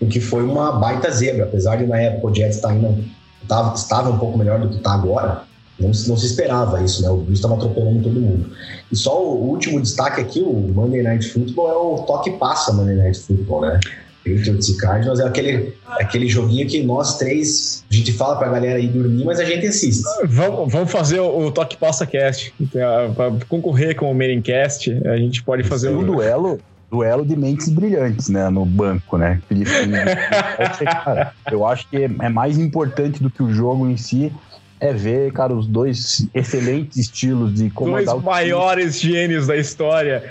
o 0.00 0.06
que 0.06 0.20
foi 0.20 0.44
uma 0.44 0.72
baita 0.72 1.10
zebra, 1.10 1.44
apesar 1.44 1.76
de 1.76 1.86
na 1.86 2.00
época 2.00 2.28
o 2.28 2.34
Jets 2.34 2.60
tá 2.60 2.72
indo, 2.72 3.04
tava, 3.48 3.74
estava 3.74 4.10
um 4.10 4.18
pouco 4.18 4.38
melhor 4.38 4.60
do 4.60 4.68
que 4.68 4.76
está 4.76 4.92
agora. 4.92 5.42
Não, 5.76 5.88
não, 5.88 5.92
se 6.16 6.26
esperava 6.26 6.80
isso, 6.82 7.02
né? 7.02 7.08
O 7.08 7.16
Bills 7.16 7.34
estava 7.34 7.54
atropelando 7.54 8.02
todo 8.02 8.20
mundo. 8.20 8.50
E 8.92 8.96
só 8.96 9.20
o 9.20 9.48
último 9.48 9.80
destaque 9.80 10.20
aqui, 10.20 10.40
o 10.40 10.52
Monday 10.52 11.02
Night 11.02 11.26
Football, 11.30 11.70
é 11.70 11.74
o 11.74 12.02
toque 12.04 12.30
passa 12.32 12.72
Monday 12.72 12.96
Night 12.96 13.18
Football, 13.18 13.62
né? 13.62 13.80
E 14.24 14.76
Cardinals 14.76 15.18
é 15.18 15.26
aquele, 15.26 15.74
aquele 15.86 16.28
joguinho 16.28 16.66
que 16.66 16.82
nós 16.82 17.16
três, 17.16 17.84
a 17.90 17.94
gente 17.94 18.12
fala 18.12 18.36
pra 18.36 18.48
galera 18.48 18.78
ir 18.78 18.88
dormir, 18.88 19.24
mas 19.24 19.40
a 19.40 19.44
gente 19.44 19.66
assiste. 19.66 20.02
Vamos, 20.24 20.70
vamos 20.70 20.90
fazer 20.90 21.20
o, 21.20 21.46
o 21.46 21.50
Toque 21.50 21.76
Passa 21.76 22.06
Cast. 22.06 22.52
Pra 22.70 23.32
concorrer 23.48 23.96
com 23.96 24.10
o 24.10 24.14
Mailing-Cast, 24.14 24.90
a 25.06 25.16
gente 25.16 25.42
pode 25.42 25.62
fazer 25.64 25.88
um 25.88 26.04
duelo. 26.04 26.58
Duelo 26.90 27.24
de 27.24 27.36
mentes 27.36 27.68
brilhantes, 27.68 28.28
né? 28.28 28.50
No 28.50 28.66
banco, 28.66 29.16
né? 29.16 29.40
Felipe, 29.48 29.70
eu 31.50 31.64
acho 31.64 31.88
que 31.88 31.96
é 32.02 32.28
mais 32.28 32.58
importante 32.58 33.22
do 33.22 33.30
que 33.30 33.44
o 33.44 33.52
jogo 33.52 33.88
em 33.88 33.96
si 33.96 34.32
é 34.80 34.94
ver, 34.94 35.30
cara, 35.32 35.52
os 35.54 35.66
dois 35.66 36.26
excelentes 36.34 36.96
estilos 36.96 37.54
de 37.54 37.68
comandar 37.70 38.14
Dois 38.14 38.24
maiores 38.24 38.98
time. 38.98 39.12
gênios 39.12 39.46
da 39.46 39.56
história. 39.56 40.24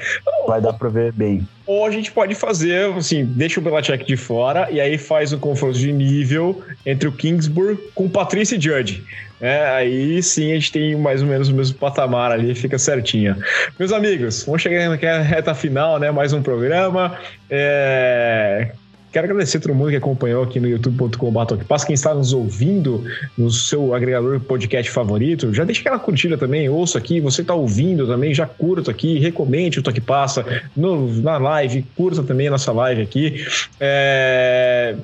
Vai 0.47 0.60
dar 0.60 0.74
pra 0.74 0.89
ver 0.89 1.14
bem. 1.14 1.47
Ou 1.68 1.86
a 1.86 1.91
gente 1.91 2.12
pode 2.12 2.34
fazer, 2.34 2.91
assim, 2.93 3.24
deixa 3.24 3.60
o 3.60 3.64
Belichick 3.64 4.04
de 4.04 4.18
fora 4.18 4.68
e 4.72 4.82
aí 4.82 4.97
faz 4.97 5.32
um 5.32 5.38
confronto 5.38 5.78
de 5.78 5.93
nível 5.93 6.64
entre 6.84 7.08
o 7.08 7.12
Kingsburg 7.12 7.80
com 7.93 8.06
o 8.06 8.10
Patrice 8.10 8.60
Judge. 8.60 9.04
É, 9.39 9.68
aí 9.70 10.22
sim 10.22 10.52
a 10.52 10.56
gente 10.56 10.72
tem 10.72 10.95
mais 10.95 11.22
ou 11.22 11.28
menos 11.28 11.47
o 11.47 11.54
mesmo 11.54 11.78
patamar 11.78 12.32
ali, 12.32 12.54
fica 12.56 12.78
certinho. 12.80 13.38
Meus 13.78 13.91
amigos, 13.91 14.43
vamos 14.43 14.64
chegar 14.64 14.89
na 14.89 15.22
reta 15.22 15.54
final, 15.54 16.00
né? 16.00 16.10
Mais 16.10 16.34
um 16.34 16.41
programa. 16.41 17.18
É 17.50 18.72
Quero 19.12 19.26
agradecer 19.26 19.60
todo 19.60 19.74
mundo 19.74 19.89
que 19.89 19.95
acompanhou 19.95 20.43
aqui 20.43 20.60
no 20.60 20.68
youtube.com.br 20.68 21.64
Passa 21.68 21.86
quem 21.86 21.95
está 21.95 22.14
nos 22.14 22.32
ouvindo 22.32 23.03
no 23.38 23.49
seu 23.49 23.93
agregador 23.93 24.39
podcast 24.39 24.91
favorito, 24.91 25.53
já 25.53 25.64
deixa 25.64 25.81
aquela 25.81 25.98
curtida 25.98 26.38
também, 26.38 26.69
ouça 26.69 26.98
aqui, 26.98 27.19
você 27.19 27.41
está 27.41 27.53
ouvindo 27.53 28.06
também, 28.06 28.34
já 28.34 28.45
curta 28.45 28.91
aqui, 28.91 29.18
recomende 29.18 29.80
o 29.80 29.84
Toque 29.84 30.02
Passa 30.02 30.45
no, 30.76 31.11
na 31.22 31.38
live, 31.38 31.86
curta 31.95 32.23
também 32.23 32.48
a 32.48 32.52
nossa 32.52 32.72
live 32.72 33.02
aqui. 33.02 33.45
É... 33.80 34.95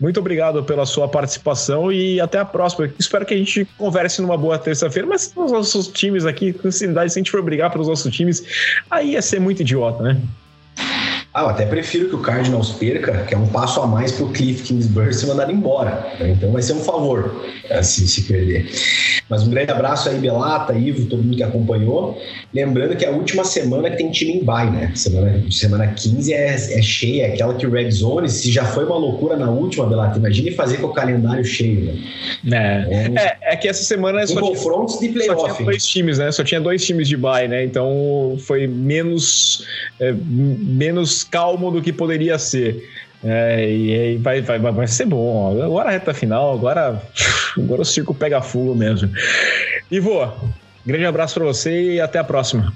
Muito 0.00 0.20
obrigado 0.20 0.62
pela 0.62 0.86
sua 0.86 1.08
participação 1.08 1.92
e 1.92 2.20
até 2.20 2.38
a 2.38 2.44
próxima. 2.44 2.90
Espero 2.98 3.24
que 3.26 3.34
a 3.34 3.36
gente 3.36 3.66
converse 3.76 4.20
numa 4.22 4.36
boa 4.36 4.58
terça-feira, 4.58 5.06
mas 5.06 5.32
os 5.34 5.52
nossos 5.52 5.88
times 5.88 6.24
aqui, 6.24 6.52
com 6.52 6.70
sinceridade, 6.70 7.12
se 7.12 7.18
a 7.18 7.20
gente 7.20 7.30
for 7.30 7.42
brigar 7.42 7.70
pelos 7.70 7.88
nossos 7.88 8.14
times, 8.14 8.44
aí 8.90 9.12
ia 9.12 9.22
ser 9.22 9.40
muito 9.40 9.62
idiota, 9.62 10.02
né? 10.02 10.20
Ah, 11.38 11.42
eu 11.42 11.48
até 11.50 11.64
prefiro 11.64 12.08
que 12.08 12.16
o 12.16 12.18
Cardinals 12.18 12.72
perca, 12.72 13.22
que 13.22 13.32
é 13.32 13.38
um 13.38 13.46
passo 13.46 13.80
a 13.80 13.86
mais 13.86 14.10
para 14.10 14.24
o 14.24 14.32
Cliff 14.32 14.64
Kingsbury 14.64 15.14
ser 15.14 15.26
mandado 15.26 15.52
embora. 15.52 16.04
Né? 16.18 16.30
Então 16.30 16.50
vai 16.50 16.62
ser 16.62 16.72
um 16.72 16.80
favor 16.80 17.32
assim, 17.70 18.08
se 18.08 18.22
perder. 18.22 18.68
Mas 19.28 19.42
um 19.46 19.50
grande 19.50 19.70
abraço 19.70 20.08
aí, 20.08 20.18
Belata, 20.18 20.72
Ivo, 20.72 21.06
todo 21.06 21.22
mundo 21.22 21.36
que 21.36 21.42
acompanhou. 21.42 22.20
Lembrando 22.52 22.96
que 22.96 23.04
é 23.04 23.08
a 23.08 23.12
última 23.12 23.44
semana 23.44 23.90
que 23.90 23.98
tem 23.98 24.10
time 24.10 24.32
em 24.32 24.44
bye, 24.44 24.70
né? 24.70 24.90
Semana, 24.94 25.44
semana 25.50 25.86
15 25.86 26.32
é, 26.32 26.54
é 26.54 26.82
cheia, 26.82 27.26
é 27.26 27.34
aquela 27.34 27.54
que 27.54 27.66
o 27.66 27.70
Red 27.70 27.90
Zone, 27.90 28.28
se 28.28 28.50
já 28.50 28.64
foi 28.64 28.86
uma 28.86 28.96
loucura 28.96 29.36
na 29.36 29.50
última, 29.50 29.86
Belata, 29.86 30.18
imagine 30.18 30.50
fazer 30.52 30.78
com 30.78 30.86
o 30.86 30.92
calendário 30.92 31.44
cheio, 31.44 31.94
né? 32.42 32.86
É, 32.90 33.06
então, 33.06 33.22
é, 33.22 33.38
é 33.42 33.56
que 33.56 33.68
essa 33.68 33.84
semana 33.84 34.26
só 34.26 34.40
confrontos 34.40 34.98
de 34.98 35.08
playoff. 35.10 35.40
Só 35.40 35.54
tinha 35.54 35.66
dois 35.66 35.86
times, 35.86 36.18
né? 36.18 36.32
Só 36.32 36.42
tinha 36.42 36.60
dois 36.60 36.84
times 36.84 37.06
de 37.06 37.16
bye, 37.16 37.46
né? 37.46 37.64
Então 37.64 38.38
foi 38.40 38.66
menos, 38.66 39.66
é, 40.00 40.12
menos 40.12 41.22
calmo 41.30 41.70
do 41.70 41.82
que 41.82 41.92
poderia 41.92 42.38
ser. 42.38 42.82
É, 43.22 43.68
e 43.68 44.16
vai, 44.18 44.40
vai, 44.40 44.58
vai 44.58 44.86
ser 44.86 45.06
bom. 45.06 45.60
Agora 45.62 45.88
a 45.88 45.92
reta 45.92 46.14
final, 46.14 46.52
agora, 46.52 47.02
agora 47.58 47.82
o 47.82 47.84
circo 47.84 48.14
pega 48.14 48.40
fogo 48.40 48.74
mesmo. 48.74 49.10
Ivo, 49.90 50.32
grande 50.86 51.06
abraço 51.06 51.34
para 51.34 51.44
você 51.44 51.94
e 51.94 52.00
até 52.00 52.18
a 52.18 52.24
próxima. 52.24 52.72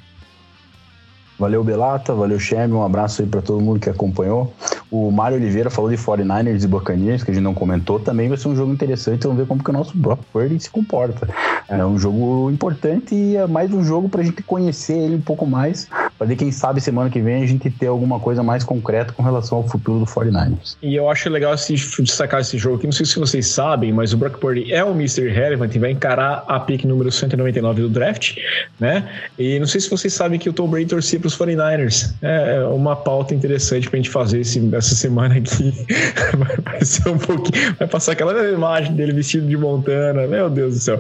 Valeu, 1.39 1.65
Belata, 1.65 2.15
valeu, 2.15 2.39
Cheme, 2.39 2.73
um 2.73 2.85
abraço 2.85 3.23
aí 3.23 3.29
para 3.29 3.43
todo 3.43 3.61
mundo 3.61 3.81
que 3.81 3.91
acompanhou. 3.91 4.55
O 4.93 5.11
Mário 5.11 5.39
Oliveira 5.39 5.71
falou 5.71 5.91
de 5.91 5.97
49ers 5.97 6.63
e 6.63 6.67
Buccaneers, 6.67 7.25
que 7.25 7.31
a 7.31 7.35
gente 7.35 7.43
não 7.43 7.55
comentou, 7.55 7.99
também 7.99 8.29
vai 8.29 8.37
ser 8.37 8.49
um 8.49 8.55
jogo 8.55 8.71
interessante, 8.71 9.23
vamos 9.23 9.39
ver 9.39 9.47
como 9.47 9.65
que 9.65 9.71
o 9.71 9.73
nosso 9.73 9.97
Brock 9.97 10.21
Purdy 10.31 10.61
se 10.61 10.69
comporta. 10.69 11.27
É 11.67 11.83
um 11.83 11.99
jogo 11.99 12.51
importante 12.51 13.15
e 13.15 13.35
é 13.35 13.47
mais 13.47 13.73
um 13.73 13.83
jogo 13.83 14.11
para 14.11 14.21
a 14.21 14.25
gente 14.25 14.43
conhecer 14.43 14.93
ele 14.93 15.15
um 15.15 15.21
pouco 15.23 15.47
mais, 15.47 15.89
para 16.19 16.27
ver 16.27 16.37
quem 16.37 16.53
sabe 16.53 16.79
semana 16.79 17.09
que 17.09 17.23
vem 17.23 17.43
a 17.43 17.47
gente 17.47 17.71
ter 17.71 17.87
alguma 17.87 18.21
coisa 18.21 18.43
mais 18.43 18.65
concreta 18.65 19.15
com 19.15 19.23
relação 19.23 19.57
ao 19.57 19.67
futuro 19.67 20.01
do 20.01 20.05
49ers. 20.05 20.77
E 20.83 20.95
eu 20.95 21.09
acho 21.09 21.31
legal 21.31 21.53
assim, 21.53 21.75
destacar 22.01 22.43
esse 22.43 22.59
jogo 22.59 22.77
aqui, 22.77 22.85
não 22.85 22.93
sei 22.93 23.07
se 23.07 23.19
vocês 23.19 23.47
sabem, 23.47 23.95
mas 23.95 24.13
o 24.13 24.19
Brock 24.19 24.39
Purdy 24.39 24.75
é 24.75 24.85
o 24.85 24.91
Mr. 24.91 25.27
Relevant 25.31 25.75
e 25.75 25.79
vai 25.79 25.93
encarar 25.93 26.45
a 26.47 26.61
pick 26.61 26.85
número 26.85 27.11
199 27.11 27.81
do 27.81 27.89
draft, 27.89 28.37
né? 28.79 29.09
E 29.39 29.59
não 29.59 29.67
sei 29.67 29.81
se 29.81 29.89
vocês 29.89 30.13
sabem 30.13 30.39
que 30.39 30.51
o 30.51 30.53
Tom 30.53 30.69
Brady 30.69 30.85
torcia 30.85 31.19
para 31.19 31.29
os 31.29 31.39
49ers. 31.39 32.13
É, 32.21 32.57
é 32.57 32.67
uma 32.67 32.95
pauta 32.95 33.35
interessante 33.35 33.89
para 33.89 33.99
a 33.99 34.03
gente 34.03 34.11
fazer 34.11 34.41
esse 34.41 34.59
essa 34.83 34.97
semana 34.97 35.37
aqui 35.37 35.73
vai 36.37 37.13
um 37.13 37.19
pouquinho. 37.19 37.75
Vai 37.79 37.87
passar 37.87 38.13
aquela 38.13 38.51
imagem 38.51 38.95
dele 38.95 39.13
vestido 39.13 39.47
de 39.47 39.57
Montana. 39.57 40.27
Meu 40.27 40.51
Deus 40.51 40.75
do 40.75 40.81
céu. 40.81 40.99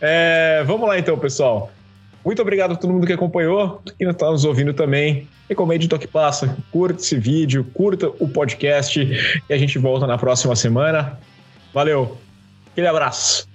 É, 0.00 0.62
vamos 0.64 0.88
lá 0.88 0.98
então, 0.98 1.18
pessoal. 1.18 1.70
Muito 2.24 2.40
obrigado 2.40 2.72
a 2.72 2.76
todo 2.76 2.92
mundo 2.92 3.06
que 3.06 3.12
acompanhou, 3.12 3.82
que 3.98 4.04
está 4.04 4.30
nos 4.30 4.44
ouvindo 4.44 4.72
também. 4.72 5.28
Recomende 5.48 5.86
o 5.86 5.88
Toque 5.90 6.06
Passa, 6.06 6.56
curta 6.70 7.00
esse 7.00 7.18
vídeo, 7.18 7.66
curta 7.74 8.08
o 8.18 8.26
podcast 8.26 8.98
e 9.00 9.52
a 9.52 9.58
gente 9.58 9.78
volta 9.78 10.06
na 10.06 10.16
próxima 10.16 10.56
semana. 10.56 11.18
Valeu, 11.74 12.16
aquele 12.72 12.86
abraço. 12.86 13.46